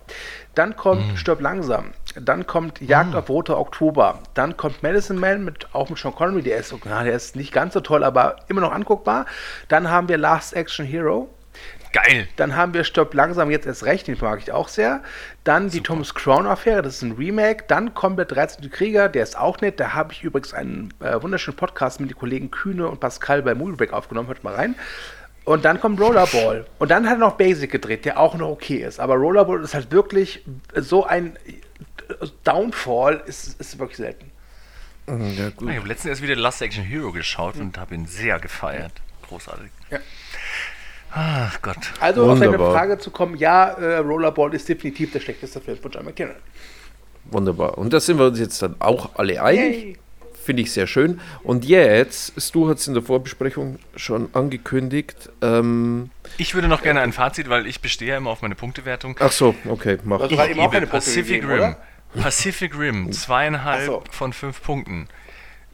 Dann 0.56 0.76
kommt 0.76 1.10
hm. 1.10 1.18
Stirb 1.18 1.42
langsam. 1.42 1.92
Dann 2.16 2.46
kommt 2.46 2.82
Jagd 2.82 3.12
hm. 3.12 3.20
auf 3.20 3.30
Roter 3.30 3.60
Oktober. 3.60 4.20
Dann 4.34 4.58
kommt 4.58 4.84
Medicine 4.84 5.20
Man, 5.20 5.46
mit, 5.46 5.74
auch 5.74 5.90
mit 5.90 5.98
Sean 5.98 6.14
Connery. 6.14 6.42
Der 6.42 6.58
ist, 6.58 6.76
na, 6.86 7.04
der 7.04 7.14
ist 7.14 7.36
nicht 7.36 7.54
ganz 7.54 7.74
so 7.74 7.80
toll, 7.80 8.04
aber 8.04 8.38
immer 8.50 8.62
noch 8.62 8.72
anguckbar. 8.72 9.26
Dann 9.68 9.90
haben 9.90 10.10
wir 10.10 10.18
Last 10.18 10.56
Action 10.56 10.86
Hero. 10.86 11.30
Geil. 11.92 12.28
Dann 12.36 12.56
haben 12.56 12.74
wir 12.74 12.84
Stopp 12.84 13.14
langsam 13.14 13.50
jetzt 13.50 13.66
erst 13.66 13.84
recht, 13.84 14.08
den 14.08 14.18
mag 14.22 14.40
ich 14.40 14.52
auch 14.52 14.68
sehr. 14.68 15.02
Dann 15.44 15.64
Super. 15.64 15.72
die 15.72 15.84
Thomas 15.84 16.14
Crown 16.14 16.46
Affäre, 16.46 16.82
das 16.82 16.98
ist 16.98 17.02
ein 17.02 17.14
Remake. 17.14 17.64
Dann 17.68 17.94
kommt 17.94 18.20
der 18.20 18.26
13. 18.26 18.70
Krieger, 18.70 19.10
der 19.10 19.24
ist 19.24 19.38
auch 19.38 19.60
nett. 19.62 19.80
Da 19.80 19.94
habe 19.94 20.14
ich 20.14 20.24
übrigens 20.24 20.54
einen 20.54 20.94
äh, 21.00 21.22
wunderschönen 21.22 21.58
Podcast 21.58 22.00
mit 22.00 22.12
den 22.12 22.18
Kollegen 22.18 22.52
Kühne 22.52 22.88
und 22.88 23.00
Pascal 23.00 23.42
bei 23.42 23.56
Moviebreak 23.56 23.92
aufgenommen. 23.92 24.28
Hört 24.28 24.44
mal 24.44 24.54
rein. 24.54 24.76
Und 25.46 25.66
dann 25.66 25.80
kommt 25.80 26.00
Rollerball. 26.00 26.68
Und 26.78 26.92
dann 26.92 27.08
hat 27.08 27.16
er 27.16 27.20
noch 27.20 27.38
Basic 27.38 27.72
gedreht, 27.72 28.06
der 28.06 28.20
auch 28.20 28.36
noch 28.36 28.50
okay 28.50 28.84
ist. 28.84 29.00
Aber 29.00 29.16
Rollerball 29.16 29.64
ist 29.64 29.74
halt 29.74 29.92
wirklich 29.92 30.46
so 30.76 31.06
ein 31.06 31.38
Downfall, 32.44 33.24
ist, 33.26 33.60
ist 33.60 33.80
wirklich 33.80 33.98
selten. 33.98 34.32
Ja, 35.08 35.48
ich 35.48 35.78
habe 35.78 35.88
letztens 35.88 36.06
erst 36.06 36.22
wieder 36.22 36.36
Last 36.36 36.62
Action 36.62 36.84
Hero 36.84 37.12
geschaut 37.12 37.56
mhm. 37.56 37.62
und 37.62 37.78
habe 37.80 37.96
ihn 37.96 38.06
sehr 38.06 38.40
gefeiert. 38.40 38.92
Großartig. 39.28 39.72
Ja. 39.90 40.00
Ach 41.12 41.62
Gott. 41.62 41.78
Also 42.00 42.28
Wunderbar. 42.28 42.68
auf 42.68 42.74
deine 42.74 42.80
Frage 42.80 42.98
zu 43.00 43.12
kommen, 43.12 43.36
ja, 43.36 43.70
äh, 43.70 43.98
Rollerball 43.98 44.54
ist 44.54 44.70
definitiv 44.70 45.12
der 45.12 45.20
schlechteste 45.20 45.60
Film 45.60 45.78
von 45.78 45.92
John 45.92 46.06
McKinnon. 46.06 46.36
Wunderbar. 47.26 47.78
Und 47.78 47.94
da 47.94 48.00
sind 48.00 48.20
wir 48.20 48.26
uns 48.28 48.40
jetzt 48.40 48.62
dann 48.62 48.76
auch 48.80 49.16
alle 49.16 49.42
einig. 49.42 49.98
Finde 50.44 50.64
ich 50.64 50.72
sehr 50.72 50.88
schön. 50.88 51.20
Und 51.44 51.66
jetzt, 51.66 52.34
Stu 52.42 52.70
hat 52.70 52.78
es 52.78 52.88
in 52.88 52.96
der 52.96 53.04
Vorbesprechung 53.04 53.78
schon 53.96 54.30
angekündigt. 54.34 55.30
Ähm, 55.42 56.10
ich 56.38 56.56
würde 56.56 56.68
noch 56.68 56.82
gerne 56.82 57.02
ein 57.02 57.14
Fazit, 57.14 57.50
weil 57.50 57.68
ich 57.68 57.82
bestehe 57.82 58.16
immer 58.16 58.32
auf 58.32 58.42
meine 58.42 58.56
Punktewertung. 58.56 59.16
Ach 59.20 59.32
so, 59.32 59.54
okay, 59.68 59.98
mach. 60.04 60.22
Ich 60.22 60.30
gebe 60.30 60.88
Pacific 60.88 61.48
Rim. 61.48 61.76
Pacific 62.20 62.78
Rim, 62.78 63.12
zweieinhalb 63.12 63.86
so. 63.86 64.04
von 64.10 64.34
fünf 64.34 64.64
Punkten. 64.64 65.08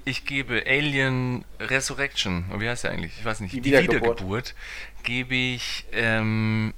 Ich 0.08 0.26
gebe 0.26 0.64
Alien 0.68 1.44
Resurrection, 1.60 2.46
wie 2.60 2.70
heißt 2.70 2.84
der 2.84 2.92
eigentlich? 2.92 3.18
Ich 3.18 3.26
weiß 3.26 3.40
nicht. 3.40 3.54
Die, 3.54 3.62
die 3.62 3.72
Wiedergeburt. 3.72 4.22
Wiedergeburt 4.22 4.56
gebe 5.04 5.34
ich 5.34 5.86
ähm, 5.92 6.76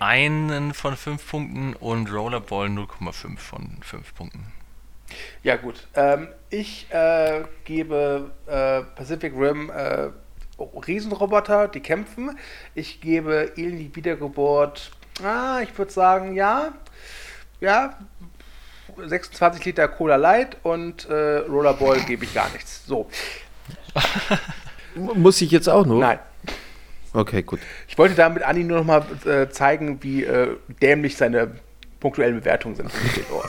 einen 0.00 0.74
von 0.74 0.96
fünf 0.96 1.30
Punkten 1.30 1.74
und 1.74 2.12
Rollerball 2.12 2.66
0,5 2.66 3.38
von 3.38 3.78
fünf 3.82 4.12
Punkten. 4.14 4.52
Ja 5.44 5.56
gut, 5.56 5.86
ähm, 5.94 6.28
ich 6.50 6.90
äh, 6.90 7.44
gebe 7.64 8.32
äh, 8.46 8.82
Pacific 8.96 9.32
Rim 9.36 9.70
äh, 9.70 10.08
Riesenroboter, 10.58 11.68
die 11.68 11.80
kämpfen. 11.80 12.36
Ich 12.74 13.00
gebe 13.00 13.52
Alien 13.56 13.78
die 13.78 13.94
Wiedergeburt, 13.94 14.90
ah, 15.22 15.60
ich 15.62 15.76
würde 15.78 15.92
sagen, 15.92 16.34
ja, 16.34 16.72
ja, 17.60 17.98
26 18.96 19.64
Liter 19.64 19.88
Cola 19.88 20.16
Light 20.16 20.56
und 20.62 21.08
äh, 21.08 21.38
Rollerball 21.38 22.00
gebe 22.00 22.24
ich 22.24 22.34
gar 22.34 22.50
nichts. 22.50 22.86
So. 22.86 23.08
Muss 24.94 25.40
ich 25.40 25.50
jetzt 25.50 25.68
auch 25.68 25.86
nur? 25.86 26.00
Nein. 26.00 26.18
Okay, 27.14 27.42
gut. 27.42 27.60
Ich 27.88 27.98
wollte 27.98 28.14
damit 28.14 28.42
Anni 28.42 28.64
nur 28.64 28.78
noch 28.78 28.86
mal 28.86 29.04
äh, 29.26 29.48
zeigen, 29.50 30.02
wie 30.02 30.24
äh, 30.24 30.56
dämlich 30.80 31.16
seine 31.16 31.52
punktuellen 32.00 32.40
Bewertungen 32.40 32.74
sind. 32.74 32.90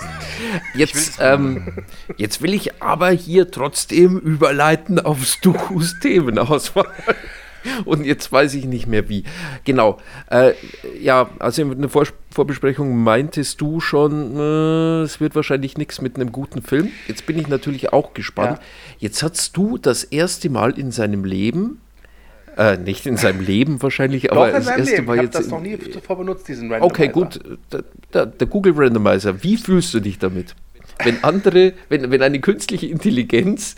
Jetzt, 0.75 1.17
ähm, 1.19 1.85
jetzt 2.17 2.41
will 2.41 2.53
ich 2.53 2.81
aber 2.81 3.09
hier 3.09 3.49
trotzdem 3.49 4.19
überleiten 4.19 4.99
auf 4.99 5.23
Stukus 5.25 5.99
Themenauswahl. 5.99 6.85
Und 7.85 8.05
jetzt 8.05 8.31
weiß 8.31 8.53
ich 8.55 8.65
nicht 8.65 8.87
mehr 8.87 9.09
wie. 9.09 9.23
Genau. 9.63 9.99
Äh, 10.29 10.53
ja, 11.01 11.29
also 11.39 11.61
in 11.61 11.81
der 11.81 11.89
Vor 11.89 12.05
Vorbesprechung 12.31 12.97
meintest 12.97 13.61
du 13.61 13.79
schon, 13.79 14.35
äh, 14.37 15.01
es 15.03 15.19
wird 15.19 15.35
wahrscheinlich 15.35 15.77
nichts 15.77 16.01
mit 16.01 16.15
einem 16.15 16.31
guten 16.31 16.63
Film. 16.63 16.89
Jetzt 17.07 17.27
bin 17.27 17.37
ich 17.37 17.47
natürlich 17.47 17.93
auch 17.93 18.13
gespannt. 18.13 18.57
Ja. 18.57 18.65
Jetzt 18.99 19.21
hast 19.21 19.55
du 19.55 19.77
das 19.77 20.03
erste 20.03 20.49
Mal 20.49 20.79
in 20.79 20.91
seinem 20.91 21.25
Leben 21.25 21.79
äh, 22.57 22.77
nicht 22.77 23.05
in 23.05 23.17
seinem 23.17 23.41
Leben 23.41 23.81
wahrscheinlich, 23.81 24.31
aber 24.31 24.51
das 24.51 24.67
erste 24.67 24.83
Leben. 24.83 25.05
Mal 25.05 25.17
ich 25.17 25.23
jetzt. 25.23 25.35
das 25.35 25.47
noch 25.47 25.61
nie 25.61 25.77
zuvor 25.77 26.17
benutzt, 26.17 26.47
diesen 26.47 26.71
Randomizer. 26.71 26.85
Okay, 26.85 27.07
gut. 27.07 27.39
Der, 27.71 27.83
der, 28.13 28.25
der, 28.27 28.47
Google 28.47 28.73
Randomizer, 28.75 29.43
wie 29.43 29.57
fühlst 29.57 29.93
du 29.93 29.99
dich 29.99 30.19
damit? 30.19 30.55
Wenn 31.03 31.23
andere, 31.23 31.73
wenn, 31.89 32.11
wenn 32.11 32.21
eine 32.21 32.39
künstliche 32.39 32.87
Intelligenz 32.87 33.75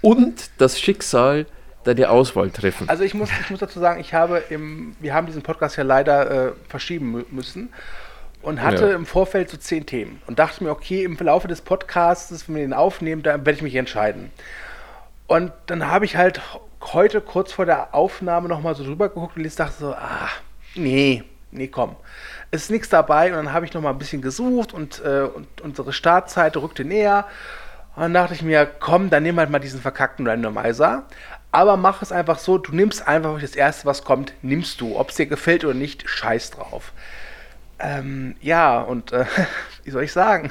und 0.00 0.50
das 0.58 0.80
Schicksal 0.80 1.46
deine 1.86 2.10
Auswahl 2.10 2.50
treffen. 2.50 2.88
Also 2.88 3.04
ich 3.04 3.14
muss, 3.14 3.30
ich 3.40 3.50
muss 3.50 3.60
dazu 3.60 3.80
sagen, 3.80 4.00
ich 4.00 4.12
habe 4.14 4.42
im, 4.50 4.96
wir 5.00 5.14
haben 5.14 5.26
diesen 5.26 5.42
Podcast 5.42 5.76
ja 5.76 5.84
leider 5.84 6.48
äh, 6.48 6.52
verschieben 6.68 7.24
müssen 7.30 7.72
und 8.42 8.62
hatte 8.62 8.90
ja. 8.90 8.94
im 8.94 9.06
Vorfeld 9.06 9.50
so 9.50 9.56
zehn 9.56 9.86
Themen 9.86 10.20
und 10.26 10.38
dachte 10.38 10.62
mir, 10.62 10.70
okay, 10.70 11.04
im 11.04 11.16
Verlauf 11.16 11.46
des 11.46 11.62
Podcasts, 11.62 12.48
wenn 12.48 12.56
wir 12.56 12.62
den 12.62 12.72
aufnehmen, 12.72 13.22
da 13.22 13.32
werde 13.32 13.52
ich 13.52 13.62
mich 13.62 13.74
entscheiden. 13.74 14.30
Und 15.26 15.52
dann 15.66 15.88
habe 15.90 16.04
ich 16.04 16.16
halt 16.16 16.40
heute 16.92 17.20
kurz 17.20 17.52
vor 17.52 17.66
der 17.66 17.94
Aufnahme 17.94 18.48
nochmal 18.48 18.74
so 18.74 18.84
drüber 18.84 19.08
geguckt 19.08 19.36
und 19.36 19.44
jetzt 19.44 19.58
dachte 19.58 19.74
so, 19.78 19.92
ah, 19.92 20.28
nee, 20.74 21.24
nee, 21.50 21.68
komm. 21.68 21.96
Es 22.50 22.64
ist 22.64 22.70
nichts 22.70 22.88
dabei 22.88 23.30
und 23.30 23.36
dann 23.36 23.52
habe 23.52 23.64
ich 23.64 23.74
nochmal 23.74 23.92
ein 23.92 23.98
bisschen 23.98 24.22
gesucht 24.22 24.72
und, 24.72 25.02
äh, 25.04 25.22
und 25.22 25.60
unsere 25.62 25.92
Startzeit 25.92 26.56
rückte 26.56 26.84
näher. 26.84 27.26
Und 27.96 28.02
dann 28.02 28.14
dachte 28.14 28.34
ich 28.34 28.42
mir, 28.42 28.66
komm, 28.66 29.10
dann 29.10 29.22
nimm 29.22 29.38
halt 29.38 29.50
mal 29.50 29.58
diesen 29.58 29.80
verkackten 29.80 30.26
Randomizer. 30.26 31.04
Aber 31.52 31.76
mach 31.76 32.02
es 32.02 32.12
einfach 32.12 32.38
so, 32.38 32.58
du 32.58 32.74
nimmst 32.74 33.06
einfach 33.06 33.40
das 33.40 33.54
Erste, 33.54 33.86
was 33.86 34.04
kommt, 34.04 34.34
nimmst 34.42 34.80
du. 34.80 34.96
Ob 34.96 35.10
es 35.10 35.16
dir 35.16 35.26
gefällt 35.26 35.64
oder 35.64 35.74
nicht, 35.74 36.08
scheiß 36.08 36.50
drauf. 36.50 36.92
Ähm, 37.78 38.36
ja, 38.40 38.80
und 38.80 39.12
äh, 39.12 39.26
wie 39.84 39.90
soll 39.90 40.04
ich 40.04 40.12
sagen? 40.12 40.50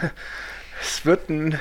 Es 0.81 1.05
wird 1.05 1.29
ein 1.29 1.59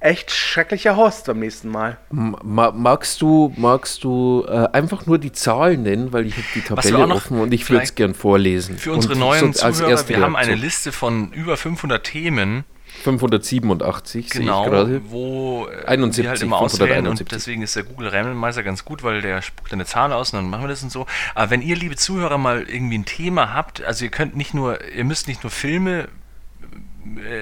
echt 0.00 0.30
schrecklicher 0.30 0.96
Host 0.96 1.26
beim 1.26 1.40
nächsten 1.40 1.68
Mal. 1.68 1.98
magst 2.10 3.22
du, 3.22 3.52
magst 3.56 4.04
du 4.04 4.44
äh, 4.48 4.68
einfach 4.72 5.06
nur 5.06 5.18
die 5.18 5.32
Zahlen 5.32 5.82
nennen, 5.82 6.12
weil 6.12 6.26
ich 6.26 6.36
habe 6.36 6.46
die 6.54 6.60
Tabelle 6.60 7.08
offen 7.08 7.40
und 7.40 7.52
ich 7.52 7.68
würde 7.70 7.84
es 7.84 7.94
gern 7.94 8.14
vorlesen. 8.14 8.78
Für 8.78 8.92
unsere 8.92 9.14
und 9.14 9.20
neuen 9.20 9.52
so, 9.52 9.70
Zuhörer, 9.70 10.08
wir 10.08 10.20
haben 10.20 10.36
eine 10.36 10.54
Liste 10.54 10.92
von 10.92 11.32
über 11.32 11.56
500 11.56 12.04
Themen. 12.04 12.64
587 13.02 14.30
genau, 14.30 14.64
sehe 14.64 14.64
ich 14.64 14.70
gerade. 14.70 15.02
wo 15.10 15.66
71, 15.86 16.24
wir 16.24 16.30
halt 16.30 16.42
immer 16.42 16.58
auswählen 16.58 17.06
und 17.06 17.32
deswegen 17.32 17.62
ist 17.62 17.76
der 17.76 17.84
Google 17.84 18.08
Randomizer 18.08 18.62
ganz 18.62 18.84
gut, 18.84 19.02
weil 19.02 19.22
der 19.22 19.42
spuckt 19.42 19.72
eine 19.72 19.86
Zahl 19.86 20.12
aus 20.12 20.32
und 20.32 20.38
dann 20.40 20.50
machen 20.50 20.64
wir 20.64 20.68
das 20.68 20.82
und 20.82 20.90
so. 20.90 21.06
Aber 21.34 21.50
wenn 21.50 21.62
ihr, 21.62 21.76
liebe 21.76 21.96
Zuhörer, 21.96 22.38
mal 22.38 22.62
irgendwie 22.62 22.98
ein 22.98 23.04
Thema 23.04 23.54
habt, 23.54 23.82
also 23.82 24.04
ihr 24.04 24.10
könnt 24.10 24.36
nicht 24.36 24.54
nur, 24.54 24.84
ihr 24.84 25.04
müsst 25.04 25.28
nicht 25.28 25.42
nur 25.42 25.50
Filme 25.50 26.02
äh, 26.02 26.06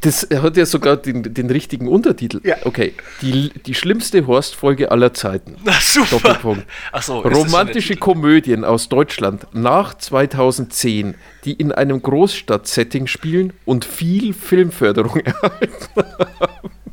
Das 0.00 0.26
hat 0.30 0.56
ja 0.56 0.66
sogar 0.66 0.96
den, 0.96 1.34
den 1.34 1.50
richtigen 1.50 1.88
Untertitel. 1.88 2.40
Ja. 2.44 2.56
Okay. 2.64 2.94
Die, 3.22 3.50
die 3.50 3.74
schlimmste 3.74 4.26
Horst-Folge 4.26 4.90
aller 4.90 5.14
Zeiten. 5.14 5.56
Ach, 5.66 5.80
super. 5.80 6.18
Doppelpunkt. 6.18 6.66
Ach 6.92 7.02
so, 7.02 7.20
Romantische 7.20 7.96
Komödien 7.96 8.64
aus 8.64 8.88
Deutschland 8.88 9.46
nach 9.52 9.94
2010, 9.94 11.14
die 11.44 11.52
in 11.52 11.72
einem 11.72 12.02
Großstadt-Setting 12.02 13.06
spielen 13.06 13.52
und 13.64 13.84
viel 13.84 14.32
Filmförderung 14.34 15.16
erhalten 15.24 16.04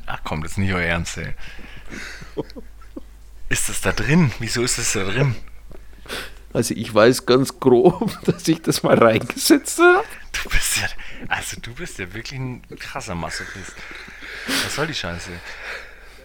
Ach 0.06 0.20
komm, 0.26 0.44
das 0.44 0.54
ist 0.54 0.58
nicht 0.58 0.74
euer 0.74 0.82
Ernst, 0.82 1.18
ey. 1.18 1.34
Ist 3.50 3.70
das 3.70 3.82
da 3.82 3.92
drin? 3.92 4.32
Wieso 4.40 4.62
ist 4.64 4.78
das 4.78 4.94
da 4.94 5.04
drin? 5.04 5.36
Also 6.54 6.74
ich 6.76 6.94
weiß 6.94 7.26
ganz 7.26 7.60
grob, 7.60 8.12
dass 8.26 8.48
ich 8.48 8.62
das 8.62 8.84
mal 8.84 8.98
reingesetzt 8.98 9.80
habe. 9.80 10.04
Du 10.32 10.50
bist 10.50 10.78
ja, 10.78 10.88
also 11.28 11.58
du 11.62 11.74
bist 11.74 12.00
ja 12.00 12.14
wirklich 12.14 12.40
ein 12.40 12.62
krasser 12.80 13.16
Masochist. 13.16 13.74
Was 14.64 14.76
soll 14.76 14.88
die 14.88 14.94
Scheiße? 14.94 15.30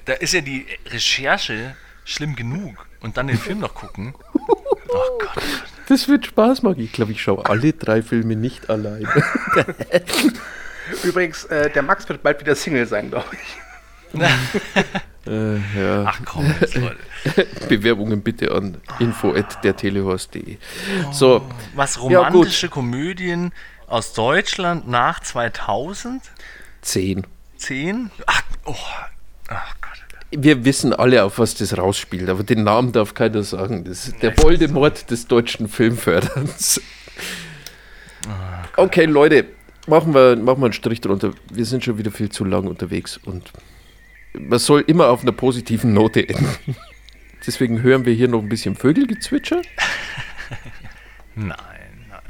Da 0.05 0.15
ist 0.15 0.33
ja 0.33 0.41
die 0.41 0.67
Recherche 0.87 1.77
schlimm 2.05 2.37
genug 2.37 2.87
und 3.01 3.17
dann 3.17 3.27
den 3.27 3.39
Film 3.39 3.59
noch 3.59 3.75
gucken. 3.75 4.15
Oh 4.89 5.19
Gott. 5.19 5.43
Das 5.89 6.09
wird 6.09 6.27
Spaß 6.27 6.63
machen. 6.63 6.81
Ich 6.81 6.93
glaube, 6.93 7.13
ich 7.13 7.23
schaue 7.23 7.45
alle 7.47 7.73
drei 7.73 8.03
Filme 8.03 8.37
nicht 8.37 8.71
alleine. 8.71 9.09
Übrigens, 11.03 11.45
äh, 11.47 11.71
der 11.71 11.83
Max 11.83 12.09
wird 12.09 12.23
bald 12.23 12.41
wieder 12.41 12.55
Single 12.55 12.87
sein, 12.87 13.11
glaube 13.11 13.29
ich. 13.33 13.66
Äh, 15.27 15.57
ja. 15.57 16.05
Ach 16.07 16.21
komm, 16.25 16.55
jetzt, 16.61 16.75
Leute. 16.77 16.97
Bewerbungen 17.69 18.23
bitte 18.23 18.53
an 18.53 18.79
info.dertelehorst.de. 19.01 20.59
So. 21.11 21.43
Was 21.75 22.01
romantische 22.01 22.67
ja, 22.67 22.73
Komödien 22.73 23.53
aus 23.89 24.13
Deutschland 24.13 24.89
nach 24.89 25.21
2000? 25.21 26.23
Zehn. 26.81 27.27
Zehn? 27.57 28.11
Ach, 28.27 28.43
oh. 28.67 28.75
Ach 29.49 29.75
Gott. 29.81 29.93
Wir 30.31 30.65
wissen 30.65 30.93
alle, 30.93 31.25
auf 31.25 31.39
was 31.39 31.55
das 31.55 31.77
rausspielt, 31.77 32.29
aber 32.29 32.43
den 32.43 32.65
Namen 32.65 32.93
darf 32.93 33.15
keiner 33.15 33.43
sagen. 33.43 33.85
Das 33.85 34.09
ist 34.09 34.23
der 34.23 34.37
Voldemort 34.37 35.11
des 35.11 35.27
deutschen 35.27 35.69
Filmförderns. 35.69 36.81
okay, 38.77 39.05
Leute, 39.07 39.47
machen 39.87 40.15
wir, 40.15 40.37
machen 40.37 40.61
wir 40.61 40.67
einen 40.67 40.73
Strich 40.73 41.01
drunter. 41.01 41.33
Wir 41.51 41.65
sind 41.65 41.85
schon 41.85 41.99
wieder 41.99 42.11
viel 42.11 42.29
zu 42.29 42.45
lang 42.45 42.67
unterwegs 42.67 43.19
und 43.25 43.53
man 44.39 44.59
soll 44.59 44.85
immer 44.87 45.09
auf 45.09 45.23
einer 45.23 45.33
positiven 45.33 45.93
Note 45.93 46.29
enden. 46.29 46.77
Deswegen 47.47 47.83
hören 47.83 48.05
wir 48.05 48.13
hier 48.13 48.29
noch 48.29 48.43
ein 48.43 48.49
bisschen 48.49 48.75
Vögelgezwitscher. 48.75 49.63
nein, 51.35 51.57
nein, 52.09 52.21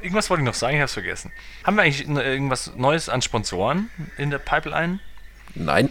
Irgendwas 0.00 0.30
wollte 0.30 0.42
ich 0.42 0.46
noch 0.46 0.54
sagen, 0.54 0.74
ich 0.74 0.80
habe 0.80 0.86
es 0.86 0.94
vergessen. 0.94 1.32
Haben 1.64 1.76
wir 1.76 1.82
eigentlich 1.82 2.08
irgendwas 2.08 2.74
Neues 2.76 3.08
an 3.08 3.20
Sponsoren 3.22 3.90
in 4.16 4.30
der 4.30 4.38
Pipeline? 4.38 5.00
Nein. 5.54 5.90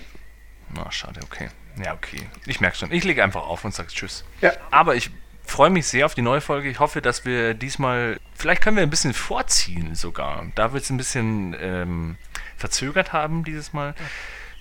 Na, 0.73 0.91
schade, 0.91 1.19
okay. 1.23 1.49
Ja, 1.83 1.93
okay. 1.93 2.27
Ich 2.45 2.61
merke 2.61 2.77
schon. 2.77 2.91
Ich 2.91 3.03
lege 3.03 3.23
einfach 3.23 3.43
auf 3.43 3.63
und 3.65 3.73
sage 3.73 3.89
Tschüss. 3.89 4.23
Ja. 4.41 4.53
Aber 4.71 4.95
ich 4.95 5.11
freue 5.45 5.69
mich 5.69 5.87
sehr 5.87 6.05
auf 6.05 6.15
die 6.15 6.21
neue 6.21 6.41
Folge. 6.41 6.69
Ich 6.69 6.79
hoffe, 6.79 7.01
dass 7.01 7.25
wir 7.25 7.53
diesmal, 7.53 8.19
vielleicht 8.35 8.61
können 8.61 8.77
wir 8.77 8.83
ein 8.83 8.89
bisschen 8.89 9.13
vorziehen 9.13 9.95
sogar. 9.95 10.45
Da 10.55 10.73
wird 10.73 10.83
es 10.83 10.89
ein 10.89 10.97
bisschen 10.97 11.55
ähm, 11.59 12.17
verzögert 12.57 13.13
haben 13.13 13.43
dieses 13.43 13.73
Mal. 13.73 13.95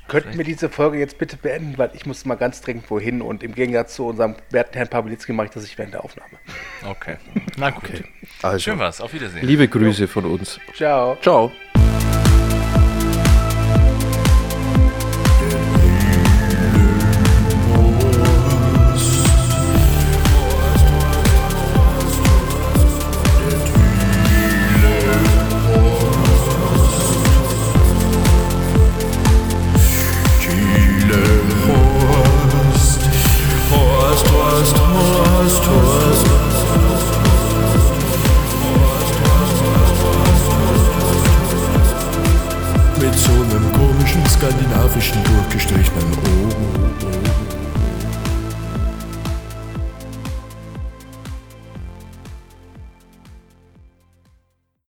Könnten 0.08 0.36
wir 0.36 0.44
diese 0.44 0.68
Folge 0.68 0.98
jetzt 0.98 1.18
bitte 1.18 1.36
beenden, 1.36 1.78
weil 1.78 1.90
ich 1.94 2.06
muss 2.06 2.24
mal 2.24 2.34
ganz 2.34 2.60
dringend 2.60 2.90
wohin 2.90 3.22
und 3.22 3.42
im 3.42 3.54
Gegensatz 3.54 3.94
zu 3.94 4.06
unserem 4.06 4.34
werten 4.50 4.74
Herrn 4.74 4.88
Pawlitzki 4.88 5.32
mache 5.32 5.46
ich 5.46 5.52
das 5.52 5.62
nicht 5.62 5.78
während 5.78 5.94
der 5.94 6.04
Aufnahme. 6.04 6.32
Okay. 6.86 7.16
Na 7.56 7.70
gut. 7.70 7.84
Okay. 7.84 8.04
Also, 8.42 8.58
Schön 8.58 8.78
was. 8.78 9.00
Auf 9.00 9.14
Wiedersehen. 9.14 9.46
Liebe 9.46 9.68
Grüße 9.68 10.08
von 10.08 10.24
uns. 10.26 10.58
Ciao. 10.74 11.16
Ciao. 11.22 11.52